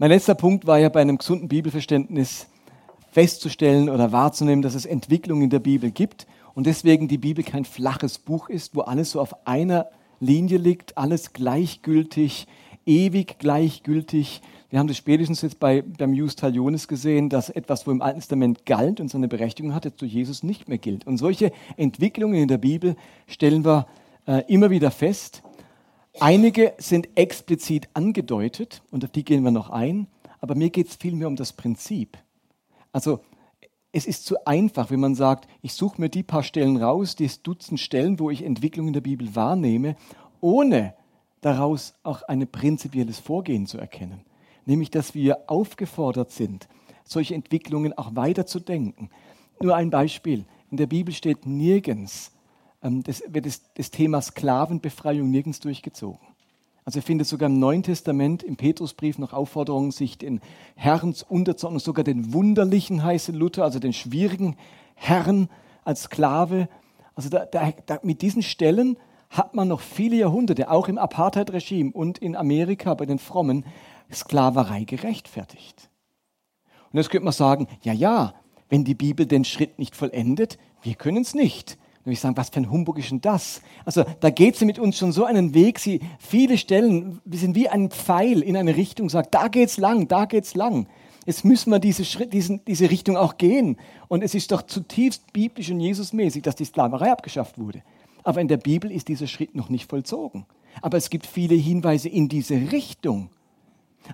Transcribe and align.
Mein 0.00 0.10
letzter 0.12 0.36
Punkt 0.36 0.64
war 0.64 0.78
ja 0.78 0.90
bei 0.90 1.00
einem 1.00 1.18
gesunden 1.18 1.48
Bibelverständnis 1.48 2.46
festzustellen 3.10 3.88
oder 3.88 4.12
wahrzunehmen, 4.12 4.62
dass 4.62 4.76
es 4.76 4.86
Entwicklung 4.86 5.42
in 5.42 5.50
der 5.50 5.58
Bibel 5.58 5.90
gibt 5.90 6.28
und 6.54 6.68
deswegen 6.68 7.08
die 7.08 7.18
Bibel 7.18 7.42
kein 7.42 7.64
flaches 7.64 8.20
Buch 8.20 8.48
ist, 8.48 8.76
wo 8.76 8.82
alles 8.82 9.10
so 9.10 9.20
auf 9.20 9.44
einer 9.44 9.88
Linie 10.20 10.58
liegt, 10.58 10.96
alles 10.96 11.32
gleichgültig, 11.32 12.46
ewig 12.86 13.40
gleichgültig. 13.40 14.40
Wir 14.70 14.78
haben 14.78 14.86
das 14.86 14.98
spätestens 14.98 15.42
jetzt 15.42 15.58
bei, 15.58 15.82
beim 15.82 16.14
Jus 16.14 16.36
Talionis 16.36 16.86
gesehen, 16.86 17.28
dass 17.28 17.50
etwas, 17.50 17.84
wo 17.84 17.90
im 17.90 18.00
Alten 18.00 18.20
Testament 18.20 18.66
galt 18.66 19.00
und 19.00 19.08
seine 19.08 19.26
Berechtigung 19.26 19.74
hatte, 19.74 19.96
zu 19.96 20.06
Jesus 20.06 20.44
nicht 20.44 20.68
mehr 20.68 20.78
gilt. 20.78 21.08
Und 21.08 21.16
solche 21.16 21.50
Entwicklungen 21.76 22.40
in 22.40 22.46
der 22.46 22.58
Bibel 22.58 22.94
stellen 23.26 23.64
wir 23.64 23.88
äh, 24.28 24.44
immer 24.46 24.70
wieder 24.70 24.92
fest. 24.92 25.42
Einige 26.20 26.74
sind 26.78 27.08
explizit 27.14 27.88
angedeutet 27.94 28.82
und 28.90 29.04
auf 29.04 29.12
die 29.12 29.24
gehen 29.24 29.44
wir 29.44 29.52
noch 29.52 29.70
ein, 29.70 30.08
aber 30.40 30.56
mir 30.56 30.70
geht 30.70 30.88
es 30.88 30.96
vielmehr 30.96 31.28
um 31.28 31.36
das 31.36 31.52
Prinzip. 31.52 32.18
Also 32.92 33.20
es 33.92 34.04
ist 34.04 34.26
zu 34.26 34.44
einfach, 34.44 34.90
wenn 34.90 34.98
man 34.98 35.14
sagt, 35.14 35.48
ich 35.62 35.74
suche 35.74 36.00
mir 36.00 36.08
die 36.08 36.24
paar 36.24 36.42
Stellen 36.42 36.76
raus, 36.76 37.14
die 37.14 37.30
Dutzend 37.42 37.78
Stellen, 37.78 38.18
wo 38.18 38.30
ich 38.30 38.44
Entwicklung 38.44 38.88
in 38.88 38.92
der 38.94 39.00
Bibel 39.00 39.34
wahrnehme, 39.36 39.94
ohne 40.40 40.94
daraus 41.40 41.94
auch 42.02 42.22
ein 42.22 42.46
prinzipielles 42.48 43.20
Vorgehen 43.20 43.66
zu 43.66 43.78
erkennen. 43.78 44.22
Nämlich, 44.66 44.90
dass 44.90 45.14
wir 45.14 45.48
aufgefordert 45.48 46.32
sind, 46.32 46.68
solche 47.04 47.36
Entwicklungen 47.36 47.96
auch 47.96 48.16
weiterzudenken. 48.16 49.10
Nur 49.62 49.76
ein 49.76 49.90
Beispiel. 49.90 50.44
In 50.70 50.76
der 50.76 50.86
Bibel 50.86 51.14
steht 51.14 51.46
nirgends, 51.46 52.32
das 52.80 53.22
wird 53.28 53.46
das, 53.46 53.62
das 53.74 53.90
Thema 53.90 54.20
Sklavenbefreiung 54.20 55.30
nirgends 55.30 55.60
durchgezogen. 55.60 56.26
Also 56.84 57.02
findet 57.02 57.26
sogar 57.26 57.50
im 57.50 57.58
Neuen 57.58 57.82
Testament, 57.82 58.42
im 58.42 58.56
Petrusbrief 58.56 59.18
noch 59.18 59.34
Aufforderungen, 59.34 59.90
sich 59.90 60.16
den 60.16 60.40
Herren 60.74 61.14
unterzuordnen, 61.28 61.80
sogar 61.80 62.02
den 62.02 62.32
wunderlichen, 62.32 63.02
heiße 63.02 63.32
Luther, 63.32 63.64
also 63.64 63.78
den 63.78 63.92
schwierigen 63.92 64.56
Herren 64.94 65.50
als 65.84 66.04
Sklave. 66.04 66.68
Also 67.14 67.28
da, 67.28 67.44
da, 67.44 67.72
da, 67.84 67.98
mit 68.02 68.22
diesen 68.22 68.42
Stellen 68.42 68.96
hat 69.28 69.54
man 69.54 69.68
noch 69.68 69.80
viele 69.80 70.16
Jahrhunderte, 70.16 70.70
auch 70.70 70.88
im 70.88 70.96
Apartheid-Regime 70.96 71.92
und 71.92 72.18
in 72.18 72.34
Amerika 72.34 72.94
bei 72.94 73.04
den 73.04 73.18
Frommen, 73.18 73.66
Sklaverei 74.10 74.84
gerechtfertigt. 74.84 75.90
Und 76.90 76.98
jetzt 76.98 77.10
könnte 77.10 77.24
man 77.24 77.34
sagen, 77.34 77.68
ja, 77.82 77.92
ja, 77.92 78.32
wenn 78.70 78.84
die 78.84 78.94
Bibel 78.94 79.26
den 79.26 79.44
Schritt 79.44 79.78
nicht 79.78 79.94
vollendet, 79.94 80.58
wir 80.80 80.94
können 80.94 81.20
es 81.20 81.34
nicht 81.34 81.76
würde 82.04 82.12
ich 82.12 82.20
sagen, 82.20 82.36
was 82.36 82.48
für 82.48 82.60
ein 82.60 82.70
Humbug 82.70 82.98
ist 82.98 83.10
denn 83.10 83.20
das? 83.20 83.60
Also 83.84 84.04
da 84.20 84.30
geht 84.30 84.56
sie 84.56 84.64
mit 84.64 84.78
uns 84.78 84.96
schon 84.96 85.12
so 85.12 85.24
einen 85.24 85.54
Weg, 85.54 85.78
sie 85.78 86.00
viele 86.18 86.58
Stellen, 86.58 87.20
wir 87.24 87.38
sind 87.38 87.54
wie 87.54 87.68
ein 87.68 87.90
Pfeil 87.90 88.42
in 88.42 88.56
eine 88.56 88.76
Richtung, 88.76 89.10
sagt, 89.10 89.34
da 89.34 89.48
geht's 89.48 89.76
lang, 89.76 90.08
da 90.08 90.24
geht's 90.24 90.54
lang. 90.54 90.86
Jetzt 91.26 91.44
müssen 91.44 91.70
wir 91.70 91.78
diese, 91.78 92.06
Schritt, 92.06 92.32
diesen, 92.32 92.64
diese 92.64 92.90
Richtung 92.90 93.18
auch 93.18 93.36
gehen. 93.36 93.76
Und 94.08 94.22
es 94.22 94.34
ist 94.34 94.50
doch 94.50 94.62
zutiefst 94.62 95.30
biblisch 95.34 95.70
und 95.70 95.80
Jesusmäßig, 95.80 96.42
dass 96.42 96.56
die 96.56 96.64
Sklaverei 96.64 97.12
abgeschafft 97.12 97.58
wurde. 97.58 97.82
Aber 98.24 98.40
in 98.40 98.48
der 98.48 98.56
Bibel 98.56 98.90
ist 98.90 99.08
dieser 99.08 99.26
Schritt 99.26 99.54
noch 99.54 99.68
nicht 99.68 99.90
vollzogen. 99.90 100.46
Aber 100.80 100.96
es 100.96 101.10
gibt 101.10 101.26
viele 101.26 101.54
Hinweise 101.54 102.08
in 102.08 102.30
diese 102.30 102.54
Richtung. 102.72 103.28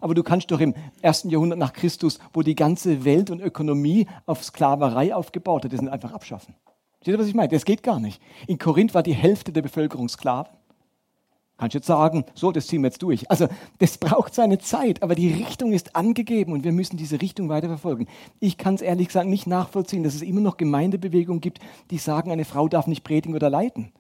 Aber 0.00 0.14
du 0.14 0.22
kannst 0.24 0.50
doch 0.50 0.60
im 0.60 0.74
ersten 1.02 1.30
Jahrhundert 1.30 1.58
nach 1.58 1.72
Christus, 1.72 2.18
wo 2.32 2.42
die 2.42 2.56
ganze 2.56 3.04
Welt 3.04 3.30
und 3.30 3.40
Ökonomie 3.40 4.06
auf 4.26 4.42
Sklaverei 4.42 5.14
aufgebaut 5.14 5.64
hat, 5.64 5.72
das 5.72 5.86
einfach 5.86 6.12
abschaffen. 6.12 6.54
Versteht 7.04 7.18
ihr, 7.18 7.22
was 7.22 7.28
ich 7.28 7.34
meine? 7.34 7.48
Das 7.50 7.66
geht 7.66 7.82
gar 7.82 8.00
nicht. 8.00 8.18
In 8.46 8.56
Korinth 8.56 8.94
war 8.94 9.02
die 9.02 9.12
Hälfte 9.12 9.52
der 9.52 9.60
Bevölkerung 9.60 10.08
Sklaven. 10.08 10.54
Kannst 11.58 11.74
jetzt 11.74 11.86
sagen, 11.86 12.24
so, 12.32 12.50
das 12.50 12.66
ziehen 12.66 12.80
wir 12.80 12.88
jetzt 12.88 13.02
durch. 13.02 13.30
Also, 13.30 13.46
das 13.78 13.98
braucht 13.98 14.34
seine 14.34 14.58
Zeit, 14.58 15.02
aber 15.02 15.14
die 15.14 15.30
Richtung 15.30 15.74
ist 15.74 15.96
angegeben 15.96 16.54
und 16.54 16.64
wir 16.64 16.72
müssen 16.72 16.96
diese 16.96 17.20
Richtung 17.20 17.50
weiterverfolgen. 17.50 18.08
Ich 18.40 18.56
kann 18.56 18.76
es 18.76 18.80
ehrlich 18.80 19.08
gesagt 19.08 19.28
nicht 19.28 19.46
nachvollziehen, 19.46 20.02
dass 20.02 20.14
es 20.14 20.22
immer 20.22 20.40
noch 20.40 20.56
Gemeindebewegungen 20.56 21.42
gibt, 21.42 21.58
die 21.90 21.98
sagen, 21.98 22.30
eine 22.30 22.46
Frau 22.46 22.68
darf 22.68 22.86
nicht 22.86 23.04
predigen 23.04 23.34
oder 23.34 23.50
leiten. 23.50 23.92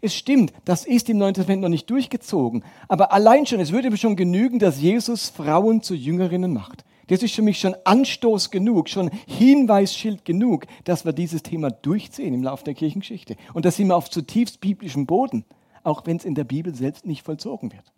Es 0.00 0.16
stimmt, 0.16 0.52
das 0.64 0.84
ist 0.84 1.08
im 1.08 1.18
Neuen 1.18 1.34
Testament 1.34 1.62
noch 1.62 1.68
nicht 1.68 1.88
durchgezogen. 1.88 2.64
Aber 2.88 3.12
allein 3.12 3.46
schon, 3.46 3.60
es 3.60 3.70
würde 3.70 3.88
mir 3.88 3.98
schon 3.98 4.16
genügen, 4.16 4.58
dass 4.58 4.80
Jesus 4.80 5.28
Frauen 5.28 5.80
zu 5.80 5.94
Jüngerinnen 5.94 6.52
macht. 6.52 6.84
Das 7.08 7.22
ist 7.22 7.34
für 7.34 7.42
mich 7.42 7.58
schon 7.58 7.74
Anstoß 7.84 8.50
genug, 8.50 8.88
schon 8.88 9.10
Hinweisschild 9.26 10.24
genug, 10.24 10.66
dass 10.84 11.04
wir 11.04 11.12
dieses 11.12 11.42
Thema 11.42 11.70
durchziehen 11.70 12.34
im 12.34 12.42
Laufe 12.42 12.64
der 12.64 12.74
Kirchengeschichte. 12.74 13.36
Und 13.54 13.64
da 13.64 13.70
sind 13.70 13.88
wir 13.88 13.96
auf 13.96 14.10
zutiefst 14.10 14.60
biblischem 14.60 15.06
Boden, 15.06 15.44
auch 15.82 16.06
wenn 16.06 16.16
es 16.16 16.24
in 16.24 16.34
der 16.34 16.44
Bibel 16.44 16.74
selbst 16.74 17.06
nicht 17.06 17.24
vollzogen 17.24 17.72
wird. 17.72 17.92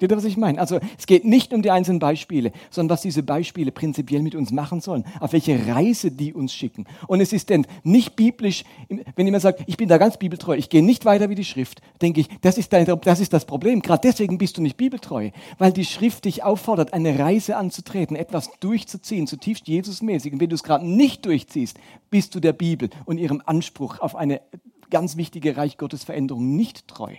Seht 0.00 0.10
ihr, 0.10 0.16
was 0.16 0.24
ich 0.24 0.38
meine? 0.38 0.58
Also 0.58 0.80
es 0.98 1.06
geht 1.06 1.26
nicht 1.26 1.52
um 1.52 1.60
die 1.60 1.70
einzelnen 1.70 1.98
Beispiele, 1.98 2.52
sondern 2.70 2.94
was 2.94 3.02
diese 3.02 3.22
Beispiele 3.22 3.70
prinzipiell 3.70 4.22
mit 4.22 4.34
uns 4.34 4.50
machen 4.50 4.80
sollen, 4.80 5.04
auf 5.20 5.34
welche 5.34 5.66
Reise 5.66 6.10
die 6.10 6.32
uns 6.32 6.54
schicken. 6.54 6.86
Und 7.06 7.20
es 7.20 7.34
ist 7.34 7.50
denn 7.50 7.66
nicht 7.82 8.16
biblisch, 8.16 8.64
wenn 8.88 9.26
jemand 9.26 9.42
sagt, 9.42 9.62
ich 9.66 9.76
bin 9.76 9.90
da 9.90 9.98
ganz 9.98 10.16
bibeltreu, 10.16 10.56
ich 10.56 10.70
gehe 10.70 10.82
nicht 10.82 11.04
weiter 11.04 11.28
wie 11.28 11.34
die 11.34 11.44
Schrift, 11.44 11.82
denke 12.00 12.22
ich, 12.22 12.28
das 12.40 12.56
ist, 12.56 12.72
dein, 12.72 12.86
das, 13.02 13.20
ist 13.20 13.34
das 13.34 13.44
Problem. 13.44 13.82
Gerade 13.82 14.00
deswegen 14.02 14.38
bist 14.38 14.56
du 14.56 14.62
nicht 14.62 14.78
bibeltreu, 14.78 15.30
weil 15.58 15.72
die 15.72 15.84
Schrift 15.84 16.24
dich 16.24 16.44
auffordert, 16.44 16.94
eine 16.94 17.18
Reise 17.18 17.58
anzutreten, 17.58 18.16
etwas 18.16 18.50
durchzuziehen, 18.60 19.26
zutiefst 19.26 19.68
Jesusmäßig. 19.68 20.32
Und 20.32 20.40
wenn 20.40 20.48
du 20.48 20.54
es 20.54 20.62
gerade 20.62 20.88
nicht 20.88 21.26
durchziehst, 21.26 21.78
bist 22.10 22.34
du 22.34 22.40
der 22.40 22.54
Bibel 22.54 22.88
und 23.04 23.18
ihrem 23.18 23.42
Anspruch 23.44 24.00
auf 24.00 24.16
eine 24.16 24.40
ganz 24.88 25.18
wichtige 25.18 25.58
Reich 25.58 25.76
Gottes 25.76 26.04
Veränderung 26.04 26.56
nicht 26.56 26.88
treu. 26.88 27.14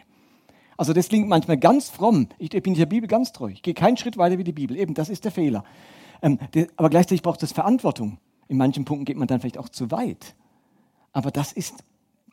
Also 0.81 0.93
das 0.93 1.09
klingt 1.09 1.29
manchmal 1.29 1.59
ganz 1.59 1.89
fromm. 1.89 2.27
Ich 2.39 2.49
bin 2.49 2.73
der 2.73 2.87
Bibel 2.87 3.07
ganz 3.07 3.31
treu. 3.31 3.51
Ich 3.51 3.61
gehe 3.61 3.75
keinen 3.75 3.97
Schritt 3.97 4.17
weiter 4.17 4.39
wie 4.39 4.43
die 4.43 4.51
Bibel. 4.51 4.75
Eben, 4.75 4.95
das 4.95 5.09
ist 5.09 5.23
der 5.23 5.31
Fehler. 5.31 5.63
Ähm, 6.23 6.39
der, 6.55 6.69
aber 6.75 6.89
gleichzeitig 6.89 7.21
braucht 7.21 7.43
es 7.43 7.51
Verantwortung. 7.51 8.17
In 8.47 8.57
manchen 8.57 8.83
Punkten 8.83 9.05
geht 9.05 9.15
man 9.15 9.27
dann 9.27 9.41
vielleicht 9.41 9.59
auch 9.59 9.69
zu 9.69 9.91
weit. 9.91 10.33
Aber 11.13 11.29
das 11.29 11.51
ist, 11.51 11.83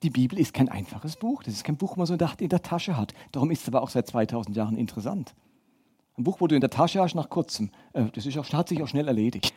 die 0.03 0.09
Bibel 0.09 0.39
ist 0.39 0.55
kein 0.55 0.71
einfaches 0.71 1.17
Buch. 1.17 1.43
Das 1.43 1.53
ist 1.53 1.63
kein 1.63 1.77
Buch, 1.77 1.91
was 1.91 2.09
man 2.09 2.19
so 2.19 2.27
in 2.39 2.49
der 2.49 2.63
Tasche 2.63 2.97
hat. 2.97 3.13
Darum 3.33 3.51
ist 3.51 3.61
es 3.61 3.69
aber 3.69 3.83
auch 3.83 3.91
seit 3.91 4.07
2000 4.07 4.57
Jahren 4.57 4.79
interessant. 4.79 5.35
Ein 6.17 6.25
Buch, 6.25 6.41
wo 6.41 6.47
du 6.47 6.55
in 6.55 6.63
der 6.63 6.71
Tasche 6.71 7.03
hast 7.03 7.15
nach 7.15 7.29
kurzem, 7.29 7.71
äh, 7.93 8.05
das 8.15 8.25
ist 8.25 8.39
auch, 8.39 8.51
hat 8.55 8.71
sich 8.71 8.83
auch 8.83 8.89
schnell 8.89 9.09
erledigt. 9.09 9.53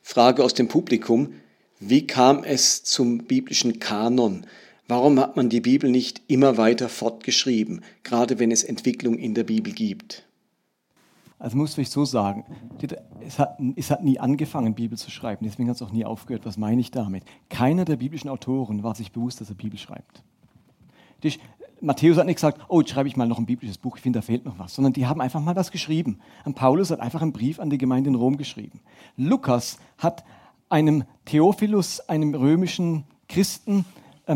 Frage 0.00 0.42
aus 0.42 0.54
dem 0.54 0.68
Publikum. 0.68 1.34
Wie 1.78 2.06
kam 2.06 2.42
es 2.42 2.84
zum 2.84 3.18
biblischen 3.26 3.80
Kanon? 3.80 4.46
Warum 4.88 5.18
hat 5.18 5.36
man 5.36 5.48
die 5.48 5.60
Bibel 5.60 5.90
nicht 5.90 6.22
immer 6.26 6.56
weiter 6.56 6.88
fortgeschrieben, 6.88 7.82
gerade 8.02 8.38
wenn 8.38 8.50
es 8.50 8.64
Entwicklung 8.64 9.16
in 9.16 9.34
der 9.34 9.44
Bibel 9.44 9.72
gibt? 9.72 10.26
Also 11.38 11.56
muss 11.56 11.76
ich 11.76 11.90
so 11.90 12.04
sagen, 12.04 12.44
es 13.20 13.38
hat, 13.38 13.58
es 13.74 13.90
hat 13.90 14.04
nie 14.04 14.20
angefangen, 14.20 14.74
Bibel 14.74 14.96
zu 14.96 15.10
schreiben, 15.10 15.44
deswegen 15.44 15.68
hat 15.68 15.76
es 15.76 15.82
auch 15.82 15.90
nie 15.90 16.04
aufgehört. 16.04 16.46
Was 16.46 16.56
meine 16.56 16.80
ich 16.80 16.92
damit? 16.92 17.24
Keiner 17.48 17.84
der 17.84 17.96
biblischen 17.96 18.28
Autoren 18.28 18.84
war 18.84 18.94
sich 18.94 19.10
bewusst, 19.10 19.40
dass 19.40 19.48
er 19.48 19.56
Bibel 19.56 19.78
schreibt. 19.78 20.22
Die, 21.24 21.32
Matthäus 21.82 22.16
hat 22.16 22.26
nicht 22.26 22.36
gesagt, 22.36 22.60
oh, 22.68 22.80
jetzt 22.80 22.90
schreibe 22.90 23.08
ich 23.08 23.16
mal 23.16 23.26
noch 23.26 23.38
ein 23.38 23.46
biblisches 23.46 23.76
Buch, 23.76 23.96
ich 23.96 24.02
finde, 24.02 24.20
da 24.20 24.22
fehlt 24.22 24.44
noch 24.44 24.58
was, 24.58 24.74
sondern 24.74 24.92
die 24.92 25.06
haben 25.06 25.20
einfach 25.20 25.40
mal 25.40 25.56
was 25.56 25.72
geschrieben. 25.72 26.20
Und 26.44 26.54
Paulus 26.54 26.90
hat 26.92 27.00
einfach 27.00 27.22
einen 27.22 27.32
Brief 27.32 27.58
an 27.58 27.70
die 27.70 27.78
Gemeinde 27.78 28.10
in 28.10 28.14
Rom 28.14 28.36
geschrieben. 28.36 28.80
Lukas 29.16 29.78
hat 29.98 30.24
einem 30.68 31.04
Theophilus, 31.24 32.00
einem 32.00 32.34
römischen 32.34 33.04
Christen, 33.28 33.84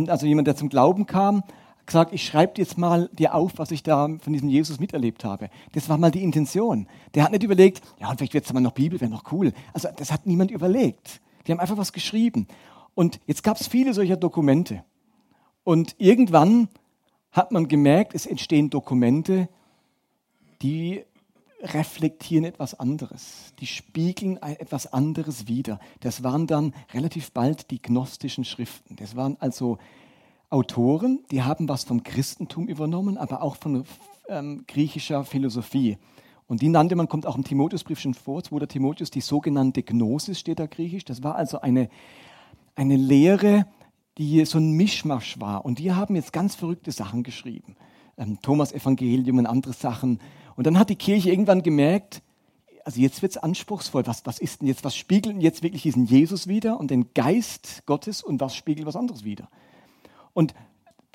also 0.08 0.26
jemand, 0.26 0.46
der 0.46 0.56
zum 0.56 0.68
Glauben 0.68 1.06
kam, 1.06 1.42
gesagt, 1.86 2.12
ich 2.12 2.24
schreibe 2.24 2.54
jetzt 2.56 2.78
mal 2.78 3.08
dir 3.12 3.34
auf, 3.34 3.52
was 3.56 3.70
ich 3.70 3.82
da 3.82 4.08
von 4.20 4.32
diesem 4.32 4.48
Jesus 4.48 4.80
miterlebt 4.80 5.24
habe. 5.24 5.48
Das 5.72 5.88
war 5.88 5.98
mal 5.98 6.10
die 6.10 6.22
Intention. 6.22 6.88
Der 7.14 7.24
hat 7.24 7.32
nicht 7.32 7.44
überlegt, 7.44 7.82
ja, 8.00 8.12
vielleicht 8.16 8.34
wird 8.34 8.44
es 8.44 8.52
mal 8.52 8.60
noch 8.60 8.72
Bibel, 8.72 9.00
wäre 9.00 9.10
noch 9.10 9.32
cool. 9.32 9.52
Also 9.72 9.88
das 9.96 10.12
hat 10.12 10.26
niemand 10.26 10.50
überlegt. 10.50 11.20
Die 11.46 11.52
haben 11.52 11.60
einfach 11.60 11.76
was 11.76 11.92
geschrieben. 11.92 12.48
Und 12.94 13.20
jetzt 13.26 13.42
gab 13.42 13.60
es 13.60 13.68
viele 13.68 13.94
solcher 13.94 14.16
Dokumente. 14.16 14.82
Und 15.62 15.94
irgendwann 15.98 16.68
hat 17.30 17.52
man 17.52 17.68
gemerkt, 17.68 18.14
es 18.14 18.26
entstehen 18.26 18.70
Dokumente, 18.70 19.48
die 20.62 21.04
reflektieren 21.74 22.44
etwas 22.44 22.78
anderes. 22.78 23.52
Die 23.60 23.66
spiegeln 23.66 24.36
etwas 24.42 24.92
anderes 24.92 25.48
wider. 25.48 25.78
Das 26.00 26.22
waren 26.22 26.46
dann 26.46 26.74
relativ 26.92 27.32
bald 27.32 27.70
die 27.70 27.80
gnostischen 27.80 28.44
Schriften. 28.44 28.96
Das 28.96 29.16
waren 29.16 29.36
also 29.40 29.78
Autoren, 30.48 31.24
die 31.30 31.42
haben 31.42 31.68
was 31.68 31.84
vom 31.84 32.02
Christentum 32.02 32.68
übernommen, 32.68 33.18
aber 33.18 33.42
auch 33.42 33.56
von 33.56 33.84
ähm, 34.28 34.64
griechischer 34.68 35.24
Philosophie. 35.24 35.98
Und 36.46 36.62
die 36.62 36.68
nannte 36.68 36.94
man, 36.94 37.08
kommt 37.08 37.26
auch 37.26 37.36
im 37.36 37.42
Timotheusbrief 37.42 37.98
schon 37.98 38.14
vor, 38.14 38.42
2. 38.42 38.66
Timotheus, 38.66 39.10
die 39.10 39.20
sogenannte 39.20 39.82
Gnosis 39.82 40.38
steht 40.38 40.60
da 40.60 40.66
griechisch. 40.66 41.04
Das 41.04 41.24
war 41.24 41.34
also 41.34 41.60
eine, 41.60 41.88
eine 42.76 42.96
Lehre, 42.96 43.66
die 44.18 44.44
so 44.44 44.58
ein 44.58 44.72
Mischmasch 44.72 45.40
war. 45.40 45.64
Und 45.64 45.80
die 45.80 45.92
haben 45.92 46.14
jetzt 46.14 46.32
ganz 46.32 46.54
verrückte 46.54 46.92
Sachen 46.92 47.24
geschrieben. 47.24 47.76
Ähm, 48.18 48.38
Thomas 48.42 48.72
Evangelium 48.72 49.38
und 49.38 49.46
andere 49.46 49.72
Sachen. 49.72 50.20
Und 50.56 50.66
dann 50.66 50.78
hat 50.78 50.90
die 50.90 50.96
Kirche 50.96 51.30
irgendwann 51.30 51.62
gemerkt, 51.62 52.22
also 52.84 53.00
jetzt 53.00 53.20
wird 53.20 53.32
es 53.32 53.38
anspruchsvoll. 53.38 54.06
Was, 54.06 54.24
was 54.26 54.38
ist 54.38 54.60
denn 54.60 54.68
jetzt, 54.68 54.84
was 54.84 54.96
spiegelt 54.96 55.34
denn 55.34 55.40
jetzt 55.40 55.62
wirklich 55.62 55.82
diesen 55.82 56.06
Jesus 56.06 56.46
wieder 56.46 56.78
und 56.78 56.90
den 56.90 57.12
Geist 57.14 57.82
Gottes 57.84 58.22
und 58.22 58.40
was 58.40 58.54
spiegelt 58.54 58.86
was 58.86 58.96
anderes 58.96 59.24
wieder? 59.24 59.48
Und 60.32 60.54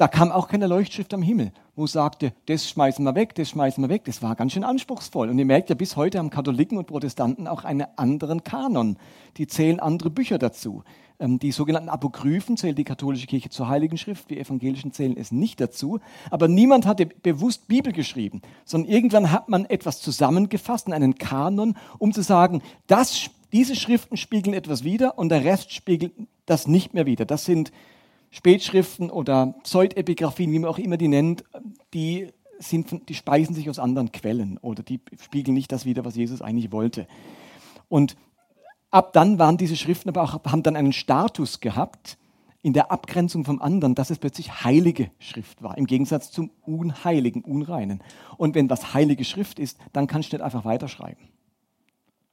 da 0.01 0.07
kam 0.07 0.31
auch 0.31 0.47
keine 0.47 0.65
Leuchtschrift 0.67 1.13
am 1.13 1.21
Himmel, 1.21 1.51
wo 1.75 1.85
sagte, 1.85 2.33
das 2.47 2.67
schmeißen 2.67 3.05
wir 3.05 3.13
weg, 3.15 3.35
das 3.35 3.49
schmeißen 3.49 3.83
wir 3.83 3.89
weg. 3.89 4.03
Das 4.05 4.21
war 4.21 4.35
ganz 4.35 4.51
schön 4.51 4.63
anspruchsvoll. 4.63 5.29
Und 5.29 5.37
ihr 5.37 5.45
merkt 5.45 5.69
ja, 5.69 5.75
bis 5.75 5.95
heute 5.95 6.17
haben 6.17 6.31
Katholiken 6.31 6.77
und 6.77 6.87
Protestanten 6.87 7.47
auch 7.47 7.63
einen 7.63 7.85
anderen 7.97 8.43
Kanon. 8.43 8.97
Die 9.37 9.45
zählen 9.47 9.79
andere 9.79 10.09
Bücher 10.09 10.39
dazu. 10.39 10.83
Ähm, 11.21 11.37
die 11.39 11.51
sogenannten 11.51 11.89
Apokryphen 11.89 12.57
zählt 12.57 12.77
die 12.77 12.83
katholische 12.83 13.27
Kirche 13.27 13.49
zur 13.49 13.69
Heiligen 13.69 13.97
Schrift, 13.97 14.29
wir 14.29 14.39
Evangelischen 14.39 14.91
zählen 14.91 15.15
es 15.15 15.31
nicht 15.31 15.61
dazu. 15.61 15.99
Aber 16.31 16.47
niemand 16.47 16.85
hatte 16.85 17.05
bewusst 17.05 17.67
Bibel 17.67 17.93
geschrieben, 17.93 18.41
sondern 18.65 18.91
irgendwann 18.91 19.31
hat 19.31 19.47
man 19.47 19.65
etwas 19.65 20.01
zusammengefasst 20.01 20.87
in 20.87 20.93
einen 20.93 21.15
Kanon, 21.15 21.77
um 21.99 22.11
zu 22.11 22.23
sagen, 22.23 22.63
das, 22.87 23.29
diese 23.53 23.75
Schriften 23.75 24.17
spiegeln 24.17 24.55
etwas 24.55 24.83
wider 24.83 25.17
und 25.17 25.29
der 25.29 25.45
Rest 25.45 25.71
spiegelt 25.71 26.13
das 26.47 26.67
nicht 26.67 26.93
mehr 26.93 27.05
wider. 27.05 27.25
Das 27.25 27.45
sind 27.45 27.71
Spätschriften 28.31 29.11
oder 29.11 29.55
Pseudepigraphien, 29.63 30.51
wie 30.51 30.59
man 30.59 30.69
auch 30.69 30.79
immer 30.79 30.97
die 30.97 31.09
nennt, 31.09 31.43
die, 31.93 32.29
sind, 32.59 33.09
die 33.09 33.13
speisen 33.13 33.53
sich 33.53 33.69
aus 33.69 33.77
anderen 33.77 34.11
Quellen 34.11 34.57
oder 34.57 34.81
die 34.81 34.99
spiegeln 35.21 35.53
nicht 35.53 35.71
das 35.71 35.85
wider, 35.85 36.03
was 36.03 36.15
Jesus 36.15 36.41
eigentlich 36.41 36.71
wollte. 36.71 37.07
Und 37.89 38.15
ab 38.91 39.13
dann 39.13 39.39
waren 39.39 39.57
diese 39.57 39.75
Schriften 39.75 40.09
aber 40.09 40.23
auch, 40.23 40.43
haben 40.45 40.63
dann 40.63 40.75
einen 40.75 40.93
Status 40.93 41.59
gehabt 41.59 42.17
in 42.61 42.73
der 42.73 42.91
Abgrenzung 42.91 43.43
vom 43.43 43.61
anderen, 43.61 43.95
dass 43.95 44.11
es 44.11 44.19
plötzlich 44.19 44.63
heilige 44.63 45.09
Schrift 45.17 45.63
war, 45.63 45.77
im 45.77 45.87
Gegensatz 45.87 46.31
zum 46.31 46.51
unheiligen, 46.61 47.41
unreinen. 47.41 48.03
Und 48.37 48.53
wenn 48.53 48.69
was 48.69 48.93
heilige 48.93 49.23
Schrift 49.25 49.57
ist, 49.57 49.79
dann 49.93 50.05
kannst 50.05 50.31
du 50.31 50.35
nicht 50.35 50.43
einfach 50.43 50.63
weiterschreiben. 50.63 51.27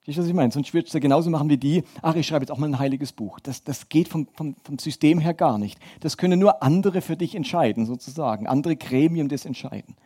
Verstehst 0.01 0.19
du, 0.19 0.23
was 0.23 0.29
ich 0.29 0.35
meine? 0.35 0.53
Sonst 0.53 0.75
würdest 0.75 0.95
du 0.95 1.01
genauso 1.01 1.31
machen 1.31 1.49
wie 1.49 1.57
die, 1.57 1.85
ach, 2.03 2.15
ich 2.15 2.27
schreibe 2.27 2.43
jetzt 2.43 2.51
auch 2.51 2.59
mal 2.59 2.67
ein 2.67 2.79
heiliges 2.79 3.13
Buch. 3.13 3.41
Das, 3.41 3.63
das 3.65 3.89
geht 3.89 4.09
vom, 4.09 4.27
vom, 4.35 4.55
vom 4.65 4.79
System 4.79 5.19
her 5.19 5.35
gar 5.35 5.59
nicht. 5.59 5.79
Das 6.01 6.17
können 6.17 6.39
nur 6.39 6.63
andere 6.63 7.01
für 7.01 7.17
dich 7.17 7.35
entscheiden, 7.35 7.87
sozusagen. 7.87 8.47
Andere 8.47 8.77
Gremien 8.77 9.29
das 9.29 9.45
entscheiden. 9.45 9.97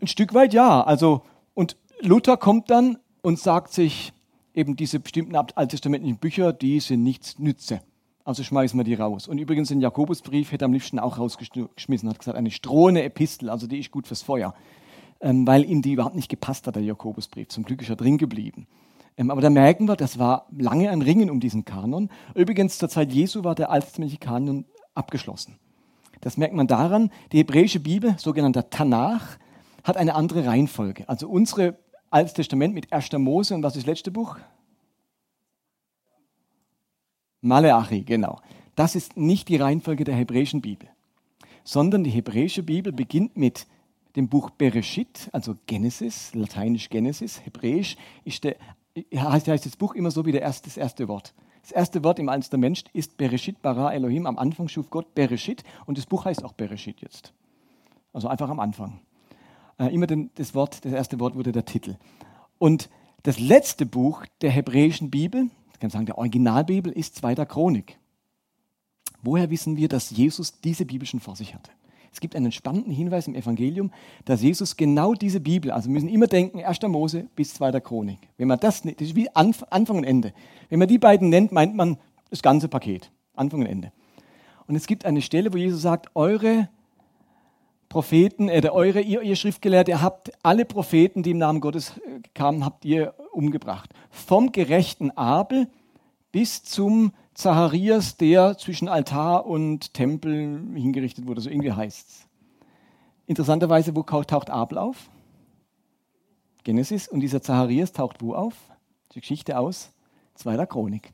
Ein 0.00 0.06
Stück 0.06 0.34
weit 0.34 0.52
ja. 0.52 0.82
Also, 0.82 1.22
und 1.54 1.76
Luther 2.00 2.36
kommt 2.36 2.68
dann 2.70 2.98
und 3.22 3.38
sagt 3.38 3.72
sich, 3.72 4.12
eben 4.54 4.76
diese 4.76 5.00
bestimmten 5.00 5.34
alttestamentlichen 5.34 6.18
Bücher, 6.18 6.52
die 6.52 6.80
sind 6.80 7.02
nichts 7.02 7.38
nütze. 7.38 7.80
Also 8.24 8.44
schmeißen 8.44 8.78
wir 8.78 8.84
die 8.84 8.94
raus. 8.94 9.26
Und 9.26 9.38
übrigens 9.38 9.68
den 9.68 9.80
Jakobusbrief 9.80 10.52
hätte 10.52 10.64
er 10.64 10.66
am 10.66 10.72
liebsten 10.72 10.98
auch 10.98 11.18
rausgeschmissen, 11.18 12.08
hat 12.08 12.18
gesagt, 12.18 12.38
eine 12.38 12.50
strohende 12.50 13.02
Epistel, 13.02 13.50
also 13.50 13.66
die 13.66 13.80
ist 13.80 13.90
gut 13.90 14.06
fürs 14.06 14.22
Feuer 14.22 14.54
ähm, 15.22 15.46
weil 15.46 15.64
ihm 15.64 15.80
die 15.80 15.92
überhaupt 15.92 16.16
nicht 16.16 16.28
gepasst 16.28 16.66
hat, 16.66 16.76
der 16.76 16.82
Jakobusbrief. 16.82 17.48
Zum 17.48 17.64
Glück 17.64 17.80
ist 17.80 17.88
er 17.88 17.96
drin 17.96 18.18
geblieben. 18.18 18.66
Ähm, 19.16 19.30
aber 19.30 19.40
da 19.40 19.50
merken 19.50 19.88
wir, 19.88 19.96
das 19.96 20.18
war 20.18 20.46
lange 20.56 20.90
ein 20.90 21.00
Ringen 21.00 21.30
um 21.30 21.40
diesen 21.40 21.64
Kanon. 21.64 22.10
Übrigens, 22.34 22.78
zur 22.78 22.88
Zeit 22.88 23.12
Jesu 23.12 23.44
war 23.44 23.54
der 23.54 23.70
alttestamentliche 23.70 24.18
Kanon 24.18 24.66
abgeschlossen. 24.94 25.58
Das 26.20 26.36
merkt 26.36 26.54
man 26.54 26.66
daran, 26.66 27.10
die 27.32 27.38
hebräische 27.38 27.80
Bibel, 27.80 28.14
sogenannter 28.18 28.68
Tanach, 28.68 29.38
hat 29.84 29.96
eine 29.96 30.14
andere 30.14 30.46
Reihenfolge. 30.46 31.08
Also 31.08 31.28
unsere 31.28 31.78
Altes 32.12 32.34
Testament 32.34 32.74
mit 32.74 32.92
1. 32.92 33.10
Mose 33.12 33.54
und 33.54 33.62
was 33.62 33.74
ist 33.74 33.84
das 33.84 33.86
letzte 33.86 34.10
Buch? 34.10 34.36
Maleachi, 37.40 38.02
genau. 38.02 38.38
Das 38.76 38.94
ist 38.94 39.16
nicht 39.16 39.48
die 39.48 39.56
Reihenfolge 39.56 40.04
der 40.04 40.14
hebräischen 40.14 40.60
Bibel, 40.60 40.88
sondern 41.64 42.04
die 42.04 42.10
hebräische 42.10 42.62
Bibel 42.62 42.92
beginnt 42.92 43.36
mit 43.38 43.66
dem 44.14 44.28
Buch 44.28 44.50
Bereshit, 44.50 45.30
also 45.32 45.56
Genesis, 45.66 46.34
lateinisch 46.34 46.90
Genesis, 46.90 47.44
hebräisch, 47.46 47.96
ist 48.24 48.44
der, 48.44 48.56
heißt, 49.14 49.48
heißt 49.48 49.64
das 49.64 49.76
Buch 49.76 49.94
immer 49.94 50.10
so 50.10 50.26
wie 50.26 50.32
der 50.32 50.42
erste, 50.42 50.68
das 50.68 50.76
erste 50.76 51.08
Wort. 51.08 51.32
Das 51.62 51.72
erste 51.72 52.04
Wort 52.04 52.18
im 52.18 52.28
Alten 52.28 52.42
Testament 52.42 52.84
ist 52.92 53.16
Bereshit 53.16 53.62
bara 53.62 53.90
Elohim. 53.90 54.26
Am 54.26 54.38
Anfang 54.38 54.68
schuf 54.68 54.90
Gott 54.90 55.14
Bereshit 55.14 55.64
und 55.86 55.96
das 55.96 56.04
Buch 56.04 56.26
heißt 56.26 56.44
auch 56.44 56.52
Bereshit 56.52 57.00
jetzt. 57.00 57.32
Also 58.12 58.28
einfach 58.28 58.50
am 58.50 58.60
Anfang. 58.60 59.00
Äh, 59.82 59.92
immer 59.92 60.06
den, 60.06 60.30
das 60.36 60.54
Wort, 60.54 60.84
das 60.84 60.92
erste 60.92 61.18
Wort 61.18 61.34
wurde 61.34 61.50
der 61.50 61.64
Titel. 61.64 61.96
Und 62.58 62.88
das 63.24 63.40
letzte 63.40 63.84
Buch 63.84 64.24
der 64.40 64.50
hebräischen 64.50 65.10
Bibel, 65.10 65.48
ich 65.72 65.80
kann 65.80 65.90
sagen, 65.90 66.06
der 66.06 66.18
Originalbibel, 66.18 66.92
ist 66.92 67.16
Zweiter 67.16 67.46
Chronik. 67.46 67.98
Woher 69.22 69.50
wissen 69.50 69.76
wir, 69.76 69.88
dass 69.88 70.10
Jesus 70.10 70.60
diese 70.60 70.84
Bibel 70.84 71.06
schon 71.06 71.20
vor 71.20 71.34
sich 71.34 71.54
hatte? 71.54 71.72
Es 72.12 72.20
gibt 72.20 72.36
einen 72.36 72.52
spannenden 72.52 72.92
Hinweis 72.92 73.26
im 73.26 73.34
Evangelium, 73.34 73.90
dass 74.24 74.42
Jesus 74.42 74.76
genau 74.76 75.14
diese 75.14 75.40
Bibel, 75.40 75.70
also 75.70 75.88
wir 75.88 75.94
müssen 75.94 76.08
immer 76.08 76.26
denken, 76.26 76.62
1. 76.62 76.82
Mose 76.82 77.26
bis 77.34 77.54
2. 77.54 77.80
Chronik. 77.80 78.18
Wenn 78.36 78.48
man 78.48 78.60
das, 78.60 78.82
das 78.82 78.92
ist 78.98 79.16
wie 79.16 79.34
Anfang 79.34 79.96
und 79.96 80.04
Ende. 80.04 80.32
Wenn 80.68 80.78
man 80.78 80.88
die 80.88 80.98
beiden 80.98 81.30
nennt, 81.30 81.52
meint 81.52 81.74
man 81.74 81.96
das 82.30 82.42
ganze 82.42 82.68
Paket. 82.68 83.10
Anfang 83.34 83.60
und 83.60 83.66
Ende. 83.66 83.92
Und 84.66 84.76
es 84.76 84.86
gibt 84.86 85.06
eine 85.06 85.22
Stelle, 85.22 85.52
wo 85.52 85.56
Jesus 85.56 85.82
sagt, 85.82 86.10
eure 86.14 86.68
Propheten, 87.92 88.48
äh, 88.48 88.66
eure, 88.72 89.02
ihr, 89.02 89.20
ihr 89.20 89.36
Schriftgelehrte, 89.36 89.90
ihr 89.90 90.00
habt 90.00 90.32
alle 90.42 90.64
Propheten, 90.64 91.22
die 91.22 91.32
im 91.32 91.36
Namen 91.36 91.60
Gottes 91.60 91.98
äh, 91.98 92.20
kamen, 92.32 92.64
habt 92.64 92.86
ihr 92.86 93.12
umgebracht. 93.32 93.90
Vom 94.08 94.50
gerechten 94.50 95.10
Abel 95.10 95.68
bis 96.32 96.62
zum 96.64 97.12
Zacharias, 97.34 98.16
der 98.16 98.56
zwischen 98.56 98.88
Altar 98.88 99.44
und 99.44 99.92
Tempel 99.92 100.58
hingerichtet 100.74 101.26
wurde, 101.26 101.42
so 101.42 101.50
irgendwie 101.50 101.72
heißt 101.72 102.08
es. 102.08 102.28
Interessanterweise, 103.26 103.94
wo 103.94 104.02
taucht 104.02 104.48
Abel 104.48 104.78
auf? 104.78 105.10
Genesis. 106.64 107.08
Und 107.08 107.20
dieser 107.20 107.42
Zacharias 107.42 107.92
taucht 107.92 108.22
wo 108.22 108.32
auf? 108.32 108.54
Die 109.14 109.20
Geschichte 109.20 109.58
aus 109.58 109.92
zweiter 110.34 110.66
Chronik. 110.66 111.12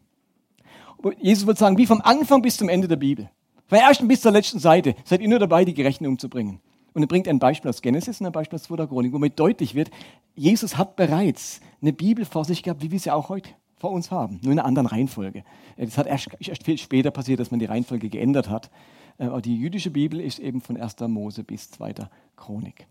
Jesus 1.18 1.44
würde 1.44 1.58
sagen, 1.58 1.76
wie 1.76 1.86
vom 1.86 2.00
Anfang 2.02 2.40
bis 2.40 2.56
zum 2.56 2.68
Ende 2.68 2.86
der 2.86 2.94
Bibel. 2.94 3.28
Von 3.66 3.78
der 3.78 3.88
ersten 3.88 4.06
bis 4.06 4.20
zur 4.20 4.30
letzten 4.30 4.60
Seite 4.60 4.94
seid 5.04 5.22
ihr 5.22 5.28
nur 5.28 5.40
dabei, 5.40 5.64
die 5.64 5.74
Gerechten 5.74 6.06
umzubringen. 6.06 6.60
Und 6.98 7.04
er 7.04 7.06
bringt 7.06 7.28
ein 7.28 7.38
Beispiel 7.38 7.68
aus 7.68 7.80
Genesis 7.80 8.20
und 8.20 8.26
ein 8.26 8.32
Beispiel 8.32 8.56
aus 8.56 8.64
zweiter 8.64 8.88
Chronik, 8.88 9.12
womit 9.12 9.38
deutlich 9.38 9.76
wird, 9.76 9.88
Jesus 10.34 10.76
hat 10.76 10.96
bereits 10.96 11.60
eine 11.80 11.92
Bibel 11.92 12.24
vor 12.24 12.44
sich 12.44 12.64
gehabt, 12.64 12.82
wie 12.82 12.90
wir 12.90 12.98
sie 12.98 13.12
auch 13.12 13.28
heute 13.28 13.50
vor 13.76 13.92
uns 13.92 14.10
haben, 14.10 14.40
nur 14.42 14.50
in 14.50 14.58
einer 14.58 14.66
anderen 14.66 14.88
Reihenfolge. 14.88 15.44
Das 15.76 15.96
hat 15.96 16.08
erst, 16.08 16.30
erst 16.40 16.64
viel 16.64 16.76
später 16.76 17.12
passiert, 17.12 17.38
dass 17.38 17.52
man 17.52 17.60
die 17.60 17.66
Reihenfolge 17.66 18.08
geändert 18.08 18.50
hat. 18.50 18.68
Äh, 19.16 19.26
aber 19.26 19.40
die 19.40 19.56
jüdische 19.56 19.92
Bibel 19.92 20.20
ist 20.20 20.40
eben 20.40 20.60
von 20.60 20.76
1. 20.76 20.98
Mose 21.06 21.44
bis 21.44 21.70
2. 21.70 21.94
Chronik. 22.34 22.88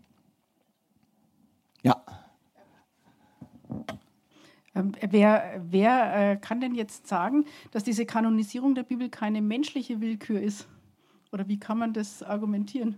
Ja. 1.84 2.02
Ähm, 4.74 4.94
wer, 5.02 5.62
wer 5.70 6.32
äh, 6.32 6.38
kann 6.38 6.62
denn 6.62 6.76
jetzt 6.76 7.08
sagen, 7.08 7.44
dass 7.72 7.84
diese 7.84 8.06
Kanonisierung 8.06 8.74
der 8.74 8.84
Bibel 8.84 9.10
keine 9.10 9.42
menschliche 9.42 10.00
Willkür 10.00 10.40
ist? 10.40 10.66
Oder 11.34 11.50
wie 11.50 11.60
kann 11.60 11.78
man 11.78 11.92
das 11.92 12.24
argumentieren? 12.24 12.96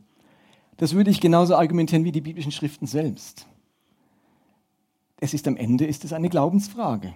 Das 0.80 0.96
würde 0.96 1.12
ich 1.12 1.22
genauso 1.22 1.56
argumentieren 1.56 2.04
wie 2.04 2.12
die 2.12 2.22
biblischen 2.22 2.52
Schriften 2.52 2.88
selbst. 2.88 3.46
Es 5.22 5.34
ist 5.34 5.48
am 5.48 5.56
Ende 5.56 5.86
ist 5.86 6.04
es 6.04 6.12
eine 6.12 6.30
Glaubensfrage 6.30 7.14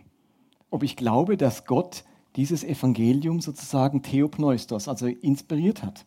ob 0.74 0.82
ich 0.82 0.96
glaube, 0.96 1.38
dass 1.38 1.66
Gott 1.66 2.04
dieses 2.36 2.64
Evangelium 2.64 3.42
sozusagen 3.42 4.02
Theopneustos, 4.02 4.88
also 4.88 5.06
inspiriert 5.06 5.84
hat. 5.84 6.04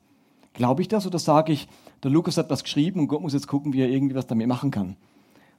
Glaube 0.55 0.83
ich 0.83 0.89
das 0.89 1.07
oder 1.07 1.21
sage 1.21 1.53
ich, 1.53 1.69
der 2.03 2.11
Lukas 2.11 2.37
hat 2.37 2.51
was 2.51 2.65
geschrieben 2.65 2.99
und 2.99 3.07
Gott 3.07 3.23
muss 3.23 3.33
jetzt 3.33 3.47
gucken, 3.47 3.73
wie 3.73 3.81
er 3.81 3.89
irgendwie 3.89 4.17
was 4.17 4.27
damit 4.27 4.49
machen 4.49 4.73
kann? 4.73 4.97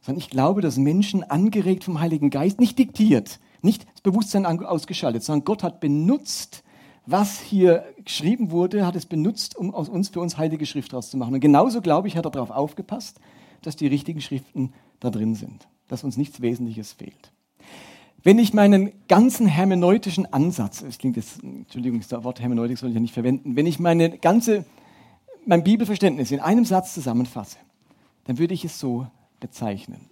Sondern 0.02 0.20
ich 0.20 0.30
glaube, 0.30 0.60
dass 0.60 0.76
Menschen 0.76 1.24
angeregt 1.24 1.86
vom 1.86 2.02
Heiligen 2.02 2.30
Geist, 2.30 2.60
nicht 2.60 2.78
diktiert, 2.78 3.40
nicht 3.62 3.86
das 3.94 4.02
Bewusstsein 4.02 4.46
ausgeschaltet, 4.46 5.24
sondern 5.24 5.46
Gott 5.46 5.64
hat 5.64 5.80
benutzt, 5.80 6.66
was 7.08 7.40
hier 7.40 7.86
geschrieben 8.04 8.52
wurde, 8.52 8.86
hat 8.86 8.96
es 8.96 9.06
benutzt, 9.06 9.56
um 9.56 9.74
aus 9.74 9.90
uns 9.90 10.10
für 10.10 10.20
uns 10.20 10.38
heilige 10.38 10.66
Schrift 10.66 10.94
rauszumachen. 10.94 11.34
Und 11.34 11.40
genauso, 11.40 11.82
glaube 11.82 12.08
ich, 12.10 12.18
hat 12.18 12.26
er 12.26 12.32
darauf 12.32 12.52
aufgepasst, 12.52 13.20
dass 13.62 13.78
die 13.78 13.88
richtigen 13.88 14.22
Schriften 14.22 14.74
da 15.00 15.10
drin 15.10 15.34
sind, 15.34 15.68
dass 15.88 16.04
uns 16.04 16.18
nichts 16.18 16.42
Wesentliches 16.42 16.94
fehlt. 16.94 17.32
Wenn 18.24 18.40
ich 18.40 18.54
meinen 18.54 18.92
ganzen 19.08 19.48
hermeneutischen 19.48 20.32
Ansatz, 20.34 20.82
es 20.82 20.98
klingt 20.98 21.16
jetzt, 21.16 21.42
Entschuldigung, 21.42 22.02
das 22.08 22.24
Wort 22.24 22.42
Hermeneutik 22.42 22.78
soll 22.78 22.90
ich 22.90 22.96
ja 22.96 23.02
nicht 23.02 23.14
verwenden, 23.14 23.56
wenn 23.56 23.66
ich 23.66 23.80
meine 23.80 24.18
ganze, 24.18 24.66
mein 25.46 25.64
Bibelverständnis 25.64 26.32
in 26.32 26.42
einem 26.42 26.66
Satz 26.66 26.94
zusammenfasse, 26.94 27.58
dann 28.26 28.38
würde 28.38 28.54
ich 28.54 28.66
es 28.66 28.80
so 28.80 29.08
bezeichnen. 29.40 30.10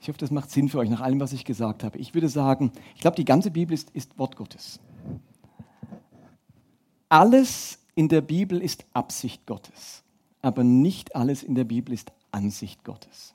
Ich 0.00 0.08
hoffe, 0.08 0.18
das 0.18 0.32
macht 0.32 0.50
Sinn 0.50 0.68
für 0.68 0.78
euch 0.78 0.90
nach 0.90 1.00
allem, 1.00 1.20
was 1.20 1.32
ich 1.32 1.44
gesagt 1.44 1.84
habe. 1.84 1.96
Ich 1.98 2.12
würde 2.12 2.28
sagen, 2.28 2.72
ich 2.96 3.02
glaube, 3.02 3.14
die 3.14 3.24
ganze 3.24 3.52
Bibel 3.52 3.72
ist, 3.72 3.90
ist 3.90 4.18
Wort 4.18 4.34
Gottes. 4.34 4.80
Alles 7.12 7.78
in 7.94 8.08
der 8.08 8.22
Bibel 8.22 8.62
ist 8.62 8.86
Absicht 8.94 9.44
Gottes, 9.44 10.02
aber 10.40 10.64
nicht 10.64 11.14
alles 11.14 11.42
in 11.42 11.54
der 11.54 11.64
Bibel 11.64 11.92
ist 11.92 12.10
Ansicht 12.30 12.84
Gottes. 12.84 13.34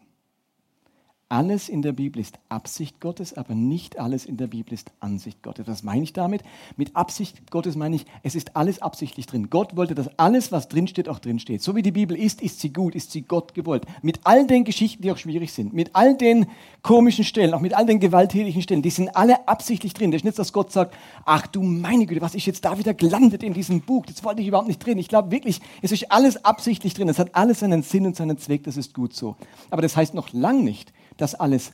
Alles 1.30 1.68
in 1.68 1.82
der 1.82 1.92
Bibel 1.92 2.22
ist 2.22 2.40
Absicht 2.48 3.02
Gottes, 3.02 3.36
aber 3.36 3.54
nicht 3.54 4.00
alles 4.00 4.26
in 4.26 4.38
der 4.38 4.48
Bibel 4.48 4.74
ist 4.74 4.92
Ansicht 5.02 5.44
Gottes. 5.44 5.68
Was 5.68 5.84
meine 5.84 6.04
ich 6.04 6.14
damit? 6.14 6.42
Mit 6.78 6.96
Absicht 6.96 7.52
Gottes 7.52 7.76
meine 7.76 7.98
ich, 7.98 8.06
es 8.24 8.34
ist 8.34 8.56
alles 8.56 8.82
absichtlich 8.82 9.26
drin. 9.26 9.50
Gott 9.50 9.76
wollte, 9.76 9.94
dass 9.94 10.08
alles, 10.18 10.54
was 10.54 10.70
drinsteht, 10.70 11.10
auch 11.10 11.20
drinsteht. 11.20 11.62
So 11.62 11.76
wie 11.76 11.82
die 11.82 11.92
Bibel 11.92 12.18
ist, 12.18 12.42
ist 12.42 12.62
sie 12.62 12.72
gut, 12.72 12.96
ist 12.96 13.12
sie 13.12 13.24
Gott 13.24 13.54
gewollt. 13.54 13.86
Mit 14.02 14.22
all 14.24 14.48
den 14.48 14.64
Geschichten, 14.64 15.04
die 15.04 15.12
auch 15.12 15.18
schwierig 15.18 15.52
sind, 15.52 15.74
mit 15.74 15.96
all 15.96 16.16
den 16.16 16.46
komischen 16.82 17.26
Stellen, 17.26 17.54
auch 17.54 17.60
mit 17.60 17.74
all 17.74 17.86
den 17.86 18.00
gewalttätigen 18.00 18.62
Stellen, 18.62 18.82
die 18.82 18.90
sind 18.90 19.14
alle 19.16 19.50
absichtlich 19.50 19.94
drin. 19.94 20.14
Ist 20.14 20.24
nicht, 20.24 20.40
dass 20.40 20.54
Gott 20.54 20.72
sagt, 20.72 20.96
ach 21.26 21.46
du 21.48 21.62
meine 21.62 22.06
Güte, 22.06 22.22
was 22.22 22.36
ist 22.36 22.46
jetzt 22.46 22.64
da 22.64 22.78
wieder 22.78 22.94
gelandet 22.94 23.44
in 23.44 23.54
diesem 23.54 23.82
Buch? 23.82 24.06
Das 24.06 24.24
wollte 24.24 24.42
ich 24.42 24.48
überhaupt 24.48 24.70
nicht 24.70 24.86
drin. 24.86 24.98
Ich 24.98 25.10
glaube 25.10 25.32
wirklich, 25.32 25.60
es 25.82 25.92
ist 25.92 26.10
alles 26.10 26.46
absichtlich 26.46 26.94
drin. 26.94 27.10
Es 27.10 27.20
hat 27.20 27.36
alles 27.36 27.60
seinen 27.60 27.84
Sinn 27.84 28.06
und 28.06 28.16
seinen 28.16 28.38
Zweck, 28.38 28.64
das 28.64 28.78
ist 28.78 28.94
gut 28.94 29.14
so. 29.14 29.36
Aber 29.70 29.82
das 29.82 29.98
heißt 29.98 30.14
noch 30.14 30.32
lang 30.32 30.64
nicht, 30.64 30.94
dass 31.18 31.36
alles 31.36 31.74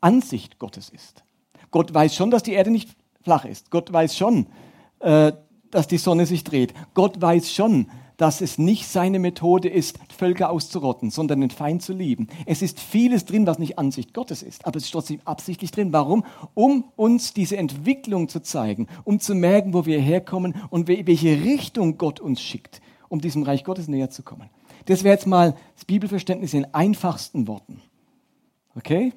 Ansicht 0.00 0.58
Gottes 0.58 0.88
ist. 0.88 1.22
Gott 1.70 1.92
weiß 1.92 2.14
schon, 2.14 2.30
dass 2.30 2.42
die 2.42 2.52
Erde 2.52 2.70
nicht 2.70 2.90
flach 3.22 3.44
ist. 3.44 3.70
Gott 3.70 3.92
weiß 3.92 4.16
schon, 4.16 4.46
äh, 5.00 5.32
dass 5.70 5.86
die 5.86 5.98
Sonne 5.98 6.26
sich 6.26 6.44
dreht. 6.44 6.72
Gott 6.94 7.20
weiß 7.20 7.52
schon, 7.52 7.90
dass 8.18 8.40
es 8.40 8.58
nicht 8.58 8.86
seine 8.86 9.20
Methode 9.20 9.68
ist, 9.68 9.98
Völker 10.16 10.50
auszurotten, 10.50 11.10
sondern 11.10 11.40
den 11.40 11.50
Feind 11.50 11.82
zu 11.82 11.92
lieben. 11.92 12.26
Es 12.46 12.62
ist 12.62 12.80
vieles 12.80 13.24
drin, 13.24 13.46
was 13.46 13.60
nicht 13.60 13.78
Ansicht 13.78 14.12
Gottes 14.12 14.42
ist, 14.42 14.66
aber 14.66 14.76
es 14.76 14.84
ist 14.84 14.90
trotzdem 14.90 15.20
absichtlich 15.24 15.70
drin. 15.70 15.92
Warum? 15.92 16.24
Um 16.54 16.84
uns 16.96 17.32
diese 17.32 17.56
Entwicklung 17.56 18.28
zu 18.28 18.40
zeigen, 18.40 18.88
um 19.04 19.20
zu 19.20 19.34
merken, 19.34 19.72
wo 19.72 19.86
wir 19.86 20.00
herkommen 20.00 20.56
und 20.68 20.88
welche 20.88 21.44
Richtung 21.44 21.96
Gott 21.96 22.18
uns 22.18 22.42
schickt, 22.42 22.82
um 23.08 23.20
diesem 23.20 23.44
Reich 23.44 23.62
Gottes 23.62 23.86
näher 23.86 24.10
zu 24.10 24.24
kommen. 24.24 24.50
Das 24.86 25.04
wäre 25.04 25.14
jetzt 25.14 25.26
mal 25.26 25.54
das 25.76 25.84
Bibelverständnis 25.84 26.54
in 26.54 26.74
einfachsten 26.74 27.46
Worten. 27.46 27.82
Okay? 28.78 29.12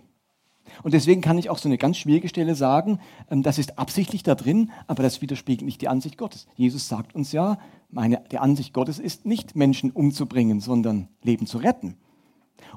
Und 0.84 0.94
deswegen 0.94 1.22
kann 1.22 1.38
ich 1.38 1.50
auch 1.50 1.58
so 1.58 1.70
eine 1.70 1.78
ganz 1.78 1.98
schwierige 1.98 2.28
Stelle 2.28 2.56
sagen, 2.56 3.00
ähm, 3.30 3.44
das 3.44 3.60
ist 3.60 3.78
absichtlich 3.78 4.24
da 4.24 4.36
drin, 4.36 4.72
aber 4.88 5.04
das 5.04 5.22
widerspiegelt 5.22 5.66
nicht 5.66 5.82
die 5.82 5.88
Ansicht 5.88 6.18
Gottes. 6.18 6.48
Jesus 6.56 6.88
sagt 6.88 7.14
uns 7.14 7.32
ja, 7.32 7.60
meine, 7.90 8.24
die 8.32 8.40
Ansicht 8.40 8.74
Gottes 8.74 9.00
ist 9.00 9.26
nicht 9.26 9.56
Menschen 9.56 9.92
umzubringen, 9.92 10.60
sondern 10.60 11.08
Leben 11.24 11.46
zu 11.46 11.60
retten. 11.60 11.98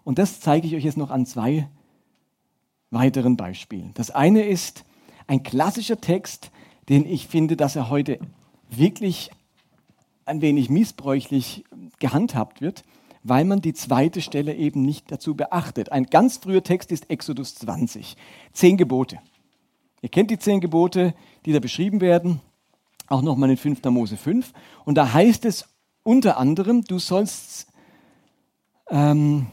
Und 0.03 0.19
das 0.19 0.41
zeige 0.41 0.67
ich 0.67 0.75
euch 0.75 0.85
jetzt 0.85 0.97
noch 0.97 1.11
an 1.11 1.25
zwei 1.25 1.69
weiteren 2.91 3.37
Beispielen. 3.37 3.93
Das 3.95 4.11
eine 4.11 4.43
ist 4.43 4.85
ein 5.27 5.43
klassischer 5.43 6.01
Text, 6.01 6.51
den 6.89 7.07
ich 7.07 7.29
finde, 7.29 7.57
dass 7.57 7.77
er 7.77 7.89
heute 7.89 8.19
wirklich 8.69 9.31
ein 10.27 10.43
wenig 10.43 10.69
missbräuchlich 10.69 11.65
gehandhabt 11.99 12.61
wird 12.61 12.83
weil 13.25 13.45
man 13.47 13.63
die 13.63 13.73
zweite 13.73 14.21
Stelle 14.21 14.55
eben 14.55 14.83
nicht 14.83 15.11
dazu 15.11 15.35
beachtet. 15.35 15.91
Ein 15.91 16.05
ganz 16.05 16.37
früher 16.37 16.63
Text 16.63 16.93
ist 16.93 17.11
Exodus 17.11 17.55
20, 17.57 18.17
zehn 18.53 18.77
Gebote. 18.77 19.19
Ihr 20.03 20.11
kennt 20.11 20.31
die 20.31 20.39
zehn 20.39 20.61
Gebote, 20.61 21.15
die 21.47 21.53
da 21.53 21.59
beschrieben 21.59 22.03
werden, 22.03 22.41
auch 23.09 23.23
nochmal 23.23 23.51
in 23.51 23.57
5. 23.57 23.83
Mose 23.85 24.19
5. 24.19 24.53
Und 24.85 24.97
da 24.97 25.13
heißt 25.15 25.47
es 25.47 25.67
unter 26.03 26.37
anderem, 26.37 26.85
du 26.85 26.99
sollst, 26.99 27.69
ähm, 28.91 29.47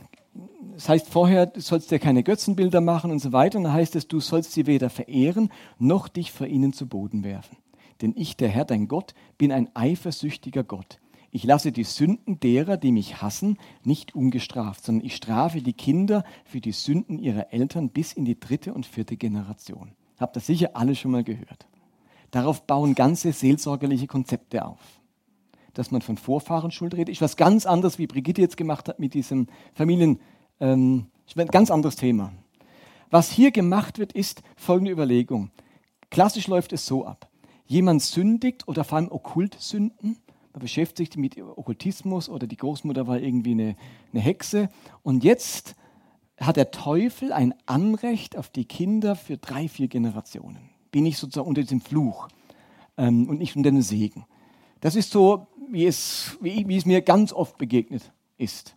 das 0.73 0.89
heißt 0.89 1.07
vorher, 1.07 1.45
du 1.45 1.61
sollst 1.61 1.91
dir 1.91 1.99
keine 1.99 2.23
Götzenbilder 2.23 2.81
machen 2.81 3.11
und 3.11 3.19
so 3.19 3.31
weiter. 3.31 3.57
Und 3.57 3.63
da 3.63 3.71
heißt 3.71 3.95
es, 3.95 4.09
du 4.09 4.19
sollst 4.19 4.51
sie 4.51 4.67
weder 4.67 4.89
verehren, 4.89 5.49
noch 5.79 6.09
dich 6.09 6.33
vor 6.33 6.47
ihnen 6.47 6.73
zu 6.73 6.87
Boden 6.87 7.23
werfen. 7.23 7.55
Denn 8.01 8.13
ich, 8.17 8.35
der 8.35 8.49
Herr, 8.49 8.65
dein 8.65 8.89
Gott, 8.89 9.13
bin 9.37 9.53
ein 9.53 9.69
eifersüchtiger 9.73 10.65
Gott. 10.65 10.99
Ich 11.31 11.45
lasse 11.45 11.71
die 11.71 11.85
Sünden 11.85 12.41
derer, 12.41 12.75
die 12.75 12.91
mich 12.91 13.21
hassen, 13.21 13.57
nicht 13.83 14.13
ungestraft, 14.13 14.83
sondern 14.83 15.05
ich 15.05 15.15
strafe 15.15 15.61
die 15.61 15.73
Kinder 15.73 16.25
für 16.43 16.59
die 16.59 16.73
Sünden 16.73 17.17
ihrer 17.19 17.53
Eltern 17.53 17.89
bis 17.89 18.11
in 18.11 18.25
die 18.25 18.37
dritte 18.37 18.73
und 18.73 18.85
vierte 18.85 19.15
Generation. 19.15 19.93
Habt 20.19 20.35
ihr 20.35 20.41
sicher 20.41 20.71
alle 20.73 20.93
schon 20.93 21.11
mal 21.11 21.23
gehört. 21.23 21.67
Darauf 22.31 22.67
bauen 22.67 22.95
ganze 22.95 23.31
seelsorgerliche 23.31 24.07
Konzepte 24.07 24.65
auf. 24.65 24.79
Dass 25.73 25.89
man 25.89 26.01
von 26.01 26.17
Vorfahren 26.17 26.71
Schuld 26.71 26.95
redet, 26.95 27.09
ist 27.09 27.21
was 27.21 27.37
ganz 27.37 27.65
anderes, 27.65 27.97
wie 27.97 28.07
Brigitte 28.07 28.41
jetzt 28.41 28.57
gemacht 28.57 28.89
hat 28.89 28.99
mit 28.99 29.13
diesem 29.13 29.47
Familien, 29.73 30.19
ähm, 30.59 31.07
ein 31.35 31.47
ganz 31.47 31.71
anderes 31.71 31.95
Thema. 31.95 32.33
Was 33.09 33.31
hier 33.31 33.51
gemacht 33.51 33.99
wird, 33.99 34.11
ist 34.11 34.43
folgende 34.57 34.91
Überlegung. 34.91 35.49
Klassisch 36.09 36.47
läuft 36.47 36.73
es 36.73 36.85
so 36.85 37.05
ab. 37.05 37.29
Jemand 37.65 38.01
sündigt 38.01 38.67
oder 38.67 38.83
vor 38.83 38.97
allem 38.97 39.11
Okkultsünden 39.11 40.17
man 40.53 40.61
beschäftigt 40.61 41.13
sich 41.13 41.21
mit 41.21 41.37
Okkultismus 41.37 42.29
oder 42.29 42.47
die 42.47 42.57
Großmutter 42.57 43.07
war 43.07 43.19
irgendwie 43.19 43.51
eine, 43.51 43.75
eine 44.11 44.21
Hexe. 44.21 44.69
Und 45.03 45.23
jetzt 45.23 45.75
hat 46.37 46.57
der 46.57 46.71
Teufel 46.71 47.31
ein 47.31 47.53
Anrecht 47.65 48.37
auf 48.37 48.49
die 48.49 48.65
Kinder 48.65 49.15
für 49.15 49.37
drei, 49.37 49.67
vier 49.67 49.87
Generationen. 49.87 50.69
Bin 50.91 51.05
ich 51.05 51.17
sozusagen 51.17 51.47
unter 51.47 51.61
diesem 51.61 51.81
Fluch 51.81 52.27
ähm, 52.97 53.29
und 53.29 53.37
nicht 53.39 53.55
unter 53.55 53.71
dem 53.71 53.81
Segen. 53.81 54.25
Das 54.81 54.95
ist 54.95 55.11
so, 55.11 55.47
wie 55.69 55.85
es, 55.85 56.37
wie, 56.41 56.67
wie 56.67 56.75
es 56.75 56.85
mir 56.85 57.01
ganz 57.01 57.31
oft 57.31 57.57
begegnet 57.57 58.11
ist. 58.37 58.75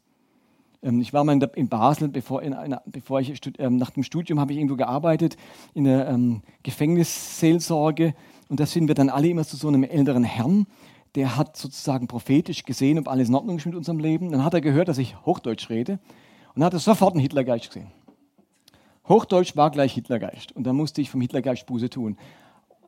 Ähm, 0.83 1.01
ich 1.01 1.13
war 1.13 1.25
mal 1.25 1.33
in, 1.33 1.41
der, 1.41 1.57
in 1.57 1.69
Basel, 1.69 2.09
bevor, 2.09 2.43
in 2.43 2.53
einer, 2.53 2.83
bevor 2.87 3.21
ich 3.21 3.41
ähm, 3.59 3.79
nach 3.79 3.91
dem 3.91 4.03
Studium 4.03 4.39
habe 4.39 4.53
ich 4.53 4.59
irgendwo 4.59 4.77
gearbeitet 4.77 5.37
in 5.73 5.85
der 5.85 6.07
ähm, 6.09 6.43
Gefängnisseelsorge 6.63 8.15
und 8.49 8.61
da 8.61 8.67
sind 8.67 8.87
wir 8.87 8.95
dann 8.95 9.09
alle 9.09 9.29
immer 9.29 9.45
zu 9.45 9.57
so 9.57 9.69
einem 9.69 9.85
älteren 9.85 10.25
Herrn 10.25 10.67
der 11.15 11.37
hat 11.37 11.57
sozusagen 11.57 12.09
prophetisch 12.09 12.65
gesehen, 12.65 12.99
ob 12.99 13.09
alles 13.09 13.29
in 13.29 13.35
Ordnung 13.35 13.59
ist 13.59 13.67
mit 13.67 13.75
unserem 13.75 13.99
Leben. 13.99 14.33
Dann 14.33 14.45
hat 14.45 14.55
er 14.55 14.61
gehört, 14.61 14.89
dass 14.89 14.99
ich 14.99 15.17
Hochdeutsch 15.25 15.71
rede 15.71 15.99
und 16.55 16.61
dann 16.61 16.65
hat 16.65 16.73
er 16.73 16.81
sofort 16.81 17.15
einen 17.15 17.21
Hitlergeist 17.21 17.69
gesehen. 17.69 17.89
Hochdeutsch 19.09 19.55
war 19.57 19.71
gleich 19.71 19.93
Hitlergeist 19.93 20.53
und 20.53 20.65
da 20.65 20.73
musste 20.73 21.01
ich 21.01 21.11
vom 21.11 21.21
Hitlergeist 21.21 21.67
Buße 21.67 21.91
tun. 21.91 22.17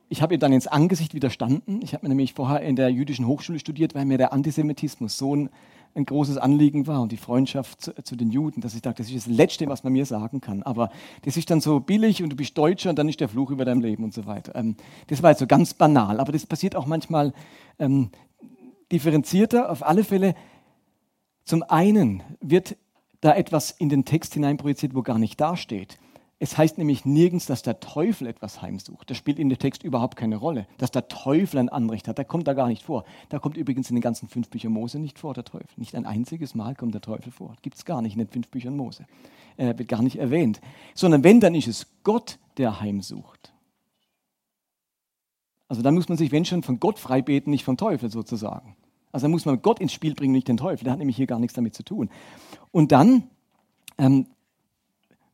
Ich 0.09 0.23
habe 0.23 0.35
ihm 0.35 0.41
dann 0.41 0.53
ins 0.53 0.67
Angesicht 0.67 1.15
widerstanden. 1.15 1.83
Ich 1.83 1.93
habe 1.93 2.09
nämlich 2.09 2.33
vorher 2.33 2.61
in 2.61 2.77
der 2.77 2.91
jüdischen 2.91 3.27
Hochschule 3.27 3.59
studiert, 3.59 3.95
weil 3.95 4.05
mir 4.05 4.19
der 4.19 4.33
Antisemitismus 4.33 5.19
so 5.19 5.35
ein, 5.35 5.51
ein 5.97 6.05
großes 6.05 6.37
Anliegen 6.37 6.87
war 6.87 7.01
und 7.01 7.11
die 7.11 7.17
Freundschaft 7.17 7.81
zu, 7.81 7.95
zu, 8.03 8.17
den 8.17 8.31
Juden, 8.31 8.61
dass 8.61 8.75
ich 8.75 8.83
dachte, 8.83 9.03
das 9.03 9.11
ist 9.11 9.27
das 9.27 9.35
Letzte, 9.35 9.67
was 9.67 9.83
man 9.83 9.93
mir 9.95 10.05
sagen 10.05 10.41
kann. 10.41 10.63
Aber 10.63 10.91
das 11.23 11.37
ist 11.37 11.51
dann 11.51 11.61
so 11.61 11.81
billig 11.81 12.23
und 12.23 12.31
du 12.31 12.37
bist 12.37 12.57
Deutscher 12.57 12.91
und 12.91 12.99
dann 12.99 13.09
ist 13.09 13.21
der 13.21 13.29
Fluch 13.29 13.51
über 13.51 13.65
dein 13.65 13.81
Leben 13.81 14.05
und 14.05 14.13
so 14.13 14.27
weiter. 14.27 14.55
Ähm, 14.55 14.77
das 15.07 15.23
war 15.23 15.31
jetzt 15.31 15.41
so 15.41 15.47
ganz 15.47 15.75
banal, 15.75 16.21
aber 16.21 16.33
das 16.33 16.47
passiert 16.47 16.77
auch 16.77 16.87
manchmal 16.87 17.33
ähm, 17.79 18.11
differenzierter. 18.93 19.71
Auf 19.71 19.85
alle 19.85 20.05
Fälle, 20.05 20.35
zum 21.45 21.63
einen 21.63 22.23
wird 22.41 22.77
da 23.23 23.35
etwas 23.35 23.71
in 23.71 23.89
den 23.89 24.05
Text 24.05 24.35
hineinprojiziert, 24.35 24.95
wo 24.95 25.03
gar 25.03 25.19
nicht 25.19 25.41
dasteht. 25.41 25.99
Es 26.39 26.59
heißt 26.59 26.77
nämlich 26.77 27.07
nirgends, 27.07 27.47
dass 27.47 27.63
der 27.63 27.81
Teufel 27.81 28.27
etwas 28.27 28.61
heimsucht. 28.61 29.09
Das 29.09 29.17
spielt 29.17 29.39
in 29.39 29.49
dem 29.49 29.59
Text 29.59 29.83
überhaupt 29.83 30.17
keine 30.17 30.37
Rolle. 30.37 30.67
Dass 30.77 30.91
der 30.91 31.09
Teufel 31.09 31.59
ein 31.59 31.71
Anrecht 31.71 32.09
hat, 32.09 32.19
der 32.19 32.27
kommt 32.27 32.47
da 32.47 32.53
gar 32.53 32.69
nicht 32.69 32.83
vor. 32.83 33.05
Da 33.31 33.39
kommt 33.39 33.57
übrigens 33.57 33.89
in 33.89 33.97
den 33.97 34.03
ganzen 34.03 34.29
fünf 34.29 34.51
Büchern 34.51 34.73
Mose 34.73 34.99
nicht 34.99 35.19
vor, 35.19 35.33
der 35.33 35.45
Teufel. 35.45 35.69
Nicht 35.77 35.95
ein 35.95 36.05
einziges 36.05 36.55
Mal 36.55 36.75
kommt 36.75 36.93
der 36.93 37.01
Teufel 37.01 37.33
vor. 37.33 37.57
Gibt 37.63 37.77
es 37.77 37.87
gar 37.87 38.03
nicht 38.03 38.13
in 38.13 38.19
den 38.19 38.29
fünf 38.29 38.49
Büchern 38.49 38.77
Mose. 38.77 39.07
Er 39.57 39.79
wird 39.79 39.89
gar 39.89 40.03
nicht 40.03 40.17
erwähnt. 40.17 40.61
Sondern 40.95 41.25
wenn, 41.25 41.41
dann 41.41 41.55
ist 41.55 41.69
es 41.69 41.87
Gott, 42.03 42.39
der 42.59 42.81
heimsucht. 42.81 43.55
Also 45.69 45.81
da 45.81 45.91
muss 45.91 46.09
man 46.11 46.19
sich, 46.19 46.33
wenn 46.33 46.45
schon, 46.45 46.63
von 46.63 46.79
Gott 46.81 46.99
freibeten, 46.99 47.51
nicht 47.51 47.65
vom 47.65 47.79
Teufel 47.79 48.11
sozusagen. 48.11 48.77
Also 49.11 49.27
da 49.27 49.31
muss 49.31 49.47
man 49.47 49.63
Gott 49.63 49.81
ins 49.81 49.95
Spiel 49.95 50.15
bringen, 50.15 50.33
nicht 50.33 50.49
den 50.49 50.59
Teufel. 50.59 50.85
Der 50.85 50.93
hat 50.93 50.99
nämlich 50.99 51.17
hier 51.17 51.27
gar 51.27 51.39
nichts 51.39 51.55
damit 51.55 51.75
zu 51.75 51.83
tun. 51.83 52.11
Und 52.73 52.93
dann, 52.93 53.31
ähm, 53.97 54.27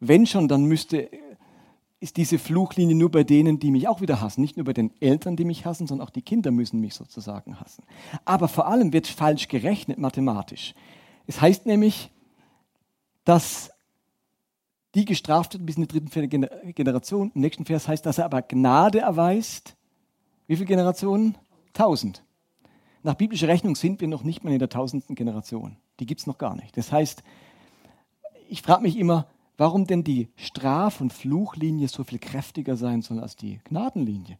wenn 0.08 0.26
schon, 0.26 0.48
dann 0.48 0.64
müsste, 0.64 1.08
ist 2.00 2.16
diese 2.16 2.38
Fluchlinie 2.38 2.94
nur 2.94 3.10
bei 3.10 3.24
denen, 3.24 3.58
die 3.58 3.70
mich 3.70 3.88
auch 3.88 4.00
wieder 4.00 4.20
hassen. 4.20 4.40
Nicht 4.40 4.56
nur 4.56 4.64
bei 4.64 4.72
den 4.72 4.90
Eltern, 5.00 5.36
die 5.36 5.44
mich 5.44 5.64
hassen, 5.64 5.86
sondern 5.86 6.06
auch 6.06 6.10
die 6.10 6.22
Kinder 6.22 6.50
müssen 6.50 6.80
mich 6.80 6.94
sozusagen 6.94 7.60
hassen. 7.60 7.84
Aber 8.24 8.48
vor 8.48 8.66
allem 8.66 8.92
wird 8.92 9.06
falsch 9.06 9.48
gerechnet 9.48 9.98
mathematisch. 9.98 10.74
Es 11.26 11.40
heißt 11.40 11.66
nämlich, 11.66 12.10
dass 13.24 13.70
die 14.94 15.04
gestraft 15.04 15.54
wird 15.54 15.64
bis 15.64 15.76
in 15.76 15.82
die 15.82 15.88
dritten 15.88 16.74
Generation. 16.74 17.30
Im 17.34 17.40
nächsten 17.40 17.64
Vers 17.64 17.88
heißt, 17.88 18.04
dass 18.04 18.18
er 18.18 18.26
aber 18.26 18.42
Gnade 18.42 18.98
erweist 18.98 19.76
wie 20.46 20.56
viele 20.56 20.66
Generationen? 20.66 21.38
Tausend. 21.72 22.22
Nach 23.02 23.14
biblischer 23.14 23.48
Rechnung 23.48 23.74
sind 23.74 24.02
wir 24.02 24.08
noch 24.08 24.22
nicht 24.22 24.44
mal 24.44 24.52
in 24.52 24.58
der 24.58 24.68
tausendsten 24.68 25.16
Generation. 25.16 25.76
Die 25.98 26.04
gibt 26.04 26.20
es 26.20 26.26
noch 26.26 26.36
gar 26.36 26.54
nicht. 26.56 26.76
Das 26.76 26.92
heißt, 26.92 27.22
ich 28.50 28.60
frage 28.60 28.82
mich 28.82 28.98
immer, 28.98 29.26
warum 29.56 29.86
denn 29.86 30.04
die 30.04 30.28
Straf- 30.36 31.00
und 31.00 31.12
Fluchlinie 31.12 31.88
so 31.88 32.04
viel 32.04 32.18
kräftiger 32.18 32.76
sein 32.76 33.02
soll 33.02 33.20
als 33.20 33.36
die 33.36 33.60
Gnadenlinie. 33.64 34.38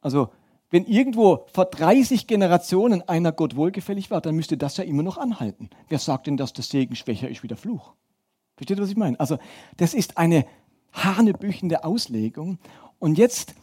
Also, 0.00 0.30
wenn 0.70 0.84
irgendwo 0.84 1.46
vor 1.52 1.64
30 1.64 2.26
Generationen 2.26 3.02
einer 3.08 3.32
Gott 3.32 3.56
wohlgefällig 3.56 4.10
war, 4.10 4.20
dann 4.20 4.36
müsste 4.36 4.56
das 4.56 4.76
ja 4.76 4.84
immer 4.84 5.02
noch 5.02 5.18
anhalten. 5.18 5.68
Wer 5.88 5.98
sagt 5.98 6.28
denn, 6.28 6.36
dass 6.36 6.52
der 6.52 6.64
Segen 6.64 6.94
schwächer 6.94 7.28
ist 7.28 7.42
wie 7.42 7.48
der 7.48 7.56
Fluch? 7.56 7.92
Versteht 8.56 8.78
ihr, 8.78 8.82
was 8.82 8.90
ich 8.90 8.96
meine? 8.96 9.18
Also, 9.18 9.38
das 9.78 9.94
ist 9.94 10.16
eine 10.16 10.46
hanebüchende 10.92 11.84
Auslegung. 11.84 12.58
Und 12.98 13.18
jetzt 13.18 13.54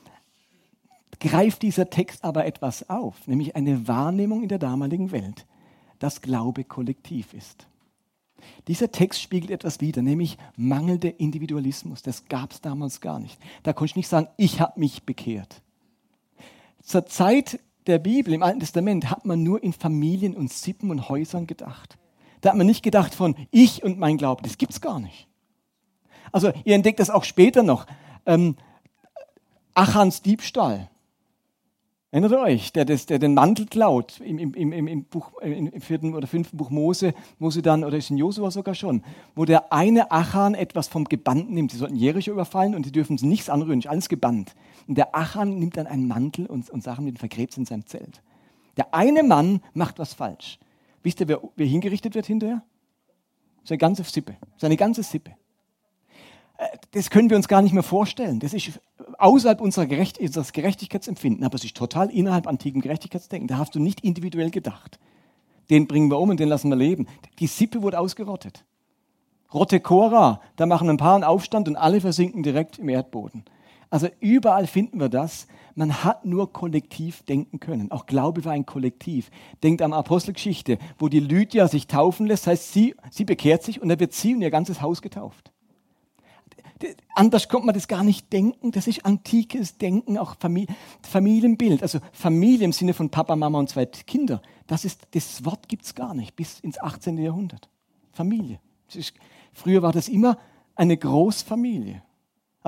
greift 1.19 1.61
dieser 1.61 1.89
Text 1.89 2.23
aber 2.23 2.45
etwas 2.45 2.89
auf, 2.89 3.27
nämlich 3.27 3.55
eine 3.55 3.87
Wahrnehmung 3.87 4.43
in 4.43 4.49
der 4.49 4.59
damaligen 4.59 5.11
Welt, 5.11 5.45
dass 5.99 6.21
Glaube 6.21 6.63
kollektiv 6.63 7.33
ist. 7.33 7.67
Dieser 8.67 8.91
Text 8.91 9.21
spiegelt 9.21 9.51
etwas 9.51 9.81
wider, 9.81 10.01
nämlich 10.01 10.37
mangelnder 10.55 11.19
Individualismus. 11.19 12.01
Das 12.01 12.25
gab 12.25 12.51
es 12.51 12.61
damals 12.61 13.01
gar 13.01 13.19
nicht. 13.19 13.37
Da 13.63 13.73
konnte 13.73 13.91
ich 13.91 13.95
nicht 13.95 14.07
sagen, 14.07 14.27
ich 14.37 14.59
habe 14.59 14.79
mich 14.79 15.03
bekehrt. 15.03 15.61
Zur 16.81 17.05
Zeit 17.05 17.59
der 17.87 17.99
Bibel 17.99 18.33
im 18.33 18.43
Alten 18.43 18.59
Testament 18.59 19.09
hat 19.09 19.25
man 19.25 19.43
nur 19.43 19.63
in 19.63 19.73
Familien 19.73 20.35
und 20.35 20.51
Sippen 20.51 20.91
und 20.91 21.09
Häusern 21.09 21.47
gedacht. 21.47 21.97
Da 22.41 22.49
hat 22.49 22.57
man 22.57 22.67
nicht 22.67 22.83
gedacht 22.83 23.15
von 23.15 23.35
ich 23.51 23.83
und 23.83 23.97
mein 23.97 24.17
Glauben. 24.17 24.43
Das 24.43 24.57
gibt 24.57 24.73
es 24.73 24.81
gar 24.81 24.99
nicht. 24.99 25.27
Also 26.31 26.51
ihr 26.65 26.75
entdeckt 26.75 26.99
das 26.99 27.09
auch 27.09 27.23
später 27.23 27.63
noch. 27.63 27.87
Ähm, 28.25 28.55
Achans 29.73 30.21
Diebstahl. 30.21 30.89
Erinnert 32.09 32.31
ihr 32.31 32.39
euch, 32.39 32.71
der, 32.71 32.85
der, 32.85 32.95
der 32.95 33.19
den 33.19 33.33
Mantel 33.33 33.65
klaut 33.65 34.21
im, 34.21 34.39
im, 34.39 34.53
im, 34.53 34.87
im, 34.87 35.03
Buch, 35.03 35.33
im 35.41 35.81
vierten 35.81 36.15
oder 36.15 36.25
fünften 36.25 36.55
Buch 36.55 36.69
Mose, 36.69 37.13
Mose 37.37 37.61
dann, 37.61 37.83
oder 37.83 37.97
ist 37.97 38.09
in 38.09 38.17
Josua 38.17 38.49
sogar 38.49 38.75
schon, 38.75 39.03
wo 39.35 39.43
der 39.43 39.73
eine 39.73 40.09
Achan 40.09 40.53
etwas 40.53 40.87
vom 40.87 41.03
Gebannten 41.03 41.53
nimmt. 41.53 41.71
Sie 41.71 41.77
sollten 41.77 41.97
Jericho 41.97 42.31
überfallen 42.31 42.75
und 42.75 42.85
die 42.85 42.93
dürfen 42.93 43.17
nichts 43.21 43.49
anrühren, 43.49 43.79
ist 43.79 43.87
alles 43.87 44.07
gebannt. 44.07 44.55
Und 44.87 44.97
der 44.97 45.13
Achan 45.15 45.59
nimmt 45.59 45.75
dann 45.75 45.85
einen 45.85 46.07
Mantel 46.07 46.45
und, 46.45 46.69
und 46.69 46.81
Sachen 46.81 47.07
und 47.07 47.19
vergräbt 47.19 47.57
in 47.57 47.65
seinem 47.65 47.85
Zelt. 47.85 48.21
Der 48.77 48.93
eine 48.93 49.23
Mann 49.23 49.61
macht 49.73 49.99
was 49.99 50.13
falsch. 50.13 50.59
Wisst 51.03 51.19
ihr, 51.19 51.27
wer, 51.27 51.41
wer 51.57 51.67
hingerichtet 51.67 52.15
wird 52.15 52.25
hinterher? 52.25 52.63
Seine 53.65 53.79
ganze 53.79 54.03
Sippe. 54.03 54.37
Seine 54.55 54.77
ganze 54.77 55.03
Sippe. 55.03 55.31
Äh, 56.57 56.77
das 56.91 57.09
können 57.09 57.29
wir 57.29 57.35
uns 57.35 57.49
gar 57.49 57.61
nicht 57.61 57.73
mehr 57.73 57.83
vorstellen. 57.83 58.39
Das 58.39 58.53
ist 58.53 58.79
außerhalb 59.17 59.61
unserer 59.61 59.85
Gerecht 59.85 60.19
unseres 60.19 60.53
Gerechtigkeitsempfinden, 60.53 61.43
aber 61.43 61.55
ist 61.55 61.75
total 61.75 62.09
innerhalb 62.09 62.47
antiken 62.47 62.81
Gerechtigkeitsdenken. 62.81 63.47
Da 63.47 63.57
hast 63.57 63.75
du 63.75 63.79
nicht 63.79 64.01
individuell 64.01 64.51
gedacht. 64.51 64.99
Den 65.69 65.87
bringen 65.87 66.09
wir 66.09 66.19
um 66.19 66.29
und 66.29 66.39
den 66.39 66.49
lassen 66.49 66.69
wir 66.69 66.75
leben. 66.75 67.07
Die 67.39 67.47
Sippe 67.47 67.81
wurde 67.81 67.99
ausgerottet. 67.99 68.63
Rotte 69.53 69.79
Cora, 69.79 70.41
da 70.55 70.65
machen 70.65 70.89
ein 70.89 70.97
paar 70.97 71.15
einen 71.15 71.23
Aufstand 71.23 71.67
und 71.67 71.75
alle 71.75 72.01
versinken 72.01 72.43
direkt 72.43 72.79
im 72.79 72.89
Erdboden. 72.89 73.45
Also 73.89 74.07
überall 74.19 74.67
finden 74.67 74.99
wir 74.99 75.09
das. 75.09 75.47
Man 75.75 76.03
hat 76.03 76.25
nur 76.25 76.51
kollektiv 76.51 77.23
denken 77.23 77.59
können. 77.59 77.91
Auch 77.91 78.05
Glaube 78.05 78.43
war 78.43 78.51
ein 78.51 78.65
Kollektiv. 78.65 79.29
Denkt 79.63 79.81
an 79.81 79.93
Apostelgeschichte, 79.93 80.77
wo 80.97 81.07
die 81.07 81.21
Lydia 81.21 81.67
sich 81.67 81.87
taufen 81.87 82.27
lässt, 82.27 82.47
heißt, 82.47 82.73
sie, 82.73 82.95
sie 83.11 83.23
bekehrt 83.23 83.63
sich 83.63 83.81
und 83.81 83.87
dann 83.87 83.99
wird 83.99 84.13
sie 84.13 84.35
und 84.35 84.41
ihr 84.41 84.51
ganzes 84.51 84.81
Haus 84.81 85.01
getauft 85.01 85.51
anders 87.15 87.49
kommt 87.49 87.65
man 87.65 87.75
das 87.75 87.87
gar 87.87 88.03
nicht 88.03 88.31
denken. 88.31 88.71
Das 88.71 88.87
ist 88.87 89.05
antikes 89.05 89.77
Denken, 89.77 90.17
auch 90.17 90.35
Familienbild. 91.01 91.81
Also 91.81 91.99
Familie 92.11 92.65
im 92.65 92.73
Sinne 92.73 92.93
von 92.93 93.09
Papa, 93.09 93.35
Mama 93.35 93.59
und 93.59 93.69
zwei 93.69 93.85
Kinder. 93.85 94.41
Das, 94.67 94.85
ist, 94.85 95.07
das 95.11 95.45
Wort 95.45 95.67
gibt 95.67 95.85
es 95.85 95.95
gar 95.95 96.13
nicht 96.13 96.35
bis 96.35 96.59
ins 96.59 96.79
18. 96.79 97.17
Jahrhundert. 97.17 97.69
Familie. 98.11 98.59
Ist, 98.93 99.13
früher 99.53 99.81
war 99.81 99.91
das 99.91 100.07
immer 100.07 100.37
eine 100.75 100.97
Großfamilie. 100.97 102.01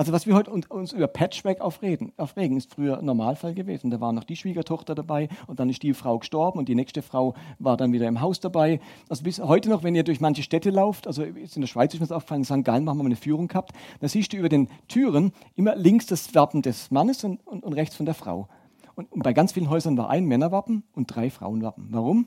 Also 0.00 0.14
was 0.14 0.26
wir 0.26 0.34
heute 0.34 0.50
uns 0.50 0.94
über 0.94 1.08
Patchwork 1.08 1.60
aufreden, 1.60 2.14
aufregen, 2.16 2.56
ist 2.56 2.72
früher 2.72 3.02
Normalfall 3.02 3.52
gewesen. 3.52 3.90
Da 3.90 4.00
war 4.00 4.14
noch 4.14 4.24
die 4.24 4.34
Schwiegertochter 4.34 4.94
dabei 4.94 5.28
und 5.46 5.60
dann 5.60 5.68
ist 5.68 5.82
die 5.82 5.92
Frau 5.92 6.18
gestorben 6.18 6.58
und 6.58 6.70
die 6.70 6.74
nächste 6.74 7.02
Frau 7.02 7.34
war 7.58 7.76
dann 7.76 7.92
wieder 7.92 8.08
im 8.08 8.22
Haus 8.22 8.40
dabei. 8.40 8.80
Also 9.10 9.24
bis 9.24 9.40
heute 9.40 9.68
noch, 9.68 9.82
wenn 9.82 9.94
ihr 9.94 10.02
durch 10.02 10.18
manche 10.18 10.42
Städte 10.42 10.70
lauft, 10.70 11.06
also 11.06 11.22
in 11.22 11.60
der 11.60 11.66
Schweiz 11.66 11.92
ist 11.92 12.00
mir 12.00 12.06
das 12.06 12.16
aufgefallen, 12.16 12.40
in 12.40 12.44
St. 12.46 12.64
Gallen 12.64 12.88
haben 12.88 12.96
wir 12.96 13.04
eine 13.04 13.14
Führung 13.14 13.46
gehabt, 13.46 13.72
da 14.00 14.08
siehst 14.08 14.32
du 14.32 14.38
über 14.38 14.48
den 14.48 14.68
Türen 14.88 15.32
immer 15.54 15.76
links 15.76 16.06
das 16.06 16.34
Wappen 16.34 16.62
des 16.62 16.90
Mannes 16.90 17.22
und, 17.22 17.46
und, 17.46 17.62
und 17.62 17.74
rechts 17.74 17.94
von 17.94 18.06
der 18.06 18.14
Frau. 18.14 18.48
Und, 18.94 19.12
und 19.12 19.22
bei 19.22 19.34
ganz 19.34 19.52
vielen 19.52 19.68
Häusern 19.68 19.98
war 19.98 20.08
ein 20.08 20.24
Männerwappen 20.24 20.82
und 20.94 21.14
drei 21.14 21.28
Frauenwappen. 21.28 21.88
Warum? 21.90 22.26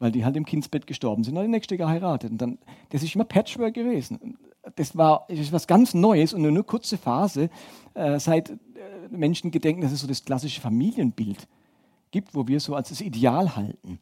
Weil 0.00 0.10
die 0.10 0.24
halt 0.24 0.36
im 0.36 0.44
Kindsbett 0.44 0.88
gestorben 0.88 1.22
sind 1.22 1.36
und 1.36 1.44
die 1.44 1.48
nächste 1.48 1.76
geheiratet. 1.76 2.32
Und 2.32 2.38
dann, 2.42 2.58
das 2.88 3.04
ist 3.04 3.14
immer 3.14 3.24
Patchwork 3.24 3.74
gewesen 3.74 4.36
das 4.76 4.96
war 4.96 5.26
etwas 5.28 5.66
ganz 5.66 5.94
Neues 5.94 6.32
und 6.32 6.42
nur 6.42 6.50
eine 6.50 6.62
kurze 6.62 6.98
Phase, 6.98 7.50
äh, 7.94 8.18
seit 8.18 8.50
äh, 8.50 8.54
Menschen 9.10 9.50
gedenken, 9.50 9.82
dass 9.82 9.92
es 9.92 10.00
so 10.00 10.06
das 10.06 10.24
klassische 10.24 10.60
Familienbild 10.60 11.48
gibt, 12.10 12.34
wo 12.34 12.46
wir 12.46 12.60
so 12.60 12.74
als 12.74 12.90
das 12.90 13.00
Ideal 13.00 13.56
halten. 13.56 13.98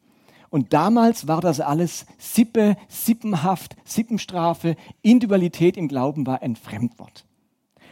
Und 0.49 0.73
damals 0.73 1.27
war 1.27 1.41
das 1.41 1.59
alles 1.59 2.07
Sippe, 2.17 2.75
Sippenhaft, 2.87 3.75
Sippenstrafe, 3.83 4.75
Individualität 5.01 5.77
im 5.77 5.87
Glauben 5.87 6.25
war 6.25 6.41
ein 6.41 6.55
Fremdwort. 6.55 7.25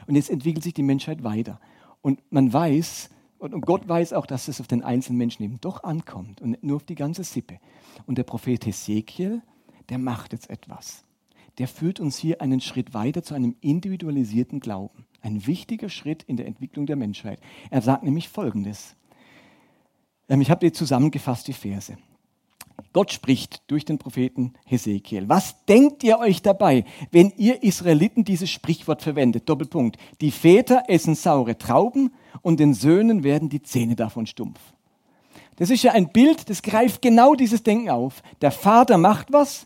Und 0.07 0.15
jetzt 0.15 0.31
entwickelt 0.31 0.63
sich 0.63 0.73
die 0.73 0.83
Menschheit 0.83 1.23
weiter. 1.23 1.59
Und 2.01 2.19
man 2.31 2.51
weiß, 2.51 3.09
und 3.39 3.61
Gott 3.65 3.87
weiß 3.87 4.13
auch, 4.13 4.25
dass 4.25 4.47
es 4.47 4.59
auf 4.59 4.67
den 4.67 4.83
einzelnen 4.83 5.17
Menschen 5.17 5.43
eben 5.43 5.61
doch 5.61 5.83
ankommt 5.83 6.41
und 6.41 6.61
nur 6.63 6.77
auf 6.77 6.83
die 6.83 6.95
ganze 6.95 7.23
Sippe. 7.23 7.59
Und 8.05 8.17
der 8.17 8.23
Prophet 8.23 8.65
Hesekiel, 8.65 9.41
der 9.89 9.97
macht 9.97 10.33
jetzt 10.33 10.49
etwas 10.49 11.05
der 11.57 11.67
führt 11.67 11.99
uns 11.99 12.17
hier 12.17 12.41
einen 12.41 12.61
Schritt 12.61 12.93
weiter 12.93 13.23
zu 13.23 13.33
einem 13.33 13.55
individualisierten 13.61 14.59
Glauben. 14.59 15.05
Ein 15.21 15.47
wichtiger 15.47 15.89
Schritt 15.89 16.23
in 16.23 16.37
der 16.37 16.45
Entwicklung 16.45 16.85
der 16.85 16.95
Menschheit. 16.95 17.41
Er 17.71 17.81
sagt 17.81 18.03
nämlich 18.03 18.29
Folgendes. 18.29 18.95
Ähm, 20.29 20.41
ich 20.41 20.51
habe 20.51 20.65
dir 20.65 20.73
zusammengefasst 20.73 21.47
die 21.47 21.53
Verse. 21.53 21.97
Gott 22.93 23.11
spricht 23.11 23.61
durch 23.67 23.85
den 23.85 23.97
Propheten 23.97 24.53
Hesekiel. 24.65 25.29
Was 25.29 25.65
denkt 25.65 26.03
ihr 26.03 26.19
euch 26.19 26.41
dabei, 26.41 26.85
wenn 27.11 27.31
ihr 27.37 27.63
Israeliten 27.63 28.23
dieses 28.23 28.49
Sprichwort 28.49 29.01
verwendet? 29.01 29.49
Doppelpunkt. 29.49 29.97
Die 30.21 30.31
Väter 30.31 30.83
essen 30.87 31.15
saure 31.15 31.57
Trauben 31.57 32.13
und 32.41 32.59
den 32.59 32.73
Söhnen 32.73 33.23
werden 33.23 33.49
die 33.49 33.61
Zähne 33.61 33.95
davon 33.95 34.25
stumpf. 34.25 34.59
Das 35.57 35.69
ist 35.69 35.83
ja 35.83 35.91
ein 35.93 36.09
Bild, 36.09 36.49
das 36.49 36.61
greift 36.61 37.01
genau 37.01 37.33
dieses 37.33 37.63
Denken 37.63 37.89
auf. 37.89 38.21
Der 38.41 38.51
Vater 38.51 38.97
macht 38.97 39.33
was 39.33 39.65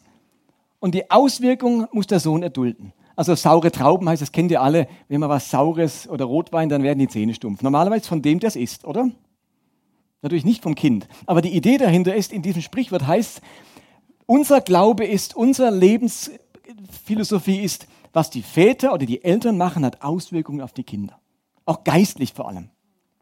und 0.79 0.95
die 0.95 1.11
Auswirkung 1.11 1.87
muss 1.91 2.07
der 2.07 2.19
Sohn 2.19 2.43
erdulden. 2.43 2.93
Also 3.15 3.35
saure 3.35 3.71
Trauben 3.71 4.07
heißt, 4.09 4.21
das 4.21 4.31
kennt 4.31 4.51
ihr 4.51 4.61
alle, 4.61 4.87
wenn 5.09 5.19
man 5.19 5.29
was 5.29 5.49
Saures 5.49 6.09
oder 6.09 6.25
Rotwein, 6.25 6.69
dann 6.69 6.81
werden 6.81 6.99
die 6.99 7.09
Zähne 7.09 7.33
stumpf. 7.33 7.61
Normalerweise 7.61 8.07
von 8.07 8.21
dem, 8.21 8.39
der 8.39 8.47
es 8.47 8.55
isst, 8.55 8.85
oder? 8.85 9.09
Natürlich 10.21 10.45
nicht 10.45 10.61
vom 10.61 10.75
Kind. 10.75 11.07
Aber 11.25 11.41
die 11.41 11.55
Idee 11.55 11.77
dahinter 11.77 12.15
ist, 12.15 12.31
in 12.31 12.41
diesem 12.41 12.61
Sprichwort 12.61 13.07
heißt, 13.07 13.41
unser 14.25 14.61
Glaube 14.61 15.05
ist, 15.05 15.35
unsere 15.35 15.71
Lebensphilosophie 15.71 17.59
ist, 17.59 17.87
was 18.13 18.29
die 18.29 18.43
Väter 18.43 18.93
oder 18.93 19.05
die 19.05 19.23
Eltern 19.23 19.57
machen, 19.57 19.83
hat 19.85 20.03
Auswirkungen 20.03 20.61
auf 20.61 20.73
die 20.73 20.83
Kinder. 20.83 21.19
Auch 21.65 21.83
geistlich 21.83 22.33
vor 22.33 22.47
allem. 22.47 22.69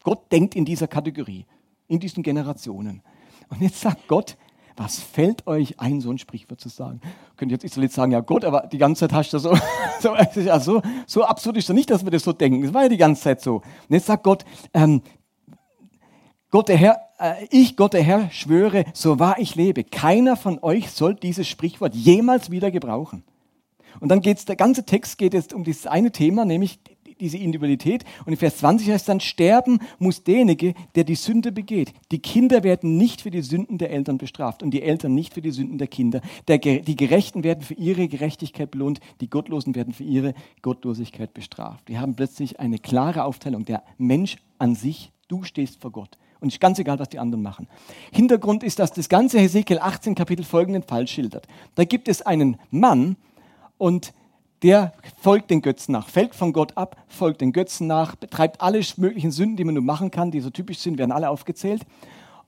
Gott 0.03 0.31
denkt 0.31 0.55
in 0.55 0.65
dieser 0.65 0.88
Kategorie, 0.88 1.45
in 1.88 1.99
diesen 1.99 2.23
Generationen. 2.23 3.01
Und 3.49 3.62
jetzt 3.62 3.81
sagt 3.81 4.07
Gott, 4.07 4.38
was 4.79 4.99
fällt 4.99 5.45
euch 5.45 5.79
ein, 5.79 5.99
so 5.99 6.09
ein 6.09 6.17
Sprichwort 6.17 6.62
zu 6.62 6.69
sagen? 6.69 7.01
Könnt 7.35 7.51
ihr 7.51 7.55
jetzt 7.55 7.65
Israelit 7.65 7.91
sagen, 7.91 8.13
ja 8.13 8.21
Gott, 8.21 8.45
aber 8.45 8.67
die 8.71 8.77
ganze 8.77 9.01
Zeit 9.01 9.13
hast 9.13 9.33
du 9.33 9.39
so, 9.39 9.57
so, 9.99 10.12
also, 10.12 10.81
so 11.05 11.23
absurd 11.23 11.57
ist 11.57 11.69
es 11.69 11.75
nicht, 11.75 11.89
dass 11.89 12.05
wir 12.05 12.12
das 12.12 12.23
so 12.23 12.31
denken. 12.31 12.63
Das 12.63 12.73
war 12.73 12.83
ja 12.83 12.89
die 12.89 12.97
ganze 12.97 13.23
Zeit 13.23 13.41
so. 13.41 13.55
Und 13.55 13.63
jetzt 13.89 14.05
sagt 14.05 14.23
Gott, 14.23 14.45
ähm, 14.73 15.01
Gott 16.51 16.67
der 16.69 16.77
Herr, 16.77 16.99
äh, 17.19 17.45
ich, 17.51 17.75
Gott 17.75 17.93
der 17.93 18.03
Herr, 18.03 18.31
schwöre, 18.31 18.85
so 18.93 19.19
wahr 19.19 19.35
ich 19.39 19.55
lebe, 19.55 19.83
keiner 19.83 20.35
von 20.35 20.59
euch 20.62 20.89
soll 20.89 21.13
dieses 21.15 21.47
Sprichwort 21.47 21.93
jemals 21.93 22.49
wieder 22.49 22.71
gebrauchen. 22.71 23.23
Und 23.99 24.09
dann 24.09 24.21
geht 24.21 24.38
es, 24.38 24.45
der 24.45 24.55
ganze 24.55 24.85
Text 24.85 25.17
geht 25.17 25.33
jetzt 25.33 25.53
um 25.53 25.63
dieses 25.63 25.85
eine 25.85 26.12
Thema, 26.12 26.45
nämlich 26.45 26.79
diese 27.19 27.38
Individualität. 27.38 28.05
Und 28.25 28.33
in 28.33 28.38
Vers 28.38 28.57
20 28.57 28.89
heißt 28.89 29.09
dann, 29.09 29.19
sterben 29.19 29.79
muss 29.97 30.23
derjenige, 30.23 30.73
der 30.95 31.03
die 31.03 31.15
Sünde 31.15 31.51
begeht. 31.51 31.93
Die 32.12 32.19
Kinder 32.19 32.63
werden 32.63 32.97
nicht 32.97 33.21
für 33.21 33.31
die 33.31 33.41
Sünden 33.41 33.77
der 33.77 33.91
Eltern 33.91 34.17
bestraft 34.17 34.63
und 34.63 34.71
die 34.71 34.81
Eltern 34.81 35.13
nicht 35.13 35.33
für 35.33 35.41
die 35.41 35.51
Sünden 35.51 35.77
der 35.77 35.88
Kinder. 35.88 36.21
Der, 36.47 36.57
die 36.57 36.95
Gerechten 36.95 37.43
werden 37.43 37.62
für 37.62 37.73
ihre 37.73 38.07
Gerechtigkeit 38.07 38.71
belohnt, 38.71 39.01
die 39.21 39.29
Gottlosen 39.29 39.75
werden 39.75 39.93
für 39.93 40.03
ihre 40.03 40.33
Gottlosigkeit 40.62 41.33
bestraft. 41.33 41.83
Wir 41.88 41.99
haben 41.99 42.15
plötzlich 42.15 42.59
eine 42.59 42.79
klare 42.79 43.23
Aufteilung. 43.23 43.65
Der 43.65 43.83
Mensch 43.97 44.38
an 44.57 44.75
sich, 44.75 45.12
du 45.27 45.43
stehst 45.43 45.81
vor 45.81 45.91
Gott. 45.91 46.17
Und 46.41 46.47
ist 46.49 46.62
ganz 46.62 46.80
egal, 46.80 46.99
was 46.99 47.10
die 47.10 47.19
anderen 47.19 47.43
machen. 47.43 47.67
Hintergrund 48.12 48.63
ist, 48.63 48.80
dass 48.80 48.93
das 48.93 49.10
ganze 49.10 49.39
Hesekiel 49.39 49.80
18 49.80 50.15
Kapitel 50.15 50.45
folgenden 50.45 50.84
Fall 50.84 51.08
schildert. 51.08 51.47
Da 51.75 51.84
gibt 51.84 52.08
es 52.08 52.21
einen 52.21 52.58
Mann 52.71 53.17
und 53.78 54.13
der 54.62 54.93
folgt 55.21 55.52
den 55.52 55.62
Götzen 55.62 55.93
nach, 55.93 56.08
fällt 56.08 56.36
von 56.36 56.54
Gott 56.54 56.75
ab, 56.78 56.97
folgt 57.08 57.41
den 57.41 57.54
Götzen 57.54 57.88
nach, 57.88 58.15
betreibt 58.15 58.62
alle 58.62 58.82
möglichen 58.97 59.32
Sünden, 59.32 59.58
die 59.58 59.63
man 59.63 59.73
nur 59.73 59.84
machen 59.84 60.12
kann, 60.12 60.32
die 60.32 60.41
so 60.41 60.49
typisch 60.49 60.80
sind, 60.80 60.97
werden 60.97 61.12
alle 61.12 61.30
aufgezählt. 61.30 61.86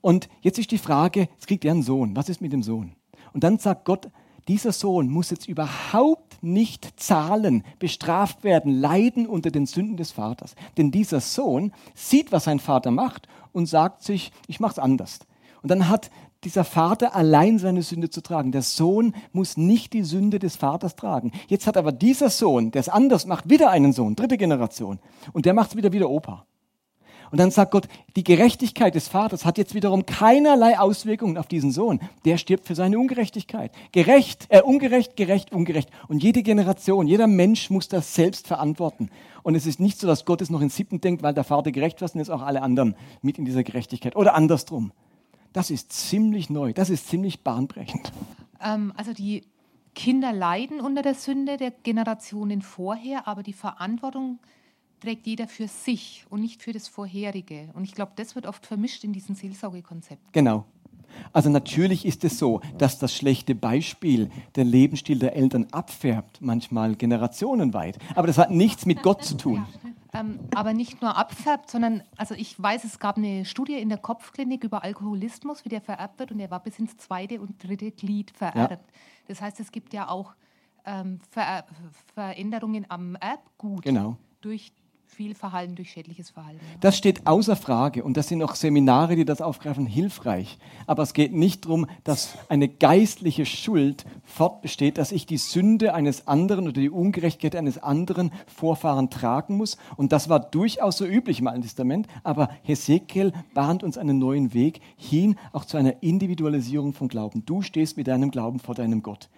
Und 0.01 0.29
jetzt 0.41 0.59
ist 0.59 0.71
die 0.71 0.77
Frage, 0.77 1.21
jetzt 1.21 1.47
kriegt 1.47 1.63
er 1.63 1.71
einen 1.71 1.83
Sohn, 1.83 2.15
was 2.15 2.27
ist 2.27 2.41
mit 2.41 2.51
dem 2.51 2.63
Sohn? 2.63 2.93
Und 3.33 3.43
dann 3.43 3.59
sagt 3.59 3.85
Gott, 3.85 4.09
dieser 4.47 4.71
Sohn 4.71 5.09
muss 5.09 5.29
jetzt 5.29 5.47
überhaupt 5.47 6.30
nicht 6.41 6.99
zahlen, 6.99 7.63
bestraft 7.79 8.43
werden, 8.43 8.79
leiden 8.79 9.27
unter 9.27 9.51
den 9.51 9.65
Sünden 9.65 9.97
des 9.97 10.11
Vaters. 10.11 10.55
Denn 10.77 10.91
dieser 10.91 11.21
Sohn 11.21 11.71
sieht, 11.93 12.31
was 12.31 12.45
sein 12.45 12.59
Vater 12.59 12.91
macht 12.91 13.27
und 13.51 13.67
sagt 13.67 14.03
sich, 14.03 14.31
ich 14.47 14.59
mache 14.59 14.73
es 14.73 14.79
anders. 14.79 15.19
Und 15.61 15.69
dann 15.69 15.89
hat 15.89 16.09
dieser 16.43 16.63
Vater 16.63 17.15
allein 17.15 17.59
seine 17.59 17.83
Sünde 17.83 18.09
zu 18.09 18.21
tragen. 18.21 18.51
Der 18.51 18.63
Sohn 18.63 19.13
muss 19.31 19.57
nicht 19.57 19.93
die 19.93 20.03
Sünde 20.03 20.39
des 20.39 20.55
Vaters 20.55 20.95
tragen. 20.95 21.31
Jetzt 21.47 21.67
hat 21.67 21.77
aber 21.77 21.91
dieser 21.91 22.29
Sohn, 22.29 22.71
der 22.71 22.79
es 22.79 22.89
anders 22.89 23.27
macht, 23.27 23.49
wieder 23.49 23.69
einen 23.69 23.93
Sohn, 23.93 24.15
dritte 24.15 24.37
Generation. 24.37 24.99
Und 25.33 25.45
der 25.45 25.53
macht 25.53 25.71
es 25.71 25.75
wieder 25.75 25.91
wieder 25.91 26.09
Opa. 26.09 26.45
Und 27.31 27.39
dann 27.39 27.51
sagt 27.51 27.71
Gott, 27.71 27.87
die 28.15 28.23
Gerechtigkeit 28.23 28.93
des 28.93 29.07
Vaters 29.07 29.45
hat 29.45 29.57
jetzt 29.57 29.73
wiederum 29.73 30.05
keinerlei 30.05 30.77
Auswirkungen 30.77 31.37
auf 31.37 31.47
diesen 31.47 31.71
Sohn. 31.71 31.99
Der 32.25 32.37
stirbt 32.37 32.67
für 32.67 32.75
seine 32.75 32.99
Ungerechtigkeit. 32.99 33.71
Gerecht, 33.93 34.47
äh, 34.49 34.61
ungerecht, 34.61 35.15
gerecht, 35.15 35.53
ungerecht. 35.53 35.89
Und 36.07 36.21
jede 36.21 36.43
Generation, 36.43 37.07
jeder 37.07 37.27
Mensch 37.27 37.69
muss 37.69 37.87
das 37.87 38.13
selbst 38.13 38.47
verantworten. 38.47 39.09
Und 39.43 39.55
es 39.55 39.65
ist 39.65 39.79
nicht 39.79 39.99
so, 39.99 40.07
dass 40.07 40.25
Gott 40.25 40.41
es 40.41 40.49
noch 40.49 40.61
in 40.61 40.69
Siebten 40.69 41.01
denkt, 41.01 41.23
weil 41.23 41.33
der 41.33 41.43
Vater 41.43 41.71
gerecht 41.71 42.01
war, 42.01 42.09
und 42.13 42.19
jetzt 42.19 42.29
auch 42.29 42.41
alle 42.41 42.61
anderen 42.61 42.95
mit 43.21 43.37
in 43.37 43.45
dieser 43.45 43.63
Gerechtigkeit. 43.63 44.15
Oder 44.15 44.35
andersrum. 44.35 44.91
Das 45.53 45.69
ist 45.69 45.91
ziemlich 45.91 46.49
neu, 46.49 46.73
das 46.73 46.89
ist 46.89 47.07
ziemlich 47.09 47.41
bahnbrechend. 47.43 48.11
Ähm, 48.63 48.93
also 48.95 49.13
die 49.13 49.43
Kinder 49.95 50.31
leiden 50.31 50.79
unter 50.79 51.01
der 51.01 51.15
Sünde 51.15 51.57
der 51.57 51.71
Generationen 51.71 52.61
vorher, 52.61 53.27
aber 53.27 53.43
die 53.43 53.53
Verantwortung 53.53 54.39
trägt 55.01 55.27
jeder 55.27 55.47
für 55.47 55.67
sich 55.67 56.25
und 56.29 56.41
nicht 56.41 56.61
für 56.61 56.71
das 56.71 56.87
Vorherige. 56.87 57.69
Und 57.73 57.83
ich 57.83 57.93
glaube, 57.93 58.13
das 58.15 58.35
wird 58.35 58.45
oft 58.45 58.65
vermischt 58.65 59.03
in 59.03 59.13
diesem 59.13 59.35
Seelsorgekonzept. 59.35 60.31
Genau. 60.31 60.65
Also 61.33 61.49
natürlich 61.49 62.05
ist 62.05 62.23
es 62.23 62.37
so, 62.37 62.61
dass 62.77 62.99
das 62.99 63.15
schlechte 63.15 63.55
Beispiel 63.55 64.29
der 64.55 64.63
Lebensstil 64.63 65.19
der 65.19 65.35
Eltern 65.35 65.67
abfärbt, 65.71 66.41
manchmal 66.41 66.95
generationenweit. 66.95 67.97
Aber 68.15 68.27
das 68.27 68.37
hat 68.37 68.51
nichts 68.51 68.85
mit 68.85 69.01
Gott 69.03 69.23
zu 69.23 69.35
tun. 69.35 69.65
Ähm, 70.13 70.39
aber 70.53 70.73
nicht 70.73 71.01
nur 71.01 71.15
abfärbt, 71.15 71.71
sondern, 71.71 72.03
also 72.17 72.35
ich 72.35 72.61
weiß, 72.61 72.83
es 72.83 72.99
gab 72.99 73.15
eine 73.15 73.45
Studie 73.45 73.75
in 73.75 73.87
der 73.87 73.97
Kopfklinik 73.97 74.65
über 74.65 74.83
Alkoholismus, 74.83 75.63
wie 75.63 75.69
der 75.69 75.79
vererbt 75.79 76.19
wird, 76.19 76.33
und 76.33 76.39
der 76.39 76.51
war 76.51 76.61
bis 76.61 76.79
ins 76.79 76.97
zweite 76.97 77.39
und 77.39 77.63
dritte 77.63 77.91
Glied 77.91 78.31
vererbt. 78.31 78.71
Ja. 78.71 78.93
Das 79.29 79.39
heißt, 79.39 79.61
es 79.61 79.71
gibt 79.71 79.93
ja 79.93 80.09
auch 80.09 80.33
ähm, 80.85 81.21
Ver 81.29 81.63
Veränderungen 82.13 82.85
am 82.89 83.15
Erbgut 83.15 83.83
genau. 83.83 84.17
durch 84.41 84.73
viel 85.15 85.35
Verhalten 85.35 85.75
durch 85.75 85.91
schädliches 85.91 86.29
Verhalten. 86.29 86.59
Das 86.79 86.97
steht 86.97 87.27
außer 87.27 87.55
Frage 87.55 88.03
und 88.03 88.15
das 88.15 88.29
sind 88.29 88.41
auch 88.41 88.55
Seminare, 88.55 89.15
die 89.15 89.25
das 89.25 89.41
aufgreifen, 89.41 89.85
hilfreich. 89.85 90.57
Aber 90.87 91.03
es 91.03 91.13
geht 91.13 91.33
nicht 91.33 91.65
darum, 91.65 91.87
dass 92.03 92.37
eine 92.47 92.69
geistliche 92.69 93.45
Schuld 93.45 94.05
fortbesteht, 94.23 94.97
dass 94.97 95.11
ich 95.11 95.25
die 95.25 95.37
Sünde 95.37 95.93
eines 95.93 96.27
anderen 96.27 96.65
oder 96.65 96.79
die 96.79 96.89
Ungerechtigkeit 96.89 97.57
eines 97.57 97.77
anderen 97.77 98.31
Vorfahren 98.47 99.09
tragen 99.09 99.57
muss. 99.57 99.77
Und 99.97 100.13
das 100.13 100.29
war 100.29 100.39
durchaus 100.39 100.97
so 100.97 101.05
üblich 101.05 101.39
im 101.39 101.47
Alten 101.47 101.63
Testament. 101.63 102.07
Aber 102.23 102.49
Hesekiel 102.63 103.33
bahnt 103.53 103.83
uns 103.83 103.97
einen 103.97 104.17
neuen 104.17 104.53
Weg 104.53 104.79
hin, 104.95 105.35
auch 105.51 105.65
zu 105.65 105.77
einer 105.77 106.01
Individualisierung 106.01 106.93
von 106.93 107.09
Glauben. 107.09 107.43
Du 107.45 107.61
stehst 107.61 107.97
mit 107.97 108.07
deinem 108.07 108.31
Glauben 108.31 108.59
vor 108.59 108.75
deinem 108.75 109.03
Gott. 109.03 109.29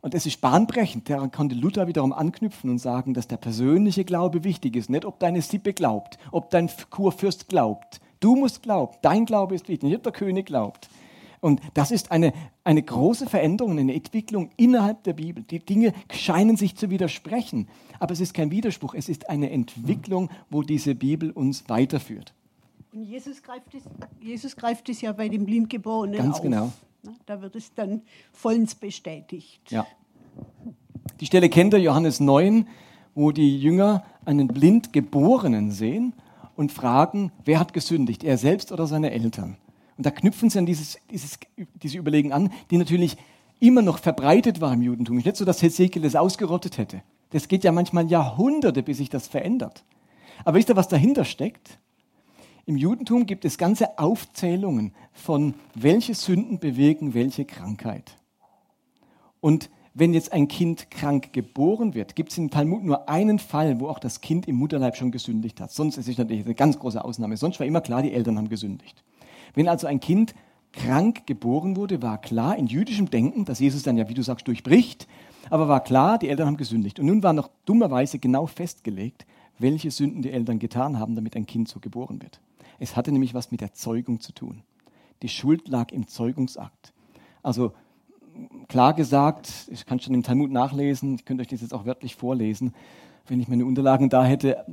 Und 0.00 0.14
es 0.14 0.26
ist 0.26 0.40
bahnbrechend. 0.40 1.10
Daran 1.10 1.32
konnte 1.32 1.54
Luther 1.54 1.86
wiederum 1.86 2.12
anknüpfen 2.12 2.70
und 2.70 2.78
sagen, 2.78 3.14
dass 3.14 3.28
der 3.28 3.36
persönliche 3.36 4.04
Glaube 4.04 4.44
wichtig 4.44 4.76
ist. 4.76 4.90
Nicht, 4.90 5.04
ob 5.04 5.18
deine 5.18 5.42
Sippe 5.42 5.72
glaubt, 5.72 6.18
ob 6.30 6.50
dein 6.50 6.70
Kurfürst 6.90 7.48
glaubt. 7.48 8.00
Du 8.20 8.36
musst 8.36 8.62
glauben. 8.62 8.96
Dein 9.02 9.26
Glaube 9.26 9.54
ist 9.54 9.68
wichtig. 9.68 9.88
Nicht, 9.88 9.96
ob 9.96 10.02
der 10.04 10.12
König 10.12 10.46
glaubt. 10.46 10.88
Und 11.40 11.60
das 11.74 11.90
ist 11.90 12.10
eine, 12.10 12.32
eine 12.64 12.82
große 12.82 13.26
Veränderung, 13.26 13.78
eine 13.78 13.94
Entwicklung 13.94 14.50
innerhalb 14.56 15.04
der 15.04 15.12
Bibel. 15.12 15.44
Die 15.44 15.60
Dinge 15.60 15.92
scheinen 16.12 16.56
sich 16.56 16.76
zu 16.76 16.90
widersprechen. 16.90 17.68
Aber 18.00 18.12
es 18.12 18.20
ist 18.20 18.34
kein 18.34 18.50
Widerspruch. 18.50 18.94
Es 18.94 19.08
ist 19.08 19.28
eine 19.28 19.50
Entwicklung, 19.50 20.30
wo 20.50 20.62
diese 20.62 20.94
Bibel 20.94 21.30
uns 21.30 21.68
weiterführt. 21.68 22.34
Und 22.92 23.04
Jesus 23.04 23.42
greift 23.42 23.74
es, 23.74 23.82
Jesus 24.20 24.56
greift 24.56 24.88
es 24.88 25.00
ja 25.00 25.12
bei 25.12 25.28
dem 25.28 25.44
Blindgeborenen 25.44 26.18
Ganz 26.18 26.36
auf. 26.36 26.42
genau. 26.42 26.72
Da 27.26 27.40
wird 27.40 27.56
es 27.56 27.74
dann 27.74 28.02
vollends 28.32 28.74
bestätigt. 28.74 29.70
Ja. 29.70 29.86
Die 31.20 31.26
Stelle 31.26 31.48
kennt 31.48 31.74
ihr, 31.74 31.80
Johannes 31.80 32.20
9, 32.20 32.66
wo 33.14 33.32
die 33.32 33.58
Jünger 33.58 34.04
einen 34.24 34.48
Blindgeborenen 34.48 35.70
sehen 35.70 36.12
und 36.56 36.72
fragen, 36.72 37.32
wer 37.44 37.58
hat 37.58 37.72
gesündigt, 37.72 38.24
er 38.24 38.38
selbst 38.38 38.72
oder 38.72 38.86
seine 38.86 39.10
Eltern? 39.10 39.56
Und 39.96 40.06
da 40.06 40.10
knüpfen 40.10 40.50
sie 40.50 40.58
an 40.58 40.66
dieses, 40.66 40.98
dieses, 41.10 41.38
diese 41.82 41.98
Überlegen 41.98 42.32
an, 42.32 42.52
die 42.70 42.78
natürlich 42.78 43.16
immer 43.60 43.82
noch 43.82 43.98
verbreitet 43.98 44.60
war 44.60 44.72
im 44.72 44.82
Judentum. 44.82 45.16
Nicht 45.16 45.36
so, 45.36 45.44
dass 45.44 45.62
Hesekiel 45.62 46.02
das 46.02 46.14
ausgerottet 46.14 46.78
hätte. 46.78 47.02
Das 47.30 47.48
geht 47.48 47.64
ja 47.64 47.72
manchmal 47.72 48.06
Jahrhunderte, 48.06 48.82
bis 48.82 48.98
sich 48.98 49.10
das 49.10 49.26
verändert. 49.26 49.84
Aber 50.44 50.56
wisst 50.56 50.68
ihr, 50.68 50.76
was 50.76 50.88
dahinter 50.88 51.24
steckt? 51.24 51.78
Im 52.68 52.76
Judentum 52.76 53.24
gibt 53.24 53.46
es 53.46 53.56
ganze 53.56 53.98
Aufzählungen 53.98 54.92
von, 55.14 55.54
welche 55.74 56.12
Sünden 56.12 56.58
bewirken 56.58 57.14
welche 57.14 57.46
Krankheit. 57.46 58.18
Und 59.40 59.70
wenn 59.94 60.12
jetzt 60.12 60.34
ein 60.34 60.48
Kind 60.48 60.90
krank 60.90 61.32
geboren 61.32 61.94
wird, 61.94 62.14
gibt 62.14 62.30
es 62.30 62.36
im 62.36 62.50
Talmud 62.50 62.84
nur 62.84 63.08
einen 63.08 63.38
Fall, 63.38 63.80
wo 63.80 63.88
auch 63.88 63.98
das 63.98 64.20
Kind 64.20 64.46
im 64.46 64.56
Mutterleib 64.56 64.96
schon 64.96 65.12
gesündigt 65.12 65.62
hat. 65.62 65.72
Sonst 65.72 65.96
ist 65.96 66.08
es 66.08 66.18
natürlich 66.18 66.44
eine 66.44 66.54
ganz 66.54 66.78
große 66.78 67.02
Ausnahme. 67.02 67.38
Sonst 67.38 67.58
war 67.58 67.66
immer 67.66 67.80
klar, 67.80 68.02
die 68.02 68.12
Eltern 68.12 68.36
haben 68.36 68.50
gesündigt. 68.50 69.02
Wenn 69.54 69.66
also 69.66 69.86
ein 69.86 70.00
Kind 70.00 70.34
krank 70.72 71.26
geboren 71.26 71.74
wurde, 71.74 72.02
war 72.02 72.20
klar 72.20 72.58
in 72.58 72.66
jüdischem 72.66 73.08
Denken, 73.08 73.46
dass 73.46 73.60
Jesus 73.60 73.82
dann 73.82 73.96
ja, 73.96 74.10
wie 74.10 74.14
du 74.14 74.22
sagst, 74.22 74.46
durchbricht, 74.46 75.08
aber 75.48 75.68
war 75.68 75.82
klar, 75.82 76.18
die 76.18 76.28
Eltern 76.28 76.48
haben 76.48 76.58
gesündigt. 76.58 77.00
Und 77.00 77.06
nun 77.06 77.22
war 77.22 77.32
noch 77.32 77.48
dummerweise 77.64 78.18
genau 78.18 78.44
festgelegt, 78.44 79.24
welche 79.58 79.90
Sünden 79.90 80.20
die 80.20 80.32
Eltern 80.32 80.58
getan 80.58 80.98
haben, 80.98 81.14
damit 81.14 81.34
ein 81.34 81.46
Kind 81.46 81.68
so 81.68 81.80
geboren 81.80 82.20
wird. 82.20 82.42
Es 82.78 82.96
hatte 82.96 83.12
nämlich 83.12 83.34
was 83.34 83.50
mit 83.50 83.60
der 83.60 83.72
Zeugung 83.72 84.20
zu 84.20 84.32
tun. 84.32 84.62
Die 85.22 85.28
Schuld 85.28 85.68
lag 85.68 85.90
im 85.92 86.06
Zeugungsakt. 86.06 86.92
Also 87.42 87.72
klar 88.68 88.94
gesagt, 88.94 89.68
ich 89.70 89.84
kann 89.84 90.00
schon 90.00 90.14
im 90.14 90.22
Talmud 90.22 90.50
nachlesen, 90.50 91.16
ich 91.16 91.24
könnte 91.24 91.42
euch 91.42 91.48
das 91.48 91.60
jetzt 91.60 91.74
auch 91.74 91.86
wörtlich 91.86 92.14
vorlesen, 92.14 92.74
wenn 93.26 93.40
ich 93.40 93.48
meine 93.48 93.64
Unterlagen 93.64 94.08
da 94.08 94.24
hätte. 94.24 94.64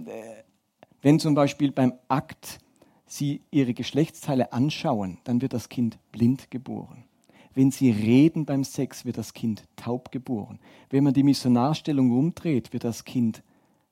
Wenn 1.01 1.19
zum 1.19 1.35
Beispiel 1.35 1.71
beim 1.71 1.93
Akt 2.07 2.59
Sie 3.07 3.41
Ihre 3.51 3.73
Geschlechtsteile 3.73 4.51
anschauen, 4.51 5.19
dann 5.23 5.41
wird 5.41 5.53
das 5.53 5.69
Kind 5.69 5.99
blind 6.11 6.49
geboren. 6.49 7.05
Wenn 7.53 7.71
Sie 7.71 7.89
reden 7.91 8.45
beim 8.45 8.63
Sex, 8.63 9.05
wird 9.05 9.17
das 9.17 9.33
Kind 9.33 9.63
taub 9.75 10.11
geboren. 10.11 10.59
Wenn 10.89 11.03
man 11.03 11.13
die 11.13 11.23
Missionarstellung 11.23 12.11
rumdreht, 12.11 12.73
wird 12.73 12.83
das 12.83 13.05
Kind 13.05 13.43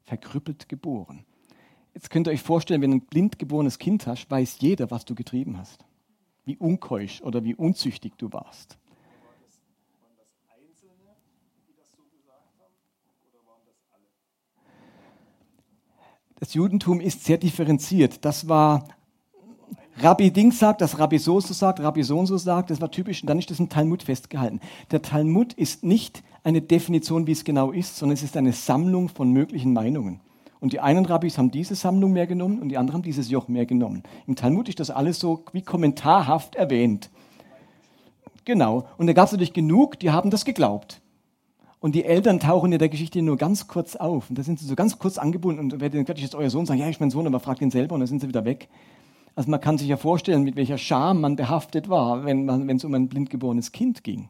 verkrüppelt 0.04 0.67
geboren. 0.67 1.26
Jetzt 1.94 2.10
könnt 2.10 2.28
ihr 2.28 2.32
euch 2.32 2.42
vorstellen, 2.42 2.82
wenn 2.82 2.92
du 2.92 2.98
ein 2.98 3.06
blind 3.06 3.38
geborenes 3.38 3.78
Kind 3.78 4.08
hast, 4.08 4.30
weiß 4.30 4.58
jeder, 4.60 4.90
was 4.90 5.06
du 5.06 5.16
getrieben 5.16 5.58
hast. 5.58 5.86
Wie 6.46 6.58
unkeusch 6.58 7.22
oder 7.22 7.44
wie 7.44 7.56
unzüchtig 7.56 8.14
du 8.18 8.32
warst. 8.34 8.78
Das 16.40 16.54
Judentum 16.56 17.00
ist 17.00 17.24
sehr 17.24 17.38
differenziert. 17.38 18.26
Das 18.26 18.50
war 18.50 18.86
Rabbi 19.98 20.32
Ding 20.32 20.52
sagt, 20.52 20.82
das 20.82 20.98
Rabbi 20.98 21.20
so 21.20 21.40
so 21.40 21.54
sagt, 21.54 21.80
Rabbi 21.80 22.04
so 22.04 22.18
und 22.18 22.26
so 22.26 22.38
sagt, 22.38 22.72
das 22.72 22.82
war 22.82 22.92
typisch 22.92 23.22
und 23.22 23.30
dann 23.30 23.40
ist 23.40 23.52
das 23.52 23.60
im 23.60 23.70
Talmud 23.70 24.04
festgehalten. 24.04 24.60
Der 24.92 25.02
Talmud 25.02 25.54
ist 25.54 25.84
nicht 25.84 26.24
eine 26.44 26.62
Definition, 26.62 27.28
wie 27.28 27.32
es 27.32 27.44
genau 27.44 27.72
ist, 27.72 27.96
sondern 27.96 28.16
es 28.16 28.24
ist 28.24 28.36
eine 28.36 28.54
Sammlung 28.54 29.08
von 29.08 29.32
möglichen 29.32 29.72
Meinungen. 29.72 30.20
Und 30.63 30.71
die 30.71 30.80
einen 30.80 31.06
Rabbis 31.06 31.38
haben 31.38 31.52
diese 31.52 31.76
Sammlung 31.76 32.13
mehr 32.13 32.26
genommen 32.26 32.62
und 32.62 32.69
die 32.69 32.78
anderen 32.78 32.93
haben 32.93 33.04
dieses 33.04 33.30
Joch 33.30 33.49
mehr 33.49 33.65
genommen. 33.65 34.02
Im 34.28 34.38
Talmud 34.38 34.69
ist 34.69 34.80
das 34.80 34.91
alles 34.91 35.19
so 35.19 35.43
wie 35.52 35.62
kommentarhaft 35.62 36.56
erwähnt. 36.56 37.10
Genau. 38.45 38.88
Und 38.97 39.08
da 39.08 39.12
gab 39.12 39.26
es 39.26 39.34
natürlich 39.34 39.52
genug, 39.52 39.99
die 39.99 40.12
haben 40.12 40.30
das 40.30 40.45
geglaubt. 40.45 41.02
Und 41.82 41.95
die 41.95 42.06
Eltern 42.06 42.39
tauchen 42.39 42.71
in 42.71 42.80
der 42.80 42.88
Geschichte 42.88 43.21
nur 43.21 43.36
ganz 43.36 43.67
kurz 43.67 43.97
auf. 43.97 44.30
Und 44.30 44.39
da 44.39 44.43
sind 44.43 44.58
sie 44.58 44.65
so 44.65 44.76
ganz 44.76 44.97
kurz 44.99 45.17
angebunden. 45.17 45.60
Und 45.60 45.82
wer 45.82 45.89
den 45.89 46.06
jetzt 46.06 46.34
euer 46.34 46.49
Sohn 46.49 46.65
sagen, 46.65 46.80
ja, 46.80 46.88
ich 46.88 46.97
bin 46.97 47.08
mein 47.08 47.12
Sohn, 47.12 47.28
aber 47.28 47.41
fragt 47.41 47.62
ihn 47.62 47.69
selber 47.69 47.95
und 47.95 47.99
dann 47.99 48.08
sind 48.08 48.21
sie 48.21 48.30
wieder 48.30 48.45
weg. 48.45 48.69
Also 49.36 49.52
man 49.52 49.60
kann 49.60 49.78
sich 49.78 49.89
ja 49.89 49.97
vorstellen, 49.97 50.43
mit 50.43 50.56
welcher 50.56 50.78
Scham 50.78 51.19
man 51.19 51.36
behaftet 51.36 51.89
war, 51.89 52.23
wenn 52.23 52.69
es 52.69 52.86
um 52.86 52.93
ein 52.93 53.10
blindgeborenes 53.10 53.73
Kind 53.73 54.06
ging. 54.06 54.30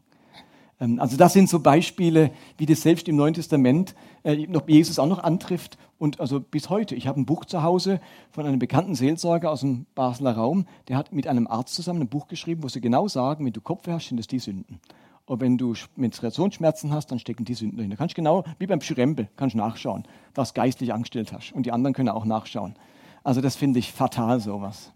Ähm, 0.80 1.00
also 1.00 1.16
das 1.16 1.32
sind 1.32 1.48
so 1.48 1.60
Beispiele, 1.60 2.30
wie 2.58 2.66
das 2.66 2.82
selbst 2.82 3.08
im 3.08 3.16
Neuen 3.16 3.34
Testament 3.34 3.94
äh, 4.22 4.46
noch 4.46 4.68
Jesus 4.68 4.98
auch 4.98 5.06
noch 5.06 5.22
antrifft 5.22 5.78
und 5.98 6.20
also 6.20 6.40
bis 6.40 6.70
heute. 6.70 6.94
Ich 6.94 7.06
habe 7.06 7.20
ein 7.20 7.26
Buch 7.26 7.44
zu 7.44 7.62
Hause 7.62 8.00
von 8.30 8.46
einem 8.46 8.58
bekannten 8.58 8.94
Seelsorger 8.94 9.50
aus 9.50 9.60
dem 9.60 9.86
Basler 9.94 10.32
Raum, 10.32 10.66
der 10.88 10.96
hat 10.96 11.12
mit 11.12 11.26
einem 11.26 11.46
Arzt 11.46 11.74
zusammen 11.74 12.02
ein 12.02 12.08
Buch 12.08 12.28
geschrieben, 12.28 12.62
wo 12.62 12.68
sie 12.68 12.80
genau 12.80 13.08
sagen, 13.08 13.44
wenn 13.44 13.52
du 13.52 13.60
Kopf 13.60 13.86
hast, 13.86 14.08
sind 14.08 14.18
das 14.18 14.26
die 14.26 14.38
Sünden. 14.38 14.80
Und 15.26 15.40
wenn 15.40 15.56
du 15.56 15.72
Menstruationsschmerzen 15.96 16.92
hast, 16.92 17.10
dann 17.10 17.18
stecken 17.18 17.46
die 17.46 17.54
Sünden 17.54 17.78
drin. 17.78 17.90
Da 17.90 17.96
kannst 17.96 18.14
genau, 18.14 18.44
wie 18.58 18.66
beim 18.66 18.82
Schirembe, 18.82 19.28
kannst 19.36 19.56
nachschauen, 19.56 20.04
was 20.34 20.52
geistlich 20.52 20.92
angestellt 20.92 21.32
hast. 21.32 21.52
Und 21.52 21.64
die 21.64 21.72
anderen 21.72 21.94
können 21.94 22.10
auch 22.10 22.26
nachschauen. 22.26 22.74
Also 23.22 23.40
das 23.40 23.56
finde 23.56 23.78
ich 23.78 23.90
fatal, 23.90 24.40
sowas. 24.40 24.92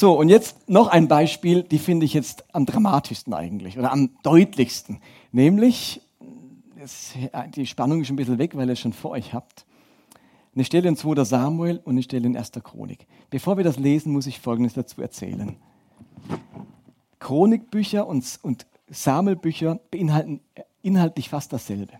So, 0.00 0.18
und 0.18 0.30
jetzt 0.30 0.66
noch 0.66 0.88
ein 0.88 1.08
Beispiel, 1.08 1.62
die 1.62 1.78
finde 1.78 2.06
ich 2.06 2.14
jetzt 2.14 2.44
am 2.54 2.64
dramatischsten 2.64 3.34
eigentlich 3.34 3.78
oder 3.78 3.92
am 3.92 4.08
deutlichsten. 4.22 4.98
Nämlich, 5.30 6.00
das, 6.78 7.12
die 7.54 7.66
Spannung 7.66 8.00
ist 8.00 8.08
ein 8.08 8.16
bisschen 8.16 8.38
weg, 8.38 8.56
weil 8.56 8.66
ihr 8.70 8.72
es 8.72 8.80
schon 8.80 8.94
vor 8.94 9.10
euch 9.10 9.34
habt. 9.34 9.66
Eine 10.54 10.64
Stelle 10.64 10.88
in 10.88 10.96
2. 10.96 11.22
Samuel 11.24 11.82
und 11.84 11.92
eine 11.92 12.02
Stelle 12.02 12.26
in 12.26 12.34
1. 12.34 12.52
Chronik. 12.64 13.06
Bevor 13.28 13.58
wir 13.58 13.64
das 13.64 13.78
lesen, 13.78 14.14
muss 14.14 14.26
ich 14.26 14.40
Folgendes 14.40 14.72
dazu 14.72 15.02
erzählen. 15.02 15.56
Chronikbücher 17.18 18.06
und, 18.06 18.24
und 18.40 18.64
Samuelbücher 18.88 19.80
beinhalten 19.90 20.40
inhaltlich 20.80 21.28
fast 21.28 21.52
dasselbe. 21.52 21.92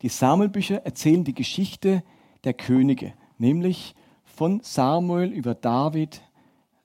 Die 0.00 0.08
Samuelbücher 0.08 0.86
erzählen 0.86 1.24
die 1.24 1.34
Geschichte 1.34 2.04
der 2.44 2.54
Könige, 2.54 3.12
nämlich 3.36 3.94
von 4.24 4.60
Samuel 4.62 5.30
über 5.30 5.54
David, 5.54 6.22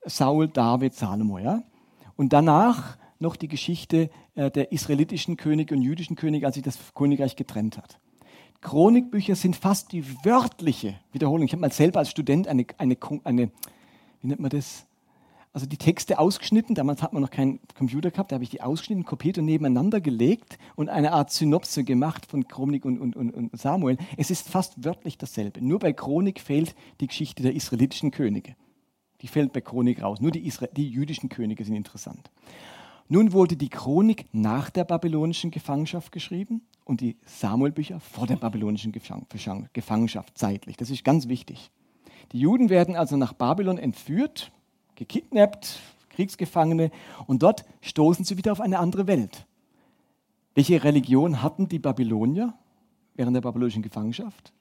Saul, 0.04 0.48
David, 0.48 0.94
Salomo. 0.94 1.38
Ja? 1.38 1.62
Und 2.16 2.32
danach 2.32 2.96
noch 3.18 3.36
die 3.36 3.48
Geschichte 3.48 4.10
äh, 4.34 4.50
der 4.50 4.72
israelitischen 4.72 5.36
Könige 5.36 5.74
und 5.74 5.82
jüdischen 5.82 6.16
Könige, 6.16 6.46
als 6.46 6.54
sich 6.54 6.64
das 6.64 6.78
Königreich 6.94 7.36
getrennt 7.36 7.76
hat. 7.76 7.98
Chronikbücher 8.60 9.36
sind 9.36 9.56
fast 9.56 9.92
die 9.92 10.04
wörtliche 10.24 10.96
Wiederholung. 11.12 11.46
Ich 11.46 11.52
habe 11.52 11.60
mal 11.60 11.72
selber 11.72 12.00
als 12.00 12.10
Student 12.10 12.48
eine, 12.48 12.66
eine, 12.76 12.96
eine, 13.24 13.50
wie 14.20 14.26
nennt 14.26 14.40
man 14.40 14.50
das? 14.50 14.84
Also 15.52 15.66
die 15.66 15.76
Texte 15.76 16.18
ausgeschnitten, 16.18 16.74
damals 16.74 17.02
hat 17.02 17.12
man 17.12 17.22
noch 17.22 17.30
keinen 17.30 17.58
Computer 17.74 18.10
gehabt, 18.10 18.30
da 18.30 18.34
habe 18.34 18.44
ich 18.44 18.50
die 18.50 18.60
ausgeschnitten, 18.60 19.04
kopiert 19.04 19.38
und 19.38 19.46
nebeneinander 19.46 20.00
gelegt 20.00 20.58
und 20.76 20.88
eine 20.88 21.12
Art 21.12 21.32
Synopse 21.32 21.84
gemacht 21.84 22.26
von 22.26 22.46
Chronik 22.46 22.84
und, 22.84 23.00
und, 23.00 23.16
und, 23.16 23.30
und 23.30 23.58
Samuel. 23.58 23.96
Es 24.16 24.30
ist 24.30 24.48
fast 24.48 24.84
wörtlich 24.84 25.18
dasselbe. 25.18 25.64
Nur 25.64 25.78
bei 25.78 25.92
Chronik 25.92 26.40
fehlt 26.40 26.74
die 27.00 27.06
Geschichte 27.06 27.42
der 27.42 27.54
israelitischen 27.54 28.10
Könige. 28.10 28.54
Die 29.20 29.28
fällt 29.28 29.52
bei 29.52 29.60
Chronik 29.60 30.02
raus. 30.02 30.20
Nur 30.20 30.30
die, 30.30 30.46
Isra 30.46 30.66
die 30.68 30.88
jüdischen 30.88 31.28
Könige 31.28 31.64
sind 31.64 31.74
interessant. 31.74 32.30
Nun 33.08 33.32
wurde 33.32 33.56
die 33.56 33.70
Chronik 33.70 34.26
nach 34.32 34.70
der 34.70 34.84
babylonischen 34.84 35.50
Gefangenschaft 35.50 36.12
geschrieben 36.12 36.60
und 36.84 37.00
die 37.00 37.16
Samuelbücher 37.24 38.00
vor 38.00 38.26
der 38.26 38.36
babylonischen 38.36 38.92
Gefangenschaft 38.92 40.36
zeitlich. 40.36 40.76
Das 40.76 40.90
ist 40.90 41.04
ganz 41.04 41.26
wichtig. 41.28 41.70
Die 42.32 42.38
Juden 42.38 42.68
werden 42.68 42.96
also 42.96 43.16
nach 43.16 43.32
Babylon 43.32 43.78
entführt, 43.78 44.52
gekidnappt, 44.94 45.80
Kriegsgefangene 46.10 46.90
und 47.26 47.42
dort 47.42 47.64
stoßen 47.80 48.24
sie 48.24 48.36
wieder 48.36 48.52
auf 48.52 48.60
eine 48.60 48.78
andere 48.78 49.06
Welt. 49.06 49.46
Welche 50.54 50.82
Religion 50.84 51.42
hatten 51.42 51.68
die 51.68 51.78
Babylonier 51.78 52.52
während 53.14 53.36
der 53.36 53.40
babylonischen 53.40 53.82
Gefangenschaft? 53.82 54.52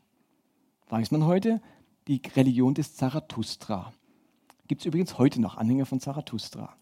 Weiß 0.89 1.11
man 1.11 1.25
heute? 1.25 1.61
Die 2.07 2.21
Religion 2.35 2.73
des 2.73 2.95
Zarathustra. 2.95 3.91
Gibt 4.67 4.81
es 4.81 4.85
übrigens 4.85 5.17
heute 5.17 5.39
noch 5.41 5.57
Anhänger 5.57 5.85
von 5.85 5.99
Zarathustra. 5.99 6.73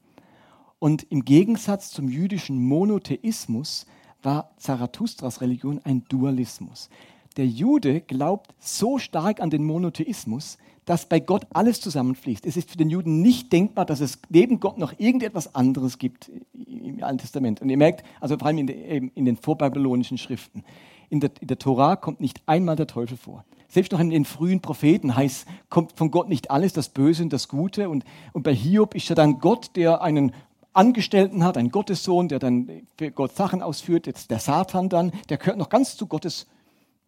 Und 0.80 1.04
im 1.12 1.24
Gegensatz 1.24 1.92
zum 1.92 2.10
jüdischen 2.10 2.58
Monotheismus 2.64 3.86
war 4.22 4.52
Zarathustras 4.58 5.42
Religion 5.42 5.80
ein 5.84 6.04
Dualismus. 6.10 6.90
Der 7.38 7.48
Jude 7.48 8.02
glaubt 8.02 8.54
so 8.60 8.98
stark 8.98 9.42
an 9.42 9.50
den 9.50 9.64
Monotheismus, 9.64 10.58
dass 10.86 11.08
bei 11.08 11.20
Gott 11.20 11.48
alles 11.52 11.82
zusammenfließt. 11.82 12.46
Es 12.46 12.58
ist 12.58 12.70
für 12.70 12.78
den 12.78 12.90
Juden 12.90 13.22
nicht 13.22 13.52
denkbar, 13.52 13.86
dass 13.86 14.00
es 14.00 14.20
neben 14.30 14.60
Gott 14.60 14.78
noch 14.78 14.94
irgendetwas 15.00 15.54
anderes 15.56 15.98
gibt 15.98 16.32
im 16.54 17.04
Alten 17.04 17.18
Testament. 17.18 17.62
Und 17.62 17.70
ihr 17.70 17.78
merkt, 17.78 18.06
also 18.22 18.38
vor 18.38 18.48
allem 18.48 18.60
in, 18.60 19.26
den, 19.26 19.38
vorbabylonischen 19.38 20.18
Schriften, 20.18 20.64
in 21.10 21.20
der, 21.20 21.32
in 21.40 21.48
der 21.48 21.58
Torah 21.58 21.96
kommt 21.96 22.20
nicht 22.20 22.42
einmal 22.46 22.76
der 22.76 22.88
Teufel 22.88 23.18
vor. 23.18 23.44
Selbst 23.76 23.92
noch 23.92 24.00
in 24.00 24.10
den 24.10 24.24
frühen 24.24 24.62
Propheten 24.62 25.18
heißt, 25.18 25.46
kommt 25.68 25.98
von 25.98 26.10
Gott 26.10 26.30
nicht 26.30 26.50
alles, 26.50 26.72
das 26.72 26.88
Böse 26.88 27.24
und 27.24 27.34
das 27.34 27.50
Gute. 27.50 27.90
Und, 27.90 28.06
und 28.32 28.44
bei 28.44 28.56
Hiob 28.56 28.96
ist 28.96 29.10
ja 29.10 29.16
dann 29.16 29.40
Gott, 29.40 29.72
der 29.76 30.02
einen 30.02 30.32
Angestellten 30.72 31.44
hat, 31.44 31.58
einen 31.58 31.72
Gottessohn, 31.72 32.30
der 32.30 32.40
dann 32.40 32.88
für 32.98 33.12
Gott 33.12 33.36
Sachen 33.36 33.62
ausführt, 33.62 34.08
jetzt 34.08 34.32
der 34.32 34.40
Satan 34.40 34.88
dann, 34.88 35.12
der 35.28 35.36
gehört 35.36 35.58
noch 35.58 35.68
ganz 35.68 35.98
zu 35.98 36.08
Gottes 36.08 36.48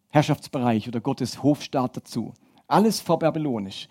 Herrschaftsbereich 0.09 0.89
oder 0.89 0.99
Gottes 0.99 1.41
Hofstaat 1.41 1.95
dazu. 1.95 2.33
Alles 2.67 2.99
vorbabylonisch. 2.99 3.87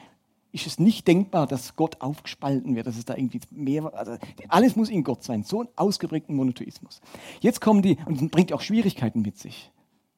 Ist 0.52 0.66
es 0.66 0.78
nicht 0.78 1.08
denkbar, 1.08 1.46
dass 1.46 1.76
Gott 1.76 2.02
aufgespalten 2.02 2.76
wird, 2.76 2.86
dass 2.86 2.98
es 2.98 3.06
da 3.06 3.16
irgendwie 3.16 3.40
mehr, 3.50 3.90
also 3.94 4.18
alles 4.48 4.76
muss 4.76 4.90
in 4.90 5.02
Gott 5.02 5.22
sein, 5.22 5.44
so 5.44 5.62
ein 5.62 5.68
ausgeprägten 5.76 6.36
Monotheismus. 6.36 7.00
Jetzt 7.40 7.62
kommen 7.62 7.80
die, 7.80 7.96
und 8.04 8.20
das 8.20 8.28
bringt 8.28 8.52
auch 8.52 8.60
Schwierigkeiten 8.60 9.22
mit 9.22 9.38
sich, 9.38 9.72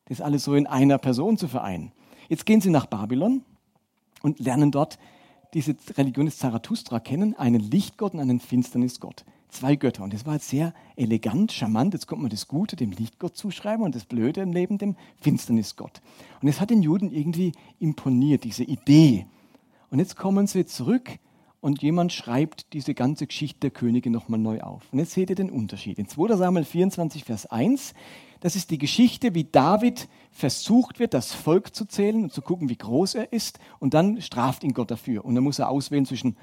das 0.07 0.21
alles 0.21 0.43
so 0.43 0.57
in 0.57 0.67
einer 0.67 0.99
Person 0.99 1.39
zu 1.39 1.47
vereinen. 1.47 1.93
Jetzt 2.29 2.47
gehen 2.47 2.61
sie 2.61 2.71
nach 2.71 2.87
Babylon 2.87 3.43
und 4.23 4.39
lernen 4.39 4.71
dort 4.71 4.99
diese 5.55 5.75
Religion 5.97 6.27
des 6.27 6.39
Zarathustra 6.39 7.01
kennen, 7.01 7.35
einen 7.35 7.61
Lichtgott 7.61 8.15
und 8.15 8.21
einen 8.21 8.41
Finsternisgott 8.41 9.25
zwei 9.49 9.77
Götter. 9.77 10.03
Und 10.05 10.13
das 10.13 10.27
war 10.27 10.39
sehr 10.39 10.75
elegant, 10.97 11.53
charmant. 11.53 11.95
Jetzt 11.95 12.07
kommt 12.07 12.23
man 12.23 12.31
das 12.31 12.49
Gute 12.49 12.77
dem 12.77 12.93
Lichtgott 12.93 13.37
zuschreiben 13.37 13.85
und 13.85 13.95
das 13.95 14.05
Blöde 14.05 14.41
im 14.41 14.53
Leben 14.53 14.79
dem 14.79 14.97
Finsternisgott. 15.21 16.01
Und 16.41 16.49
es 16.49 16.61
hat 16.61 16.71
den 16.71 16.83
Juden 16.83 17.11
irgendwie 17.11 17.53
imponiert, 17.79 18.45
diese 18.45 18.65
Idee. 18.65 19.27
Und 19.91 19.99
jetzt 19.99 20.17
kommen 20.17 20.47
sie 20.47 20.67
zurück 20.67 21.11
und 21.61 21.83
jemand 21.83 22.13
schreibt 22.13 22.73
diese 22.73 22.95
ganze 22.95 23.27
Geschichte 23.27 23.61
der 23.61 23.71
Könige 23.71 24.11
nochmal 24.11 24.39
neu 24.39 24.61
auf. 24.61 24.85
Und 24.93 24.99
jetzt 24.99 25.13
seht 25.13 25.31
ihr 25.31 25.37
den 25.37 25.51
Unterschied. 25.51 25.99
In 25.99 26.09
2 26.09 26.37
Samuel 26.37 26.65
24, 26.65 27.25
Vers 27.25 27.47
1, 27.47 27.95
das 28.41 28.57
ist 28.57 28.71
die 28.71 28.79
Geschichte, 28.79 29.35
wie 29.35 29.45
David 29.45 30.09
versucht 30.31 30.99
wird, 30.99 31.15
das 31.15 31.35
Volk 31.35 31.75
zu 31.75 31.85
zählen 31.85 32.25
und 32.25 32.33
zu 32.33 32.43
gucken, 32.43 32.69
wie 32.69 32.77
groß 32.77 33.17
er 33.17 33.33
ist. 33.33 33.59
Und 33.79 33.95
dann 33.95 34.21
straft 34.23 34.63
ihn 34.65 34.75
Gott 34.75 34.91
dafür. 34.91 35.25
Und 35.25 35.35
dann 35.35 35.45
muss 35.45 35.59
er 35.59 35.69
auswählen 35.69 36.07
zwischen 36.07 36.37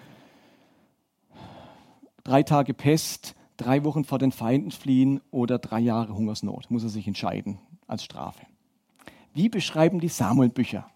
drei 2.24 2.44
Tage 2.44 2.74
Pest, 2.74 3.36
drei 3.58 3.84
Wochen 3.86 4.04
vor 4.04 4.20
den 4.20 4.32
Feinden 4.32 4.72
fliehen 4.72 5.22
oder 5.32 5.58
drei 5.58 5.80
Jahre 5.80 6.14
Hungersnot. 6.14 6.70
Muss 6.70 6.84
er 6.84 6.90
sich 6.90 7.08
entscheiden 7.08 7.60
als 7.88 8.04
Strafe. 8.04 8.46
Wie 9.34 9.50
beschreiben 9.50 10.00
die 10.00 10.10
Samuel-Bücher? 10.10 10.90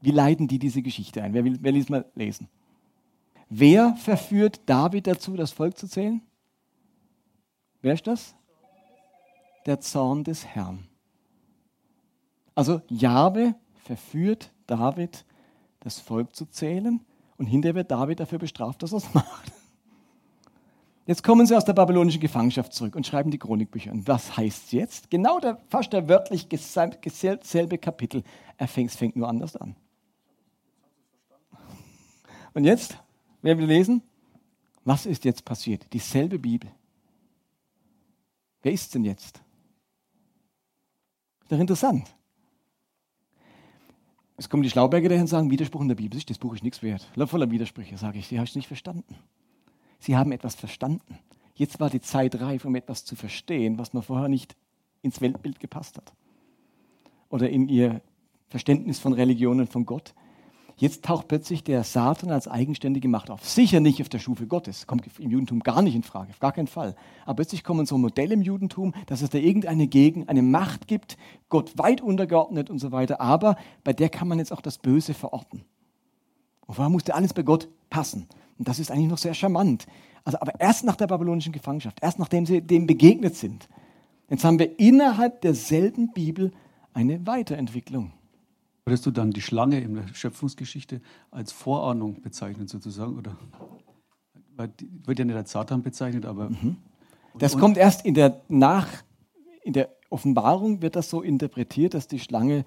Wie 0.00 0.10
leiten 0.10 0.48
die 0.48 0.58
diese 0.58 0.82
Geschichte 0.82 1.22
ein? 1.22 1.32
Wer 1.34 1.44
will, 1.44 1.58
wer 1.60 1.74
es 1.74 1.88
mal 1.88 2.04
lesen? 2.14 2.48
Wer 3.48 3.94
verführt 3.96 4.60
David 4.66 5.06
dazu, 5.06 5.36
das 5.36 5.52
Volk 5.52 5.76
zu 5.76 5.86
zählen? 5.86 6.20
Wer 7.80 7.94
ist 7.94 8.06
das? 8.06 8.34
Der 9.66 9.80
Zorn 9.80 10.24
des 10.24 10.46
Herrn. 10.46 10.86
Also 12.54 12.82
Jahwe 12.88 13.54
verführt 13.84 14.50
David, 14.66 15.24
das 15.80 16.00
Volk 16.00 16.34
zu 16.36 16.46
zählen 16.46 17.00
und 17.36 17.46
hinterher 17.46 17.74
wird 17.74 17.90
David 17.90 18.20
dafür 18.20 18.38
bestraft, 18.38 18.82
dass 18.82 18.92
er 18.92 18.98
es 18.98 19.14
macht. 19.14 19.52
Jetzt 21.06 21.24
kommen 21.24 21.46
sie 21.46 21.56
aus 21.56 21.64
der 21.64 21.72
babylonischen 21.72 22.20
Gefangenschaft 22.20 22.72
zurück 22.72 22.94
und 22.94 23.06
schreiben 23.06 23.30
die 23.30 23.38
Chronikbücher. 23.38 23.90
Und 23.90 24.06
was 24.06 24.36
heißt 24.36 24.72
jetzt? 24.72 25.10
Genau 25.10 25.40
der, 25.40 25.60
fast 25.68 25.92
der 25.92 26.08
wörtlich 26.08 26.46
selbe 27.42 27.78
Kapitel. 27.78 28.22
Er 28.56 28.68
fängt, 28.68 28.92
fängt 28.92 29.16
nur 29.16 29.28
anders 29.28 29.56
an. 29.56 29.74
Und 32.54 32.64
jetzt, 32.64 32.96
wer 33.40 33.58
will 33.58 33.66
lesen? 33.66 34.02
Was 34.84 35.06
ist 35.06 35.24
jetzt 35.24 35.44
passiert? 35.44 35.92
Dieselbe 35.92 36.38
Bibel. 36.38 36.70
Wer 38.62 38.72
ist 38.72 38.94
denn 38.94 39.04
jetzt? 39.04 39.42
Doch 41.52 41.58
interessant. 41.58 42.16
Es 44.38 44.48
kommen 44.48 44.62
die 44.62 44.70
Schlauberger 44.70 45.10
dahin 45.10 45.24
und 45.24 45.28
sagen, 45.28 45.50
Widerspruch 45.50 45.82
in 45.82 45.88
der 45.88 45.96
Bibel, 45.96 46.18
das 46.18 46.38
Buch 46.38 46.54
ist 46.54 46.62
nichts 46.62 46.82
wert. 46.82 47.06
Voller 47.26 47.50
Widersprüche, 47.50 47.98
sage 47.98 48.18
ich, 48.20 48.30
die 48.30 48.40
hast 48.40 48.54
du 48.54 48.58
nicht 48.58 48.68
verstanden. 48.68 49.16
Sie 49.98 50.16
haben 50.16 50.32
etwas 50.32 50.54
verstanden. 50.54 51.18
Jetzt 51.54 51.78
war 51.78 51.90
die 51.90 52.00
Zeit 52.00 52.40
reif, 52.40 52.64
um 52.64 52.74
etwas 52.74 53.04
zu 53.04 53.16
verstehen, 53.16 53.76
was 53.76 53.92
noch 53.92 54.04
vorher 54.04 54.30
nicht 54.30 54.56
ins 55.02 55.20
Weltbild 55.20 55.60
gepasst 55.60 55.98
hat. 55.98 56.14
Oder 57.28 57.50
in 57.50 57.68
ihr 57.68 58.00
Verständnis 58.48 58.98
von 58.98 59.12
Religion 59.12 59.60
und 59.60 59.70
von 59.70 59.84
Gott. 59.84 60.14
Jetzt 60.76 61.04
taucht 61.04 61.28
plötzlich 61.28 61.62
der 61.62 61.84
Satan 61.84 62.30
als 62.30 62.48
eigenständige 62.48 63.08
Macht 63.08 63.30
auf. 63.30 63.48
Sicher 63.48 63.80
nicht 63.80 64.00
auf 64.00 64.08
der 64.08 64.18
Stufe 64.18 64.46
Gottes, 64.46 64.86
kommt 64.86 65.06
im 65.18 65.30
Judentum 65.30 65.60
gar 65.60 65.82
nicht 65.82 65.94
in 65.94 66.02
Frage, 66.02 66.30
auf 66.30 66.40
gar 66.40 66.52
keinen 66.52 66.66
Fall. 66.66 66.96
Aber 67.24 67.36
plötzlich 67.36 67.62
kommen 67.62 67.86
so 67.86 67.98
Modelle 67.98 68.34
im 68.34 68.42
Judentum, 68.42 68.94
dass 69.06 69.22
es 69.22 69.30
da 69.30 69.38
irgendeine 69.38 69.86
Gegend, 69.86 70.28
eine 70.28 70.42
Macht 70.42 70.88
gibt, 70.88 71.16
Gott 71.48 71.76
weit 71.78 72.00
untergeordnet 72.00 72.70
und 72.70 72.78
so 72.78 72.92
weiter. 72.92 73.20
Aber 73.20 73.56
bei 73.84 73.92
der 73.92 74.08
kann 74.08 74.28
man 74.28 74.38
jetzt 74.38 74.52
auch 74.52 74.62
das 74.62 74.78
Böse 74.78 75.14
verorten. 75.14 75.64
Und 76.66 76.74
vorher 76.74 76.90
musste 76.90 77.14
alles 77.14 77.34
bei 77.34 77.42
Gott 77.42 77.68
passen. 77.90 78.28
Und 78.58 78.68
das 78.68 78.78
ist 78.78 78.90
eigentlich 78.90 79.08
noch 79.08 79.18
sehr 79.18 79.34
charmant. 79.34 79.86
Also, 80.24 80.38
aber 80.40 80.60
erst 80.60 80.84
nach 80.84 80.96
der 80.96 81.06
babylonischen 81.06 81.52
Gefangenschaft, 81.52 81.98
erst 82.00 82.18
nachdem 82.18 82.46
sie 82.46 82.62
dem 82.62 82.86
begegnet 82.86 83.36
sind. 83.36 83.68
Jetzt 84.30 84.44
haben 84.44 84.58
wir 84.58 84.78
innerhalb 84.78 85.40
derselben 85.42 86.12
Bibel 86.12 86.52
eine 86.94 87.26
Weiterentwicklung. 87.26 88.12
Würdest 88.84 89.06
du 89.06 89.10
dann 89.12 89.30
die 89.30 89.42
Schlange 89.42 89.80
in 89.80 89.94
der 89.94 90.08
Schöpfungsgeschichte 90.12 91.00
als 91.30 91.52
Vorahnung 91.52 92.20
bezeichnen, 92.20 92.66
sozusagen? 92.66 93.16
Oder? 93.16 93.36
Weil 94.56 94.68
die 94.68 94.90
wird 95.06 95.20
ja 95.20 95.24
nicht 95.24 95.36
als 95.36 95.52
Satan 95.52 95.82
bezeichnet, 95.82 96.26
aber. 96.26 96.50
Mhm. 96.50 96.76
Das 97.38 97.54
und, 97.54 97.60
kommt 97.60 97.76
erst 97.76 98.04
in 98.04 98.14
der 98.14 98.42
Nach, 98.48 98.88
in 99.62 99.72
der 99.72 99.88
Offenbarung 100.10 100.82
wird 100.82 100.96
das 100.96 101.08
so 101.08 101.22
interpretiert, 101.22 101.94
dass 101.94 102.08
die 102.08 102.18
Schlange 102.18 102.64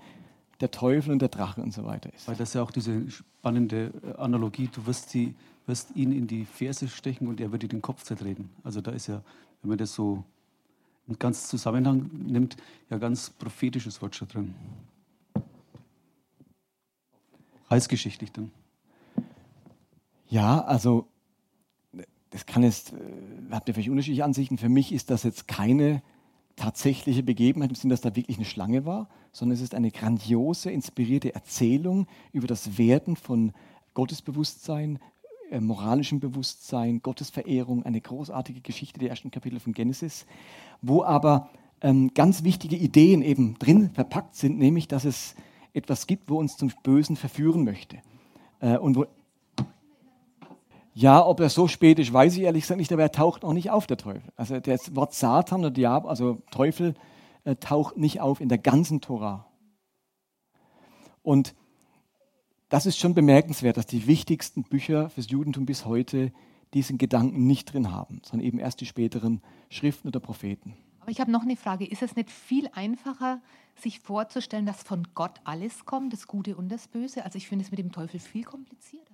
der 0.61 0.71
Teufel 0.71 1.11
und 1.11 1.21
der 1.21 1.29
Drache 1.29 1.61
und 1.61 1.73
so 1.73 1.85
weiter 1.85 2.11
ist. 2.13 2.27
Weil 2.27 2.35
das 2.35 2.53
ja 2.53 2.63
auch 2.63 2.71
diese 2.71 3.09
spannende 3.11 3.91
äh, 4.03 4.13
Analogie, 4.17 4.69
du 4.73 4.85
wirst, 4.85 5.09
sie, 5.09 5.35
wirst 5.65 5.95
ihn 5.95 6.11
in 6.11 6.27
die 6.27 6.45
Ferse 6.45 6.87
stechen 6.87 7.27
und 7.27 7.41
er 7.41 7.51
wird 7.51 7.63
dir 7.63 7.69
den 7.69 7.81
Kopf 7.81 8.03
zertreten. 8.03 8.49
Also 8.63 8.81
da 8.81 8.91
ist 8.91 9.07
ja, 9.07 9.21
wenn 9.61 9.69
man 9.69 9.77
das 9.77 9.93
so 9.93 10.23
in 11.07 11.19
ganz 11.19 11.47
Zusammenhang 11.49 12.09
nimmt, 12.13 12.57
ja 12.89 12.97
ganz 12.97 13.29
prophetisches 13.29 14.01
Wort 14.01 14.15
schon 14.15 14.27
drin. 14.27 14.55
Heilsgeschichtlich 17.75 18.31
dann. 18.31 18.51
Ja, 20.29 20.61
also 20.63 21.07
das 22.29 22.45
kann 22.45 22.63
jetzt, 22.63 22.93
äh, 22.93 22.95
habt 23.51 23.67
ihr 23.67 23.73
vielleicht 23.73 23.89
unterschiedliche 23.89 24.23
Ansichten. 24.23 24.57
Für 24.57 24.69
mich 24.69 24.93
ist 24.93 25.09
das 25.09 25.23
jetzt 25.23 25.49
keine 25.49 26.01
tatsächliche 26.55 27.21
Begebenheit 27.21 27.69
im 27.69 27.75
Sinne, 27.75 27.93
dass 27.93 27.99
da 27.99 28.15
wirklich 28.15 28.37
eine 28.37 28.45
Schlange 28.45 28.85
war, 28.85 29.09
sondern 29.33 29.55
es 29.55 29.61
ist 29.61 29.75
eine 29.75 29.91
grandiose, 29.91 30.71
inspirierte 30.71 31.35
Erzählung 31.35 32.07
über 32.31 32.47
das 32.47 32.77
Werden 32.77 33.17
von 33.17 33.51
Gottesbewusstsein, 33.93 34.99
äh, 35.51 35.59
moralischem 35.59 36.21
Bewusstsein, 36.21 37.01
Gottesverehrung, 37.01 37.83
eine 37.83 37.99
großartige 37.99 38.61
Geschichte 38.61 38.99
der 38.99 39.09
ersten 39.09 39.31
Kapitel 39.31 39.59
von 39.59 39.73
Genesis, 39.73 40.25
wo 40.81 41.03
aber 41.03 41.49
ähm, 41.81 42.13
ganz 42.13 42.43
wichtige 42.43 42.77
Ideen 42.77 43.21
eben 43.21 43.59
drin 43.59 43.89
verpackt 43.89 44.35
sind, 44.35 44.59
nämlich 44.59 44.87
dass 44.87 45.03
es 45.03 45.35
etwas 45.75 46.07
gibt, 46.07 46.29
wo 46.29 46.37
uns 46.37 46.57
zum 46.57 46.71
Bösen 46.83 47.15
verführen 47.15 47.63
möchte. 47.63 47.97
Äh, 48.59 48.77
und 48.77 48.95
wo 48.95 49.05
ja, 50.97 51.25
ob 51.25 51.41
er 51.41 51.49
so 51.49 51.67
spät 51.67 51.99
ist, 51.99 52.13
weiß 52.13 52.37
ich 52.37 52.43
ehrlich 52.43 52.63
gesagt 52.63 52.79
nicht, 52.79 52.93
aber 52.93 53.01
er 53.01 53.11
taucht 53.11 53.43
noch 53.43 53.51
nicht 53.51 53.69
auf, 53.69 53.85
der 53.85 53.97
Teufel. 53.97 54.31
Also 54.37 54.61
das 54.61 54.95
Wort 54.95 55.13
Satan 55.13 55.59
oder 55.59 55.71
Diabel, 55.71 56.09
also 56.09 56.41
Teufel, 56.51 56.93
äh, 57.43 57.57
taucht 57.57 57.97
nicht 57.97 58.21
auf 58.21 58.39
in 58.39 58.47
der 58.47 58.57
ganzen 58.57 59.01
Tora. 59.01 59.45
Und 61.21 61.53
das 62.69 62.85
ist 62.85 62.97
schon 62.97 63.13
bemerkenswert, 63.13 63.75
dass 63.75 63.87
die 63.87 64.07
wichtigsten 64.07 64.63
Bücher 64.63 65.09
fürs 65.09 65.29
Judentum 65.29 65.65
bis 65.65 65.85
heute 65.85 66.31
diesen 66.73 66.97
Gedanken 66.97 67.45
nicht 67.45 67.73
drin 67.73 67.91
haben, 67.91 68.21
sondern 68.23 68.47
eben 68.47 68.59
erst 68.59 68.79
die 68.79 68.85
späteren 68.85 69.41
Schriften 69.69 70.07
oder 70.07 70.21
Propheten. 70.21 70.77
Aber 71.01 71.11
ich 71.11 71.19
habe 71.19 71.29
noch 71.29 71.43
eine 71.43 71.57
Frage. 71.57 71.85
Ist 71.85 72.01
es 72.01 72.15
nicht 72.15 72.31
viel 72.31 72.69
einfacher, 72.73 73.41
sich 73.75 73.99
vorzustellen, 73.99 74.65
dass 74.65 74.83
von 74.83 75.07
Gott 75.13 75.39
alles 75.43 75.85
kommt, 75.85 76.13
das 76.13 76.27
Gute 76.27 76.55
und 76.55 76.69
das 76.69 76.87
Böse? 76.87 77.23
Also 77.25 77.37
ich 77.37 77.47
finde 77.47 77.65
es 77.65 77.71
mit 77.71 77.79
dem 77.79 77.91
Teufel 77.91 78.19
viel 78.19 78.43
komplizierter. 78.43 79.13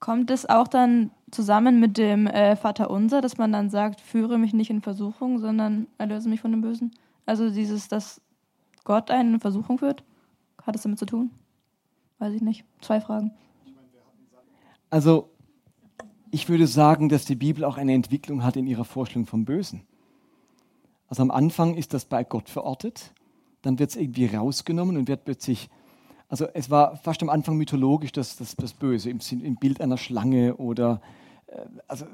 Kommt 0.00 0.30
es 0.30 0.46
auch 0.46 0.68
dann 0.68 1.10
zusammen 1.30 1.80
mit 1.80 1.98
dem 1.98 2.26
äh, 2.26 2.54
Vater 2.54 2.90
Unser, 2.90 3.20
dass 3.20 3.36
man 3.36 3.52
dann 3.52 3.68
sagt, 3.68 4.00
führe 4.00 4.38
mich 4.38 4.52
nicht 4.52 4.70
in 4.70 4.80
Versuchung, 4.80 5.40
sondern 5.40 5.88
erlöse 5.98 6.28
mich 6.28 6.40
von 6.40 6.52
dem 6.52 6.60
Bösen? 6.60 6.92
Also 7.26 7.50
dieses, 7.50 7.88
dass 7.88 8.20
Gott 8.84 9.10
einen 9.10 9.34
in 9.34 9.40
Versuchung 9.40 9.78
führt? 9.78 10.04
Hat 10.62 10.76
es 10.76 10.82
damit 10.82 10.98
zu 10.98 11.06
tun? 11.06 11.30
Weiß 12.18 12.32
ich 12.32 12.42
nicht. 12.42 12.64
Zwei 12.80 13.00
Fragen. 13.00 13.32
Also 14.90 15.30
ich 16.30 16.48
würde 16.48 16.66
sagen, 16.66 17.08
dass 17.08 17.24
die 17.24 17.36
Bibel 17.36 17.64
auch 17.64 17.76
eine 17.76 17.92
Entwicklung 17.92 18.44
hat 18.44 18.56
in 18.56 18.66
ihrer 18.66 18.84
Vorstellung 18.84 19.26
vom 19.26 19.44
Bösen. 19.44 19.82
Also 21.08 21.22
am 21.22 21.30
Anfang 21.30 21.74
ist 21.74 21.94
das 21.94 22.04
bei 22.04 22.22
Gott 22.24 22.48
verortet, 22.48 23.12
dann 23.62 23.78
wird 23.78 23.90
es 23.90 23.96
irgendwie 23.96 24.26
rausgenommen 24.26 24.96
und 24.96 25.08
wird 25.08 25.24
plötzlich, 25.24 25.68
also 26.28 26.46
es 26.54 26.70
war 26.70 26.96
fast 26.96 27.22
am 27.22 27.30
Anfang 27.30 27.56
mythologisch, 27.56 28.12
das, 28.12 28.36
das, 28.36 28.54
das 28.56 28.74
Böse 28.74 29.10
im, 29.10 29.20
im 29.42 29.56
Bild 29.56 29.80
einer 29.80 29.96
Schlange 29.96 30.56
oder, 30.56 31.00
äh, 31.46 31.64
also 31.86 32.06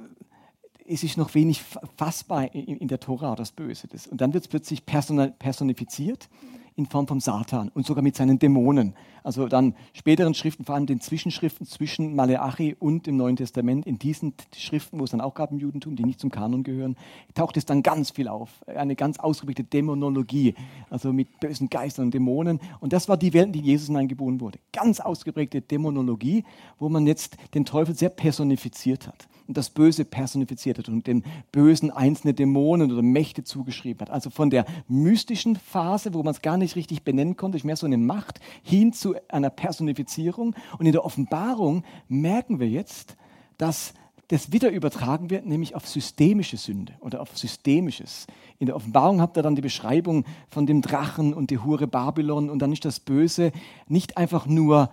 es 0.86 1.02
ist 1.02 1.16
noch 1.16 1.34
wenig 1.34 1.62
fassbar 1.96 2.54
in, 2.54 2.78
in 2.78 2.88
der 2.88 3.00
Tora, 3.00 3.34
das 3.34 3.52
Böse. 3.52 3.88
Das, 3.88 4.06
und 4.06 4.20
dann 4.20 4.34
wird 4.34 4.44
es 4.44 4.48
plötzlich 4.48 4.84
personifiziert 4.84 6.28
in 6.76 6.86
Form 6.86 7.06
vom 7.06 7.20
Satan 7.20 7.70
und 7.74 7.86
sogar 7.86 8.02
mit 8.02 8.16
seinen 8.16 8.38
Dämonen. 8.38 8.94
Also 9.22 9.46
dann 9.46 9.74
späteren 9.92 10.34
Schriften, 10.34 10.64
vor 10.64 10.74
allem 10.74 10.86
den 10.86 11.00
Zwischenschriften 11.00 11.66
zwischen 11.66 12.14
Maleachi 12.14 12.76
und 12.78 13.06
dem 13.06 13.16
Neuen 13.16 13.36
Testament, 13.36 13.86
in 13.86 13.98
diesen 13.98 14.34
Schriften, 14.54 14.98
wo 14.98 15.04
es 15.04 15.10
dann 15.10 15.20
auch 15.20 15.34
gab 15.34 15.52
im 15.52 15.58
Judentum, 15.58 15.96
die 15.96 16.04
nicht 16.04 16.20
zum 16.20 16.30
Kanon 16.30 16.62
gehören, 16.62 16.96
taucht 17.34 17.56
es 17.56 17.64
dann 17.64 17.82
ganz 17.82 18.10
viel 18.10 18.28
auf. 18.28 18.50
Eine 18.66 18.96
ganz 18.96 19.18
ausgeprägte 19.18 19.64
Dämonologie, 19.64 20.54
also 20.90 21.12
mit 21.12 21.40
bösen 21.40 21.70
Geistern 21.70 22.06
und 22.06 22.14
Dämonen. 22.14 22.60
Und 22.80 22.92
das 22.92 23.08
war 23.08 23.16
die 23.16 23.32
Welt, 23.32 23.46
in 23.46 23.52
die 23.52 23.60
Jesus 23.60 23.86
hineingeboren 23.86 24.40
wurde. 24.40 24.58
Ganz 24.72 25.00
ausgeprägte 25.00 25.62
Dämonologie, 25.62 26.44
wo 26.78 26.88
man 26.88 27.06
jetzt 27.06 27.36
den 27.54 27.64
Teufel 27.64 27.94
sehr 27.94 28.10
personifiziert 28.10 29.06
hat 29.06 29.28
und 29.46 29.56
das 29.56 29.70
Böse 29.70 30.04
personifiziert 30.04 30.78
hat 30.78 30.88
und 30.88 31.06
den 31.06 31.24
Bösen 31.52 31.90
einzelne 31.90 32.34
Dämonen 32.34 32.90
oder 32.90 33.02
Mächte 33.02 33.44
zugeschrieben 33.44 34.00
hat. 34.00 34.10
Also 34.10 34.30
von 34.30 34.50
der 34.50 34.64
mystischen 34.88 35.56
Phase, 35.56 36.14
wo 36.14 36.22
man 36.22 36.32
es 36.32 36.42
gar 36.42 36.56
nicht 36.56 36.76
richtig 36.76 37.02
benennen 37.02 37.36
konnte, 37.36 37.58
ist 37.58 37.64
mehr 37.64 37.76
so 37.76 37.86
eine 37.86 37.98
Macht, 37.98 38.40
hin 38.62 38.92
zu 38.92 39.14
einer 39.28 39.50
Personifizierung. 39.50 40.54
Und 40.78 40.86
in 40.86 40.92
der 40.92 41.04
Offenbarung 41.04 41.84
merken 42.08 42.60
wir 42.60 42.68
jetzt, 42.68 43.16
dass 43.58 43.94
das 44.28 44.52
wieder 44.52 44.70
übertragen 44.70 45.28
wird, 45.28 45.44
nämlich 45.44 45.74
auf 45.74 45.86
systemische 45.86 46.56
Sünde 46.56 46.94
oder 47.00 47.20
auf 47.20 47.36
systemisches. 47.36 48.26
In 48.58 48.66
der 48.66 48.76
Offenbarung 48.76 49.20
habt 49.20 49.36
ihr 49.36 49.42
dann 49.42 49.54
die 49.54 49.62
Beschreibung 49.62 50.24
von 50.48 50.66
dem 50.66 50.80
Drachen 50.80 51.34
und 51.34 51.50
die 51.50 51.58
Hure 51.58 51.86
Babylon 51.86 52.48
und 52.48 52.60
dann 52.60 52.72
ist 52.72 52.86
das 52.86 53.00
Böse 53.00 53.52
nicht 53.86 54.16
einfach 54.16 54.46
nur 54.46 54.90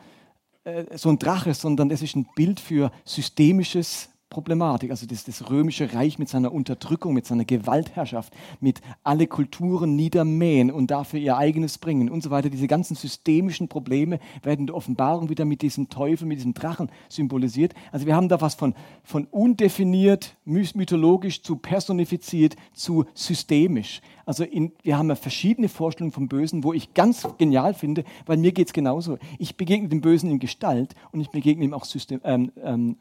äh, 0.64 0.98
so 0.98 1.10
ein 1.10 1.18
Drache, 1.18 1.54
sondern 1.54 1.90
es 1.92 2.02
ist 2.02 2.16
ein 2.16 2.28
Bild 2.36 2.60
für 2.60 2.92
systemisches 3.06 4.11
Problematik. 4.32 4.90
Also 4.90 5.06
das, 5.06 5.24
das, 5.26 5.52
römische 5.52 5.94
Reich 5.94 6.18
mit 6.18 6.30
seiner 6.30 6.52
Unterdrückung, 6.52 7.14
mit 7.14 7.28
seiner 7.28 7.46
Gewaltherrschaft, 7.46 8.34
mit 8.60 8.82
alle 9.04 9.28
Kulturen 9.28 9.96
niedermähen 9.96 10.72
und 10.72 10.90
dafür 10.90 11.20
ihr 11.20 11.38
eigenes 11.38 11.78
bringen 11.78 12.10
und 12.10 12.24
so 12.24 12.32
weiter. 12.32 12.50
Diese 12.50 12.68
ganzen 12.68 12.96
systemischen 12.96 13.68
Probleme 13.68 14.20
werden 14.42 14.62
in 14.62 14.68
der 14.68 14.76
Offenbarung 14.76 15.30
wieder 15.30 15.46
mit 15.46 15.62
diesem 15.62 15.90
Teufel, 15.90 16.26
mit 16.26 16.40
diesem 16.40 16.56
Drachen 16.56 16.90
symbolisiert. 17.10 17.74
Also 17.92 18.08
wir 18.08 18.16
haben 18.16 18.30
da 18.30 18.42
was 18.42 18.56
von, 18.56 18.74
von 19.04 19.26
undefiniert, 19.26 20.36
mythologisch 20.46 21.44
zu 21.44 21.58
personifiziert 21.58 22.56
zu 22.74 23.06
systemisch. 23.14 24.02
Also 24.26 24.46
in, 24.46 24.72
wir 24.82 24.98
haben 24.98 25.10
ja 25.10 25.16
verschiedene 25.16 25.68
Vorstellungen 25.68 26.14
vom 26.14 26.30
Bösen, 26.30 26.64
wo 26.64 26.72
ich 26.72 26.94
ganz 26.94 27.28
genial 27.38 27.74
finde, 27.74 28.06
weil 28.26 28.38
mir 28.38 28.54
geht 28.54 28.68
es 28.68 28.74
genauso. 28.74 29.18
Ich 29.40 29.58
begegne 29.58 29.90
dem 29.90 30.00
Bösen 30.00 30.32
in 30.32 30.40
Gestalt 30.40 30.96
und 31.12 31.20
ich 31.20 31.30
begegne 31.30 31.66
ihm 31.66 31.74
auch 31.74 31.84
system, 31.84 32.22
ähm, 32.24 32.52
ähm, 32.64 32.96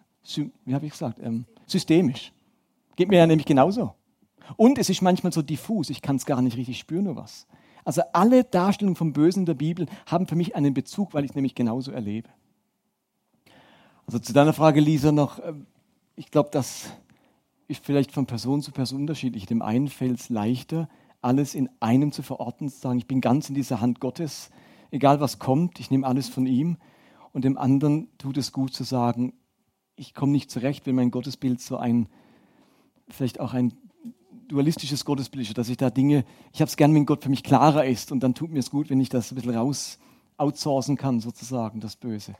wie 0.65 0.75
habe 0.75 0.87
ich 0.87 0.93
gesagt, 0.93 1.19
ähm, 1.23 1.45
systemisch. 1.67 2.33
Geht 2.97 3.09
mir 3.09 3.19
ja 3.19 3.27
nämlich 3.27 3.47
genauso. 3.47 3.95
Und 4.57 4.79
es 4.79 4.91
ist 4.91 5.03
manchmal 5.03 5.33
so 5.33 5.43
diffus, 5.43 5.91
ich 5.91 6.03
kann 6.03 6.17
es 6.17 6.27
gar 6.27 6.43
nicht 6.43 6.57
richtig 6.57 6.79
spüren, 6.79 7.05
nur 7.05 7.17
was. 7.17 7.47
Also 7.85 8.03
alle 8.13 8.45
Darstellungen 8.45 8.97
vom 8.97 9.13
Bösen 9.13 9.41
in 9.41 9.47
der 9.47 9.55
Bibel 9.55 9.87
haben 10.07 10.27
für 10.27 10.37
mich 10.37 10.55
einen 10.55 10.75
Bezug, 10.75 11.15
weil 11.15 11.25
ich 11.25 11.31
es 11.31 11.35
nämlich 11.35 11.55
genauso 11.55 11.93
erlebe. 11.93 12.29
Also 14.07 14.19
zu 14.19 14.33
deiner 14.33 14.53
Frage, 14.53 14.81
Lisa, 14.81 15.13
noch, 15.13 15.39
ähm, 15.45 15.67
ich 16.17 16.31
glaube, 16.31 16.51
das 16.53 16.91
ist 17.69 17.85
vielleicht 17.85 18.13
von 18.13 18.27
Person 18.27 18.61
zu 18.61 18.73
Person 18.73 19.03
unterschiedlich. 19.03 19.47
Dem 19.47 19.63
einen 19.63 19.89
fällt 19.89 20.19
es 20.19 20.29
leichter, 20.29 20.89
alles 21.23 21.55
in 21.55 21.71
einem 21.79 22.13
zu 22.13 22.23
verorten, 22.23 22.69
zu 22.69 22.79
sagen, 22.79 22.99
ich 22.99 23.07
bin 23.07 23.21
ganz 23.21 23.49
in 23.49 23.55
dieser 23.55 23.81
Hand 23.81 24.01
Gottes, 24.01 24.51
egal 24.91 25.21
was 25.21 25.39
kommt, 25.39 25.79
ich 25.79 25.91
nehme 25.91 26.07
alles 26.07 26.29
von 26.29 26.47
ihm. 26.47 26.77
Und 27.33 27.45
dem 27.45 27.57
anderen 27.57 28.09
tut 28.19 28.37
es 28.37 28.53
gut 28.53 28.75
zu 28.75 28.83
sagen, 28.83 29.35
ich 30.01 30.15
komme 30.15 30.33
nicht 30.33 30.51
zurecht, 30.51 30.87
wenn 30.87 30.95
mein 30.95 31.11
Gottesbild 31.11 31.61
so 31.61 31.77
ein, 31.77 32.09
vielleicht 33.11 33.39
auch 33.39 33.53
ein 33.53 33.75
dualistisches 34.49 35.05
Gottesbild 35.05 35.47
ist, 35.47 35.59
dass 35.59 35.69
ich 35.69 35.77
da 35.77 35.91
Dinge, 35.91 36.25
ich 36.55 36.63
habe 36.63 36.71
es 36.71 36.77
gern, 36.77 36.95
wenn 36.95 37.05
Gott 37.05 37.23
für 37.23 37.29
mich 37.29 37.43
klarer 37.43 37.85
ist 37.85 38.11
und 38.11 38.21
dann 38.21 38.35
tut 38.35 38.51
mir 38.51 38.61
es 38.61 38.71
gut, 38.71 38.89
wenn 38.89 38.99
ich 38.99 39.11
das 39.11 39.31
ein 39.31 39.35
bisschen 39.35 39.55
raus 39.55 39.99
outsourcen 40.39 40.97
kann, 40.97 41.21
sozusagen, 41.21 41.81
das 41.81 41.97
Böse. 41.97 42.35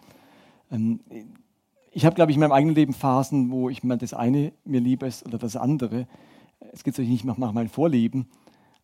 Ähm, 0.73 1.01
ich 1.93 2.07
habe, 2.07 2.15
glaube 2.15 2.31
ich, 2.31 2.37
in 2.37 2.41
meinem 2.41 2.53
eigenen 2.53 2.75
Leben 2.75 2.95
Phasen, 2.95 3.51
wo 3.51 3.69
ich 3.69 3.85
mal 3.85 3.99
das 3.99 4.15
eine 4.15 4.53
mir 4.65 4.81
lieber 4.81 5.07
ist 5.07 5.27
oder 5.27 5.37
das 5.37 5.55
andere. 5.55 6.07
Es 6.73 6.83
geht 6.83 6.95
natürlich 6.95 7.11
nicht 7.11 7.25
nach 7.27 7.53
meinem 7.53 7.69
Vorlieben, 7.69 8.27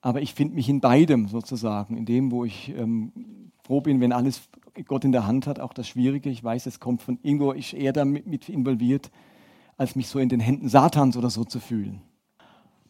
aber 0.02 0.20
ich 0.20 0.34
finde 0.34 0.54
mich 0.54 0.68
in 0.68 0.80
beidem 0.82 1.28
sozusagen, 1.28 1.96
in 1.96 2.04
dem, 2.04 2.30
wo 2.30 2.44
ich 2.44 2.74
ähm, 2.76 3.10
froh 3.64 3.80
bin, 3.80 4.00
wenn 4.00 4.12
alles 4.12 4.42
Gott 4.84 5.04
in 5.04 5.12
der 5.12 5.26
Hand 5.26 5.46
hat, 5.46 5.60
auch 5.60 5.72
das 5.72 5.88
Schwierige. 5.88 6.30
Ich 6.30 6.42
weiß, 6.42 6.66
es 6.66 6.80
kommt 6.80 7.02
von 7.02 7.18
irgendwo, 7.22 7.52
ich 7.52 7.76
eher 7.76 7.92
damit 7.92 8.26
mit 8.26 8.48
involviert, 8.48 9.10
als 9.76 9.96
mich 9.96 10.08
so 10.08 10.18
in 10.18 10.28
den 10.28 10.40
Händen 10.40 10.68
Satans 10.68 11.16
oder 11.16 11.30
so 11.30 11.44
zu 11.44 11.60
fühlen. 11.60 12.02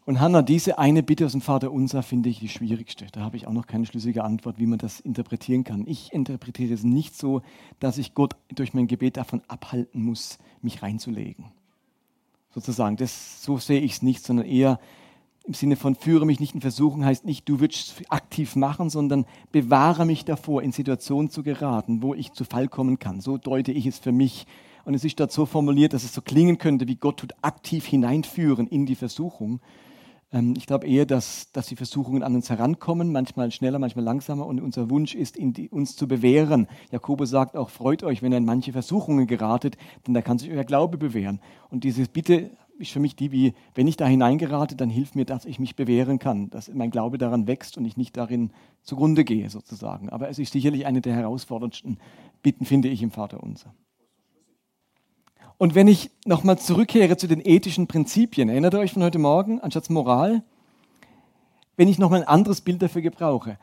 Und 0.05 0.21
Hannah, 0.21 0.41
diese 0.41 0.79
eine 0.79 1.03
Bitte 1.03 1.25
aus 1.25 1.33
dem 1.33 1.41
Vater 1.41 1.69
Unser 1.69 2.01
finde 2.01 2.29
ich 2.29 2.39
die 2.39 2.47
schwierigste. 2.47 3.07
Da 3.11 3.19
habe 3.19 3.35
ich 3.35 3.45
auch 3.45 3.51
noch 3.51 3.67
keine 3.67 3.85
schlüssige 3.85 4.23
Antwort, 4.23 4.57
wie 4.57 4.65
man 4.65 4.79
das 4.79 5.01
interpretieren 5.01 5.65
kann. 5.65 5.85
Ich 5.85 6.13
interpretiere 6.13 6.73
es 6.73 6.83
nicht 6.83 7.17
so, 7.17 7.41
dass 7.81 7.97
ich 7.97 8.13
Gott 8.13 8.37
durch 8.55 8.73
mein 8.73 8.87
Gebet 8.87 9.17
davon 9.17 9.41
abhalten 9.49 10.01
muss, 10.01 10.37
mich 10.61 10.81
reinzulegen. 10.81 11.45
Sozusagen, 12.55 12.95
das, 12.95 13.43
so 13.43 13.57
sehe 13.57 13.81
ich 13.81 13.93
es 13.93 14.01
nicht, 14.01 14.23
sondern 14.23 14.45
eher, 14.45 14.79
im 15.47 15.53
Sinne 15.53 15.77
von 15.77 15.95
führe 15.95 16.25
mich 16.25 16.39
nicht 16.39 16.53
in 16.53 16.61
Versuchung 16.61 17.05
heißt 17.05 17.25
nicht, 17.25 17.47
du 17.47 17.61
wirst 17.61 18.03
aktiv 18.09 18.55
machen, 18.55 18.89
sondern 18.89 19.25
bewahre 19.51 20.05
mich 20.05 20.25
davor, 20.25 20.61
in 20.61 20.73
Situationen 20.73 21.29
zu 21.29 21.41
geraten, 21.41 22.01
wo 22.01 22.13
ich 22.13 22.33
zu 22.33 22.43
Fall 22.43 22.67
kommen 22.67 22.99
kann. 22.99 23.21
So 23.21 23.37
deute 23.37 23.71
ich 23.71 23.85
es 23.85 23.97
für 23.97 24.11
mich. 24.11 24.45
Und 24.83 24.93
es 24.93 25.03
ist 25.03 25.19
dort 25.19 25.31
so 25.31 25.45
formuliert, 25.45 25.93
dass 25.93 26.03
es 26.03 26.13
so 26.13 26.21
klingen 26.21 26.57
könnte, 26.57 26.87
wie 26.87 26.95
Gott 26.95 27.17
tut 27.17 27.33
aktiv 27.41 27.85
hineinführen 27.85 28.67
in 28.67 28.85
die 28.85 28.95
Versuchung. 28.95 29.61
Ähm, 30.31 30.53
ich 30.57 30.65
glaube 30.65 30.87
eher, 30.87 31.05
dass, 31.05 31.51
dass 31.53 31.67
die 31.67 31.75
Versuchungen 31.75 32.23
an 32.23 32.35
uns 32.35 32.49
herankommen, 32.49 33.11
manchmal 33.11 33.51
schneller, 33.51 33.79
manchmal 33.79 34.05
langsamer. 34.05 34.45
Und 34.45 34.59
unser 34.59 34.89
Wunsch 34.89 35.15
ist, 35.15 35.37
die, 35.37 35.69
uns 35.69 35.95
zu 35.95 36.07
bewähren. 36.07 36.67
Jakobus 36.91 37.29
sagt 37.29 37.55
auch, 37.55 37.69
freut 37.69 38.03
euch, 38.03 38.21
wenn 38.21 38.33
ihr 38.33 38.37
in 38.37 38.45
manche 38.45 38.73
Versuchungen 38.73 39.27
geratet, 39.27 39.77
denn 40.05 40.13
da 40.13 40.21
kann 40.21 40.39
sich 40.39 40.51
euer 40.51 40.65
Glaube 40.65 40.97
bewähren. 40.97 41.39
Und 41.69 41.83
dieses 41.83 42.09
Bitte 42.09 42.51
ist 42.79 42.91
für 42.91 42.99
mich 42.99 43.15
die, 43.15 43.31
wie, 43.31 43.53
wenn 43.75 43.87
ich 43.87 43.97
da 43.97 44.05
hineingerate, 44.05 44.75
dann 44.75 44.89
hilft 44.89 45.15
mir, 45.15 45.25
dass 45.25 45.45
ich 45.45 45.59
mich 45.59 45.75
bewähren 45.75 46.19
kann, 46.19 46.49
dass 46.49 46.71
mein 46.73 46.91
Glaube 46.91 47.17
daran 47.17 47.47
wächst 47.47 47.77
und 47.77 47.85
ich 47.85 47.97
nicht 47.97 48.15
darin 48.17 48.51
zugrunde 48.83 49.23
gehe, 49.23 49.49
sozusagen. 49.49 50.09
Aber 50.09 50.29
es 50.29 50.39
ist 50.39 50.53
sicherlich 50.53 50.85
eine 50.85 51.01
der 51.01 51.15
herausforderndsten 51.15 51.97
Bitten, 52.43 52.65
finde 52.65 52.89
ich, 52.89 53.01
im 53.01 53.11
Vater 53.11 53.41
unser. 53.41 53.73
Und 55.57 55.73
wenn 55.73 55.87
ich 55.87 56.11
nochmal 56.25 56.59
zurückkehre 56.59 57.17
zu 57.17 57.27
den 57.27 57.41
ethischen 57.43 57.87
Prinzipien, 57.87 58.49
erinnert 58.49 58.75
ihr 58.75 58.79
euch 58.79 58.93
von 58.93 59.03
heute 59.03 59.19
Morgen, 59.19 59.59
anstatt 59.59 59.89
Moral, 59.89 60.43
wenn 61.77 61.87
ich 61.87 61.97
nochmal 61.97 62.21
ein 62.21 62.27
anderes 62.27 62.61
Bild 62.61 62.81
dafür 62.81 63.01
gebrauche. 63.01 63.57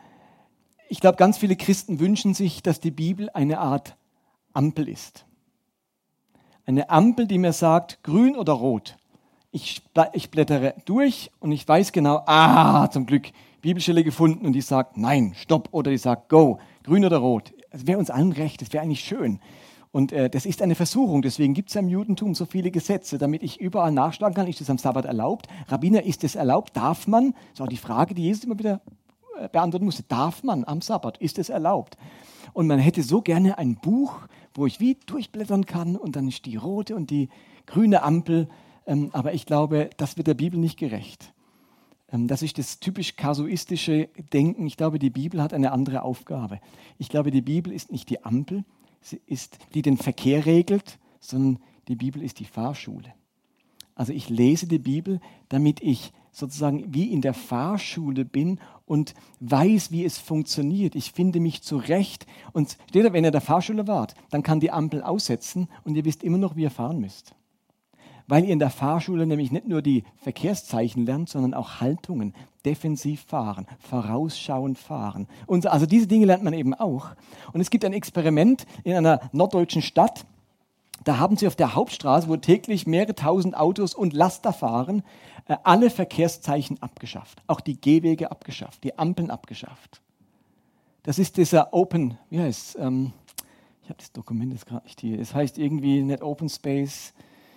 Ich 0.89 1.01
glaube, 1.01 1.17
ganz 1.17 1.39
viele 1.39 1.57
Christen 1.57 2.01
wünschen 2.01 2.35
sich, 2.35 2.63
dass 2.63 2.81
die 2.81 2.91
Bibel 2.91 3.31
eine 3.31 3.59
Art 3.59 3.97
Ampel 4.53 4.89
ist. 4.89 5.25
Eine 6.67 6.91
Ampel, 6.91 7.27
die 7.27 7.39
mir 7.39 7.53
sagt, 7.53 8.03
grün 8.03 8.37
oder 8.37 8.55
rot. 8.55 8.97
Ich, 9.57 9.83
ich 10.15 10.33
blättere 10.33 10.75
durch 10.85 11.31
und 11.39 11.53
ich 11.53 11.69
weiß 11.69 11.93
genau, 11.93 12.25
ah, 12.27 12.91
zum 12.91 13.07
Glück, 13.07 13.29
Bibelstelle 13.63 14.03
gefunden 14.03 14.47
und 14.47 14.53
die 14.53 14.61
sagt 14.61 14.97
nein, 14.97 15.33
stopp 15.37 15.69
oder 15.71 15.93
die 15.93 15.97
sagt 15.99 16.29
go, 16.29 16.59
grün 16.83 17.05
oder 17.05 17.19
rot. 17.19 17.53
Das 17.71 17.87
wäre 17.87 18.01
uns 18.01 18.11
allen 18.11 18.33
recht, 18.33 18.61
das 18.61 18.73
wäre 18.73 18.83
eigentlich 18.83 19.05
schön. 19.05 19.39
Und 19.93 20.11
äh, 20.11 20.29
das 20.29 20.45
ist 20.45 20.61
eine 20.61 20.75
Versuchung, 20.75 21.23
deswegen 21.23 21.55
gibt 21.55 21.69
es 21.69 21.77
im 21.77 21.89
Judentum 21.89 22.35
so 22.35 22.47
viele 22.47 22.73
Gesetze, 22.73 23.17
damit 23.17 23.45
ich 23.45 23.61
überall 23.61 23.93
nachschlagen 23.93 24.35
kann, 24.35 24.49
ist 24.49 24.61
das 24.61 24.71
am 24.71 24.79
Sabbat 24.79 25.05
erlaubt? 25.05 25.47
Rabbiner, 25.69 26.03
ist 26.03 26.25
es 26.25 26.35
erlaubt? 26.35 26.77
Darf 26.77 27.07
man? 27.07 27.31
Das 27.31 27.53
ist 27.53 27.61
auch 27.61 27.69
die 27.69 27.77
Frage, 27.77 28.15
die 28.15 28.25
Jesus 28.25 28.43
immer 28.43 28.59
wieder 28.59 28.81
äh, 29.39 29.49
beantworten 29.49 29.85
musste. 29.85 30.03
Darf 30.03 30.43
man 30.43 30.65
am 30.65 30.81
Sabbat? 30.81 31.19
Ist 31.19 31.39
es 31.39 31.49
erlaubt? 31.49 31.97
Und 32.55 32.67
man 32.67 32.81
hätte 32.81 33.05
so 33.05 33.23
gerne 33.23 33.57
ein 33.57 33.77
Buch, 33.77 34.17
wo 34.53 34.67
ich 34.67 34.81
wie 34.81 34.97
durchblättern 35.07 35.65
kann 35.65 35.95
und 35.95 36.17
dann 36.17 36.27
ist 36.27 36.45
die 36.45 36.57
rote 36.57 36.97
und 36.97 37.11
die 37.11 37.29
grüne 37.67 38.03
Ampel. 38.03 38.49
Ähm, 38.87 39.11
aber 39.13 39.35
ich 39.35 39.47
glaube, 39.47 39.91
das 39.97 40.17
wird 40.17 40.27
der 40.27 40.35
Bibel 40.35 40.59
nicht 40.59 40.79
gerecht. 40.79 41.33
Ähm, 42.13 42.29
das 42.29 42.43
ist 42.43 42.59
das 42.59 42.81
typisch 42.81 43.17
kasuistische 43.17 44.09
Denken. 44.33 44.67
Ich 44.67 44.77
glaube, 44.77 44.99
die 44.99 45.11
Bibel 45.11 45.43
hat 45.43 45.53
eine 45.53 45.73
andere 45.73 46.03
Aufgabe. 46.03 46.61
Ich 46.99 47.09
glaube, 47.09 47.31
die 47.31 47.43
Bibel 47.43 47.73
ist 47.73 47.91
nicht 47.91 48.11
die 48.11 48.25
Ampel, 48.25 48.65
sie 49.01 49.21
ist, 49.27 49.59
die 49.75 49.83
den 49.83 49.97
Verkehr 49.97 50.47
regelt, 50.47 50.99
sondern 51.21 51.63
die 51.89 51.97
Bibel 51.97 52.23
ist 52.23 52.39
die 52.39 52.45
Fahrschule. 52.45 53.13
Also 53.95 54.13
ich 54.13 54.29
lese 54.29 54.67
die 54.67 54.79
Bibel, 54.79 55.21
damit 55.49 55.81
ich 55.81 56.13
sozusagen 56.33 56.93
wie 56.93 57.13
in 57.13 57.21
der 57.21 57.35
Fahrschule 57.35 58.25
bin 58.25 58.59
und 58.87 59.15
weiß, 59.39 59.93
wie 59.93 60.05
es 60.05 60.19
funktioniert. 60.19 60.97
Ich 60.97 61.13
finde 61.13 61.39
mich 61.39 61.63
zurecht. 61.63 62.27
Und 62.53 62.77
steht 62.89 63.05
da, 63.05 63.13
wenn 63.13 63.25
ihr 63.25 63.31
der 63.31 63.41
Fahrschule 63.41 63.87
wart, 63.87 64.15
dann 64.31 64.43
kann 64.43 64.59
die 64.59 64.73
Ampel 64.73 65.01
aussetzen 65.03 65.69
und 65.85 65.95
ihr 65.95 66.05
wisst 66.05 66.25
immer 66.25 66.39
noch, 66.39 66.57
wie 66.57 66.63
ihr 66.63 66.73
fahren 66.73 66.99
müsst 66.99 67.37
weil 68.27 68.45
ihr 68.45 68.53
in 68.53 68.59
der 68.59 68.71
Fahrschule 68.71 69.27
nämlich 69.27 69.53
nicht 69.53 69.69
nur 69.69 69.83
die 69.83 70.05
Verkehrszeichen 70.17 71.05
lernt, 71.05 71.29
sondern 71.29 71.55
auch 71.55 71.81
Haltungen, 71.81 72.35
defensiv 72.65 73.25
fahren, 73.27 73.67
vorausschauend 73.79 74.79
fahren. 74.79 75.29
Und 75.47 75.67
also 75.67 75.87
diese 75.87 76.07
Dinge 76.07 76.27
lernt 76.27 76.43
man 76.43 76.55
eben 76.55 76.75
auch. 76.75 77.11
Und 77.53 77.61
es 77.61 77.71
gibt 77.71 77.85
ein 77.85 77.93
Experiment 77.93 78.67
in 78.85 78.95
einer 78.95 79.21
norddeutschen 79.33 79.83
Stadt. 79.83 80.25
Da 81.05 81.19
haben 81.19 81.37
sie 81.37 81.47
auf 81.47 81.57
der 81.57 81.75
Hauptstraße, 81.75 82.29
wo 82.29 82.37
täglich 82.37 82.87
mehrere 82.87 83.15
tausend 83.15 83.57
Autos 83.57 83.95
und 83.95 84.15
Laster 84.15 84.53
fahren, 84.53 85.03
äh, 85.47 85.57
alle 85.63 85.91
Verkehrszeichen 85.91 86.83
abgeschafft. 86.83 87.43
Auch 87.47 87.61
die 87.61 87.79
Gehwege 87.79 88.31
abgeschafft, 88.31 88.85
die 88.85 88.99
Ampeln 88.99 89.31
abgeschafft. 89.31 90.01
Das 91.03 91.19
ist 91.19 91.37
dieser 91.37 91.75
Open, 91.75 92.17
wie 92.31 92.41
heißt 92.41 92.77
es? 92.77 92.83
Ähm, 92.83 93.13
ich 93.83 93.91
habe 93.91 93.99
das 93.99 94.13
Dokument 94.13 94.51
jetzt 94.51 94.65
gerade 94.65 94.85
nicht 94.87 94.99
hier. 94.99 95.21
Es 95.21 95.35
heißt 95.35 95.59
irgendwie 95.59 96.01
nicht 96.01 96.23
Open 96.23 96.49
Space, 96.49 97.13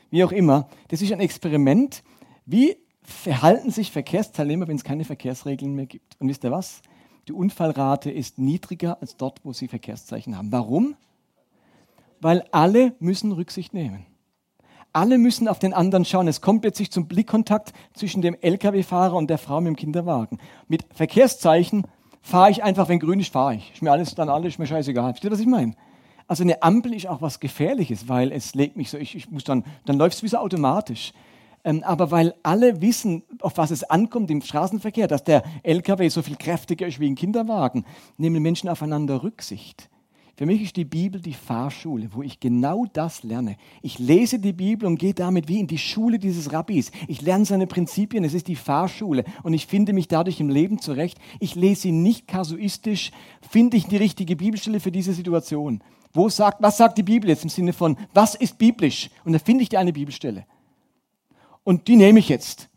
wie 0.10 0.24
auch 0.24 0.32
immer. 0.32 0.68
Das 0.90 1.02
ist 1.02 1.12
ein 1.12 1.20
Experiment. 1.20 2.04
Wie 2.46 2.78
verhalten 3.02 3.72
sich 3.72 3.92
Verkehrsteilnehmer, 3.92 4.68
wenn 4.68 4.76
es 4.76 4.84
keine 4.84 5.06
Verkehrsregeln 5.06 5.74
mehr 5.74 5.86
gibt? 5.86 6.20
Und 6.20 6.30
wisst 6.30 6.44
ihr 6.44 6.52
was? 6.52 6.82
Die 7.28 7.34
Unfallrate 7.34 8.10
ist 8.10 8.40
niedriger 8.40 9.02
als 9.02 9.18
dort, 9.18 9.44
wo 9.44 9.54
sie 9.54 9.68
Verkehrszeichen 9.68 10.38
haben. 10.38 10.52
Warum? 10.52 10.96
Weil 12.22 12.46
alle 12.52 12.96
müssen 13.00 13.32
Rücksicht 13.32 13.74
nehmen. 13.74 14.06
Alle 14.94 15.18
müssen 15.18 15.48
auf 15.48 15.60
den 15.60 15.74
anderen 15.74 16.06
schauen. 16.06 16.28
Es 16.28 16.42
kommt 16.42 16.62
plötzlich 16.62 16.92
zum 16.92 17.08
Blickkontakt 17.08 17.74
zwischen 17.94 18.22
dem 18.22 18.36
Lkw-Fahrer 18.40 19.16
und 19.16 19.30
der 19.30 19.38
Frau 19.38 19.60
mit 19.62 19.68
dem 19.68 19.76
Kinderwagen. 19.76 20.40
Mit 20.68 20.86
Verkehrszeichen 20.94 21.84
fahre 22.22 22.50
ich 22.52 22.64
einfach, 22.64 22.90
wenn 22.90 23.00
grün 23.00 23.20
ist, 23.20 23.32
fahre 23.32 23.56
ich. 23.56 23.74
Ist 23.74 23.82
mir 23.82 23.92
alles 23.92 24.16
dann 24.16 24.30
alles, 24.30 24.54
ist 24.54 24.60
mir 24.60 24.68
scheißegal. 24.68 25.12
Versteht 25.12 25.30
ihr, 25.30 25.34
was 25.34 25.40
ich 25.40 25.48
meine? 25.48 25.74
Also 26.28 26.44
eine 26.44 26.62
Ampel 26.62 26.94
ist 26.94 27.08
auch 27.08 27.22
was 27.22 27.40
Gefährliches, 27.40 28.10
weil 28.10 28.32
es 28.32 28.54
legt 28.54 28.76
mich 28.76 28.90
so, 28.90 28.98
ich, 28.98 29.16
ich 29.16 29.32
muss 29.32 29.46
dann, 29.46 29.64
dann 29.86 29.98
läuft 29.98 30.18
es 30.18 30.24
wie 30.24 30.28
so 30.28 30.38
automatisch. 30.38 31.14
Ähm, 31.64 31.84
aber 31.84 32.12
weil 32.12 32.34
alle 32.44 32.82
wissen, 32.82 33.24
auf 33.42 33.58
was 33.58 33.72
es 33.72 33.84
ankommt 33.84 34.30
im 34.30 34.42
Straßenverkehr, 34.42 35.08
dass 35.08 35.24
der 35.24 35.44
LKW 35.64 36.10
so 36.10 36.22
viel 36.22 36.36
kräftiger 36.36 36.88
ist 36.88 37.00
wie 37.00 37.10
ein 37.10 37.16
Kinderwagen, 37.16 37.86
nehmen 38.18 38.44
Menschen 38.44 38.70
aufeinander 38.70 39.24
Rücksicht. 39.24 39.90
Für 40.38 40.46
mich 40.46 40.62
ist 40.62 40.76
die 40.76 40.86
Bibel 40.86 41.20
die 41.20 41.34
Fahrschule, 41.34 42.10
wo 42.14 42.22
ich 42.22 42.40
genau 42.40 42.86
das 42.94 43.24
lerne. 43.24 43.58
Ich 43.82 43.98
lese 43.98 44.38
die 44.38 44.54
Bibel 44.54 44.86
und 44.88 45.00
gehe 45.00 45.16
damit 45.16 45.48
wie 45.48 45.60
in 45.60 45.66
die 45.66 45.80
Schule 45.80 46.20
dieses 46.20 46.54
Rabbis. 46.54 46.92
Ich 47.08 47.24
lerne 47.24 47.44
seine 47.44 47.66
Prinzipien, 47.66 48.24
es 48.24 48.36
ist 48.36 48.48
die 48.48 48.56
Fahrschule 48.56 49.24
und 49.42 49.54
ich 49.54 49.66
finde 49.66 49.94
mich 49.94 50.08
dadurch 50.08 50.40
im 50.40 50.50
Leben 50.50 50.80
zurecht. 50.80 51.18
Ich 51.40 51.56
lese 51.56 51.82
sie 51.82 51.92
nicht 51.92 52.28
kasuistisch, 52.28 53.12
finde 53.50 53.78
ich 53.78 53.88
die 53.88 53.98
richtige 53.98 54.36
Bibelstelle 54.36 54.80
für 54.80 54.92
diese 54.92 55.14
Situation. 55.14 55.82
Wo 56.14 56.30
sagt, 56.30 56.62
was 56.62 56.78
sagt 56.78 56.98
die 56.98 57.04
Bibel 57.04 57.30
jetzt 57.30 57.44
im 57.44 57.50
Sinne 57.50 57.74
von, 57.74 57.98
was 58.14 58.36
ist 58.36 58.58
biblisch? 58.58 59.10
Und 59.24 59.34
da 59.34 59.40
finde 59.40 59.64
ich 59.64 59.70
dir 59.70 59.80
eine 59.80 59.94
Bibelstelle. 59.94 60.46
Und 61.64 61.88
die 61.88 61.96
nehme 61.96 62.20
ich 62.20 62.30
jetzt. 62.30 62.70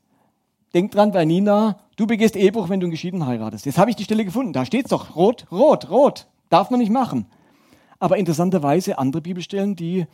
Denk 0.74 0.92
dran 0.92 1.12
bei 1.12 1.24
Nina, 1.24 1.80
du 1.96 2.06
begehst 2.06 2.36
Ehebruch, 2.36 2.68
wenn 2.68 2.80
du 2.80 2.86
einen 2.86 2.92
Geschieden 2.92 3.26
heiratest. 3.26 3.66
Jetzt 3.66 3.78
habe 3.78 3.90
ich 3.90 3.96
die 3.96 4.04
Stelle 4.04 4.24
gefunden. 4.24 4.52
Da 4.52 4.64
steht 4.64 4.86
es 4.86 4.90
doch. 4.90 5.16
Rot, 5.16 5.46
rot, 5.50 5.90
rot. 5.90 6.26
Darf 6.48 6.70
man 6.70 6.80
nicht 6.80 6.92
machen. 6.92 7.26
Aber 7.98 8.16
interessanterweise 8.18 8.98
andere 8.98 9.22
Bibelstellen, 9.22 9.76
die 9.76 10.06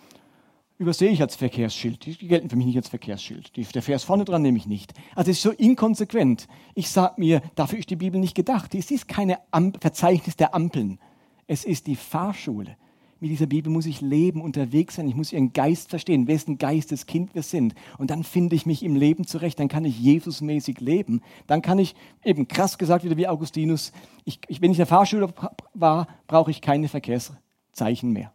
übersehe 0.79 1.11
ich 1.11 1.23
als 1.23 1.37
Verkehrsschild. 1.37 2.05
Die 2.05 2.29
gelten 2.29 2.51
für 2.51 2.57
mich 2.57 2.67
nicht 2.67 2.77
als 2.77 2.89
Verkehrsschild. 2.89 3.75
Der 3.75 3.83
Vers 3.83 4.05
vorne 4.05 4.25
dran 4.25 4.43
nehme 4.43 4.59
ich 4.59 4.67
nicht. 4.67 4.93
Also 5.15 5.31
es 5.31 5.39
ist 5.39 5.43
so 5.43 5.53
inkonsequent. 5.53 6.49
Ich 6.75 6.91
sage 6.91 7.15
mir, 7.19 7.43
dafür 7.55 7.79
ist 7.79 7.91
die 7.91 7.97
Bibel 7.97 8.21
nicht 8.21 8.35
gedacht. 8.35 8.75
Es 8.75 8.91
ist 8.91 9.09
keine 9.09 9.39
Am 9.51 9.73
Verzeichnis 9.75 10.37
der 10.37 10.55
Ampeln. 10.55 10.99
Es 11.47 11.65
ist 11.65 11.87
die 11.87 11.97
Fahrschule 11.97 12.77
mit 13.19 13.31
dieser 13.31 13.47
Bibel 13.47 13.73
muss 13.73 13.87
ich 13.87 14.03
leben, 14.03 14.43
unterwegs 14.43 14.97
sein. 14.97 15.09
Ich 15.09 15.15
muss 15.15 15.33
ihren 15.33 15.53
Geist 15.53 15.89
verstehen, 15.89 16.27
wessen 16.27 16.59
Geisteskind 16.59 17.35
wir 17.35 17.43
sind. 17.43 17.75
Und 17.97 18.11
dann 18.11 18.25
finde 18.25 18.55
ich 18.55 18.67
mich 18.67 18.83
im 18.83 18.95
Leben 18.95 19.27
zurecht. 19.27 19.59
Dann 19.59 19.69
kann 19.69 19.87
ich 19.87 19.99
Jesusmäßig 19.99 20.81
leben. 20.81 21.23
Dann 21.47 21.63
kann 21.63 21.79
ich, 21.79 21.95
eben 22.25 22.47
krass 22.47 22.77
gesagt, 22.77 23.05
wieder 23.05 23.17
wie 23.17 23.27
Augustinus, 23.27 23.93
ich, 24.25 24.41
ich, 24.49 24.61
wenn 24.61 24.71
ich 24.71 24.77
der 24.77 24.87
Fahrschule 24.87 25.33
war, 25.73 26.09
brauche 26.27 26.51
ich 26.51 26.61
keine 26.61 26.89
Verkehrszeichen 26.89 28.13
mehr. 28.13 28.33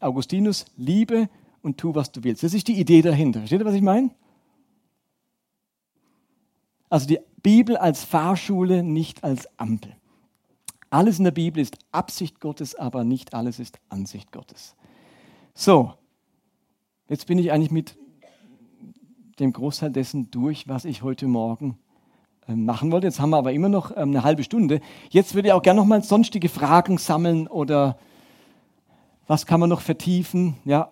Augustinus, 0.00 0.64
liebe 0.76 1.28
und 1.62 1.76
tu, 1.76 1.94
was 1.94 2.10
du 2.10 2.24
willst. 2.24 2.42
Das 2.42 2.54
ist 2.54 2.68
die 2.68 2.80
Idee 2.80 3.02
dahinter. 3.02 3.40
Versteht 3.40 3.60
ihr, 3.60 3.66
was 3.66 3.74
ich 3.74 3.82
meine? 3.82 4.10
Also 6.88 7.06
die 7.06 7.18
Bibel 7.42 7.76
als 7.76 8.04
Fahrschule, 8.04 8.82
nicht 8.82 9.22
als 9.22 9.48
Ampel. 9.58 9.97
Alles 10.90 11.18
in 11.18 11.24
der 11.24 11.32
Bibel 11.32 11.60
ist 11.60 11.78
Absicht 11.92 12.40
Gottes, 12.40 12.74
aber 12.74 13.04
nicht 13.04 13.34
alles 13.34 13.58
ist 13.58 13.78
Ansicht 13.88 14.32
Gottes. 14.32 14.74
So, 15.54 15.92
jetzt 17.08 17.26
bin 17.26 17.38
ich 17.38 17.52
eigentlich 17.52 17.70
mit 17.70 17.96
dem 19.38 19.52
Großteil 19.52 19.90
dessen 19.90 20.30
durch, 20.30 20.66
was 20.68 20.84
ich 20.84 21.02
heute 21.02 21.26
Morgen 21.26 21.78
ähm, 22.48 22.64
machen 22.64 22.90
wollte. 22.90 23.06
Jetzt 23.06 23.20
haben 23.20 23.30
wir 23.30 23.36
aber 23.36 23.52
immer 23.52 23.68
noch 23.68 23.90
ähm, 23.90 24.10
eine 24.10 24.24
halbe 24.24 24.42
Stunde. 24.42 24.80
Jetzt 25.10 25.34
würde 25.34 25.48
ich 25.48 25.52
auch 25.52 25.62
gerne 25.62 25.80
noch 25.80 25.86
mal 25.86 26.02
sonstige 26.02 26.48
Fragen 26.48 26.96
sammeln 26.96 27.46
oder 27.46 27.98
was 29.26 29.44
kann 29.44 29.60
man 29.60 29.68
noch 29.68 29.82
vertiefen? 29.82 30.56
Ja. 30.64 30.90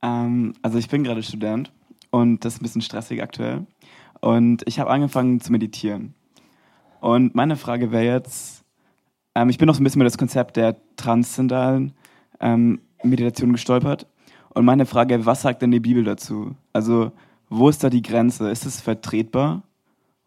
Ähm, 0.00 0.54
also 0.62 0.78
ich 0.78 0.88
bin 0.88 1.04
gerade 1.04 1.22
Student 1.22 1.70
und 2.10 2.44
das 2.44 2.54
ist 2.54 2.60
ein 2.60 2.62
bisschen 2.62 2.82
stressig 2.82 3.22
aktuell. 3.22 3.66
Und 4.20 4.62
ich 4.66 4.80
habe 4.80 4.90
angefangen 4.90 5.40
zu 5.40 5.52
meditieren. 5.52 6.14
Und 7.00 7.34
meine 7.34 7.56
Frage 7.56 7.92
wäre 7.92 8.04
jetzt, 8.04 8.64
ähm, 9.34 9.48
ich 9.48 9.58
bin 9.58 9.66
noch 9.66 9.74
so 9.74 9.80
ein 9.80 9.84
bisschen 9.84 10.00
über 10.00 10.08
das 10.08 10.18
Konzept 10.18 10.56
der 10.56 10.76
transzendentalen 10.96 11.92
ähm, 12.40 12.80
Meditation 13.02 13.52
gestolpert. 13.52 14.06
Und 14.50 14.64
meine 14.64 14.86
Frage, 14.86 15.24
was 15.26 15.42
sagt 15.42 15.62
denn 15.62 15.70
die 15.70 15.80
Bibel 15.80 16.04
dazu? 16.04 16.54
Also, 16.72 17.12
wo 17.48 17.68
ist 17.68 17.82
da 17.82 17.90
die 17.90 18.02
Grenze? 18.02 18.50
Ist 18.50 18.66
es 18.66 18.80
vertretbar? 18.80 19.62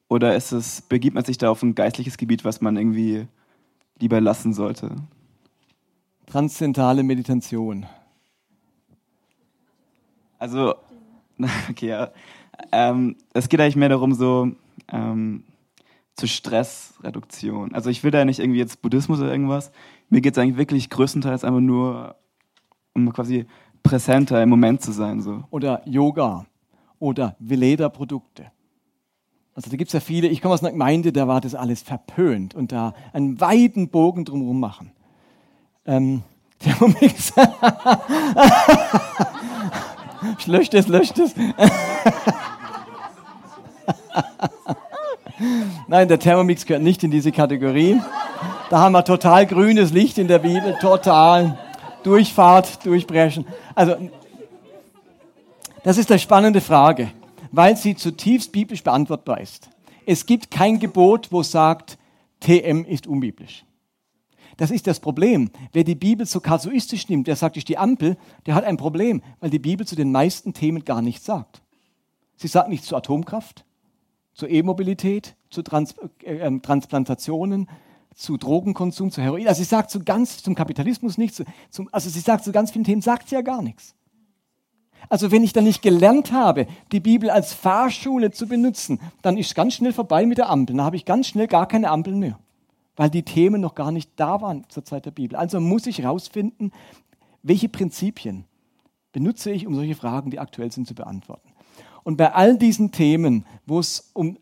Oder 0.07 0.35
ist 0.35 0.51
es, 0.51 0.81
begibt 0.81 1.15
man 1.15 1.25
sich 1.25 1.37
da 1.37 1.49
auf 1.49 1.63
ein 1.63 1.75
geistliches 1.75 2.17
Gebiet, 2.17 2.45
was 2.45 2.61
man 2.61 2.77
irgendwie 2.77 3.27
lieber 3.99 4.21
lassen 4.21 4.53
sollte? 4.53 4.95
Transzendentale 6.27 7.03
Meditation. 7.03 7.85
Also, 10.39 10.75
okay, 11.69 11.87
ja. 11.87 12.11
Ähm, 12.71 13.15
es 13.33 13.49
geht 13.49 13.59
eigentlich 13.59 13.75
mehr 13.75 13.89
darum, 13.89 14.13
so, 14.13 14.51
ähm, 14.91 15.43
zur 16.15 16.29
Stressreduktion. 16.29 17.73
Also 17.73 17.89
ich 17.89 18.03
will 18.03 18.11
da 18.11 18.23
nicht 18.25 18.39
irgendwie 18.39 18.59
jetzt 18.59 18.81
Buddhismus 18.81 19.19
oder 19.19 19.31
irgendwas. 19.31 19.71
Mir 20.09 20.21
geht 20.21 20.33
es 20.33 20.37
eigentlich 20.37 20.57
wirklich 20.57 20.89
größtenteils 20.89 21.43
einfach 21.43 21.59
nur 21.59 22.15
um 22.93 23.11
quasi 23.11 23.45
präsenter 23.81 24.41
im 24.41 24.49
Moment 24.49 24.81
zu 24.81 24.91
sein. 24.91 25.21
So. 25.21 25.43
Oder 25.49 25.81
Yoga 25.85 26.45
oder 26.99 27.35
Veleda-Produkte. 27.39 28.51
Also 29.55 29.69
da 29.69 29.77
gibt 29.77 29.89
es 29.89 29.93
ja 29.93 29.99
viele, 29.99 30.27
ich 30.27 30.41
komme 30.41 30.53
aus 30.53 30.61
einer 30.61 30.71
Gemeinde, 30.71 31.11
da 31.11 31.27
war 31.27 31.41
das 31.41 31.53
alles 31.53 31.83
verpönt 31.83 32.55
und 32.55 32.71
da 32.71 32.93
einen 33.11 33.39
weiten 33.39 33.89
Bogen 33.89 34.25
drumherum 34.25 34.59
machen. 34.59 34.91
Ähm, 35.85 36.23
der 36.65 36.75
Moment 36.79 37.33
löscht 40.47 40.73
es, 40.73 40.87
löscht 40.87 41.19
es. 41.19 41.35
Nein, 45.87 46.07
der 46.07 46.19
Thermomix 46.19 46.65
gehört 46.65 46.83
nicht 46.83 47.03
in 47.03 47.11
diese 47.11 47.31
Kategorie. 47.31 48.01
Da 48.69 48.79
haben 48.79 48.93
wir 48.93 49.03
total 49.03 49.45
grünes 49.45 49.91
Licht 49.91 50.17
in 50.17 50.27
der 50.27 50.39
Bibel, 50.39 50.75
total. 50.79 51.57
Durchfahrt, 52.03 52.85
durchbrechen. 52.85 53.45
Also, 53.75 53.95
das 55.83 55.97
ist 55.97 56.11
eine 56.11 56.19
spannende 56.19 56.59
Frage, 56.59 57.11
weil 57.51 57.77
sie 57.77 57.95
zutiefst 57.95 58.51
biblisch 58.51 58.83
beantwortbar 58.83 59.39
ist. 59.39 59.69
Es 60.05 60.25
gibt 60.25 60.51
kein 60.51 60.79
Gebot, 60.79 61.31
wo 61.31 61.43
sagt, 61.43 61.97
TM 62.41 62.83
ist 62.83 63.07
unbiblisch. 63.07 63.63
Das 64.57 64.69
ist 64.69 64.85
das 64.85 64.99
Problem. 64.99 65.49
Wer 65.71 65.83
die 65.83 65.95
Bibel 65.95 66.25
so 66.25 66.39
kasuistisch 66.39 67.09
nimmt, 67.09 67.27
der 67.27 67.35
sagt, 67.35 67.57
ist 67.57 67.69
die 67.69 67.77
Ampel, 67.77 68.17
der 68.45 68.55
hat 68.55 68.65
ein 68.65 68.77
Problem, 68.77 69.21
weil 69.39 69.49
die 69.49 69.59
Bibel 69.59 69.87
zu 69.87 69.95
den 69.95 70.11
meisten 70.11 70.53
Themen 70.53 70.83
gar 70.85 71.01
nichts 71.01 71.25
sagt. 71.25 71.61
Sie 72.35 72.47
sagt 72.47 72.69
nichts 72.69 72.87
zur 72.87 72.97
Atomkraft, 72.97 73.65
zur 74.33 74.49
E-Mobilität, 74.49 75.35
zu 75.49 75.61
Trans 75.61 75.95
äh, 76.23 76.37
ähm, 76.37 76.61
Transplantationen, 76.61 77.69
zu 78.15 78.37
Drogenkonsum, 78.37 79.11
zu 79.11 79.21
Heroin. 79.21 79.47
Also 79.47 79.59
sie 79.63 79.69
sagt 79.69 79.89
zu 79.89 80.03
ganz, 80.03 80.43
zum 80.43 80.55
Kapitalismus 80.55 81.17
nichts. 81.17 81.43
Zum, 81.69 81.89
also 81.91 82.09
sie 82.09 82.19
sagt 82.19 82.43
zu 82.43 82.51
ganz 82.51 82.71
vielen 82.71 82.85
Themen, 82.85 83.01
sagt 83.01 83.29
sie 83.29 83.35
ja 83.35 83.41
gar 83.41 83.61
nichts. 83.61 83.95
Also 85.09 85.31
wenn 85.31 85.43
ich 85.43 85.53
dann 85.53 85.65
nicht 85.65 85.81
gelernt 85.81 86.31
habe, 86.31 86.67
die 86.91 86.99
Bibel 86.99 87.29
als 87.29 87.53
Fahrschule 87.53 88.31
zu 88.31 88.47
benutzen, 88.47 88.99
dann 89.21 89.37
ist 89.37 89.55
ganz 89.55 89.73
schnell 89.73 89.93
vorbei 89.93 90.25
mit 90.25 90.37
der 90.37 90.49
Ampel. 90.49 90.75
Dann 90.75 90.85
habe 90.85 90.95
ich 90.95 91.05
ganz 91.05 91.27
schnell 91.27 91.47
gar 91.47 91.67
keine 91.67 91.89
Ampeln 91.89 92.19
mehr, 92.19 92.39
weil 92.95 93.09
die 93.09 93.23
Themen 93.23 93.61
noch 93.61 93.75
gar 93.75 93.91
nicht 93.91 94.11
da 94.15 94.41
waren 94.41 94.65
zur 94.69 94.85
Zeit 94.85 95.05
der 95.05 95.11
Bibel. 95.11 95.35
Also 95.37 95.59
muss 95.59 95.87
ich 95.87 95.99
herausfinden, 95.99 96.71
welche 97.41 97.67
Prinzipien 97.67 98.45
benutze 99.11 99.51
ich, 99.51 99.67
um 99.67 99.75
solche 99.75 99.95
Fragen, 99.95 100.31
die 100.31 100.39
aktuell 100.39 100.71
sind, 100.71 100.87
zu 100.87 100.95
beantworten. 100.95 101.52
Und 102.03 102.17
bei 102.17 102.33
all 102.33 102.57
diesen 102.57 102.91
Themen, 102.91 103.45
wo 103.65 103.79
es 103.79 104.11
um, 104.13 104.37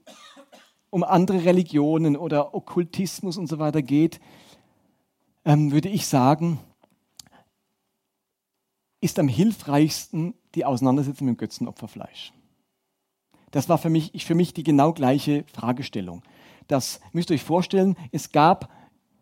um 0.89 1.03
andere 1.03 1.45
Religionen 1.45 2.17
oder 2.17 2.53
Okkultismus 2.53 3.37
und 3.37 3.47
so 3.47 3.59
weiter 3.59 3.81
geht, 3.81 4.19
ähm, 5.45 5.71
würde 5.71 5.89
ich 5.89 6.07
sagen, 6.07 6.59
ist 8.99 9.17
am 9.19 9.27
hilfreichsten 9.27 10.35
die 10.53 10.65
Auseinandersetzung 10.65 11.27
mit 11.27 11.37
dem 11.37 11.39
Götzenopferfleisch. 11.39 12.33
Das 13.49 13.67
war 13.67 13.77
für 13.77 13.89
mich, 13.89 14.25
für 14.25 14.35
mich 14.35 14.53
die 14.53 14.63
genau 14.63 14.93
gleiche 14.93 15.43
Fragestellung. 15.53 16.23
Das 16.67 17.01
müsst 17.11 17.29
ihr 17.29 17.35
euch 17.35 17.43
vorstellen, 17.43 17.97
es 18.11 18.31
gab 18.31 18.71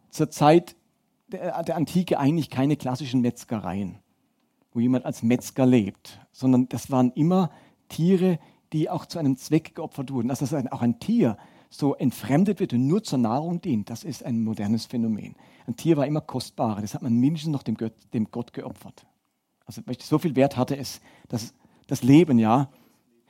zur 0.09 0.29
Zeit 0.29 0.75
der, 1.27 1.63
der 1.63 1.75
Antike 1.75 2.19
eigentlich 2.19 2.49
keine 2.49 2.75
klassischen 2.75 3.21
Metzgereien, 3.21 3.99
wo 4.71 4.79
jemand 4.79 5.05
als 5.05 5.23
Metzger 5.23 5.65
lebt, 5.65 6.19
sondern 6.31 6.67
das 6.69 6.91
waren 6.91 7.11
immer 7.13 7.51
Tiere, 7.89 8.39
die 8.71 8.89
auch 8.89 9.05
zu 9.05 9.19
einem 9.19 9.37
Zweck 9.37 9.75
geopfert 9.75 10.11
wurden. 10.11 10.29
Also 10.29 10.45
dass 10.45 10.71
auch 10.71 10.81
ein 10.81 10.99
Tier 10.99 11.37
so 11.69 11.95
entfremdet 11.95 12.59
wird 12.59 12.73
und 12.73 12.87
nur 12.87 13.03
zur 13.03 13.19
Nahrung 13.19 13.61
dient, 13.61 13.89
das 13.89 14.03
ist 14.03 14.23
ein 14.23 14.43
modernes 14.43 14.85
Phänomen. 14.85 15.35
Ein 15.67 15.75
Tier 15.75 15.97
war 15.97 16.07
immer 16.07 16.21
kostbarer, 16.21 16.81
das 16.81 16.95
hat 16.95 17.03
man 17.03 17.13
mindestens 17.13 17.51
noch 17.51 17.63
dem 17.63 17.75
Gott, 17.75 17.93
dem 18.13 18.31
Gott 18.31 18.53
geopfert. 18.53 19.05
Also 19.65 19.81
so 19.99 20.17
viel 20.17 20.35
Wert 20.35 20.57
hatte 20.57 20.75
es, 20.75 20.99
das, 21.27 21.53
das 21.85 22.01
Leben, 22.01 22.39
ja. 22.39 22.69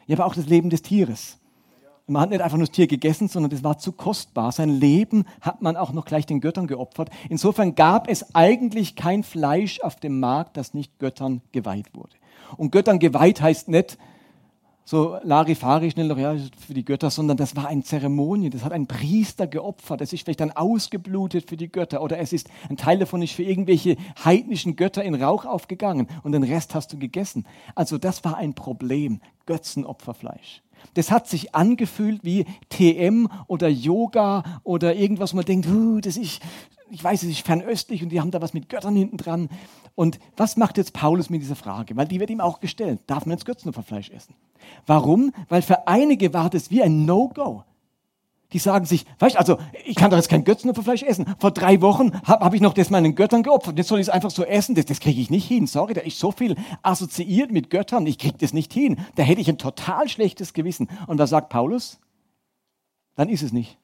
Ja, 0.07 0.15
aber 0.15 0.25
auch 0.25 0.35
das 0.35 0.47
Leben 0.47 0.69
des 0.69 0.81
Tieres. 0.81 1.37
Man 2.07 2.21
hat 2.23 2.29
nicht 2.29 2.41
einfach 2.41 2.57
nur 2.57 2.65
das 2.65 2.75
Tier 2.75 2.87
gegessen, 2.87 3.27
sondern 3.27 3.51
das 3.51 3.63
war 3.63 3.77
zu 3.77 3.91
kostbar. 3.91 4.51
Sein 4.51 4.69
Leben 4.69 5.25
hat 5.41 5.61
man 5.61 5.77
auch 5.77 5.91
noch 5.91 6.05
gleich 6.05 6.25
den 6.25 6.41
Göttern 6.41 6.65
geopfert. 6.65 7.09
Insofern 7.29 7.75
gab 7.75 8.09
es 8.09 8.33
eigentlich 8.33 8.95
kein 8.95 9.21
Fleisch 9.21 9.81
auf 9.81 9.97
dem 9.97 10.19
Markt, 10.19 10.57
das 10.57 10.73
nicht 10.73 10.97
Göttern 10.97 11.41
geweiht 11.51 11.93
wurde. 11.93 12.15
Und 12.57 12.71
Göttern 12.71 12.97
geweiht 12.97 13.41
heißt 13.41 13.67
nicht, 13.67 13.99
so 14.89 15.19
Larifari 15.21 15.91
schnell 15.91 16.07
noch, 16.07 16.17
ja, 16.17 16.35
für 16.65 16.73
die 16.73 16.83
Götter, 16.83 17.11
sondern 17.11 17.37
das 17.37 17.55
war 17.55 17.67
eine 17.67 17.83
Zeremonie. 17.83 18.49
Das 18.49 18.63
hat 18.63 18.71
ein 18.71 18.87
Priester 18.87 19.45
geopfert. 19.45 20.01
Das 20.01 20.13
ist 20.13 20.23
vielleicht 20.23 20.39
dann 20.39 20.49
ausgeblutet 20.49 21.47
für 21.47 21.57
die 21.57 21.71
Götter 21.71 22.01
oder 22.01 22.17
es 22.17 22.33
ist, 22.33 22.49
ein 22.71 22.75
Teil 22.75 22.97
davon 22.97 23.21
ist 23.21 23.33
für 23.33 23.43
irgendwelche 23.43 23.97
heidnischen 24.25 24.75
Götter 24.75 25.03
in 25.03 25.13
Rauch 25.13 25.45
aufgegangen 25.45 26.07
und 26.23 26.31
den 26.31 26.41
Rest 26.41 26.73
hast 26.73 26.91
du 26.91 26.97
gegessen. 26.97 27.45
Also 27.75 27.99
das 27.99 28.23
war 28.23 28.37
ein 28.37 28.55
Problem. 28.55 29.21
Götzenopferfleisch. 29.45 30.63
Das 30.95 31.11
hat 31.11 31.27
sich 31.27 31.53
angefühlt 31.53 32.23
wie 32.23 32.47
TM 32.69 33.29
oder 33.45 33.67
Yoga 33.67 34.43
oder 34.63 34.95
irgendwas, 34.95 35.33
wo 35.33 35.35
man 35.35 35.45
denkt, 35.45 35.67
das 36.03 36.17
ist, 36.17 36.41
ich 36.89 37.03
weiß, 37.03 37.21
es 37.21 37.29
ist 37.29 37.45
fernöstlich 37.45 38.01
und 38.01 38.09
die 38.09 38.21
haben 38.21 38.31
da 38.31 38.41
was 38.41 38.55
mit 38.55 38.69
Göttern 38.69 38.95
hinten 38.95 39.17
dran. 39.17 39.49
Und 39.93 40.17
was 40.35 40.57
macht 40.57 40.77
jetzt 40.77 40.93
Paulus 40.93 41.29
mit 41.29 41.41
dieser 41.43 41.55
Frage? 41.55 41.95
Weil 41.95 42.07
die 42.07 42.19
wird 42.19 42.31
ihm 42.31 42.41
auch 42.41 42.59
gestellt. 42.59 43.01
Darf 43.05 43.27
man 43.27 43.37
jetzt 43.37 43.45
Götzenopferfleisch 43.45 44.09
essen? 44.09 44.33
Warum? 44.85 45.31
Weil 45.47 45.61
für 45.61 45.87
einige 45.87 46.33
war 46.33 46.49
das 46.49 46.71
wie 46.71 46.81
ein 46.81 47.05
No-Go. 47.05 47.63
Die 48.51 48.59
sagen 48.59 48.85
sich, 48.85 49.05
weißt 49.19 49.37
also 49.37 49.59
ich 49.85 49.95
kann 49.95 50.09
doch 50.09 50.17
jetzt 50.17 50.29
kein 50.29 50.43
Götzenopferfleisch 50.43 51.03
essen. 51.03 51.25
Vor 51.37 51.51
drei 51.51 51.81
Wochen 51.81 52.13
habe 52.23 52.43
hab 52.43 52.53
ich 52.55 52.61
noch 52.61 52.73
das 52.73 52.89
meinen 52.89 53.13
Göttern 53.13 53.43
geopfert. 53.43 53.77
Jetzt 53.77 53.89
soll 53.89 53.99
ich 53.99 54.07
es 54.07 54.13
einfach 54.13 54.31
so 54.31 54.43
essen. 54.43 54.73
Das, 54.73 54.85
das 54.85 54.99
kriege 54.99 55.21
ich 55.21 55.29
nicht 55.29 55.47
hin. 55.47 55.67
Sorry, 55.67 55.93
da 55.93 56.01
ist 56.01 56.17
so 56.17 56.31
viel 56.31 56.55
assoziiert 56.81 57.51
mit 57.51 57.69
Göttern. 57.69 58.07
Ich 58.07 58.17
kriege 58.17 58.37
das 58.39 58.53
nicht 58.53 58.73
hin. 58.73 58.97
Da 59.15 59.23
hätte 59.23 59.41
ich 59.41 59.49
ein 59.49 59.59
total 59.59 60.09
schlechtes 60.09 60.53
Gewissen. 60.53 60.89
Und 61.05 61.19
was 61.19 61.29
sagt 61.29 61.49
Paulus? 61.49 61.99
Dann 63.15 63.29
ist 63.29 63.43
es 63.43 63.53
nicht. 63.53 63.77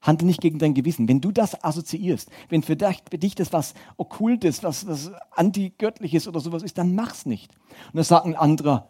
Handel 0.00 0.26
nicht 0.26 0.40
gegen 0.40 0.58
dein 0.58 0.74
Gewissen. 0.74 1.08
Wenn 1.08 1.20
du 1.20 1.32
das 1.32 1.62
assoziierst, 1.64 2.30
wenn 2.48 2.62
für 2.62 2.76
dich, 2.76 3.34
das 3.34 3.52
was 3.52 3.74
Okkultes, 3.96 4.62
was, 4.62 4.86
was 4.86 5.10
Antigöttliches 5.32 6.28
oder 6.28 6.40
sowas 6.40 6.62
ist, 6.62 6.78
dann 6.78 6.94
mach's 6.94 7.26
nicht. 7.26 7.52
Und 7.88 7.96
dann 7.96 8.04
sagt 8.04 8.26
ein 8.26 8.36
anderer, 8.36 8.89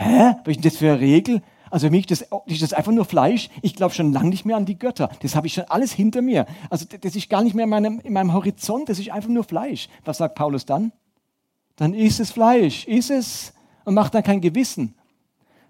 hä, 0.00 0.34
was 0.44 0.56
ist 0.56 0.56
denn 0.56 0.70
das 0.70 0.76
für 0.76 0.92
eine 0.92 1.00
Regel? 1.00 1.42
Also 1.70 1.86
für 1.86 1.90
mich 1.92 2.06
das, 2.06 2.24
ist 2.46 2.62
das 2.62 2.72
einfach 2.72 2.92
nur 2.92 3.04
Fleisch. 3.04 3.48
Ich 3.62 3.76
glaube 3.76 3.94
schon 3.94 4.12
lange 4.12 4.30
nicht 4.30 4.44
mehr 4.44 4.56
an 4.56 4.66
die 4.66 4.78
Götter. 4.78 5.08
Das 5.22 5.36
habe 5.36 5.46
ich 5.46 5.54
schon 5.54 5.64
alles 5.64 5.92
hinter 5.92 6.20
mir. 6.20 6.46
Also 6.68 6.84
das 7.00 7.14
ist 7.14 7.30
gar 7.30 7.42
nicht 7.42 7.54
mehr 7.54 7.64
in 7.64 7.70
meinem, 7.70 8.00
in 8.00 8.12
meinem 8.12 8.32
Horizont. 8.32 8.88
Das 8.88 8.98
ist 8.98 9.10
einfach 9.10 9.28
nur 9.28 9.44
Fleisch. 9.44 9.88
Was 10.04 10.18
sagt 10.18 10.34
Paulus 10.34 10.66
dann? 10.66 10.92
Dann 11.76 11.94
ist 11.94 12.18
es 12.18 12.32
Fleisch. 12.32 12.86
Ist 12.86 13.10
es 13.10 13.52
und 13.84 13.94
macht 13.94 14.14
dann 14.14 14.24
kein 14.24 14.40
Gewissen. 14.40 14.94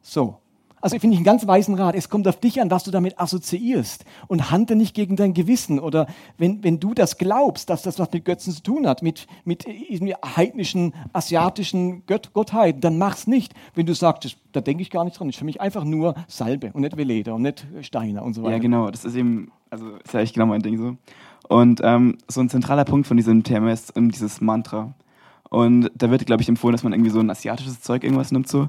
So. 0.01 0.40
Also 0.81 0.99
finde 0.99 1.15
ich 1.15 1.19
einen 1.19 1.25
ganz 1.25 1.47
weisen 1.47 1.75
Rat. 1.75 1.95
Es 1.95 2.09
kommt 2.09 2.27
auf 2.27 2.41
dich 2.41 2.61
an, 2.61 2.71
was 2.71 2.85
du 2.85 2.91
damit 2.91 3.19
assoziierst. 3.21 4.05
Und 4.29 4.51
handle 4.51 4.77
nicht 4.77 4.95
gegen 4.95 5.17
dein 5.17 5.35
Gewissen. 5.35 5.79
Oder 5.79 6.07
wenn, 6.39 6.65
wenn 6.65 6.81
du 6.81 6.95
das 6.95 7.19
glaubst, 7.19 7.71
dass 7.71 7.83
das 7.83 7.99
was 7.99 8.11
mit 8.13 8.25
Götzen 8.25 8.53
zu 8.53 8.63
tun 8.63 8.87
hat, 8.87 9.03
mit, 9.03 9.27
mit 9.45 9.67
heidnischen, 9.67 10.95
asiatischen 11.13 12.07
Gött 12.07 12.33
Gottheiten, 12.33 12.81
dann 12.81 12.99
mach's 12.99 13.27
nicht. 13.27 13.55
Wenn 13.75 13.87
du 13.87 13.95
sagst, 13.95 14.37
da 14.53 14.61
denke 14.61 14.83
ich 14.83 14.91
gar 14.91 15.05
nicht 15.05 15.19
dran, 15.19 15.29
das 15.29 15.37
ist 15.37 15.39
für 15.39 15.45
mich 15.45 15.61
einfach 15.61 15.85
nur 15.85 16.15
Salbe 16.29 16.71
und 16.73 16.83
nicht 16.83 16.97
Veleder 16.97 17.35
und 17.35 17.43
nicht 17.43 17.67
Steiner 17.83 18.23
und 18.23 18.35
so 18.35 18.43
weiter. 18.43 18.57
Ja, 18.57 18.59
genau. 18.59 18.91
Das 18.91 19.05
ist 19.05 19.15
eben, 19.15 19.51
also 19.71 19.97
ist 19.97 20.15
ja 20.15 20.21
echt 20.21 20.35
genau 20.35 20.47
mein 20.47 20.63
Ding 20.63 20.79
so. 20.79 20.97
Und 21.49 21.81
ähm, 21.83 22.19
so 22.29 22.41
ein 22.41 22.49
zentraler 22.49 22.85
Punkt 22.85 23.07
von 23.07 23.17
diesem 23.17 23.43
Thema 23.43 23.73
ist 23.73 23.97
um, 23.97 24.11
dieses 24.11 24.41
Mantra. 24.41 24.95
Und 25.49 25.91
da 25.97 26.11
wird, 26.11 26.25
glaube 26.27 26.43
ich, 26.43 26.49
empfohlen, 26.49 26.73
dass 26.73 26.85
man 26.85 26.93
irgendwie 26.93 27.11
so 27.11 27.19
ein 27.19 27.29
asiatisches 27.29 27.81
Zeug 27.81 28.05
irgendwas 28.05 28.31
nimmt 28.31 28.49
so 28.49 28.69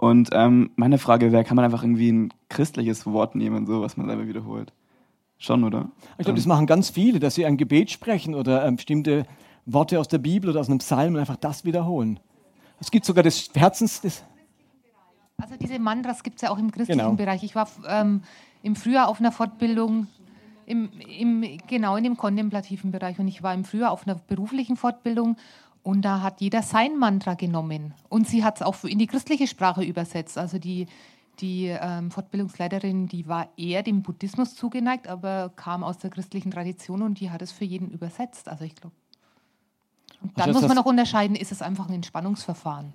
und 0.00 0.30
ähm, 0.32 0.70
meine 0.76 0.96
Frage 0.96 1.30
wäre, 1.30 1.44
kann 1.44 1.56
man 1.56 1.64
einfach 1.66 1.82
irgendwie 1.82 2.10
ein 2.10 2.32
christliches 2.48 3.04
Wort 3.04 3.34
nehmen, 3.34 3.66
so 3.66 3.82
was 3.82 3.98
man 3.98 4.06
selber 4.06 4.26
wiederholt? 4.26 4.72
Schon, 5.36 5.62
oder? 5.62 5.90
Ich 6.16 6.24
glaube, 6.24 6.38
das 6.38 6.46
machen 6.46 6.66
ganz 6.66 6.88
viele, 6.88 7.20
dass 7.20 7.34
sie 7.34 7.44
ein 7.44 7.58
Gebet 7.58 7.90
sprechen 7.90 8.34
oder 8.34 8.64
ähm, 8.64 8.76
bestimmte 8.76 9.26
Worte 9.66 10.00
aus 10.00 10.08
der 10.08 10.16
Bibel 10.16 10.48
oder 10.48 10.60
aus 10.60 10.70
einem 10.70 10.78
Psalm 10.78 11.14
und 11.14 11.20
einfach 11.20 11.36
das 11.36 11.66
wiederholen. 11.66 12.18
Es 12.80 12.90
gibt 12.90 13.04
sogar 13.04 13.22
das 13.22 13.50
Herzens... 13.54 14.00
Das 14.00 14.24
also 15.36 15.56
diese 15.56 15.78
Mantras 15.78 16.22
gibt 16.22 16.36
es 16.36 16.42
ja 16.42 16.50
auch 16.50 16.58
im 16.58 16.70
christlichen 16.70 17.00
Genau. 17.00 17.12
Bereich. 17.12 17.42
Ich 17.42 17.54
war 17.54 17.68
ähm, 17.86 18.22
im 18.62 18.76
Frühjahr 18.76 19.06
auf 19.06 19.20
einer 19.20 19.32
Fortbildung, 19.32 20.06
im, 20.64 20.88
im, 21.18 21.58
genau 21.66 21.96
in 21.96 22.04
dem 22.04 22.16
kontemplativen 22.16 22.90
Bereich 22.90 23.18
und 23.18 23.28
ich 23.28 23.42
war 23.42 23.52
im 23.52 23.64
Frühjahr 23.64 23.90
auf 23.90 24.06
einer 24.06 24.14
beruflichen 24.14 24.76
Fortbildung 24.76 25.36
und 25.82 26.02
da 26.02 26.22
hat 26.22 26.40
jeder 26.40 26.62
sein 26.62 26.96
Mantra 26.98 27.34
genommen. 27.34 27.94
Und 28.08 28.28
sie 28.28 28.44
hat 28.44 28.56
es 28.56 28.62
auch 28.62 28.84
in 28.84 28.98
die 28.98 29.06
christliche 29.06 29.46
Sprache 29.46 29.82
übersetzt. 29.82 30.36
Also 30.36 30.58
die, 30.58 30.86
die 31.40 31.66
ähm, 31.66 32.10
Fortbildungsleiterin, 32.10 33.06
die 33.06 33.26
war 33.26 33.48
eher 33.56 33.82
dem 33.82 34.02
Buddhismus 34.02 34.54
zugeneigt, 34.54 35.08
aber 35.08 35.52
kam 35.56 35.82
aus 35.82 35.98
der 35.98 36.10
christlichen 36.10 36.50
Tradition 36.50 37.02
und 37.02 37.20
die 37.20 37.30
hat 37.30 37.40
es 37.40 37.50
für 37.50 37.64
jeden 37.64 37.90
übersetzt. 37.90 38.48
Also 38.48 38.64
ich 38.64 38.74
glaube. 38.74 38.94
Und 40.22 40.38
dann 40.38 40.48
Also 40.48 40.60
muss 40.60 40.68
man 40.68 40.76
noch 40.76 40.84
unterscheiden, 40.84 41.34
ist 41.34 41.50
es 41.50 41.62
einfach 41.62 41.88
ein 41.88 41.94
Entspannungsverfahren. 41.94 42.92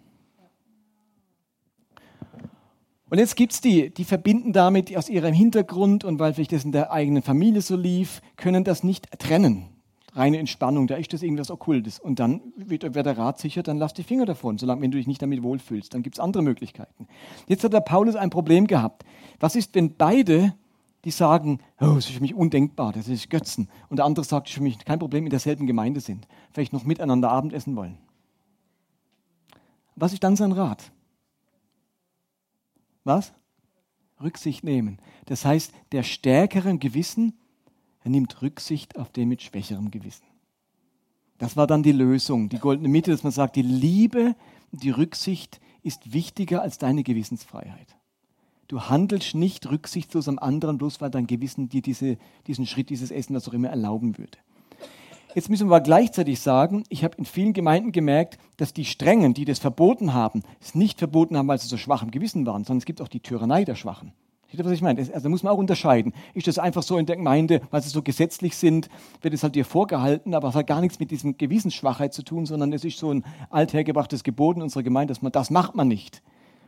Und 3.10 3.20
jetzt 3.20 3.36
gibt 3.36 3.54
es 3.54 3.62
die, 3.62 3.92
die 3.92 4.04
verbinden 4.04 4.52
damit 4.52 4.96
aus 4.96 5.10
ihrem 5.10 5.34
Hintergrund 5.34 6.04
und 6.04 6.20
weil 6.20 6.34
vielleicht 6.34 6.52
das 6.52 6.66
in 6.66 6.72
der 6.72 6.92
eigenen 6.92 7.24
Familie 7.24 7.62
so 7.62 7.76
lief, 7.76 8.22
können 8.36 8.64
das 8.64 8.84
nicht 8.84 9.10
trennen. 9.20 9.75
Reine 10.16 10.38
Entspannung, 10.38 10.88
da 10.88 10.96
ist 10.96 11.12
das 11.12 11.22
irgendwas 11.24 11.52
Okkultes. 11.52 12.00
Und 12.00 12.20
dann 12.20 12.42
wird 12.56 12.84
wäre 12.84 13.04
der 13.04 13.18
Rat 13.18 13.38
sicher, 13.38 13.64
dann 13.64 13.78
lass 13.78 13.94
die 13.94 14.04
Finger 14.04 14.26
davon, 14.26 14.58
solange 14.58 14.82
wenn 14.82 14.92
du 14.92 14.98
dich 14.98 15.08
nicht 15.08 15.22
damit 15.22 15.44
wohlfühlst. 15.44 15.94
Dann 15.94 16.04
gibt 16.04 16.16
es 16.16 16.20
andere 16.22 16.42
Möglichkeiten. 16.42 17.08
Jetzt 17.48 17.66
hat 17.66 17.74
der 17.74 17.82
Paulus 17.82 18.16
ein 18.16 18.30
Problem 18.30 18.66
gehabt. 18.66 19.04
Was 19.42 19.56
ist, 19.56 19.76
wenn 19.76 19.96
beide, 19.96 20.56
die 21.04 21.12
sagen, 21.12 21.60
oh, 21.82 21.96
das 21.96 22.06
ist 22.06 22.16
für 22.16 22.22
mich 22.22 22.34
undenkbar, 22.34 22.94
das 22.94 23.10
ist 23.10 23.30
Götzen, 23.30 23.68
und 23.90 23.98
der 23.98 24.06
andere 24.06 24.26
sagt, 24.26 24.48
das 24.48 24.52
ist 24.52 24.58
für 24.58 24.64
mich 24.64 24.80
kein 24.80 25.00
Problem, 25.00 25.26
in 25.26 25.30
derselben 25.30 25.68
Gemeinde 25.68 26.00
sind, 26.00 26.28
vielleicht 26.54 26.72
noch 26.72 26.86
miteinander 26.86 27.30
Abendessen 27.30 27.76
wollen? 27.76 27.98
Was 29.98 30.14
ist 30.14 30.24
dann 30.24 30.36
sein 30.36 30.54
Rat? 30.54 30.92
Was? 33.04 33.34
Rücksicht 34.22 34.64
nehmen. 34.64 34.98
Das 35.26 35.46
heißt, 35.46 35.74
der 35.92 36.04
stärkere 36.04 36.70
im 36.70 36.80
Gewissen, 36.80 37.38
er 38.06 38.12
nimmt 38.12 38.44
Rücksicht 38.44 38.98
auf 38.98 39.10
den 39.10 39.28
mit 39.28 39.42
schwächerem 39.42 39.90
Gewissen. 39.90 40.26
Das 41.40 41.58
war 41.58 41.66
dann 41.66 41.82
die 41.82 41.92
Lösung, 41.92 42.50
die 42.50 42.60
goldene 42.60 42.88
Mitte, 42.88 43.10
dass 43.10 43.24
man 43.24 43.32
sagt, 43.32 43.56
die 43.56 43.64
Liebe, 43.64 44.36
die 44.72 44.92
Rücksicht 44.92 45.60
ist 45.82 46.14
wichtiger 46.14 46.62
als 46.62 46.78
deine 46.78 47.02
Gewissensfreiheit. 47.02 47.98
Du 48.68 48.82
handelst 48.84 49.34
nicht 49.34 49.70
rücksichtslos 49.70 50.28
am 50.28 50.38
anderen, 50.38 50.78
bloß 50.78 51.02
weil 51.02 51.10
dein 51.10 51.26
Gewissen 51.26 51.68
dir 51.68 51.82
diese, 51.82 52.18
diesen 52.46 52.68
Schritt, 52.68 52.92
dieses 52.92 53.10
Essen, 53.10 53.36
was 53.36 53.48
auch 53.48 53.54
immer 53.54 53.70
erlauben 53.70 54.20
würde. 54.20 54.38
Jetzt 55.34 55.50
müssen 55.50 55.70
wir 55.70 55.82
gleichzeitig 55.82 56.40
sagen, 56.40 56.84
ich 56.90 57.04
habe 57.04 57.18
in 57.18 57.26
vielen 57.26 57.54
Gemeinden 57.54 57.92
gemerkt, 57.92 58.38
dass 58.58 58.72
die 58.72 58.86
Strengen, 58.86 59.34
die 59.34 59.46
das 59.46 59.58
verboten 59.58 60.14
haben, 60.14 60.44
es 60.62 60.76
nicht 60.76 61.00
verboten 61.00 61.38
haben, 61.38 61.48
weil 61.48 61.60
sie 61.60 61.68
so 61.68 61.78
schwach 61.78 62.04
im 62.04 62.12
Gewissen 62.12 62.46
waren, 62.46 62.66
sondern 62.66 62.80
es 62.80 62.86
gibt 62.86 63.02
auch 63.02 63.08
die 63.08 63.20
Tyrannei 63.20 63.66
der 63.66 63.76
Schwachen. 63.76 64.14
Seht 64.50 64.60
ihr, 64.60 64.66
was 64.66 64.72
ich 64.72 64.82
meine? 64.82 65.00
Also 65.00 65.20
da 65.20 65.30
muss 65.30 65.44
man 65.44 65.54
auch 65.54 65.58
unterscheiden. 65.58 66.14
Ist 66.34 66.48
das 66.48 66.60
einfach 66.60 66.84
so 66.84 66.98
in 66.98 67.06
der 67.06 67.16
Gemeinde, 67.16 67.62
weil 67.72 67.82
sie 67.82 67.90
so 67.90 68.02
gesetzlich 68.02 68.56
sind, 68.56 68.90
wird 69.22 69.34
es 69.34 69.44
halt 69.44 69.56
dir 69.56 69.66
vorgehalten, 69.66 70.34
aber 70.34 70.50
es 70.50 70.56
hat 70.56 70.68
gar 70.68 70.82
nichts 70.82 71.00
mit 71.00 71.12
diesem 71.12 71.38
Gewissensschwachheit 71.38 72.14
zu 72.14 72.24
tun, 72.24 72.46
sondern 72.46 72.72
es 72.72 72.86
ist 72.86 72.98
so 73.00 73.12
ein 73.12 73.24
althergebrachtes 73.50 74.24
Gebot 74.24 74.58
in 74.58 74.62
unserer 74.62 74.84
Gemeinde, 74.84 75.12
dass 75.12 75.22
man 75.22 75.32
das 75.32 75.50
macht 75.50 75.76
man 75.76 75.88
nicht 75.88 76.22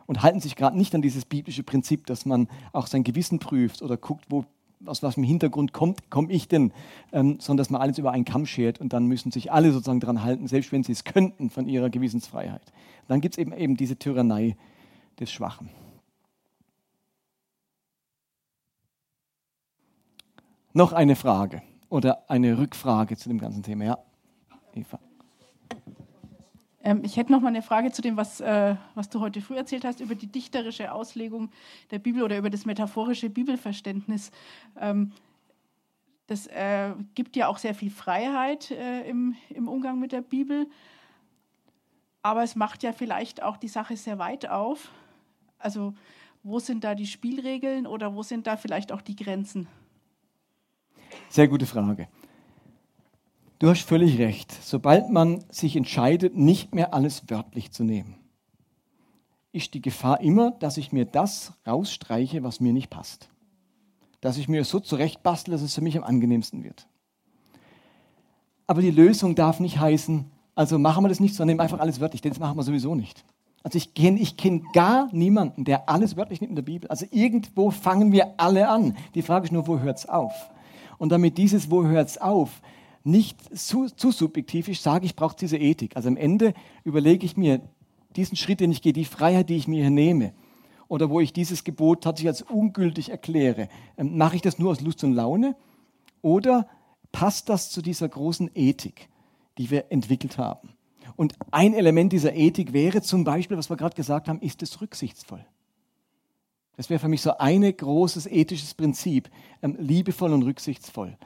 und 0.08 0.24
halten 0.24 0.40
sich 0.40 0.56
gerade 0.56 0.76
nicht 0.76 0.96
an 0.96 1.04
dieses 1.04 1.26
biblische 1.26 1.64
Prinzip, 1.64 2.08
dass 2.08 2.26
man 2.26 2.48
auch 2.74 2.88
sein 2.88 3.04
Gewissen 3.04 3.38
prüft 3.40 3.84
oder 3.84 3.98
guckt, 3.98 4.26
wo, 4.30 4.46
aus 4.86 5.04
was 5.04 5.18
im 5.18 5.24
Hintergrund 5.24 5.74
kommt, 5.74 6.10
komme 6.10 6.32
ich 6.32 6.48
denn, 6.48 6.72
ähm, 7.12 7.38
sondern 7.40 7.58
dass 7.58 7.70
man 7.70 7.82
alles 7.82 8.00
über 8.00 8.12
einen 8.12 8.26
Kamm 8.26 8.46
schert 8.46 8.80
und 8.80 8.94
dann 8.94 9.06
müssen 9.06 9.32
sich 9.32 9.52
alle 9.52 9.72
sozusagen 9.72 10.00
daran 10.00 10.24
halten, 10.24 10.48
selbst 10.48 10.72
wenn 10.72 10.84
sie 10.84 10.94
es 10.94 11.04
könnten 11.04 11.50
von 11.50 11.68
ihrer 11.68 11.90
Gewissensfreiheit. 11.90 12.62
Dann 13.08 13.22
gibt 13.22 13.36
es 13.36 13.38
eben, 13.38 13.54
eben 13.54 13.78
diese 13.78 13.98
Tyrannei 13.98 14.56
des 15.20 15.32
Schwachen. 15.32 15.70
Noch 20.78 20.94
eine 20.94 21.16
Frage 21.16 21.64
oder 21.90 22.30
eine 22.30 22.60
Rückfrage 22.60 23.18
zu 23.18 23.30
dem 23.30 23.40
ganzen 23.40 23.64
Thema. 23.64 23.84
Ja, 23.84 23.98
Eva. 24.76 25.00
Ähm, 26.84 27.02
ich 27.04 27.18
hätte 27.18 27.32
noch 27.32 27.42
mal 27.42 27.48
eine 27.48 27.64
Frage 27.64 27.92
zu 27.92 28.04
dem, 28.04 28.16
was, 28.16 28.42
äh, 28.42 28.76
was 28.94 29.10
du 29.10 29.20
heute 29.20 29.42
früh 29.42 29.56
erzählt 29.56 29.86
hast, 29.86 30.02
über 30.02 30.14
die 30.14 30.28
dichterische 30.28 30.92
Auslegung 30.92 31.50
der 31.90 31.98
Bibel 31.98 32.22
oder 32.22 32.38
über 32.38 32.52
das 32.52 32.68
metaphorische 32.68 33.32
Bibelverständnis. 33.32 34.30
Ähm, 34.80 35.14
das 36.28 36.46
äh, 36.46 36.92
gibt 37.16 37.36
ja 37.36 37.48
auch 37.48 37.58
sehr 37.58 37.74
viel 37.74 37.90
Freiheit 37.90 38.70
äh, 38.70 39.10
im, 39.10 39.34
im 39.50 39.68
Umgang 39.70 39.98
mit 39.98 40.12
der 40.12 40.22
Bibel, 40.22 40.68
aber 42.22 42.44
es 42.44 42.56
macht 42.56 42.84
ja 42.84 42.94
vielleicht 42.94 43.42
auch 43.42 43.58
die 43.58 43.68
Sache 43.68 43.98
sehr 43.98 44.20
weit 44.20 44.48
auf. 44.48 44.92
Also 45.58 45.96
wo 46.44 46.60
sind 46.60 46.84
da 46.84 46.94
die 46.94 47.08
Spielregeln 47.08 47.88
oder 47.88 48.14
wo 48.14 48.22
sind 48.22 48.46
da 48.46 48.58
vielleicht 48.58 48.92
auch 48.92 49.02
die 49.02 49.16
Grenzen? 49.16 49.68
Sehr 51.30 51.48
gute 51.48 51.66
Frage. 51.66 52.08
Du 53.60 53.70
hast 53.70 53.82
völlig 53.82 54.20
recht. 54.20 54.52
Sobald 54.64 55.10
man 55.10 55.44
sich 55.50 55.76
entscheidet, 55.76 56.36
nicht 56.36 56.76
mehr 56.76 56.94
alles 56.94 57.24
wörtlich 57.30 57.72
zu 57.72 57.84
nehmen, 57.84 58.16
ist 59.52 59.74
die 59.74 59.82
Gefahr 59.82 60.22
immer, 60.22 60.52
dass 60.52 60.78
ich 60.78 60.92
mir 60.92 61.06
das 61.06 61.54
rausstreiche, 61.66 62.44
was 62.44 62.60
mir 62.60 62.74
nicht 62.74 62.90
passt. 62.90 63.30
Dass 64.22 64.38
ich 64.38 64.48
mir 64.48 64.64
so 64.64 64.80
zurechtbastle, 64.80 65.52
dass 65.52 65.62
es 65.62 65.74
für 65.74 65.82
mich 65.82 65.98
am 65.98 66.04
angenehmsten 66.04 66.64
wird. 66.64 66.88
Aber 68.68 68.82
die 68.82 68.92
Lösung 68.92 69.34
darf 69.34 69.60
nicht 69.60 69.80
heißen, 69.80 70.26
also 70.54 70.78
machen 70.78 71.04
wir 71.04 71.10
das 71.10 71.20
nicht, 71.20 71.34
sondern 71.34 71.56
nehmen 71.56 71.62
einfach 71.62 71.80
alles 71.80 72.00
wörtlich, 72.00 72.22
denn 72.22 72.32
das 72.32 72.40
machen 72.40 72.58
wir 72.58 72.64
sowieso 72.64 72.94
nicht. 72.96 73.24
Also 73.64 73.78
ich 73.78 73.94
kenne 73.94 74.20
ich 74.20 74.38
kenn 74.38 74.64
gar 74.74 75.10
niemanden, 75.14 75.66
der 75.66 75.90
alles 75.90 76.16
wörtlich 76.16 76.42
nimmt 76.42 76.52
in 76.52 76.56
der 76.56 76.64
Bibel. 76.64 76.90
Also 76.90 77.06
irgendwo 77.12 77.72
fangen 77.72 78.12
wir 78.12 78.34
alle 78.38 78.70
an. 78.70 78.96
Die 79.16 79.22
Frage 79.22 79.46
ist 79.46 79.52
nur, 79.52 79.68
wo 79.68 79.80
hört 79.80 79.98
es 79.98 80.08
auf? 80.08 80.32
Und 80.98 81.10
damit 81.10 81.38
dieses, 81.38 81.70
wo 81.72 81.84
hört 81.86 82.10
es 82.10 82.18
auf, 82.18 82.62
nicht 83.04 83.38
zu, 83.58 83.88
zu 83.88 84.12
subjektiv 84.12 84.68
ist, 84.68 84.84
sage 84.84 85.06
ich, 85.06 85.16
brauche 85.16 85.36
diese 85.36 85.58
Ethik. 85.58 85.96
Also 85.96 86.10
am 86.10 86.18
Ende 86.18 86.54
überlege 86.84 87.26
ich 87.26 87.38
mir 87.38 87.62
diesen 88.16 88.36
Schritt, 88.36 88.60
den 88.60 88.72
ich 88.72 88.82
gehe, 88.82 88.94
die 88.94 89.06
Freiheit, 89.06 89.50
die 89.50 89.56
ich 89.56 89.68
mir 89.68 89.82
hier 89.82 89.92
nehme, 89.92 90.34
oder 90.88 91.10
wo 91.10 91.20
ich 91.20 91.34
dieses 91.34 91.64
Gebot 91.64 92.04
tatsächlich 92.04 92.30
als 92.30 92.42
ungültig 92.42 93.10
erkläre, 93.10 93.70
ähm, 93.98 94.18
mache 94.18 94.36
ich 94.36 94.42
das 94.42 94.60
nur 94.60 94.72
aus 94.72 94.82
Lust 94.82 95.04
und 95.04 95.14
Laune 95.14 95.56
oder 96.22 96.68
passt 97.12 97.50
das 97.50 97.70
zu 97.70 97.82
dieser 97.82 98.08
großen 98.08 98.52
Ethik, 98.56 99.10
die 99.58 99.70
wir 99.70 99.92
entwickelt 99.92 100.38
haben? 100.38 100.70
Und 101.16 101.34
ein 101.52 101.74
Element 101.74 102.14
dieser 102.14 102.36
Ethik 102.36 102.74
wäre 102.74 103.02
zum 103.02 103.24
Beispiel, 103.24 103.58
was 103.58 103.70
wir 103.70 103.78
gerade 103.78 103.96
gesagt 103.96 104.28
haben, 104.28 104.40
ist 104.40 104.62
es 104.62 104.82
rücksichtsvoll. 104.82 105.46
Das 106.78 106.90
wäre 106.90 107.00
für 107.00 107.08
mich 107.08 107.22
so 107.22 107.38
ein 107.38 107.64
großes 107.76 108.28
ethisches 108.28 108.74
Prinzip, 108.74 109.30
ähm, 109.62 109.76
liebevoll 109.80 110.32
und 110.32 110.44
rücksichtsvoll. 110.44 111.18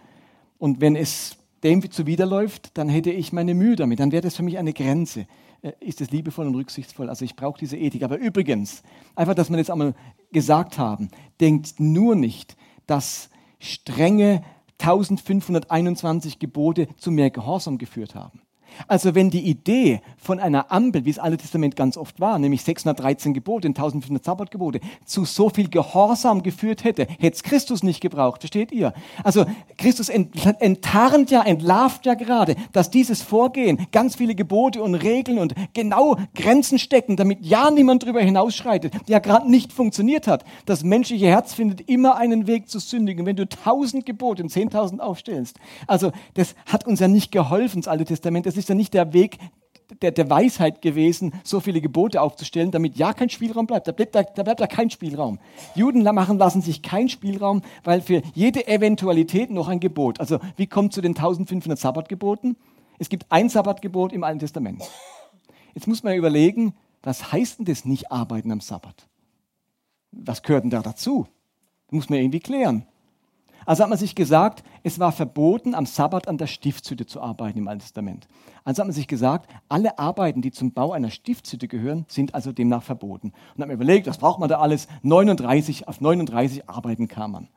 Und 0.57 0.81
wenn 0.81 0.95
es 0.95 1.37
dem 1.63 1.91
zuwiderläuft, 1.91 2.77
dann 2.77 2.89
hätte 2.89 3.11
ich 3.11 3.33
meine 3.33 3.53
Mühe 3.53 3.75
damit. 3.75 3.99
Dann 3.99 4.11
wäre 4.11 4.21
das 4.21 4.35
für 4.35 4.43
mich 4.43 4.57
eine 4.57 4.73
Grenze. 4.73 5.27
Äh, 5.61 5.73
ist 5.79 6.01
es 6.01 6.09
liebevoll 6.09 6.47
und 6.47 6.55
rücksichtsvoll? 6.55 7.09
Also 7.09 7.25
ich 7.25 7.35
brauche 7.35 7.59
diese 7.59 7.77
Ethik. 7.77 8.03
Aber 8.03 8.17
übrigens, 8.17 8.81
einfach, 9.15 9.35
dass 9.35 9.49
wir 9.49 9.57
das 9.57 9.69
einmal 9.69 9.93
gesagt 10.31 10.77
haben, 10.77 11.09
denkt 11.39 11.79
nur 11.79 12.15
nicht, 12.15 12.55
dass 12.87 13.29
strenge 13.59 14.43
1521 14.79 16.39
Gebote 16.39 16.87
zu 16.97 17.11
mehr 17.11 17.29
Gehorsam 17.29 17.77
geführt 17.77 18.15
haben. 18.15 18.41
Also 18.88 19.15
wenn 19.15 19.30
die 19.30 19.41
Idee 19.41 20.01
von 20.17 20.39
einer 20.39 20.72
Ampel, 20.72 21.05
wie 21.05 21.09
es 21.09 21.19
Alte 21.19 21.38
Testament 21.38 21.76
ganz 21.76 21.97
oft 21.97 22.19
war, 22.19 22.39
nämlich 22.39 22.63
613 22.63 23.34
Gebote 23.34 23.67
und 23.67 23.78
1500 23.78 24.24
Sabbatgebote, 24.24 24.80
zu 25.05 25.26
so 25.26 25.49
viel 25.49 25.69
Gehorsam 25.69 26.43
geführt 26.43 26.84
hätte, 26.84 27.07
hätte 27.19 27.36
es 27.36 27.43
Christus 27.43 27.84
nicht 27.84 28.01
gebraucht, 28.01 28.41
versteht 28.41 28.72
ihr? 28.72 28.93
Also 29.24 29.45
Christus 29.78 30.09
enttarnt 30.09 31.32
ja, 31.32 31.41
entlarvt 31.43 32.05
ja 32.05 32.13
gerade, 32.13 32.55
dass 32.72 32.89
dieses 32.89 33.22
Vorgehen 33.22 33.88
ganz 33.91 34.15
viele 34.15 34.36
Gebote 34.36 34.82
und 34.82 34.95
Regeln 34.95 35.39
und 35.39 35.55
genau 35.74 36.17
Grenzen 36.36 36.80
stecken, 36.80 37.15
damit 37.15 37.39
ja 37.41 37.72
niemand 37.72 38.03
darüber 38.03 38.22
hinausschreitet, 38.22 38.93
ja 39.07 39.19
gerade 39.19 39.49
nicht 39.49 39.74
funktioniert 39.74 40.28
hat. 40.28 40.43
Das 40.65 40.84
menschliche 40.84 41.28
Herz 41.28 41.53
findet 41.53 41.89
immer 41.89 42.15
einen 42.15 42.47
Weg 42.47 42.69
zu 42.69 42.80
sündigen. 42.80 43.26
Wenn 43.26 43.36
du 43.36 43.47
tausend 43.47 44.05
Gebote 44.05 44.43
und 44.43 44.49
zehntausend 44.49 45.01
aufstellst, 45.01 45.57
also 45.88 46.11
das 46.36 46.55
hat 46.65 46.86
uns 46.86 46.99
ja 46.99 47.07
nicht 47.07 47.32
geholfen, 47.32 47.82
das 47.82 47.88
Alte 47.88 48.05
Testament. 48.05 48.45
Das 48.45 48.57
ist 48.62 48.70
ja 48.70 48.76
nicht 48.76 48.93
der 48.93 49.14
Weg 49.14 49.38
der, 50.01 50.12
der 50.12 50.30
Weisheit 50.30 50.82
gewesen, 50.82 51.34
so 51.43 51.59
viele 51.59 51.82
Gebote 51.82 52.22
aufzustellen, 52.22 52.72
damit 52.72 52.97
ja 52.97 53.14
kein 53.14 53.30
Spielraum 53.30 53.68
bleibt. 53.68 53.88
Da 53.88 53.91
bleibt 53.91 54.16
da, 54.16 54.24
da 54.24 54.43
bleibt 54.43 54.59
da 54.59 54.68
kein 54.68 54.89
Spielraum. 54.89 55.39
Juden 55.76 56.03
machen 56.03 56.38
lassen 56.38 56.62
sich 56.62 56.82
keinen 56.82 57.09
Spielraum, 57.09 57.62
weil 57.84 58.01
für 58.01 58.22
jede 58.34 58.68
Eventualität 58.68 59.51
noch 59.51 59.68
ein 59.68 59.80
Gebot. 59.80 60.20
Also 60.20 60.39
wie 60.55 60.68
kommt 60.68 60.93
zu 60.93 61.01
den 61.01 61.12
1500 61.12 61.78
Sabbatgeboten? 61.78 62.55
Es 62.99 63.09
gibt 63.09 63.26
ein 63.30 63.49
Sabbatgebot 63.49 64.14
im 64.14 64.24
Alten 64.24 64.39
Testament. 64.39 64.84
Jetzt 65.74 65.88
muss 65.88 66.03
man 66.03 66.16
überlegen, 66.16 66.74
was 67.03 67.32
heißt 67.32 67.59
denn 67.59 67.66
das 67.66 67.86
nicht 67.86 68.12
arbeiten 68.12 68.51
am 68.51 68.62
Sabbat? 68.62 69.07
Was 70.12 70.43
gehört 70.43 70.64
denn 70.64 70.70
da 70.70 70.82
dazu? 70.82 71.28
Das 71.88 71.93
muss 71.93 72.09
man 72.09 72.20
irgendwie 72.20 72.39
klären. 72.39 72.86
Also 73.66 73.84
hat 73.84 73.89
man 73.89 73.97
sich 73.97 74.16
gesagt, 74.16 74.64
es 74.84 74.99
war 74.99 75.12
verboten, 75.12 75.76
am 75.76 75.86
Sabbat 75.86 76.28
an 76.28 76.38
der 76.38 76.47
Stiftshütte 76.47 77.05
zu 77.05 77.22
arbeiten 77.22 77.59
im 77.59 77.68
Alten 77.68 77.82
Testament. 77.82 78.28
Also 78.64 78.82
hat 78.82 78.88
man 78.88 78.93
sich 78.93 79.07
gesagt, 79.07 79.49
alle 79.70 79.99
Arbeiten, 79.99 80.41
die 80.41 80.51
zum 80.51 80.72
Bau 80.72 80.91
einer 80.91 81.12
Stiftshütte 81.12 81.68
gehören, 81.68 82.05
sind 82.07 82.34
also 82.34 82.51
demnach 82.51 82.84
verboten. 82.84 83.28
Und 83.55 83.62
hat 83.62 83.68
man 83.68 83.72
überlegt, 83.72 84.07
was 84.07 84.18
braucht 84.18 84.39
man 84.39 84.49
da 84.49 84.59
alles? 84.59 84.88
39, 85.03 85.88
auf 85.88 86.01
39 86.01 86.70
Arbeiten 86.70 87.07
kam 87.07 87.32
man. 87.32 87.47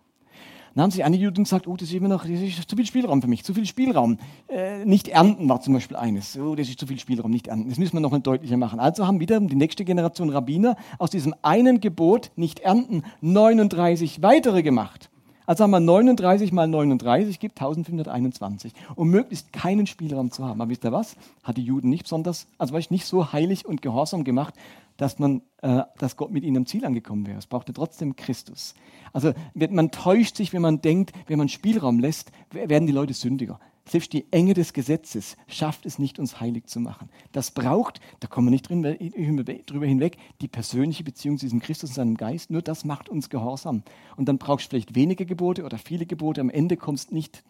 Dann 0.75 0.83
haben 0.83 0.91
sich 0.91 1.05
einige 1.05 1.23
Juden 1.23 1.45
gesagt, 1.45 1.69
oh, 1.69 1.77
das 1.77 1.89
ist 1.89 1.95
immer 1.95 2.09
noch 2.09 2.23
das 2.23 2.41
ist 2.41 2.69
zu 2.69 2.75
viel 2.75 2.87
Spielraum 2.87 3.23
für 3.23 3.29
mich, 3.29 3.45
zu 3.45 3.55
viel 3.55 3.65
Spielraum. 3.65 4.19
Äh, 4.49 4.85
nicht 4.85 5.07
ernten 5.07 5.49
war 5.49 5.61
zum 5.61 5.75
Beispiel 5.75 5.97
eines. 5.97 6.37
Oh, 6.37 6.57
das 6.57 6.69
ist 6.69 6.81
zu 6.81 6.87
viel 6.89 6.99
Spielraum, 6.99 7.31
nicht 7.31 7.47
ernten. 7.47 7.69
Das 7.69 7.79
müssen 7.79 7.95
wir 7.95 8.01
noch 8.01 8.11
mal 8.11 8.19
deutlicher 8.19 8.57
machen. 8.57 8.81
Also 8.81 9.07
haben 9.07 9.21
wieder 9.21 9.39
die 9.39 9.55
nächste 9.55 9.85
Generation 9.85 10.31
Rabbiner 10.31 10.75
aus 10.99 11.11
diesem 11.11 11.33
einen 11.43 11.79
Gebot, 11.79 12.33
nicht 12.35 12.59
ernten, 12.61 13.05
39 13.21 14.21
weitere 14.21 14.65
gemacht. 14.65 15.11
Also 15.47 15.65
haben 15.65 15.71
wir 15.73 15.81
39 15.81 16.53
mal 16.53 16.67
39 16.67 17.39
gibt 17.39 17.61
1521, 17.61 18.73
um 18.95 19.09
möglichst 19.09 19.53
keinen 19.53 19.87
Spielraum 19.87 20.31
zu 20.31 20.45
haben. 20.45 20.61
Aber 20.61 20.71
wisst 20.71 20.85
ihr 20.85 20.93
was? 20.93 21.17
Hat 21.43 21.57
die 21.57 21.65
Juden 21.65 21.91
nicht 21.91 22.05
besonders, 22.05 22.47
also 22.59 22.73
war 22.73 22.81
ich 22.81 22.91
nicht 22.91 23.05
so 23.05 23.33
heilig 23.33 23.67
und 23.67 23.83
gehorsam 23.83 24.25
gemacht, 24.25 24.55
dass, 24.97 25.19
man, 25.19 25.43
äh, 25.61 25.83
dass 25.99 26.17
Gott 26.17 26.31
mit 26.31 26.45
ihnen 26.45 26.59
am 26.59 26.67
Ziel 26.67 26.85
angekommen 26.85 27.27
wäre. 27.27 27.39
Es 27.39 27.47
brauchte 27.47 27.73
trotzdem 27.73 28.17
Christus. 28.17 28.75
Also 29.13 29.33
man 29.55 29.91
täuscht 29.91 30.37
sich, 30.37 30.53
wenn 30.53 30.63
man 30.63 30.81
denkt, 30.81 31.13
wenn 31.27 31.39
man 31.39 31.49
Spielraum 31.49 31.99
lässt, 31.99 32.31
werden 32.51 32.87
die 32.87 32.93
Leute 32.93 33.13
sündiger. 33.13 33.59
Selbst 33.87 34.13
die 34.15 34.25
Enge 34.31 34.55
des 34.55 34.73
Gesetzes 34.73 35.37
schafft 35.47 35.85
es 35.85 35.99
nicht, 35.99 36.19
uns 36.19 36.41
heilig 36.41 36.67
zu 36.67 36.81
machen. 36.81 37.11
Das 37.33 37.51
braucht, 37.51 38.01
da 38.21 38.29
kommen 38.29 38.47
wir 38.47 38.51
nicht 38.51 38.69
drüber 38.69 39.87
hinweg, 39.87 40.17
die 40.41 40.49
persönliche 40.49 41.05
Beziehung 41.05 41.37
zu 41.39 41.45
diesem 41.45 41.61
Christus 41.61 41.91
und 41.91 41.95
seinem 41.95 42.17
Geist. 42.17 42.51
Nur 42.51 42.63
das 42.63 42.85
macht 42.85 43.11
uns 43.11 43.29
gehorsam. 43.29 43.83
Und 44.17 44.27
dann 44.29 44.39
brauchst 44.39 44.67
du 44.67 44.71
vielleicht 44.71 44.95
wenige 44.95 45.27
Gebote 45.27 45.65
oder 45.65 45.77
viele 45.77 46.07
Gebote. 46.07 46.41
Am 46.41 46.51
Ende 46.51 46.77
kommst 46.77 47.11
du 47.11 47.15
nicht 47.15 47.45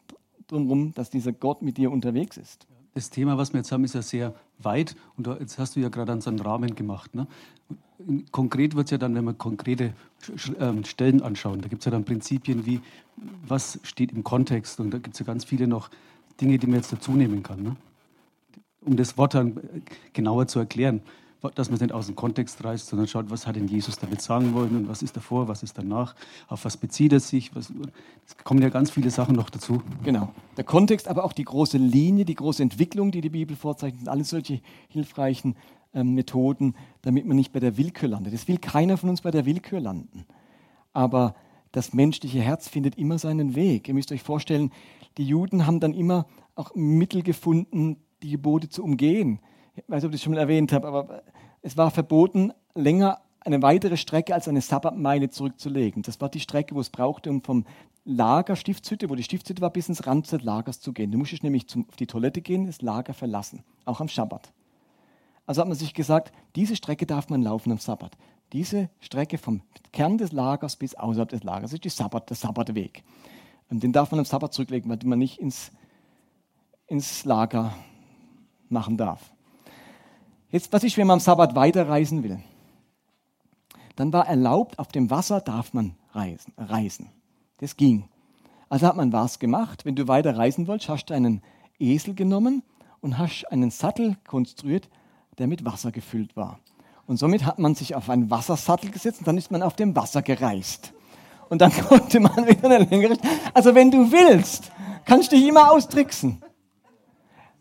drum 0.48 0.68
rum, 0.68 0.92
dass 0.94 1.10
dieser 1.10 1.32
Gott 1.32 1.62
mit 1.62 1.76
dir 1.76 1.92
unterwegs 1.92 2.36
ist. 2.36 2.66
Das 2.94 3.10
Thema, 3.10 3.38
was 3.38 3.52
wir 3.52 3.58
jetzt 3.58 3.72
haben, 3.72 3.84
ist 3.84 3.94
ja 3.94 4.02
sehr 4.02 4.34
weit 4.58 4.94
und 5.16 5.26
jetzt 5.26 5.58
hast 5.58 5.74
du 5.74 5.80
ja 5.80 5.88
gerade 5.88 6.12
an 6.12 6.20
so 6.20 6.30
einen 6.30 6.38
Rahmen 6.38 6.76
gemacht. 6.76 7.14
Ne? 7.14 7.26
Konkret 8.30 8.76
wird 8.76 8.86
es 8.86 8.90
ja 8.92 8.98
dann, 8.98 9.14
wenn 9.14 9.24
wir 9.24 9.34
konkrete 9.34 9.94
ähm, 10.60 10.84
Stellen 10.84 11.22
anschauen, 11.22 11.60
da 11.60 11.68
gibt 11.68 11.82
es 11.82 11.86
ja 11.86 11.90
dann 11.90 12.04
Prinzipien 12.04 12.66
wie, 12.66 12.80
was 13.46 13.80
steht 13.82 14.12
im 14.12 14.22
Kontext 14.22 14.78
und 14.78 14.92
da 14.92 14.98
gibt 14.98 15.14
es 15.14 15.20
ja 15.20 15.26
ganz 15.26 15.44
viele 15.44 15.66
noch 15.66 15.90
Dinge, 16.40 16.58
die 16.58 16.66
man 16.66 16.76
jetzt 16.76 16.92
dazu 16.92 17.12
nehmen 17.12 17.42
kann. 17.42 17.62
Ne? 17.62 17.76
Um 18.80 18.96
das 18.96 19.16
Wort 19.16 19.34
dann 19.34 19.60
genauer 20.12 20.46
zu 20.46 20.58
erklären, 20.58 21.02
dass 21.54 21.68
man 21.68 21.74
es 21.74 21.80
nicht 21.80 21.92
aus 21.92 22.06
dem 22.06 22.16
Kontext 22.16 22.64
reißt, 22.64 22.86
sondern 22.86 23.06
schaut, 23.06 23.30
was 23.30 23.46
hat 23.46 23.56
denn 23.56 23.68
Jesus 23.68 23.98
damit 23.98 24.22
sagen 24.22 24.54
wollen 24.54 24.76
und 24.76 24.88
was 24.88 25.02
ist 25.02 25.16
davor, 25.16 25.48
was 25.48 25.62
ist 25.62 25.76
danach, 25.76 26.14
auf 26.48 26.64
was 26.64 26.76
bezieht 26.76 27.12
er 27.12 27.20
sich. 27.20 27.54
Was, 27.54 27.70
es 28.26 28.36
kommen 28.44 28.62
ja 28.62 28.70
ganz 28.70 28.90
viele 28.90 29.10
Sachen 29.10 29.36
noch 29.36 29.50
dazu. 29.50 29.82
Genau. 30.04 30.32
Der 30.56 30.64
Kontext, 30.64 31.08
aber 31.08 31.24
auch 31.24 31.32
die 31.32 31.44
große 31.44 31.78
Linie, 31.78 32.24
die 32.24 32.34
große 32.34 32.62
Entwicklung, 32.62 33.10
die 33.10 33.20
die 33.20 33.30
Bibel 33.30 33.56
vorzeichnet, 33.56 34.08
alles 34.08 34.30
solche 34.30 34.60
hilfreichen 34.88 35.56
ähm, 35.92 36.14
Methoden, 36.14 36.74
damit 37.02 37.26
man 37.26 37.36
nicht 37.36 37.52
bei 37.52 37.60
der 37.60 37.76
Willkür 37.76 38.08
landet. 38.08 38.32
Es 38.32 38.48
will 38.48 38.58
keiner 38.58 38.96
von 38.96 39.10
uns 39.10 39.20
bei 39.20 39.30
der 39.30 39.44
Willkür 39.44 39.80
landen. 39.80 40.24
Aber 40.92 41.34
das 41.72 41.92
menschliche 41.92 42.40
Herz 42.40 42.68
findet 42.68 42.96
immer 42.96 43.18
seinen 43.18 43.54
Weg. 43.54 43.88
Ihr 43.88 43.94
müsst 43.94 44.12
euch 44.12 44.22
vorstellen, 44.22 44.70
die 45.18 45.26
Juden 45.26 45.66
haben 45.66 45.80
dann 45.80 45.94
immer 45.94 46.26
auch 46.54 46.74
Mittel 46.74 47.22
gefunden, 47.22 47.96
die 48.22 48.30
Gebote 48.30 48.68
zu 48.68 48.82
umgehen. 48.82 49.40
Ich 49.76 49.84
weiß 49.88 50.02
nicht, 50.02 50.08
ob 50.08 50.14
ich 50.14 50.20
das 50.20 50.24
schon 50.24 50.34
mal 50.34 50.40
erwähnt 50.40 50.72
habe, 50.72 50.86
aber 50.86 51.22
es 51.62 51.76
war 51.76 51.90
verboten, 51.90 52.52
länger 52.74 53.20
eine 53.40 53.62
weitere 53.62 53.96
Strecke 53.96 54.34
als 54.34 54.48
eine 54.48 54.60
Sabbatmeile 54.60 55.30
zurückzulegen. 55.30 56.02
Das 56.02 56.20
war 56.20 56.28
die 56.28 56.40
Strecke, 56.40 56.74
wo 56.74 56.80
es 56.80 56.90
brauchte, 56.90 57.30
um 57.30 57.42
vom 57.42 57.64
Lager, 58.04 58.56
Stiftshütte, 58.56 59.08
wo 59.08 59.14
die 59.14 59.22
Stiftshütte 59.22 59.62
war, 59.62 59.70
bis 59.70 59.88
ins 59.88 60.06
Rand 60.06 60.30
des 60.30 60.42
Lagers 60.42 60.80
zu 60.80 60.92
gehen. 60.92 61.10
Du 61.10 61.18
musstest 61.18 61.42
nämlich 61.42 61.68
zum, 61.68 61.86
auf 61.88 61.96
die 61.96 62.06
Toilette 62.06 62.42
gehen, 62.42 62.66
das 62.66 62.82
Lager 62.82 63.14
verlassen, 63.14 63.62
auch 63.84 64.00
am 64.00 64.08
Schabbat. 64.08 64.52
Also 65.46 65.60
hat 65.60 65.68
man 65.68 65.76
sich 65.76 65.94
gesagt, 65.94 66.32
diese 66.56 66.76
Strecke 66.76 67.06
darf 67.06 67.28
man 67.28 67.42
laufen 67.42 67.72
am 67.72 67.78
Sabbat. 67.78 68.16
Diese 68.52 68.88
Strecke 69.00 69.38
vom 69.38 69.62
Kern 69.92 70.18
des 70.18 70.32
Lagers 70.32 70.76
bis 70.76 70.94
außerhalb 70.94 71.28
des 71.28 71.44
Lagers 71.44 71.72
ist 71.72 71.84
die 71.84 71.88
Sabbat, 71.90 72.28
der 72.30 72.36
Sabbatweg. 72.36 73.02
Und 73.70 73.82
den 73.82 73.92
darf 73.92 74.10
man 74.10 74.20
am 74.20 74.24
Sabbat 74.24 74.52
zurücklegen, 74.52 74.90
weil 74.90 74.98
man 75.04 75.18
nicht 75.18 75.38
ins, 75.38 75.72
ins 76.86 77.24
Lager 77.24 77.74
machen 78.68 78.96
darf. 78.96 79.32
Jetzt, 80.50 80.72
was 80.72 80.84
ist, 80.84 80.96
wenn 80.96 81.06
man 81.06 81.14
am 81.14 81.20
Sabbat 81.20 81.54
weiterreisen 81.54 82.22
will? 82.22 82.40
Dann 83.96 84.12
war 84.12 84.26
erlaubt, 84.26 84.78
auf 84.78 84.88
dem 84.88 85.10
Wasser 85.10 85.40
darf 85.40 85.72
man 85.72 85.96
reisen. 86.12 86.52
reisen. 86.56 87.10
Das 87.58 87.76
ging. 87.76 88.08
Also 88.68 88.86
hat 88.86 88.96
man 88.96 89.12
was 89.12 89.38
gemacht. 89.38 89.84
Wenn 89.84 89.94
du 89.94 90.08
weiter 90.08 90.36
reisen 90.36 90.66
wolltest, 90.66 90.88
hast 90.88 91.06
du 91.06 91.14
einen 91.14 91.42
Esel 91.78 92.14
genommen 92.14 92.62
und 93.00 93.18
hast 93.18 93.44
einen 93.50 93.70
Sattel 93.70 94.16
konstruiert, 94.26 94.88
der 95.38 95.46
mit 95.46 95.64
Wasser 95.64 95.92
gefüllt 95.92 96.36
war. 96.36 96.58
Und 97.06 97.18
somit 97.18 97.44
hat 97.44 97.58
man 97.58 97.74
sich 97.74 97.94
auf 97.94 98.08
einen 98.08 98.30
Wassersattel 98.30 98.90
gesetzt 98.90 99.20
und 99.20 99.28
dann 99.28 99.36
ist 99.36 99.50
man 99.50 99.62
auf 99.62 99.76
dem 99.76 99.94
Wasser 99.94 100.22
gereist. 100.22 100.92
Und 101.48 101.60
dann 101.60 101.72
konnte 101.88 102.20
man 102.20 102.46
wieder 102.46 102.70
eine 102.70 102.84
längere. 102.84 103.16
Also 103.52 103.74
wenn 103.74 103.90
du 103.90 104.10
willst, 104.10 104.70
kannst 105.04 105.32
du 105.32 105.36
dich 105.36 105.46
immer 105.46 105.72
austricksen. 105.72 106.42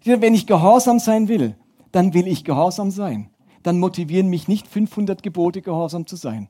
Wenn 0.03 0.34
ich 0.34 0.47
gehorsam 0.47 0.99
sein 0.99 1.27
will, 1.27 1.55
dann 1.91 2.13
will 2.13 2.27
ich 2.27 2.43
gehorsam 2.43 2.91
sein. 2.91 3.29
Dann 3.63 3.79
motivieren 3.79 4.27
mich 4.27 4.47
nicht 4.47 4.67
500 4.67 5.23
Gebote, 5.23 5.61
gehorsam 5.61 6.05
zu 6.05 6.17
sein. 6.17 6.49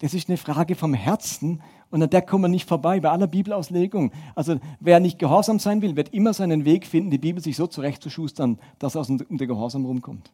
Das 0.00 0.12
ist 0.12 0.28
eine 0.28 0.36
Frage 0.36 0.74
vom 0.74 0.92
Herzen 0.92 1.62
und 1.90 2.02
an 2.02 2.10
der 2.10 2.22
kommen 2.22 2.44
wir 2.44 2.48
nicht 2.48 2.68
vorbei 2.68 3.00
bei 3.00 3.10
aller 3.10 3.28
Bibelauslegung. 3.28 4.12
Also 4.34 4.56
wer 4.80 5.00
nicht 5.00 5.18
gehorsam 5.18 5.58
sein 5.58 5.80
will, 5.80 5.96
wird 5.96 6.12
immer 6.12 6.34
seinen 6.34 6.64
Weg 6.64 6.86
finden, 6.86 7.10
die 7.10 7.18
Bibel 7.18 7.42
sich 7.42 7.56
so 7.56 7.66
zurechtzuschustern, 7.66 8.58
dass 8.78 8.96
er 8.96 9.02
aus 9.02 9.06
dem 9.06 9.38
Gehorsam 9.38 9.86
rumkommt. 9.86 10.32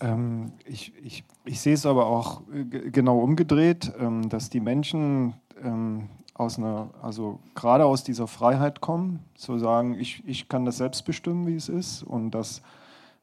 Ähm, 0.00 0.52
ich, 0.64 0.92
ich, 1.04 1.24
ich 1.44 1.60
sehe 1.60 1.74
es 1.74 1.86
aber 1.86 2.06
auch 2.06 2.42
äh, 2.52 2.90
genau 2.90 3.18
umgedreht, 3.18 3.92
ähm, 3.98 4.28
dass 4.28 4.50
die 4.50 4.60
Menschen 4.60 5.34
ähm, 5.62 6.08
aus 6.34 6.58
einer, 6.58 6.88
also 7.02 7.38
gerade 7.54 7.84
aus 7.84 8.02
dieser 8.02 8.26
Freiheit 8.26 8.80
kommen, 8.80 9.20
zu 9.34 9.58
sagen, 9.58 9.94
ich, 9.94 10.22
ich 10.26 10.48
kann 10.48 10.64
das 10.64 10.78
selbst 10.78 11.04
bestimmen, 11.04 11.46
wie 11.46 11.54
es 11.54 11.68
ist, 11.68 12.02
und 12.02 12.30
dass 12.30 12.62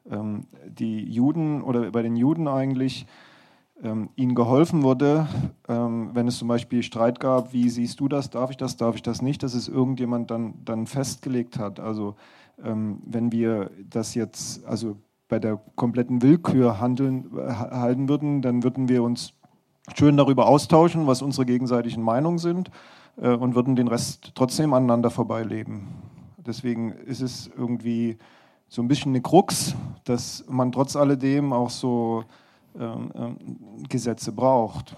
ähm, 0.08 0.46
die 0.66 1.02
Juden 1.02 1.62
oder 1.62 1.90
bei 1.90 2.02
den 2.02 2.14
Juden 2.14 2.46
eigentlich 2.46 3.06
ähm, 3.82 4.10
ihnen 4.14 4.36
geholfen 4.36 4.84
wurde, 4.84 5.26
ähm, 5.68 6.10
wenn 6.14 6.28
es 6.28 6.38
zum 6.38 6.46
Beispiel 6.46 6.84
Streit 6.84 7.18
gab, 7.18 7.52
wie 7.52 7.68
siehst 7.68 7.98
du 7.98 8.06
das, 8.06 8.30
darf 8.30 8.50
ich 8.50 8.56
das, 8.56 8.76
darf 8.76 8.94
ich 8.94 9.02
das 9.02 9.20
nicht, 9.20 9.42
dass 9.42 9.54
es 9.54 9.66
irgendjemand 9.66 10.30
dann, 10.30 10.54
dann 10.64 10.86
festgelegt 10.86 11.58
hat. 11.58 11.80
Also 11.80 12.14
wenn 12.60 13.30
wir 13.30 13.70
das 13.88 14.16
jetzt, 14.16 14.66
also 14.66 14.96
bei 15.28 15.38
der 15.38 15.60
kompletten 15.76 16.22
Willkür 16.22 16.80
handeln, 16.80 17.30
halten 17.36 18.08
würden, 18.08 18.42
dann 18.42 18.62
würden 18.62 18.88
wir 18.88 19.02
uns 19.02 19.34
schön 19.94 20.16
darüber 20.16 20.46
austauschen, 20.46 21.06
was 21.06 21.22
unsere 21.22 21.46
gegenseitigen 21.46 22.02
Meinungen 22.02 22.38
sind 22.38 22.70
äh, 23.20 23.30
und 23.30 23.54
würden 23.54 23.76
den 23.76 23.88
Rest 23.88 24.32
trotzdem 24.34 24.72
aneinander 24.72 25.10
vorbeileben. 25.10 25.88
Deswegen 26.38 26.92
ist 26.92 27.20
es 27.20 27.50
irgendwie 27.56 28.16
so 28.68 28.82
ein 28.82 28.88
bisschen 28.88 29.12
eine 29.12 29.22
Krux, 29.22 29.74
dass 30.04 30.44
man 30.48 30.72
trotz 30.72 30.96
alledem 30.96 31.52
auch 31.52 31.70
so 31.70 32.24
ähm, 32.78 33.10
ähm, 33.14 33.36
Gesetze 33.88 34.32
braucht. 34.32 34.96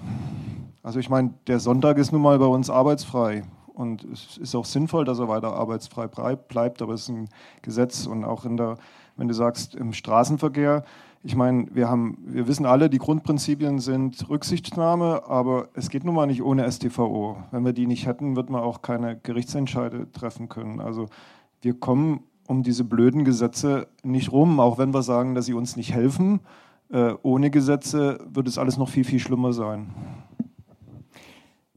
Also 0.83 0.99
ich 0.99 1.09
meine, 1.09 1.35
der 1.47 1.61
Sonntag 1.61 1.99
ist 1.99 2.13
nun 2.13 2.23
mal 2.23 2.39
bei 2.39 2.47
uns 2.47 2.71
arbeitsfrei 2.71 3.45
und 3.75 4.05
es 4.05 4.37
ist 4.39 4.55
auch 4.55 4.65
sinnvoll, 4.65 5.05
dass 5.05 5.19
er 5.19 5.29
weiter 5.29 5.55
arbeitsfrei 5.55 6.07
bleibt, 6.07 6.83
aber 6.83 6.95
es 6.95 7.03
ist 7.03 7.09
ein 7.09 7.29
Gesetz 7.63 8.07
und 8.07 8.25
auch 8.25 8.45
in 8.45 8.57
der 8.57 8.77
wenn 9.21 9.29
du 9.29 9.35
sagst 9.35 9.75
im 9.75 9.93
Straßenverkehr, 9.93 10.83
ich 11.23 11.37
meine, 11.37 11.67
wir, 11.75 11.91
haben, 11.91 12.17
wir 12.25 12.49
wissen 12.49 12.65
alle, 12.65 12.89
die 12.89 12.97
Grundprinzipien 12.97 13.79
sind 13.79 14.27
Rücksichtnahme, 14.31 15.29
aber 15.29 15.69
es 15.75 15.91
geht 15.91 16.05
nun 16.05 16.15
mal 16.15 16.27
nicht 16.27 16.43
ohne 16.43 16.71
STVO. 16.71 17.37
Wenn 17.51 17.63
wir 17.63 17.75
die 17.75 17.87
nicht 17.87 18.07
hätten, 18.07 18.35
wird 18.35 18.49
man 18.49 18.63
auch 18.63 18.81
keine 18.81 19.19
Gerichtsentscheide 19.19 20.11
treffen 20.13 20.49
können. 20.49 20.81
Also 20.81 21.09
wir 21.61 21.79
kommen 21.79 22.21
um 22.49 22.63
diese 22.63 22.85
blöden 22.85 23.27
Gesetze 23.27 23.89
nicht 24.03 24.33
rum, 24.33 24.59
auch 24.59 24.79
wenn 24.79 24.95
wir 24.95 25.03
sagen, 25.03 25.35
dass 25.35 25.45
sie 25.45 25.53
uns 25.53 25.77
nicht 25.77 25.93
helfen. 25.93 26.41
Äh, 26.89 27.13
ohne 27.23 27.51
Gesetze 27.51 28.27
wird 28.33 28.49
es 28.49 28.57
alles 28.57 28.79
noch 28.79 28.89
viel, 28.89 29.05
viel 29.05 29.21
schlimmer 29.21 29.53
sein. 29.53 29.95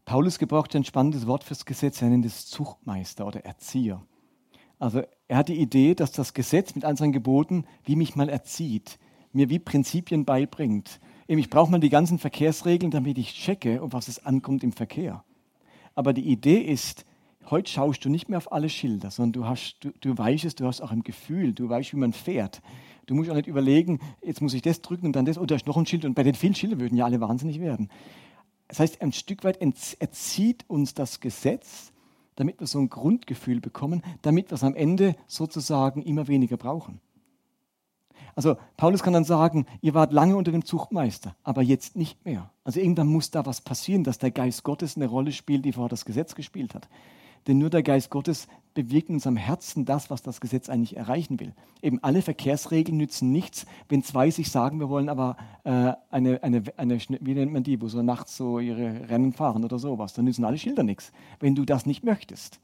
Paulus 0.06 0.40
gebraucht 0.40 0.74
ein 0.78 0.86
spannendes 0.86 1.28
Wort 1.28 1.44
fürs 1.44 1.66
Gesetz, 1.66 2.02
er 2.02 2.08
nennt 2.08 2.26
es 2.26 2.48
Zuchtmeister 2.48 3.28
oder 3.28 3.44
Erzieher. 3.44 4.02
Also 4.80 5.02
er 5.34 5.38
hat 5.38 5.50
die 5.50 5.60
Idee, 5.60 5.96
dass 5.96 6.12
das 6.12 6.36
Gesetz 6.36 6.76
mit 6.76 6.86
all 6.86 6.96
seinen 6.96 7.12
Geboten 7.12 7.66
wie 7.86 7.96
mich 7.96 8.16
mal 8.16 8.30
erzieht, 8.30 9.00
mir 9.32 9.50
wie 9.50 9.58
Prinzipien 9.58 10.26
beibringt. 10.26 11.00
Eben, 11.28 11.40
ich 11.40 11.50
brauche 11.50 11.72
mal 11.72 11.80
die 11.80 11.90
ganzen 11.90 12.20
Verkehrsregeln, 12.20 12.92
damit 12.92 13.18
ich 13.18 13.34
checke, 13.34 13.82
auf 13.82 13.94
was 13.94 14.10
es 14.10 14.24
ankommt 14.28 14.64
im 14.64 14.74
Verkehr. 14.74 15.24
Aber 15.96 16.14
die 16.14 16.22
Idee 16.22 16.60
ist, 16.60 17.06
heute 17.50 17.72
schaust 17.72 18.06
du 18.06 18.10
nicht 18.10 18.30
mehr 18.30 18.38
auf 18.38 18.52
alle 18.52 18.70
Schilder, 18.70 19.10
sondern 19.10 19.42
du, 19.42 19.50
hast, 19.50 19.78
du, 19.80 19.90
du 20.02 20.16
weißt 20.16 20.46
es, 20.46 20.54
du 20.54 20.68
hast 20.68 20.82
auch 20.82 20.92
ein 20.92 21.02
Gefühl, 21.02 21.54
du 21.54 21.68
weißt, 21.68 21.94
wie 21.94 21.98
man 21.98 22.14
fährt. 22.14 22.62
Du 23.08 23.16
musst 23.16 23.32
auch 23.32 23.36
nicht 23.36 23.48
überlegen, 23.48 24.02
jetzt 24.22 24.40
muss 24.40 24.54
ich 24.54 24.62
das 24.62 24.84
drücken 24.84 25.08
und 25.08 25.16
dann 25.16 25.26
das, 25.26 25.40
oder 25.40 25.56
oh, 25.56 25.66
noch 25.66 25.78
ein 25.78 25.88
Schild. 25.88 26.06
Und 26.06 26.14
bei 26.14 26.22
den 26.22 26.36
vielen 26.36 26.54
Schildern 26.54 26.80
würden 26.80 26.96
ja 26.96 27.06
alle 27.06 27.22
wahnsinnig 27.22 27.60
werden. 27.60 27.90
Das 28.68 28.80
heißt, 28.80 29.02
ein 29.02 29.14
Stück 29.14 29.44
weit 29.44 29.60
erzieht 30.00 30.64
uns 30.68 30.94
das 30.94 31.22
Gesetz, 31.22 31.92
damit 32.36 32.60
wir 32.60 32.68
so 32.68 32.80
ein 32.80 32.90
Grundgefühl 32.90 33.60
bekommen, 33.60 34.02
damit 34.22 34.52
wir 34.52 34.56
es 34.56 34.64
am 34.64 34.76
Ende 34.76 35.16
sozusagen 35.28 36.02
immer 36.02 36.28
weniger 36.28 36.58
brauchen. 36.58 37.00
Also 38.36 38.56
Paulus 38.78 39.04
kann 39.04 39.14
dann 39.14 39.26
sagen, 39.26 39.66
ihr 39.82 39.94
wart 39.94 40.12
lange 40.12 40.36
unter 40.36 40.52
dem 40.52 40.66
Zuchtmeister, 40.66 41.36
aber 41.44 41.62
jetzt 41.62 41.96
nicht 41.96 42.26
mehr. 42.26 42.50
Also 42.64 42.80
irgendwann 42.80 43.08
muss 43.08 43.32
da 43.32 43.46
was 43.46 43.62
passieren, 43.62 44.04
dass 44.04 44.18
der 44.18 44.32
Geist 44.32 44.64
Gottes 44.64 44.96
eine 44.96 45.08
Rolle 45.08 45.32
spielt, 45.32 45.66
die 45.66 45.74
vorher 45.74 45.90
das 45.90 46.06
Gesetz 46.06 46.34
gespielt 46.34 46.74
hat. 46.74 46.88
Denn 47.48 47.58
nur 47.58 47.70
der 47.70 47.84
Geist 47.84 48.10
Gottes 48.10 48.48
bewirkt 48.74 49.10
in 49.10 49.16
unserem 49.16 49.38
Herzen 49.38 49.86
das, 49.86 50.10
was 50.10 50.24
das 50.24 50.42
Gesetz 50.42 50.70
eigentlich 50.70 50.98
erreichen 50.98 51.40
will. 51.40 51.54
Eben 51.82 52.00
alle 52.02 52.22
Verkehrsregeln 52.22 52.98
nützen 52.98 53.32
nichts, 53.32 53.66
wenn 53.90 54.04
zwei 54.04 54.32
sich 54.32 54.50
sagen, 54.50 54.80
wir 54.80 54.90
wollen 54.90 55.10
aber 55.10 55.38
äh, 55.64 55.94
eine, 56.10 56.42
eine, 56.44 56.64
eine, 56.78 56.98
wie 57.00 57.34
nennt 57.34 57.54
man 57.54 57.64
die, 57.64 57.82
wo 57.82 57.88
so 57.88 58.02
nachts 58.02 58.38
so 58.38 58.60
ihre 58.60 59.10
Rennen 59.10 59.34
fahren 59.34 59.64
oder 59.64 59.78
sowas, 59.78 60.14
dann 60.14 60.26
nützen 60.26 60.46
alle 60.46 60.58
Schilder 60.58 60.84
nichts, 60.84 61.12
wenn 61.40 61.56
du 61.56 61.66
das 61.66 61.86
nicht 61.86 62.04
möchtest. 62.04 62.60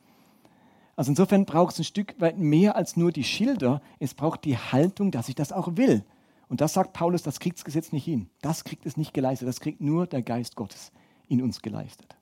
Also 0.95 1.11
insofern 1.11 1.45
braucht 1.45 1.73
es 1.73 1.79
ein 1.79 1.85
Stück 1.85 2.19
weit 2.19 2.37
mehr 2.37 2.75
als 2.75 2.97
nur 2.97 3.11
die 3.11 3.23
Schilder, 3.23 3.81
es 3.99 4.13
braucht 4.13 4.43
die 4.43 4.57
Haltung, 4.57 5.11
dass 5.11 5.29
ich 5.29 5.35
das 5.35 5.51
auch 5.51 5.77
will. 5.77 6.03
Und 6.49 6.61
das 6.61 6.73
sagt 6.73 6.93
Paulus, 6.93 7.21
das 7.21 7.39
kriegt 7.39 7.57
das 7.57 7.63
Gesetz 7.63 7.91
nicht 7.91 8.05
hin. 8.05 8.27
Das 8.41 8.63
kriegt 8.63 8.85
es 8.85 8.97
nicht 8.97 9.13
geleistet, 9.13 9.47
das 9.47 9.59
kriegt 9.59 9.81
nur 9.81 10.07
der 10.07 10.23
Geist 10.23 10.55
Gottes 10.55 10.91
in 11.27 11.41
uns 11.41 11.61
geleistet. 11.61 12.17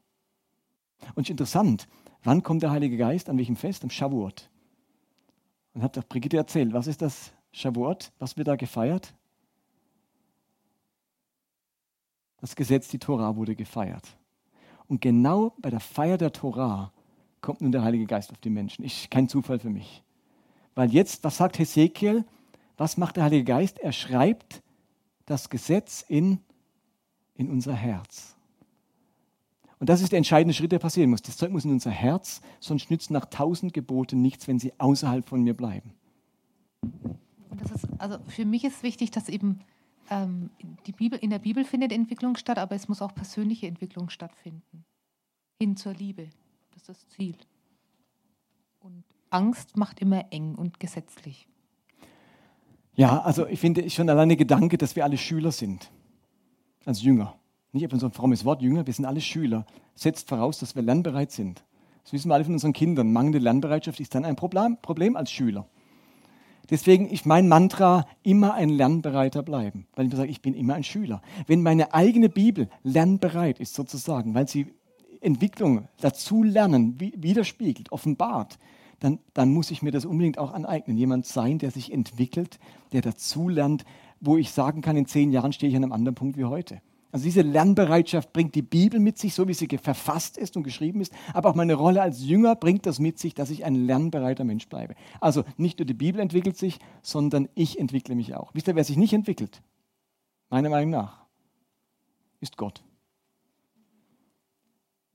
Und 1.16 1.30
interessant, 1.30 1.88
Wann 2.24 2.44
kommt 2.44 2.64
der 2.64 2.72
Heilige 2.72 2.98
Geist? 2.98 3.30
An 3.30 3.38
welchem 3.38 3.56
Fest? 3.56 3.84
Am 3.84 3.90
Shavuot. 3.90 4.50
Und 5.74 5.84
hat 5.84 5.98
doch 5.98 6.08
Brigitte 6.08 6.38
erzählt, 6.38 6.74
was 6.74 6.88
ist 6.88 7.02
das 7.02 7.32
Shavuot? 7.52 8.12
Was 8.20 8.38
wird 8.38 8.48
da 8.48 8.56
gefeiert? 8.56 9.14
Das 12.40 12.56
Gesetz, 12.56 12.88
die 12.88 13.00
Tora 13.00 13.36
wurde 13.36 13.56
gefeiert. 13.56 14.18
Und 14.88 15.02
genau 15.02 15.54
bei 15.60 15.70
der 15.70 15.80
Feier 15.80 16.18
der 16.18 16.32
Tora 16.32 16.92
kommt 17.42 17.62
nun 17.62 17.72
der 17.72 17.84
Heilige 17.84 18.06
Geist 18.06 18.32
auf 18.32 18.38
die 18.40 18.50
Menschen. 18.50 18.86
Ist 18.86 19.12
kein 19.12 19.28
Zufall 19.28 19.60
für 19.60 19.70
mich. 19.70 20.04
Weil 20.76 20.92
jetzt, 20.92 21.24
was 21.24 21.38
sagt 21.38 21.60
Hesekiel? 21.60 22.24
Was 22.78 22.98
macht 22.98 23.18
der 23.18 23.24
Heilige 23.24 23.44
Geist? 23.44 23.80
Er 23.80 23.92
schreibt 23.92 24.62
das 25.26 25.50
Gesetz 25.50 26.06
in, 26.08 26.40
in 27.34 27.50
unser 27.50 27.74
Herz. 27.74 28.37
Und 29.80 29.90
das 29.90 30.02
ist 30.02 30.12
der 30.12 30.18
entscheidende 30.18 30.54
Schritt, 30.54 30.72
der 30.72 30.80
passieren 30.80 31.10
muss. 31.10 31.22
Das 31.22 31.38
Zeug 31.38 31.52
muss 31.52 31.66
in 31.66 31.72
unser 31.72 31.92
Herz, 31.92 32.42
sonst 32.60 32.90
nützt 32.90 33.12
nach 33.12 33.26
tausend 33.26 33.74
Geboten 33.74 34.22
nichts, 34.22 34.48
wenn 34.48 34.60
sie 34.60 34.74
außerhalb 34.80 35.28
von 35.28 35.44
mir 35.44 35.54
bleiben. 35.54 35.94
Ist, 37.74 37.88
also 37.98 38.18
für 38.28 38.46
mich 38.46 38.64
ist 38.64 38.84
wichtig, 38.84 39.12
dass 39.12 39.30
eben 39.30 39.60
ähm, 40.10 40.50
die 40.86 40.92
Bibel, 40.92 41.20
in 41.20 41.30
der 41.30 41.40
Bibel 41.40 41.64
findet 41.64 41.92
Entwicklung 41.92 42.38
statt, 42.38 42.58
aber 42.58 42.76
es 42.76 42.88
muss 42.88 43.02
auch 43.02 43.14
persönliche 43.14 43.68
Entwicklung 43.68 44.10
stattfinden. 44.10 44.86
Hin 45.62 45.76
zur 45.76 45.94
Liebe. 45.94 46.30
Das 46.72 46.84
ist 46.84 46.90
das 46.90 47.08
Ziel. 47.10 47.36
Und 48.80 49.04
Angst 49.30 49.78
macht 49.78 50.00
immer 50.00 50.32
eng 50.32 50.56
und 50.56 50.80
gesetzlich. 50.80 51.48
Ja, 52.96 53.22
also 53.22 53.46
ich 53.48 53.60
finde 53.60 53.88
schon 53.90 54.10
alleine 54.10 54.36
Gedanke, 54.38 54.78
dass 54.78 54.96
wir 54.96 55.04
alle 55.04 55.18
Schüler 55.18 55.52
sind. 55.52 55.92
Als 56.86 57.04
Jünger. 57.04 57.38
Nicht 57.78 57.84
einfach 57.84 58.00
so 58.00 58.08
ein 58.08 58.12
frommes 58.12 58.44
Wort, 58.44 58.64
Jünger, 58.64 58.88
wir 58.88 58.94
sind 58.94 59.06
alle 59.06 59.22
Schüler. 59.22 59.68
Setzt 59.94 60.30
voraus, 60.30 60.58
dass 60.58 60.76
wir 60.76 60.82
lernbereit 60.82 61.32
sind. 61.32 61.64
Das 62.04 62.12
wissen 62.12 62.28
wir 62.28 62.34
alle 62.34 62.44
von 62.44 62.54
unseren 62.54 62.74
Kindern. 62.74 63.14
Mangelnde 63.14 63.38
Lernbereitschaft 63.38 64.00
ist 64.00 64.16
dann 64.16 64.26
ein 64.26 64.36
Problem, 64.36 64.78
Problem 64.82 65.16
als 65.16 65.30
Schüler. 65.30 65.68
Deswegen 66.72 67.08
ist 67.08 67.28
mein 67.28 67.48
Mantra 67.48 68.08
immer 68.24 68.56
ein 68.56 68.70
Lernbereiter 68.70 69.44
bleiben, 69.44 69.86
weil 69.96 70.08
ich 70.08 70.16
sage, 70.16 70.32
ich 70.32 70.42
bin 70.42 70.56
immer 70.56 70.74
ein 70.74 70.84
Schüler. 70.84 71.22
Wenn 71.46 71.62
meine 71.62 71.94
eigene 71.94 72.30
Bibel 72.30 72.68
lernbereit 72.82 73.60
ist 73.60 73.76
sozusagen, 73.76 74.34
weil 74.34 74.48
sie 74.48 74.74
Entwicklung 75.22 75.88
dazu 76.02 76.42
lernen 76.42 77.00
widerspiegelt, 77.00 77.92
offenbart, 77.92 78.58
dann, 79.02 79.20
dann 79.36 79.54
muss 79.54 79.70
ich 79.70 79.84
mir 79.84 79.92
das 79.92 80.06
unbedingt 80.06 80.40
auch 80.40 80.52
aneignen. 80.52 80.98
Jemand 80.98 81.28
sein, 81.28 81.60
der 81.60 81.70
sich 81.70 81.94
entwickelt, 81.94 82.58
der 82.92 83.02
dazulernt, 83.02 83.86
wo 84.20 84.36
ich 84.36 84.50
sagen 84.50 84.82
kann, 84.82 84.98
in 84.98 85.06
zehn 85.06 85.32
Jahren 85.32 85.54
stehe 85.54 85.70
ich 85.70 85.76
an 85.76 85.84
einem 85.84 85.94
anderen 85.94 86.16
Punkt 86.16 86.38
wie 86.38 86.46
heute. 86.46 86.82
Also 87.12 87.24
diese 87.24 87.42
Lernbereitschaft 87.42 88.34
bringt 88.34 88.54
die 88.56 88.62
Bibel 88.62 89.00
mit 89.00 89.18
sich, 89.18 89.34
so 89.34 89.48
wie 89.48 89.54
sie 89.54 89.68
verfasst 89.82 90.38
ist 90.38 90.58
und 90.58 90.64
geschrieben 90.64 91.00
ist. 91.00 91.14
Aber 91.34 91.50
auch 91.50 91.56
meine 91.56 91.76
Rolle 91.76 92.02
als 92.02 92.24
Jünger 92.24 92.56
bringt 92.56 92.86
das 92.86 93.00
mit 93.00 93.18
sich, 93.18 93.34
dass 93.34 93.50
ich 93.50 93.64
ein 93.64 93.76
lernbereiter 93.76 94.44
Mensch 94.44 94.68
bleibe. 94.68 94.96
Also 95.22 95.44
nicht 95.56 95.80
nur 95.80 95.86
die 95.86 95.94
Bibel 95.94 96.20
entwickelt 96.20 96.58
sich, 96.58 96.80
sondern 97.02 97.48
ich 97.56 97.80
entwickle 97.80 98.16
mich 98.16 98.36
auch. 98.36 98.54
Wisst 98.54 98.68
ihr, 98.68 98.76
wer 98.76 98.84
sich 98.84 98.98
nicht 98.98 99.14
entwickelt? 99.14 99.62
Meiner 100.50 100.70
Meinung 100.70 100.92
nach 100.92 101.26
ist 102.42 102.58
Gott. 102.58 102.84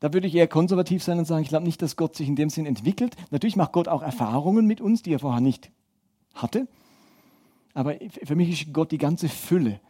Da 0.00 0.12
würde 0.12 0.26
ich 0.26 0.34
eher 0.34 0.48
konservativ 0.48 1.02
sein 1.02 1.18
und 1.18 1.26
sagen, 1.26 1.42
ich 1.42 1.48
glaube 1.48 1.64
nicht, 1.64 1.80
dass 1.80 1.96
Gott 1.96 2.16
sich 2.16 2.26
in 2.26 2.34
dem 2.36 2.50
Sinn 2.50 2.66
entwickelt. 2.66 3.14
Natürlich 3.30 3.54
macht 3.54 3.72
Gott 3.72 3.86
auch 3.86 4.02
Erfahrungen 4.02 4.66
mit 4.66 4.80
uns, 4.80 5.02
die 5.02 5.12
er 5.12 5.20
vorher 5.20 5.40
nicht 5.40 5.70
hatte. 6.34 6.66
Aber 7.74 7.94
für 8.24 8.34
mich 8.34 8.50
ist 8.50 8.72
Gott 8.72 8.90
die 8.90 8.98
ganze 8.98 9.28
Fülle 9.28 9.80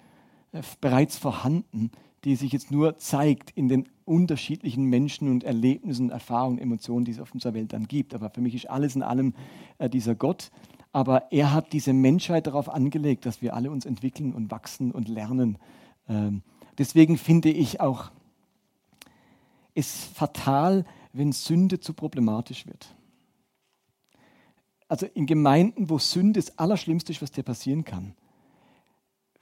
bereits 0.80 1.16
vorhanden, 1.16 1.90
die 2.24 2.36
sich 2.36 2.52
jetzt 2.52 2.70
nur 2.70 2.98
zeigt 2.98 3.50
in 3.52 3.68
den 3.68 3.88
unterschiedlichen 4.04 4.84
Menschen 4.84 5.30
und 5.30 5.44
Erlebnissen, 5.44 6.10
Erfahrungen, 6.10 6.58
Emotionen, 6.58 7.04
die 7.04 7.12
es 7.12 7.20
auf 7.20 7.32
unserer 7.32 7.54
Welt 7.54 7.72
dann 7.72 7.88
gibt. 7.88 8.14
Aber 8.14 8.30
für 8.30 8.40
mich 8.40 8.54
ist 8.54 8.70
alles 8.70 8.94
in 8.94 9.02
allem 9.02 9.34
äh, 9.78 9.88
dieser 9.88 10.14
Gott. 10.14 10.50
Aber 10.92 11.32
er 11.32 11.52
hat 11.52 11.72
diese 11.72 11.92
Menschheit 11.92 12.46
darauf 12.46 12.68
angelegt, 12.68 13.26
dass 13.26 13.40
wir 13.40 13.54
alle 13.54 13.70
uns 13.70 13.86
entwickeln 13.86 14.34
und 14.34 14.50
wachsen 14.50 14.92
und 14.92 15.08
lernen. 15.08 15.58
Ähm, 16.08 16.42
deswegen 16.78 17.16
finde 17.16 17.50
ich 17.50 17.80
auch 17.80 18.10
ist 19.74 20.04
fatal, 20.14 20.84
wenn 21.12 21.32
Sünde 21.32 21.80
zu 21.80 21.94
problematisch 21.94 22.66
wird. 22.66 22.94
Also 24.88 25.06
in 25.06 25.26
Gemeinden, 25.26 25.88
wo 25.88 25.98
Sünde 25.98 26.40
das 26.40 26.58
Allerschlimmste 26.58 27.12
ist, 27.12 27.22
was 27.22 27.30
dir 27.30 27.42
passieren 27.42 27.84
kann, 27.84 28.14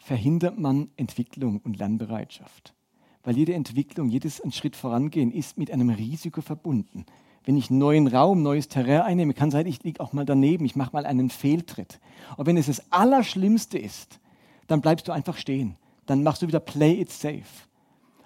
verhindert 0.01 0.59
man 0.59 0.89
Entwicklung 0.97 1.61
und 1.63 1.79
Lernbereitschaft. 1.79 2.75
Weil 3.23 3.37
jede 3.37 3.55
Entwicklung, 3.55 4.09
jedes 4.09 4.43
Schritt 4.51 4.75
vorangehen 4.75 5.31
ist 5.31 5.59
mit 5.59 5.71
einem 5.71 5.91
Risiko 5.91 6.41
verbunden. 6.41 7.05
Wenn 7.45 7.57
ich 7.57 7.71
neuen 7.71 8.07
Raum, 8.07 8.43
neues 8.43 8.69
Terrain 8.69 9.03
einnehme, 9.03 9.35
kann 9.35 9.51
sein, 9.51 9.67
ich 9.67 9.83
liege 9.83 10.01
auch 10.01 10.13
mal 10.13 10.25
daneben, 10.25 10.65
ich 10.65 10.75
mache 10.75 10.93
mal 10.93 11.07
einen 11.07 11.31
Fehltritt. 11.31 12.01
Und 12.37 12.47
wenn 12.47 12.57
es 12.57 12.67
das 12.67 12.91
Allerschlimmste 12.91 13.79
ist, 13.79 14.21
dann 14.67 14.81
bleibst 14.81 15.07
du 15.07 15.13
einfach 15.13 15.37
stehen. 15.37 15.77
Dann 16.07 16.23
machst 16.23 16.43
du 16.43 16.47
wieder 16.47 16.61
Play 16.61 17.01
it 17.01 17.11
safe. 17.11 17.69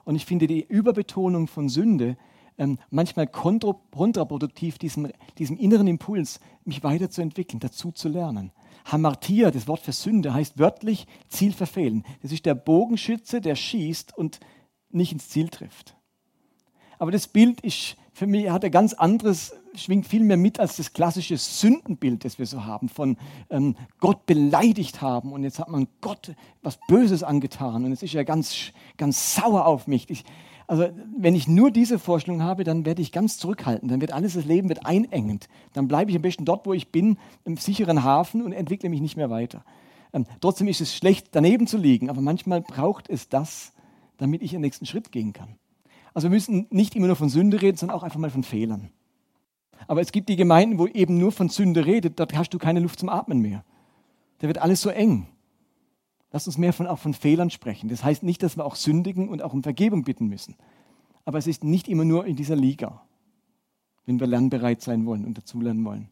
Und 0.05 0.15
ich 0.15 0.27
finde 0.27 0.47
die 0.47 0.65
Überbetonung 0.65 1.49
von 1.49 1.69
Sünde 1.69 2.17
ähm, 2.57 2.79
manchmal 2.91 3.27
kontraproduktiv, 3.27 4.79
diesem, 4.79 5.11
diesem 5.39 5.57
inneren 5.57 5.89
Impuls, 5.89 6.41
mich 6.65 6.85
weiterzuentwickeln, 6.85 7.61
dazu 7.61 7.91
zu 7.91 8.09
lernen. 8.09 8.53
Hamartia, 8.85 9.51
das 9.51 9.67
Wort 9.67 9.81
für 9.81 9.93
Sünde, 9.93 10.35
heißt 10.35 10.59
wörtlich 10.59 11.07
Ziel 11.29 11.53
verfehlen. 11.53 12.05
Das 12.23 12.33
ist 12.33 12.47
der 12.47 12.55
Bogenschütze, 12.55 13.41
der 13.41 13.57
schießt 13.57 14.17
und 14.17 14.41
nicht 14.91 15.13
ins 15.13 15.29
Ziel 15.29 15.49
trifft. 15.49 15.97
Aber 16.99 17.11
das 17.11 17.27
Bild 17.27 17.61
ist 17.63 17.97
für 18.15 18.29
mich 18.29 18.49
hat 18.49 18.65
ein 18.65 18.71
ganz 18.71 18.95
anderes, 18.95 19.57
schwingt 19.75 20.07
viel 20.07 20.23
mehr 20.23 20.37
mit 20.37 20.61
als 20.61 20.77
das 20.77 20.93
klassische 20.93 21.37
Sündenbild, 21.37 22.25
das 22.25 22.39
wir 22.39 22.47
so 22.47 22.65
haben, 22.65 22.89
von 22.89 23.17
ähm, 23.51 23.75
Gott 23.99 24.25
beleidigt 24.25 25.03
haben 25.03 25.33
und 25.33 25.43
jetzt 25.43 25.59
hat 25.59 25.69
man 25.69 25.89
Gott 26.01 26.33
was 26.63 26.79
Böses 26.87 27.25
angetan 27.25 27.85
und 27.85 27.91
jetzt 27.91 28.05
ist 28.05 28.15
er 28.15 28.25
ganz, 28.25 28.71
ganz 28.97 29.35
sauer 29.35 29.67
auf 29.67 29.89
mich. 29.89 30.09
Ich, 30.11 30.25
also 30.67 30.89
wenn 31.17 31.35
ich 31.35 31.47
nur 31.47 31.71
diese 31.71 31.99
Vorstellung 31.99 32.43
habe, 32.43 32.65
dann 32.65 32.87
werde 32.87 33.03
ich 33.03 33.13
ganz 33.13 33.39
zurückhaltend, 33.39 33.91
dann 33.91 34.01
wird 34.01 34.13
alles, 34.13 34.35
das 34.35 34.45
Leben 34.45 34.69
wird 34.69 34.87
einengend. 34.87 35.49
Dann 35.73 35.89
bleibe 35.89 36.11
ich 36.11 36.17
am 36.17 36.23
besten 36.23 36.45
dort, 36.45 36.67
wo 36.67 36.73
ich 36.73 36.91
bin, 36.91 37.19
im 37.45 37.57
sicheren 37.57 38.03
Hafen 38.03 38.43
und 38.43 38.53
entwickle 38.53 38.89
mich 38.89 39.01
nicht 39.01 39.17
mehr 39.17 39.31
weiter. 39.31 39.65
Ähm, 40.13 40.27
trotzdem 40.41 40.69
ist 40.69 40.81
es 40.81 40.95
schlecht, 40.95 41.29
daneben 41.33 41.67
zu 41.67 41.77
liegen, 41.77 42.09
aber 42.09 42.21
manchmal 42.21 42.63
braucht 42.63 43.11
es 43.11 43.29
das, 43.29 43.73
damit 44.17 44.43
ich 44.43 44.53
den 44.53 44.61
nächsten 44.61 44.87
Schritt 44.87 45.13
gehen 45.13 45.33
kann. 45.33 45.57
Also 46.15 46.27
wir 46.27 46.35
müssen 46.35 46.67
nicht 46.71 46.95
immer 46.95 47.09
nur 47.09 47.17
von 47.17 47.29
Sünde 47.29 47.61
reden, 47.61 47.77
sondern 47.77 47.99
auch 47.99 48.05
einfach 48.05 48.21
mal 48.21 48.31
von 48.31 48.45
Fehlern. 48.45 48.91
Aber 49.89 50.01
es 50.01 50.13
gibt 50.13 50.29
die 50.29 50.37
Gemeinden, 50.37 50.79
wo 50.79 50.87
eben 50.87 51.19
nur 51.19 51.33
von 51.33 51.49
Sünde 51.49 51.85
redet, 51.85 52.19
dort 52.19 52.35
hast 52.37 52.51
du 52.51 52.59
keine 52.59 52.81
Luft 52.81 53.01
zum 53.01 53.09
Atmen 53.09 53.41
mehr. 53.41 53.65
Da 54.39 54.47
wird 54.47 54.59
alles 54.59 54.81
so 54.81 54.91
eng. 54.91 55.27
Lass 56.35 56.49
uns 56.49 56.59
mehr 56.59 56.73
von, 56.73 56.89
auch 56.89 56.99
von 56.99 57.15
Fehlern 57.15 57.49
sprechen. 57.49 57.89
Das 57.89 58.03
heißt 58.03 58.25
nicht, 58.25 58.43
dass 58.43 58.57
wir 58.57 58.65
auch 58.65 58.75
sündigen 58.75 59.29
und 59.29 59.41
auch 59.41 59.53
um 59.53 59.63
Vergebung 59.63 60.03
bitten 60.03 60.27
müssen. 60.27 60.57
Aber 61.25 61.39
es 61.39 61.47
ist 61.47 61.63
nicht 61.63 61.87
immer 61.87 62.05
nur 62.05 62.27
in 62.27 62.35
dieser 62.35 62.57
Liga, 62.57 63.03
wenn 64.05 64.19
wir 64.19 64.27
lernbereit 64.27 64.83
sein 64.83 65.07
wollen 65.07 65.25
und 65.25 65.39
dazulernen 65.39 65.85
wollen. 65.85 66.09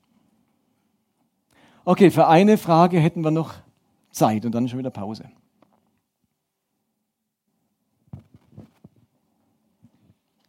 Okay, 1.84 2.12
für 2.12 2.28
eine 2.28 2.56
Frage 2.56 3.00
hätten 3.00 3.22
wir 3.24 3.32
noch 3.32 3.54
Zeit 4.12 4.44
und 4.46 4.54
dann 4.54 4.68
schon 4.68 4.78
wieder 4.78 4.90
Pause. 4.90 5.28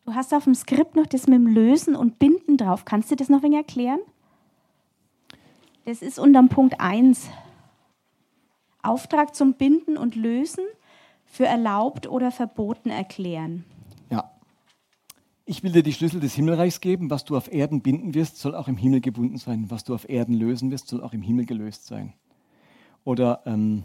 Du 0.06 0.14
hast 0.14 0.36
auf 0.36 0.44
dem 0.44 0.54
Skript 0.54 0.96
noch 0.96 1.08
das 1.08 1.26
mit 1.26 1.40
dem 1.40 1.48
Lösen 1.48 1.96
und 1.96 2.20
Binden 2.20 2.58
drauf. 2.58 2.86
Kannst 2.86 3.10
du 3.10 3.16
das 3.16 3.28
noch 3.28 3.40
ein 3.40 3.46
wenig 3.46 3.58
erklären? 3.58 4.02
Das 5.86 6.04
ist 6.04 6.20
unter 6.20 6.40
dem 6.44 6.50
Punkt 6.50 6.80
1. 6.80 7.28
Auftrag 8.84 9.36
zum 9.36 9.54
Binden 9.56 9.98
und 9.98 10.16
Lösen 10.16 10.66
für 11.26 11.46
erlaubt 11.46 12.08
oder 12.08 12.32
verboten 12.32 12.90
erklären. 12.90 13.66
Ja. 14.10 14.32
Ich 15.46 15.64
will 15.64 15.72
dir 15.72 15.84
die 15.84 15.94
Schlüssel 15.94 16.20
des 16.20 16.36
Himmelreichs 16.36 16.80
geben. 16.80 17.10
Was 17.10 17.26
du 17.26 17.36
auf 17.36 17.52
Erden 17.52 17.82
binden 17.82 18.14
wirst, 18.14 18.38
soll 18.38 18.56
auch 18.56 18.68
im 18.68 18.78
Himmel 18.78 19.02
gebunden 19.02 19.38
sein. 19.38 19.66
Was 19.70 19.84
du 19.84 19.96
auf 19.96 20.08
Erden 20.08 20.36
lösen 20.36 20.70
wirst, 20.72 20.88
soll 20.88 21.02
auch 21.02 21.14
im 21.14 21.22
Himmel 21.22 21.46
gelöst 21.46 21.88
sein. 21.88 22.14
Oder 23.04 23.42
ähm, 23.46 23.84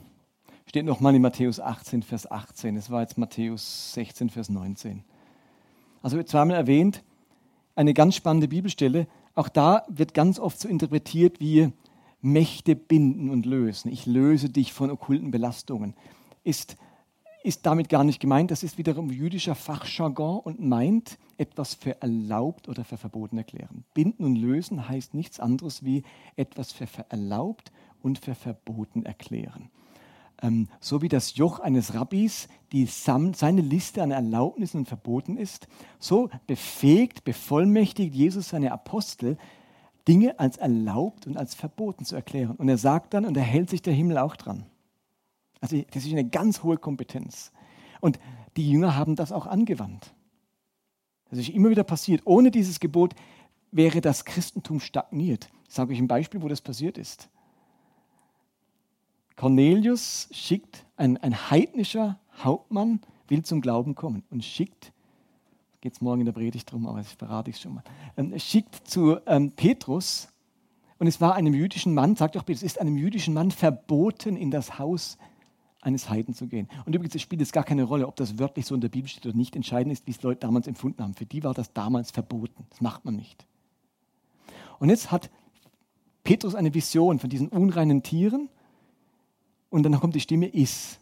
steht 0.67 0.85
nochmal 0.85 1.15
in 1.15 1.23
Matthäus 1.23 1.59
18, 1.59 2.03
Vers 2.03 2.31
18. 2.31 2.77
Es 2.77 2.91
war 2.91 3.01
jetzt 3.01 3.19
Matthäus 3.19 3.95
16, 3.95 4.31
Vers 4.31 4.51
19. 4.51 5.03
Also 6.03 6.23
zweimal 6.23 6.57
erwähnt, 6.57 7.03
eine 7.75 7.95
ganz 7.95 8.15
spannende 8.15 8.49
Bibelstelle. 8.49 9.07
Auch 9.35 9.49
da 9.49 9.85
wird 9.89 10.15
ganz 10.15 10.39
oft 10.39 10.61
so 10.61 10.69
interpretiert 10.69 11.41
wie 11.41 11.73
Mächte 12.21 12.77
binden 12.77 13.31
und 13.31 13.47
lösen. 13.47 13.91
Ich 13.91 14.07
löse 14.07 14.51
dich 14.51 14.73
von 14.73 14.91
okkulten 14.91 15.31
Belastungen. 15.31 15.95
Ist, 16.45 16.77
ist 17.43 17.67
damit 17.67 17.89
gar 17.89 18.05
nicht 18.05 18.21
gemeint. 18.21 18.51
Das 18.51 18.63
ist 18.63 18.79
wiederum 18.79 19.11
jüdischer 19.11 19.55
Fachjargon 19.55 20.41
und 20.41 20.61
meint 20.61 21.19
etwas 21.37 21.75
für 21.75 22.01
erlaubt 22.03 22.69
oder 22.69 22.85
für 22.85 22.97
verboten 22.97 23.39
erklären. 23.39 23.85
Binden 23.95 24.25
und 24.25 24.37
lösen 24.37 24.89
heißt 24.89 25.15
nichts 25.15 25.39
anderes 25.39 25.85
wie 25.85 26.03
etwas 26.37 26.73
für 26.73 26.87
erlaubt 27.09 27.71
und 28.03 28.19
für 28.19 28.35
verboten 28.35 29.05
erklären 29.05 29.71
ähm, 30.43 30.69
so 30.81 31.03
wie 31.03 31.09
das 31.09 31.37
Joch 31.37 31.61
eines 31.61 31.95
Rabbis 31.95 32.49
die 32.73 32.87
seine 32.87 33.61
Liste 33.63 34.03
an 34.03 34.11
Erlaubnissen 34.11 34.79
und 34.79 34.89
Verboten 34.89 35.37
ist, 35.37 35.69
so 35.99 36.29
befähigt, 36.47 37.25
bevollmächtigt 37.25 38.15
Jesus 38.15 38.51
seine 38.51 38.73
Apostel, 38.73 39.39
Dinge 40.09 40.39
als 40.39 40.57
erlaubt 40.57 41.27
und 41.27 41.37
als 41.37 41.55
verboten 41.55 42.05
zu 42.05 42.17
erklären. 42.17 42.57
Und 42.57 42.69
er 42.69 42.79
sagt 42.79 43.15
dann, 43.15 43.27
und 43.27 43.37
er 43.37 43.43
hält 43.43 43.69
sich 43.69 43.83
der 43.83 43.93
Himmel 43.93 44.19
auch 44.19 44.37
dran. 44.37 44.65
Also 45.61 45.81
das 45.91 46.05
ist 46.05 46.13
eine 46.13 46.29
ganz 46.29 46.63
hohe 46.63 46.79
Kompetenz. 46.79 47.53
Und 48.01 48.19
die 48.57 48.71
Jünger 48.71 48.97
haben 48.97 49.17
das 49.17 49.33
auch 49.33 49.47
angewandt. 49.47 50.15
Das 51.31 51.39
ist 51.39 51.51
immer 51.51 51.69
wieder 51.69 51.85
passiert. 51.85 52.23
Ohne 52.25 52.51
dieses 52.51 52.81
Gebot 52.81 53.15
wäre 53.71 54.01
das 54.01 54.25
Christentum 54.25 54.81
stagniert. 54.81 55.51
Ich 55.69 55.75
sage 55.75 55.93
euch 55.93 55.99
ein 55.99 56.09
Beispiel, 56.09 56.41
wo 56.43 56.49
das 56.49 56.63
passiert 56.63 56.97
ist. 56.97 57.29
Cornelius 59.37 60.29
schickt, 60.33 60.87
ein, 60.97 61.17
ein 61.19 61.51
heidnischer 61.51 62.19
Hauptmann 62.39 63.01
will 63.29 63.43
zum 63.43 63.61
Glauben 63.61 63.95
kommen 63.95 64.25
und 64.31 64.45
schickt, 64.45 64.93
geht 65.81 65.93
es 65.93 66.01
morgen 66.01 66.21
in 66.21 66.27
der 66.27 66.33
Predigt 66.33 66.71
drum, 66.71 66.87
aber 66.87 66.99
das 66.99 67.13
verrate 67.13 67.51
ich 67.51 67.59
schon 67.59 67.75
mal, 67.75 67.85
ähm, 68.17 68.39
schickt 68.39 68.89
zu 68.89 69.19
ähm, 69.27 69.53
Petrus 69.53 70.29
und 70.99 71.07
es 71.07 71.21
war 71.21 71.35
einem 71.35 71.55
jüdischen 71.55 71.95
Mann, 71.95 72.17
sagt 72.17 72.37
auch 72.37 72.45
Petrus, 72.45 72.63
es 72.63 72.73
ist 72.73 72.81
einem 72.81 72.97
jüdischen 72.97 73.35
Mann 73.35 73.51
verboten, 73.51 74.37
in 74.37 74.51
das 74.51 74.79
Haus 74.79 75.19
eines 75.81 76.11
Heiden 76.11 76.35
zu 76.35 76.49
gehen. 76.49 76.69
Und 76.87 76.95
übrigens, 76.95 77.15
es 77.15 77.23
spielt 77.23 77.41
jetzt 77.41 77.53
gar 77.53 77.63
keine 77.63 77.85
Rolle, 77.85 78.09
ob 78.09 78.17
das 78.17 78.39
wörtlich 78.39 78.67
so 78.67 78.75
in 78.75 78.81
der 78.81 78.89
Bibel 78.89 79.09
steht 79.09 79.25
oder 79.27 79.37
nicht. 79.37 79.55
Entscheidend 79.55 79.93
ist, 79.93 80.07
wie 80.07 80.11
es 80.11 80.23
Leute 80.23 80.41
damals 80.41 80.67
empfunden 80.67 81.03
haben. 81.03 81.15
Für 81.15 81.27
die 81.27 81.45
war 81.45 81.55
das 81.55 81.73
damals 81.73 82.11
verboten. 82.11 82.67
Das 82.71 82.81
macht 82.81 83.05
man 83.05 83.15
nicht. 83.15 83.47
Und 84.81 84.91
jetzt 84.91 85.13
hat 85.13 85.31
Petrus 86.25 86.57
eine 86.57 86.75
Vision 86.75 87.21
von 87.21 87.31
diesen 87.31 87.49
unreinen 87.49 88.03
Tieren 88.03 88.49
und 89.71 89.85
dann 89.85 89.99
kommt 90.01 90.15
die 90.15 90.21
Stimme 90.21 90.49
Is. 90.49 90.99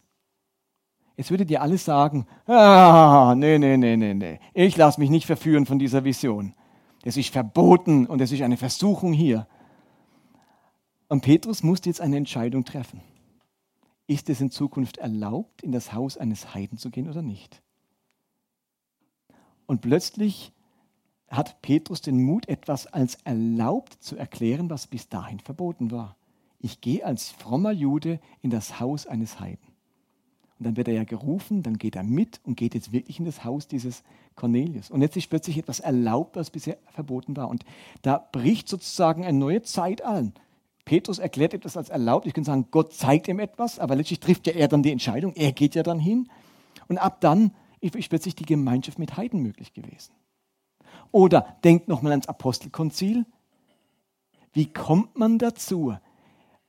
Jetzt 1.17 1.31
würdet 1.31 1.51
ihr 1.51 1.63
alle 1.63 1.79
sagen, 1.79 2.27
ah, 2.47 3.35
nee, 3.37 3.59
nee, 3.59 3.77
nee, 3.77 3.97
nee, 3.97 4.15
nee. 4.15 4.39
Ich 4.53 4.77
lasse 4.77 5.01
mich 5.01 5.09
nicht 5.09 5.27
verführen 5.27 5.65
von 5.65 5.79
dieser 5.79 6.05
Vision. 6.05 6.55
Es 7.05 7.17
ist 7.17 7.31
verboten 7.31 8.07
und 8.07 8.21
es 8.21 8.33
ist 8.33 8.43
eine 8.43 8.57
Versuchung 8.57 9.13
hier. 9.13 9.47
Und 11.09 11.23
Petrus 11.23 11.63
musste 11.63 11.89
jetzt 11.89 12.01
eine 12.01 12.17
Entscheidung 12.17 12.65
treffen. 12.65 13.01
Ist 14.07 14.29
es 14.29 14.41
in 14.41 14.51
Zukunft 14.51 14.99
erlaubt, 14.99 15.63
in 15.63 15.73
das 15.73 15.93
Haus 15.93 16.19
eines 16.19 16.55
Heiden 16.55 16.79
zu 16.79 16.91
gehen 16.91 17.09
oder 17.09 17.23
nicht? 17.23 17.63
Und 19.67 19.81
plötzlich 19.81 20.53
hat 21.29 21.61
Petrus 21.63 22.03
den 22.03 22.23
Mut, 22.23 22.49
etwas 22.49 22.87
als 22.87 23.17
erlaubt 23.25 23.95
zu 24.01 24.17
erklären, 24.17 24.71
was 24.71 24.87
bis 24.87 25.09
dahin 25.09 25.41
verboten 25.41 25.91
war. 25.91 26.17
Ich 26.61 26.81
gehe 26.81 27.05
als 27.05 27.31
frommer 27.31 27.73
Jude 27.73 28.21
in 28.43 28.51
das 28.51 28.81
Haus 28.81 29.07
eines 29.07 29.41
Heiden. 29.41 29.66
Und 30.59 30.65
dann 30.65 30.77
wird 30.77 30.89
er 30.89 30.95
ja 30.95 31.05
gerufen, 31.05 31.63
dann 31.63 31.77
geht 31.77 31.97
er 31.97 32.03
mit 32.03 32.41
und 32.45 32.57
geht 32.57 32.75
jetzt 32.75 32.93
wirklich 32.93 33.19
in 33.19 33.27
das 33.27 33.45
Haus 33.45 33.69
dieses 33.69 34.03
Cornelius. 34.37 34.91
Und 34.91 35.03
jetzt 35.03 35.17
ist 35.17 35.29
plötzlich 35.29 35.59
etwas 35.59 35.81
erlaubt, 35.81 36.37
was 36.37 36.51
bisher 36.51 36.79
verboten 36.93 37.37
war. 37.37 37.49
Und 37.49 37.65
da 38.03 38.27
bricht 38.33 38.69
sozusagen 38.69 39.25
eine 39.25 39.39
neue 39.39 39.63
Zeit 39.63 40.03
an. 40.03 40.33
Petrus 40.87 41.19
erklärt 41.19 41.53
etwas 41.53 41.77
als 41.77 41.91
erlaubt. 41.91 42.27
Ich 42.27 42.33
könnte 42.33 42.49
sagen, 42.49 42.69
Gott 42.71 42.95
zeigt 42.95 43.29
ihm 43.29 43.41
etwas, 43.41 43.79
aber 43.79 43.97
letztlich 43.97 44.21
trifft 44.21 44.47
ja 44.47 44.55
er 44.55 44.69
dann 44.69 44.83
die 44.83 44.93
Entscheidung. 44.93 45.35
Er 45.35 45.53
geht 45.53 45.75
ja 45.75 45.83
dann 45.83 45.99
hin. 45.99 46.29
Und 46.89 46.99
ab 46.99 47.21
dann 47.21 47.53
ist 47.81 48.09
plötzlich 48.09 48.35
die 48.35 48.47
Gemeinschaft 48.47 48.99
mit 48.99 49.17
Heiden 49.17 49.43
möglich 49.43 49.75
gewesen. 49.75 50.13
Oder 51.13 51.57
denkt 51.65 51.89
nochmal 51.89 52.13
ans 52.13 52.29
Apostelkonzil. 52.29 53.27
Wie 54.53 54.73
kommt 54.73 55.19
man 55.19 55.39
dazu, 55.39 55.97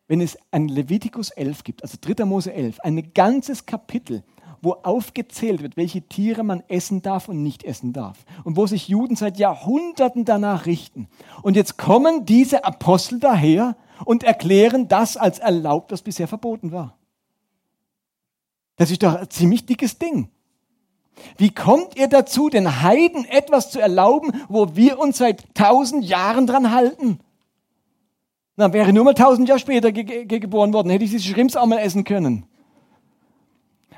wenn 0.07 0.21
es 0.21 0.37
ein 0.51 0.67
Levitikus 0.67 1.29
11 1.29 1.63
gibt, 1.63 1.83
also 1.83 1.97
3. 1.99 2.25
Mose 2.25 2.53
11, 2.53 2.79
ein 2.81 3.13
ganzes 3.13 3.65
Kapitel, 3.65 4.23
wo 4.61 4.73
aufgezählt 4.83 5.61
wird, 5.61 5.77
welche 5.77 6.01
Tiere 6.01 6.43
man 6.43 6.63
essen 6.67 7.01
darf 7.01 7.29
und 7.29 7.43
nicht 7.43 7.63
essen 7.63 7.93
darf. 7.93 8.25
Und 8.43 8.57
wo 8.57 8.65
sich 8.65 8.87
Juden 8.87 9.15
seit 9.15 9.37
Jahrhunderten 9.37 10.25
danach 10.25 10.65
richten. 10.65 11.07
Und 11.43 11.55
jetzt 11.55 11.77
kommen 11.77 12.25
diese 12.25 12.65
Apostel 12.65 13.19
daher 13.19 13.75
und 14.05 14.23
erklären 14.23 14.87
das 14.87 15.17
als 15.17 15.39
erlaubt, 15.39 15.91
was 15.91 16.01
bisher 16.01 16.27
verboten 16.27 16.71
war. 16.71 16.97
Das 18.77 18.91
ist 18.91 19.03
doch 19.03 19.15
ein 19.15 19.29
ziemlich 19.29 19.65
dickes 19.65 19.97
Ding. 19.97 20.29
Wie 21.37 21.49
kommt 21.49 21.97
ihr 21.97 22.07
dazu, 22.07 22.49
den 22.49 22.81
Heiden 22.83 23.25
etwas 23.25 23.71
zu 23.71 23.79
erlauben, 23.79 24.31
wo 24.49 24.75
wir 24.75 24.99
uns 24.99 25.17
seit 25.17 25.55
tausend 25.55 26.05
Jahren 26.05 26.45
dran 26.45 26.71
halten? 26.71 27.19
Na, 28.57 28.73
wäre 28.73 28.91
nur 28.91 29.05
mal 29.05 29.13
tausend 29.13 29.47
Jahre 29.47 29.59
später 29.59 29.91
ge 29.91 30.25
ge 30.25 30.39
geboren 30.39 30.73
worden, 30.73 30.89
hätte 30.89 31.05
ich 31.05 31.11
diese 31.11 31.31
Schrimps 31.31 31.55
auch 31.55 31.67
mal 31.67 31.77
essen 31.77 32.03
können. 32.03 32.45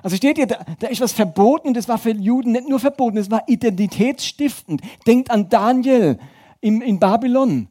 Also 0.03 0.16
steht 0.16 0.38
ihr, 0.38 0.47
da, 0.47 0.66
da 0.80 0.88
ist 0.88 1.01
was 1.01 1.14
verboten 1.14 1.70
und 1.70 1.78
das 1.78 1.88
war 1.88 1.97
für 1.97 2.12
Juden 2.12 2.51
nicht 2.51 2.70
nur 2.70 2.80
verboten, 2.80 3.18
es 3.18 3.32
war 3.32 3.43
identitätsstiftend. 3.47 4.82
Denkt 5.07 5.32
an 5.32 5.49
Daniel 5.49 6.20
im, 6.62 6.82
in 6.82 6.99
Babylon 6.99 7.70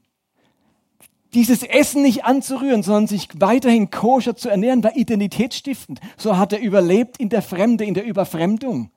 dieses 1.35 1.63
Essen 1.63 2.03
nicht 2.03 2.25
anzurühren, 2.25 2.83
sondern 2.83 3.07
sich 3.07 3.29
weiterhin 3.39 3.91
koscher 3.91 4.35
zu 4.35 4.49
ernähren, 4.49 4.83
war 4.83 4.97
identitätsstiftend. 4.97 6.01
So 6.17 6.39
hat 6.39 6.53
er 6.53 6.61
überlebt 6.61 7.19
in 7.19 7.29
der 7.29 7.43
Fremde, 7.43 7.85
in 7.85 7.95
der 7.95 8.05
Überfremdung. 8.05 8.91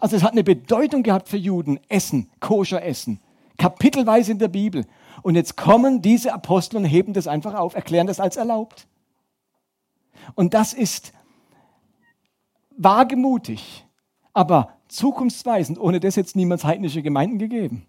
Also 0.00 0.16
es 0.16 0.22
hat 0.22 0.32
eine 0.32 0.44
Bedeutung 0.44 1.02
gehabt 1.02 1.28
für 1.28 1.36
Juden, 1.36 1.78
Essen, 1.88 2.28
koscher 2.40 2.84
Essen. 2.84 3.20
Kapitelweise 3.58 4.32
in 4.32 4.38
der 4.38 4.48
Bibel. 4.48 4.86
Und 5.22 5.34
jetzt 5.34 5.56
kommen 5.56 6.02
diese 6.02 6.32
Apostel 6.32 6.76
und 6.76 6.84
heben 6.84 7.12
das 7.12 7.26
einfach 7.26 7.54
auf, 7.54 7.74
erklären 7.74 8.06
das 8.06 8.20
als 8.20 8.36
erlaubt. 8.36 8.86
Und 10.34 10.54
das 10.54 10.72
ist 10.72 11.12
wagemutig, 12.76 13.86
aber 14.32 14.74
zukunftsweisend. 14.88 15.78
Ohne 15.78 16.00
das 16.00 16.16
jetzt 16.16 16.36
niemals 16.36 16.64
heidnische 16.64 17.02
Gemeinden 17.02 17.38
gegeben. 17.38 17.86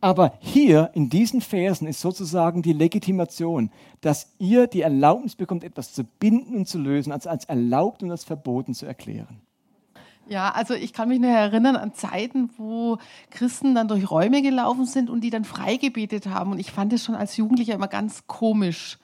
Aber 0.00 0.32
hier 0.38 0.90
in 0.94 1.10
diesen 1.10 1.40
Versen 1.40 1.86
ist 1.86 2.00
sozusagen 2.00 2.62
die 2.62 2.72
Legitimation, 2.72 3.70
dass 4.00 4.32
ihr 4.38 4.66
die 4.66 4.80
Erlaubnis 4.80 5.36
bekommt, 5.36 5.62
etwas 5.62 5.92
zu 5.92 6.04
binden 6.04 6.56
und 6.56 6.66
zu 6.66 6.78
lösen, 6.78 7.12
als 7.12 7.26
als 7.26 7.44
erlaubt 7.44 8.02
und 8.02 8.10
als 8.10 8.24
verboten 8.24 8.72
zu 8.72 8.86
erklären. 8.86 9.42
Ja, 10.30 10.52
also 10.52 10.74
ich 10.74 10.92
kann 10.92 11.08
mich 11.08 11.18
noch 11.18 11.28
erinnern 11.28 11.74
an 11.74 11.92
Zeiten, 11.92 12.50
wo 12.56 12.98
Christen 13.30 13.74
dann 13.74 13.88
durch 13.88 14.08
Räume 14.08 14.42
gelaufen 14.42 14.86
sind 14.86 15.10
und 15.10 15.22
die 15.22 15.30
dann 15.30 15.44
freigebetet 15.44 16.28
haben. 16.28 16.52
Und 16.52 16.60
ich 16.60 16.70
fand 16.70 16.92
das 16.92 17.02
schon 17.02 17.16
als 17.16 17.36
Jugendlicher 17.36 17.74
immer 17.74 17.88
ganz 17.88 18.28
komisch. 18.28 19.00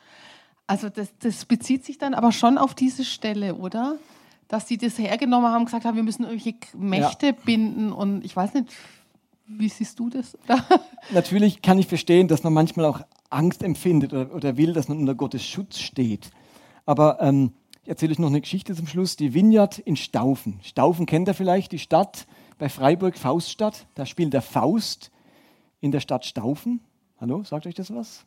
Also 0.68 0.88
das, 0.88 1.08
das 1.18 1.44
bezieht 1.44 1.84
sich 1.84 1.98
dann 1.98 2.14
aber 2.14 2.30
schon 2.30 2.58
auf 2.58 2.74
diese 2.74 3.04
Stelle, 3.04 3.56
oder? 3.56 3.96
Dass 4.46 4.66
die 4.66 4.78
das 4.78 5.00
hergenommen 5.00 5.50
haben 5.50 5.62
und 5.62 5.64
gesagt 5.64 5.84
haben, 5.84 5.96
wir 5.96 6.04
müssen 6.04 6.22
irgendwelche 6.22 6.58
Mächte 6.76 7.26
ja. 7.26 7.32
binden. 7.32 7.90
Und 7.90 8.24
ich 8.24 8.36
weiß 8.36 8.54
nicht, 8.54 8.68
wie 9.48 9.68
siehst 9.68 9.98
du 9.98 10.08
das? 10.08 10.38
Natürlich 11.10 11.60
kann 11.60 11.80
ich 11.80 11.88
verstehen, 11.88 12.28
dass 12.28 12.44
man 12.44 12.52
manchmal 12.52 12.86
auch 12.86 13.00
Angst 13.30 13.64
empfindet 13.64 14.12
oder, 14.12 14.32
oder 14.32 14.56
will, 14.56 14.74
dass 14.74 14.86
man 14.86 14.98
unter 14.98 15.16
Gottes 15.16 15.44
Schutz 15.44 15.80
steht. 15.80 16.30
Aber 16.84 17.20
ähm, 17.20 17.52
erzähle 17.88 18.12
euch 18.12 18.18
noch 18.18 18.28
eine 18.28 18.40
Geschichte 18.40 18.74
zum 18.74 18.86
Schluss. 18.86 19.16
Die 19.16 19.34
Vineyard 19.34 19.78
in 19.78 19.96
Staufen. 19.96 20.60
Staufen 20.62 21.06
kennt 21.06 21.28
ihr 21.28 21.34
vielleicht, 21.34 21.72
die 21.72 21.78
Stadt 21.78 22.26
bei 22.58 22.68
Freiburg, 22.68 23.16
Fauststadt. 23.16 23.86
Da 23.94 24.06
spielt 24.06 24.32
der 24.32 24.42
Faust 24.42 25.10
in 25.80 25.92
der 25.92 26.00
Stadt 26.00 26.24
Staufen. 26.24 26.80
Hallo, 27.20 27.44
sagt 27.44 27.66
euch 27.66 27.74
das 27.74 27.94
was? 27.94 28.24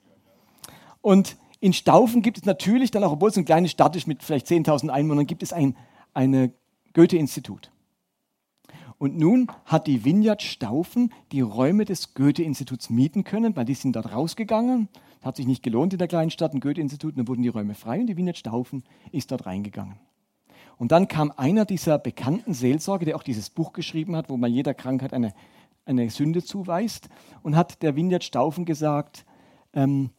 Und 1.01 1.37
in 1.59 1.73
Staufen 1.73 2.21
gibt 2.21 2.37
es 2.37 2.45
natürlich 2.45 2.91
dann 2.91 3.03
auch, 3.03 3.11
obwohl 3.11 3.29
es 3.29 3.37
eine 3.37 3.45
kleine 3.45 3.69
Stadt 3.69 3.95
ist 3.95 4.07
mit 4.07 4.23
vielleicht 4.23 4.47
10.000 4.47 4.89
Einwohnern, 4.89 5.27
gibt 5.27 5.43
es 5.43 5.53
ein 5.53 5.75
eine 6.13 6.51
Goethe-Institut. 6.93 7.71
Und 8.99 9.17
nun 9.17 9.47
hat 9.65 9.87
die 9.87 10.03
Vineyard 10.03 10.41
Staufen 10.41 11.13
die 11.31 11.39
Räume 11.39 11.85
des 11.85 12.13
Goethe-Instituts 12.13 12.89
mieten 12.89 13.23
können, 13.23 13.55
weil 13.55 13.63
die 13.63 13.73
sind 13.73 13.95
dort 13.95 14.11
rausgegangen. 14.11 14.89
Hat 15.21 15.37
sich 15.37 15.47
nicht 15.47 15.63
gelohnt 15.63 15.93
in 15.93 15.99
der 15.99 16.09
kleinen 16.09 16.31
Stadt, 16.31 16.53
ein 16.53 16.59
Goethe-Institut, 16.59 17.17
dann 17.17 17.27
wurden 17.27 17.41
die 17.41 17.47
Räume 17.47 17.75
frei 17.75 18.01
und 18.01 18.07
die 18.07 18.17
Vineyard 18.17 18.37
Staufen 18.37 18.83
ist 19.13 19.31
dort 19.31 19.45
reingegangen. 19.45 19.95
Und 20.77 20.91
dann 20.91 21.07
kam 21.07 21.31
einer 21.35 21.63
dieser 21.63 21.97
bekannten 21.97 22.53
Seelsorger, 22.53 23.05
der 23.05 23.15
auch 23.15 23.23
dieses 23.23 23.49
Buch 23.49 23.71
geschrieben 23.71 24.17
hat, 24.17 24.29
wo 24.29 24.35
man 24.35 24.51
jeder 24.51 24.73
Krankheit 24.73 25.13
eine, 25.13 25.33
eine 25.85 26.09
Sünde 26.09 26.43
zuweist, 26.43 27.09
und 27.41 27.55
hat 27.55 27.81
der 27.81 27.95
Vineyard 27.95 28.25
Staufen 28.25 28.65
gesagt, 28.65 29.25
ähm, 29.73 30.09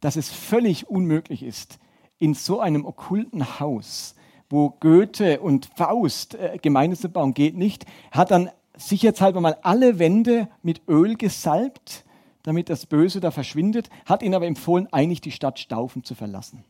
dass 0.00 0.16
es 0.16 0.30
völlig 0.30 0.88
unmöglich 0.88 1.42
ist, 1.42 1.78
in 2.18 2.32
so 2.32 2.60
einem 2.60 2.86
okkulten 2.86 3.60
Haus 3.60 4.14
wo 4.50 4.70
Goethe 4.80 5.40
und 5.40 5.70
Faust 5.76 6.34
äh, 6.34 6.58
Gemeinde 6.60 6.96
zu 6.96 7.08
bauen, 7.08 7.32
geht 7.32 7.56
nicht, 7.56 7.86
hat 8.10 8.30
dann 8.30 8.50
sicherheitshalber 8.76 9.40
mal 9.40 9.56
alle 9.62 9.98
Wände 9.98 10.48
mit 10.62 10.82
Öl 10.88 11.16
gesalbt, 11.16 12.04
damit 12.42 12.68
das 12.68 12.86
Böse 12.86 13.20
da 13.20 13.30
verschwindet, 13.30 13.88
hat 14.06 14.22
ihnen 14.22 14.34
aber 14.34 14.46
empfohlen, 14.46 14.88
eigentlich 14.92 15.20
die 15.20 15.30
Stadt 15.30 15.58
Staufen 15.58 16.04
zu 16.04 16.14
verlassen. 16.14 16.64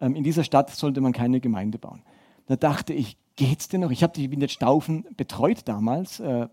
Ähm, 0.00 0.14
in 0.14 0.24
dieser 0.24 0.44
Stadt 0.44 0.70
sollte 0.70 1.00
man 1.00 1.12
keine 1.12 1.40
Gemeinde 1.40 1.78
bauen. 1.78 2.02
Da 2.46 2.56
dachte 2.56 2.92
ich, 2.92 3.16
geht's 3.36 3.68
denn 3.68 3.80
noch? 3.80 3.90
Ich 3.90 4.02
habe 4.02 4.12
die 4.12 4.30
Wiener 4.30 4.48
Staufen 4.48 5.06
betreut 5.16 5.62
damals 5.66 6.20
äh, 6.20 6.48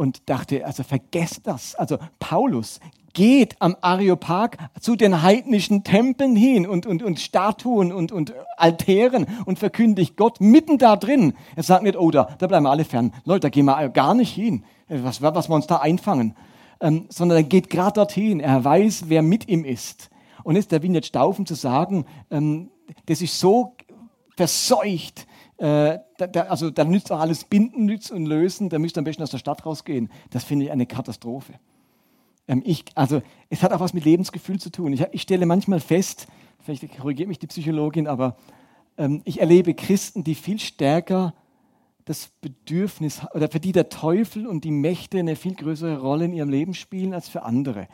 und 0.00 0.30
dachte, 0.30 0.64
also 0.64 0.82
vergesst 0.82 1.42
das. 1.46 1.74
Also 1.74 1.98
Paulus 2.18 2.80
geht 3.12 3.60
am 3.60 3.76
Areopag 3.82 4.56
zu 4.80 4.96
den 4.96 5.20
heidnischen 5.20 5.84
Tempeln 5.84 6.34
hin 6.34 6.66
und, 6.66 6.86
und, 6.86 7.02
und 7.02 7.20
Statuen 7.20 7.92
und, 7.92 8.10
und 8.10 8.32
Altären 8.56 9.26
und 9.44 9.58
verkündigt 9.58 10.16
Gott 10.16 10.40
mitten 10.40 10.78
da 10.78 10.96
drin. 10.96 11.34
Er 11.54 11.64
sagt 11.64 11.82
nicht, 11.82 11.98
oh, 11.98 12.10
da, 12.10 12.34
da 12.38 12.46
bleiben 12.46 12.64
wir 12.64 12.70
alle 12.70 12.86
fern. 12.86 13.12
Leute, 13.26 13.40
da 13.40 13.48
gehen 13.50 13.66
wir 13.66 13.90
gar 13.90 14.14
nicht 14.14 14.32
hin. 14.32 14.64
Was, 14.88 15.20
was 15.20 15.50
wir 15.50 15.54
uns 15.54 15.66
da 15.66 15.76
einfangen. 15.76 16.34
Ähm, 16.80 17.04
sondern 17.10 17.36
er 17.36 17.44
geht 17.44 17.68
gerade 17.68 17.92
dorthin. 17.92 18.40
Er 18.40 18.64
weiß, 18.64 19.04
wer 19.08 19.20
mit 19.20 19.48
ihm 19.48 19.66
ist. 19.66 20.08
Und 20.44 20.56
jetzt 20.56 20.72
der 20.72 20.82
Wiener 20.82 21.02
Staufen 21.02 21.44
zu 21.44 21.54
sagen, 21.54 22.06
ähm, 22.30 22.70
das 23.04 23.20
ist 23.20 23.38
so 23.38 23.76
verseucht, 24.34 25.26
äh, 25.58 25.98
da, 26.20 26.26
da, 26.26 26.42
also 26.42 26.70
da 26.70 26.84
nützt 26.84 27.10
auch 27.10 27.20
alles 27.20 27.44
Binden 27.44 27.86
nützt 27.86 28.10
und 28.10 28.26
Lösen, 28.26 28.68
da 28.68 28.78
müsst 28.78 28.96
ihr 28.96 29.00
am 29.00 29.04
besten 29.04 29.22
aus 29.22 29.30
der 29.30 29.38
Stadt 29.38 29.64
rausgehen. 29.64 30.10
Das 30.30 30.44
finde 30.44 30.66
ich 30.66 30.70
eine 30.70 30.86
Katastrophe. 30.86 31.54
Ähm, 32.46 32.62
ich, 32.64 32.84
also 32.94 33.22
es 33.48 33.62
hat 33.62 33.72
auch 33.72 33.80
was 33.80 33.94
mit 33.94 34.04
Lebensgefühl 34.04 34.60
zu 34.60 34.70
tun. 34.70 34.92
Ich, 34.92 35.02
ich 35.12 35.22
stelle 35.22 35.46
manchmal 35.46 35.80
fest, 35.80 36.26
vielleicht 36.60 36.96
korrigiert 36.98 37.28
mich 37.28 37.38
die 37.38 37.46
Psychologin, 37.46 38.06
aber 38.06 38.36
ähm, 38.98 39.22
ich 39.24 39.40
erlebe 39.40 39.74
Christen, 39.74 40.24
die 40.24 40.34
viel 40.34 40.58
stärker 40.58 41.34
das 42.04 42.28
Bedürfnis 42.40 43.22
oder 43.34 43.48
für 43.48 43.60
die 43.60 43.72
der 43.72 43.88
Teufel 43.88 44.46
und 44.46 44.64
die 44.64 44.70
Mächte 44.70 45.18
eine 45.18 45.36
viel 45.36 45.54
größere 45.54 46.00
Rolle 46.00 46.24
in 46.24 46.32
ihrem 46.32 46.50
Leben 46.50 46.74
spielen 46.74 47.14
als 47.14 47.28
für 47.28 47.44
andere. 47.44 47.88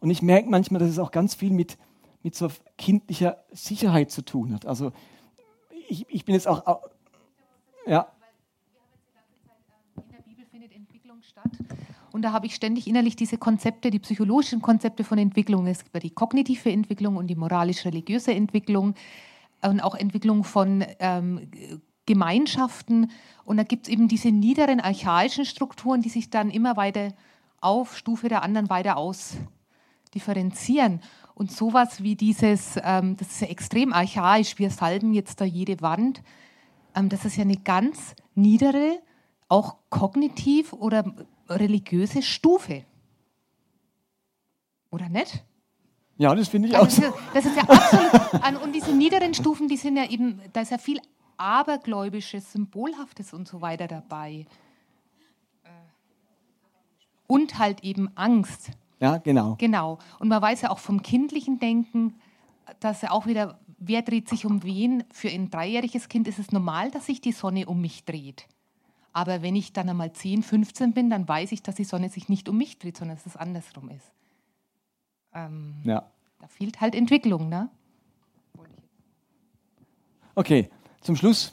Und 0.00 0.10
ich 0.10 0.22
merke 0.22 0.48
manchmal, 0.48 0.80
dass 0.80 0.90
es 0.90 0.98
auch 0.98 1.10
ganz 1.10 1.34
viel 1.34 1.50
mit, 1.50 1.76
mit 2.22 2.34
so 2.34 2.48
kindlicher 2.76 3.44
Sicherheit 3.52 4.10
zu 4.10 4.22
tun 4.22 4.54
hat. 4.54 4.64
Also 4.64 4.92
ich, 5.88 6.06
ich 6.08 6.24
bin 6.24 6.34
jetzt 6.34 6.48
auch, 6.48 6.82
ja. 7.88 8.06
In 9.96 10.12
der 10.12 10.22
Bibel 10.22 10.46
findet 10.46 10.72
Entwicklung 10.72 11.20
statt. 11.22 11.50
Und 12.12 12.22
da 12.22 12.32
habe 12.32 12.46
ich 12.46 12.54
ständig 12.54 12.86
innerlich 12.86 13.16
diese 13.16 13.38
Konzepte, 13.38 13.90
die 13.90 13.98
psychologischen 13.98 14.62
Konzepte 14.62 15.04
von 15.04 15.18
Entwicklung. 15.18 15.66
Es 15.66 15.84
gibt 15.84 16.02
die 16.02 16.10
kognitive 16.10 16.70
Entwicklung 16.70 17.16
und 17.16 17.28
die 17.28 17.36
moralisch-religiöse 17.36 18.32
Entwicklung 18.32 18.94
und 19.62 19.80
auch 19.80 19.94
Entwicklung 19.94 20.44
von 20.44 20.84
ähm, 20.98 21.50
Gemeinschaften. 22.06 23.10
Und 23.44 23.56
da 23.56 23.62
gibt 23.62 23.86
es 23.86 23.92
eben 23.92 24.08
diese 24.08 24.30
niederen 24.30 24.80
archaischen 24.80 25.44
Strukturen, 25.44 26.02
die 26.02 26.08
sich 26.08 26.30
dann 26.30 26.50
immer 26.50 26.76
weiter 26.76 27.12
auf 27.60 27.96
Stufe 27.96 28.28
der 28.28 28.42
anderen 28.42 28.70
weiter 28.70 28.96
ausdifferenzieren. 28.96 31.00
Und 31.34 31.52
sowas 31.52 32.02
wie 32.02 32.16
dieses, 32.16 32.78
ähm, 32.82 33.16
das 33.16 33.28
ist 33.28 33.42
ja 33.42 33.48
extrem 33.48 33.92
archaisch, 33.92 34.58
wir 34.58 34.70
salben 34.70 35.12
jetzt 35.12 35.40
da 35.40 35.44
jede 35.44 35.80
Wand, 35.80 36.22
ähm, 36.98 37.08
das 37.08 37.24
ist 37.24 37.36
ja 37.36 37.42
eine 37.42 37.56
ganz 37.56 38.14
niedere, 38.34 38.98
auch 39.48 39.76
kognitiv 39.90 40.72
oder 40.72 41.14
religiöse 41.48 42.22
Stufe. 42.22 42.84
Oder 44.90 45.08
nicht? 45.08 45.44
Ja, 46.16 46.34
das 46.34 46.48
finde 46.48 46.68
ich 46.68 46.76
auch. 46.76 46.82
Also, 46.82 47.02
das 47.32 47.44
ist 47.44 47.56
ja 47.56 47.62
absolut. 47.62 48.62
Und 48.62 48.72
diese 48.74 48.92
niederen 48.92 49.34
Stufen, 49.34 49.68
die 49.68 49.76
sind 49.76 49.96
ja 49.96 50.08
eben, 50.10 50.40
da 50.52 50.62
ist 50.62 50.70
ja 50.70 50.78
viel 50.78 51.00
abergläubisches, 51.36 52.52
symbolhaftes 52.52 53.32
und 53.32 53.46
so 53.46 53.60
weiter 53.60 53.86
dabei. 53.86 54.46
Und 57.26 57.58
halt 57.58 57.84
eben 57.84 58.10
Angst. 58.16 58.70
Ja, 59.00 59.18
genau. 59.18 59.54
Genau. 59.58 59.98
Und 60.18 60.28
man 60.28 60.42
weiß 60.42 60.62
ja 60.62 60.70
auch 60.70 60.78
vom 60.78 61.02
kindlichen 61.02 61.60
Denken, 61.60 62.14
dass 62.80 63.02
ja 63.02 63.12
auch 63.12 63.26
wieder, 63.26 63.60
wer 63.78 64.02
dreht 64.02 64.28
sich 64.28 64.44
um 64.44 64.62
wen? 64.62 65.04
Für 65.12 65.28
ein 65.28 65.50
dreijähriges 65.50 66.08
Kind 66.08 66.28
ist 66.28 66.38
es 66.38 66.52
normal, 66.52 66.90
dass 66.90 67.06
sich 67.06 67.20
die 67.20 67.32
Sonne 67.32 67.66
um 67.66 67.80
mich 67.80 68.04
dreht. 68.04 68.46
Aber 69.12 69.42
wenn 69.42 69.56
ich 69.56 69.72
dann 69.72 69.88
einmal 69.88 70.12
10, 70.12 70.42
15 70.42 70.92
bin, 70.92 71.10
dann 71.10 71.26
weiß 71.26 71.52
ich, 71.52 71.62
dass 71.62 71.76
die 71.76 71.84
Sonne 71.84 72.08
sich 72.08 72.28
nicht 72.28 72.48
um 72.48 72.58
mich 72.58 72.78
dreht, 72.78 72.96
sondern 72.96 73.16
dass 73.16 73.26
es 73.26 73.36
andersrum 73.36 73.88
ist. 73.88 74.12
Ähm, 75.34 75.76
ja. 75.84 76.10
Da 76.40 76.46
fehlt 76.46 76.80
halt 76.80 76.94
Entwicklung, 76.94 77.48
ne? 77.48 77.68
Okay, 80.34 80.70
zum 81.00 81.16
Schluss. 81.16 81.52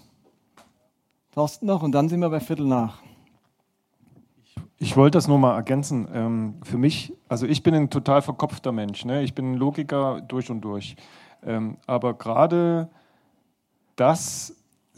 Thorsten 1.32 1.66
noch 1.66 1.82
und 1.82 1.92
dann 1.92 2.08
sind 2.08 2.20
wir 2.20 2.30
bei 2.30 2.40
Viertel 2.40 2.68
nach. 2.68 3.02
Ich 4.78 4.96
wollte 4.96 5.18
das 5.18 5.28
nur 5.28 5.40
mal 5.40 5.56
ergänzen. 5.56 6.08
Ähm, 6.14 6.56
für 6.64 6.78
mich, 6.78 7.14
also 7.28 7.48
ich 7.48 7.64
bin 7.64 7.74
ein 7.74 7.90
total 7.90 8.22
verkopfter 8.22 8.72
Mensch. 8.72 9.06
Ne? 9.06 9.24
Ich 9.24 9.34
bin 9.34 9.54
ein 9.54 9.56
Logiker 9.56 10.22
durch 10.22 10.52
und 10.52 10.62
durch. 10.62 10.96
Ähm, 11.46 11.78
aber 11.86 12.14
gerade 12.16 12.90
das 13.96 14.56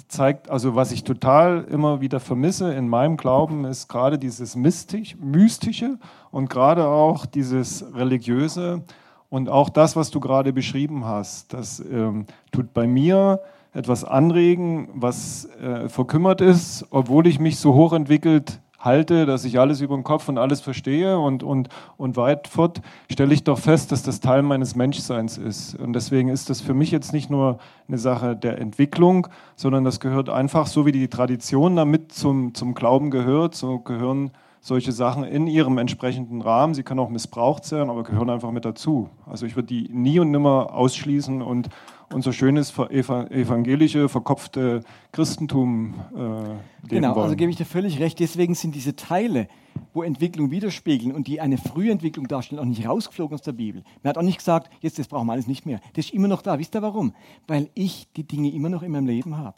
zeigt, 0.08 0.50
also 0.50 0.76
was 0.76 0.91
ich 0.91 1.04
total 1.04 1.66
immer 1.66 2.02
wieder 2.02 2.20
vermisse 2.20 2.74
in 2.74 2.88
meinem 2.88 3.18
Glauben, 3.18 3.66
ist 3.66 3.88
gerade 3.88 4.18
dieses 4.18 4.56
Mystisch, 4.56 5.16
Mystische 5.20 5.98
und 6.32 6.50
gerade 6.50 6.88
auch 6.88 7.26
dieses 7.26 7.86
Religiöse 7.93 8.84
und 9.30 9.50
auch 9.50 9.70
das, 9.70 9.95
was 9.95 10.10
du 10.10 10.20
gerade 10.20 10.54
beschrieben 10.54 11.06
hast. 11.06 11.54
Das 11.54 11.80
ähm, 11.80 12.26
tut 12.52 12.74
bei 12.74 12.88
mir 12.88 13.41
etwas 13.74 14.04
anregen, 14.04 14.89
was 14.93 15.45
äh, 15.62 15.89
verkümmert 15.89 16.41
ist, 16.41 16.86
obwohl 16.89 17.28
ich 17.28 17.39
mich 17.39 17.60
so 17.60 17.74
hochentwickelt 17.74 18.62
halte, 18.88 19.28
dass 19.28 19.46
ich 19.46 19.60
alles 19.60 19.82
über 19.82 19.94
den 19.94 20.04
Kopf 20.04 20.28
und 20.28 20.40
alles 20.40 20.62
verstehe 20.62 21.20
und, 21.20 21.44
und, 21.44 21.70
und 21.98 22.18
weit 22.18 22.48
fort, 22.48 22.82
stelle 23.12 23.34
ich 23.36 23.44
doch 23.44 23.60
fest, 23.60 23.92
dass 23.92 24.02
das 24.02 24.20
Teil 24.20 24.42
meines 24.42 24.76
Menschseins 24.76 25.38
ist. 25.38 25.76
Und 25.76 25.94
deswegen 25.94 26.30
ist 26.30 26.50
das 26.50 26.62
für 26.62 26.74
mich 26.74 26.90
jetzt 26.90 27.14
nicht 27.14 27.30
nur 27.30 27.60
eine 27.88 28.00
Sache 28.00 28.36
der 28.36 28.58
Entwicklung, 28.60 29.28
sondern 29.56 29.84
das 29.84 30.00
gehört 30.00 30.30
einfach, 30.30 30.66
so 30.66 30.88
wie 30.88 30.92
die 30.92 31.08
Tradition 31.08 31.76
damit 31.76 32.12
zum, 32.12 32.56
zum 32.56 32.74
Glauben 32.74 33.12
gehört, 33.12 33.54
so 33.54 33.78
gehören 33.78 34.32
solche 34.60 34.92
Sachen 34.92 35.24
in 35.24 35.48
ihrem 35.48 35.78
entsprechenden 35.78 36.42
Rahmen. 36.42 36.74
Sie 36.74 36.84
können 36.84 37.00
auch 37.00 37.10
missbraucht 37.10 37.72
werden, 37.72 37.90
aber 37.90 38.04
gehören 38.04 38.30
einfach 38.30 38.52
mit 38.52 38.66
dazu. 38.66 39.10
Also 39.26 39.46
ich 39.46 39.56
würde 39.56 39.68
die 39.68 39.90
nie 39.92 40.20
und 40.20 40.32
nimmer 40.32 40.74
ausschließen 40.74 41.42
und 41.42 41.70
unser 42.14 42.34
schönes 42.34 42.78
evangelische, 42.78 44.10
verkopfte 44.10 44.82
Christentum 45.12 45.95
äh, 46.16 46.18
leben 46.18 46.60
Genau, 46.88 47.16
wollen. 47.16 47.24
also 47.26 47.36
gebe 47.36 47.51
ich 47.51 47.58
dir 47.58 47.66
völlig 47.66 47.99
recht. 47.99 48.20
Deswegen 48.20 48.55
sind 48.55 48.76
diese 48.76 48.95
Teile, 48.95 49.47
wo 49.93 50.03
Entwicklung 50.03 50.49
widerspiegeln 50.51 51.14
und 51.14 51.28
die 51.28 51.41
eine 51.41 51.58
frühe 51.58 51.91
Entwicklung 51.91 52.28
darstellen, 52.28 52.60
auch 52.60 52.66
nicht 52.66 52.88
rausgeflogen 52.88 53.36
aus 53.36 53.41
der 53.41 53.51
Bibel. 53.51 53.84
Man 54.03 54.10
hat 54.10 54.18
auch 54.18 54.24
nicht 54.24 54.38
gesagt, 54.39 54.70
jetzt 54.82 54.99
das 54.99 55.08
brauchen 55.08 55.28
wir 55.28 55.34
alles 55.34 55.47
nicht 55.47 55.66
mehr. 55.66 55.80
Das 55.93 56.05
ist 56.05 56.14
immer 56.14 56.28
noch 56.28 56.41
da. 56.41 56.58
Wisst 56.60 56.76
ihr 56.76 56.82
warum? 56.82 57.14
Weil 57.47 57.70
ich 57.74 58.08
die 58.16 58.24
Dinge 58.24 58.51
immer 58.51 58.70
noch 58.70 58.84
in 58.84 58.91
meinem 58.91 59.08
Leben 59.08 59.38
habe. 59.38 59.58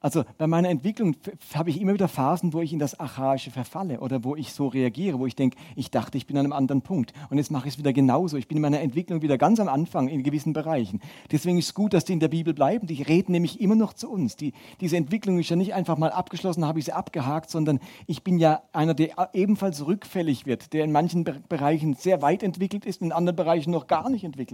Also 0.00 0.24
bei 0.36 0.46
meiner 0.46 0.68
Entwicklung 0.68 1.16
habe 1.54 1.70
ich 1.70 1.80
immer 1.80 1.92
wieder 1.92 2.06
Phasen, 2.06 2.52
wo 2.52 2.60
ich 2.60 2.72
in 2.72 2.78
das 2.78 3.00
Archaische 3.00 3.50
verfalle 3.50 3.98
oder 3.98 4.22
wo 4.22 4.36
ich 4.36 4.52
so 4.52 4.68
reagiere, 4.68 5.18
wo 5.18 5.26
ich 5.26 5.34
denke, 5.34 5.56
ich 5.74 5.90
dachte, 5.90 6.16
ich 6.16 6.26
bin 6.26 6.36
an 6.36 6.46
einem 6.46 6.52
anderen 6.52 6.82
Punkt 6.82 7.12
und 7.30 7.38
jetzt 7.38 7.50
mache 7.50 7.66
ich 7.66 7.74
es 7.74 7.78
wieder 7.78 7.92
genauso. 7.92 8.36
Ich 8.36 8.46
bin 8.46 8.58
in 8.58 8.62
meiner 8.62 8.80
Entwicklung 8.80 9.22
wieder 9.22 9.38
ganz 9.38 9.58
am 9.58 9.68
Anfang 9.68 10.08
in 10.08 10.22
gewissen 10.22 10.52
Bereichen. 10.52 11.00
Deswegen 11.32 11.58
ist 11.58 11.66
es 11.66 11.74
gut, 11.74 11.94
dass 11.94 12.04
die 12.04 12.12
in 12.12 12.20
der 12.20 12.28
Bibel 12.28 12.54
bleiben. 12.54 12.86
Die 12.86 13.02
reden 13.02 13.32
nämlich 13.32 13.60
immer 13.60 13.74
noch 13.74 13.92
zu 13.92 14.08
uns. 14.08 14.36
Die, 14.36 14.52
diese 14.80 14.96
Entwicklung 14.96 15.38
ist 15.40 15.50
ja 15.50 15.56
nicht 15.56 15.74
einfach 15.74 15.98
mal 15.98 16.12
abgeschlossen, 16.12 16.64
habe 16.64 16.78
ich 16.78 16.84
sie 16.84 16.92
abgehakt, 16.92 17.50
sondern 17.50 17.80
ich 18.06 18.22
bin 18.22 18.38
ja 18.38 18.62
einer, 18.72 18.94
der 18.94 19.30
ebenfalls 19.32 19.84
rückfällig 19.84 20.46
wird, 20.46 20.72
der 20.72 20.84
in 20.84 20.92
manchen 20.92 21.24
Bereichen 21.24 21.94
sehr 21.94 22.22
weit 22.22 22.44
entwickelt 22.44 22.86
ist 22.86 23.00
und 23.00 23.08
in 23.08 23.12
anderen 23.12 23.36
Bereichen 23.36 23.72
noch 23.72 23.88
gar 23.88 24.08
nicht 24.10 24.24
entwickelt 24.24 24.48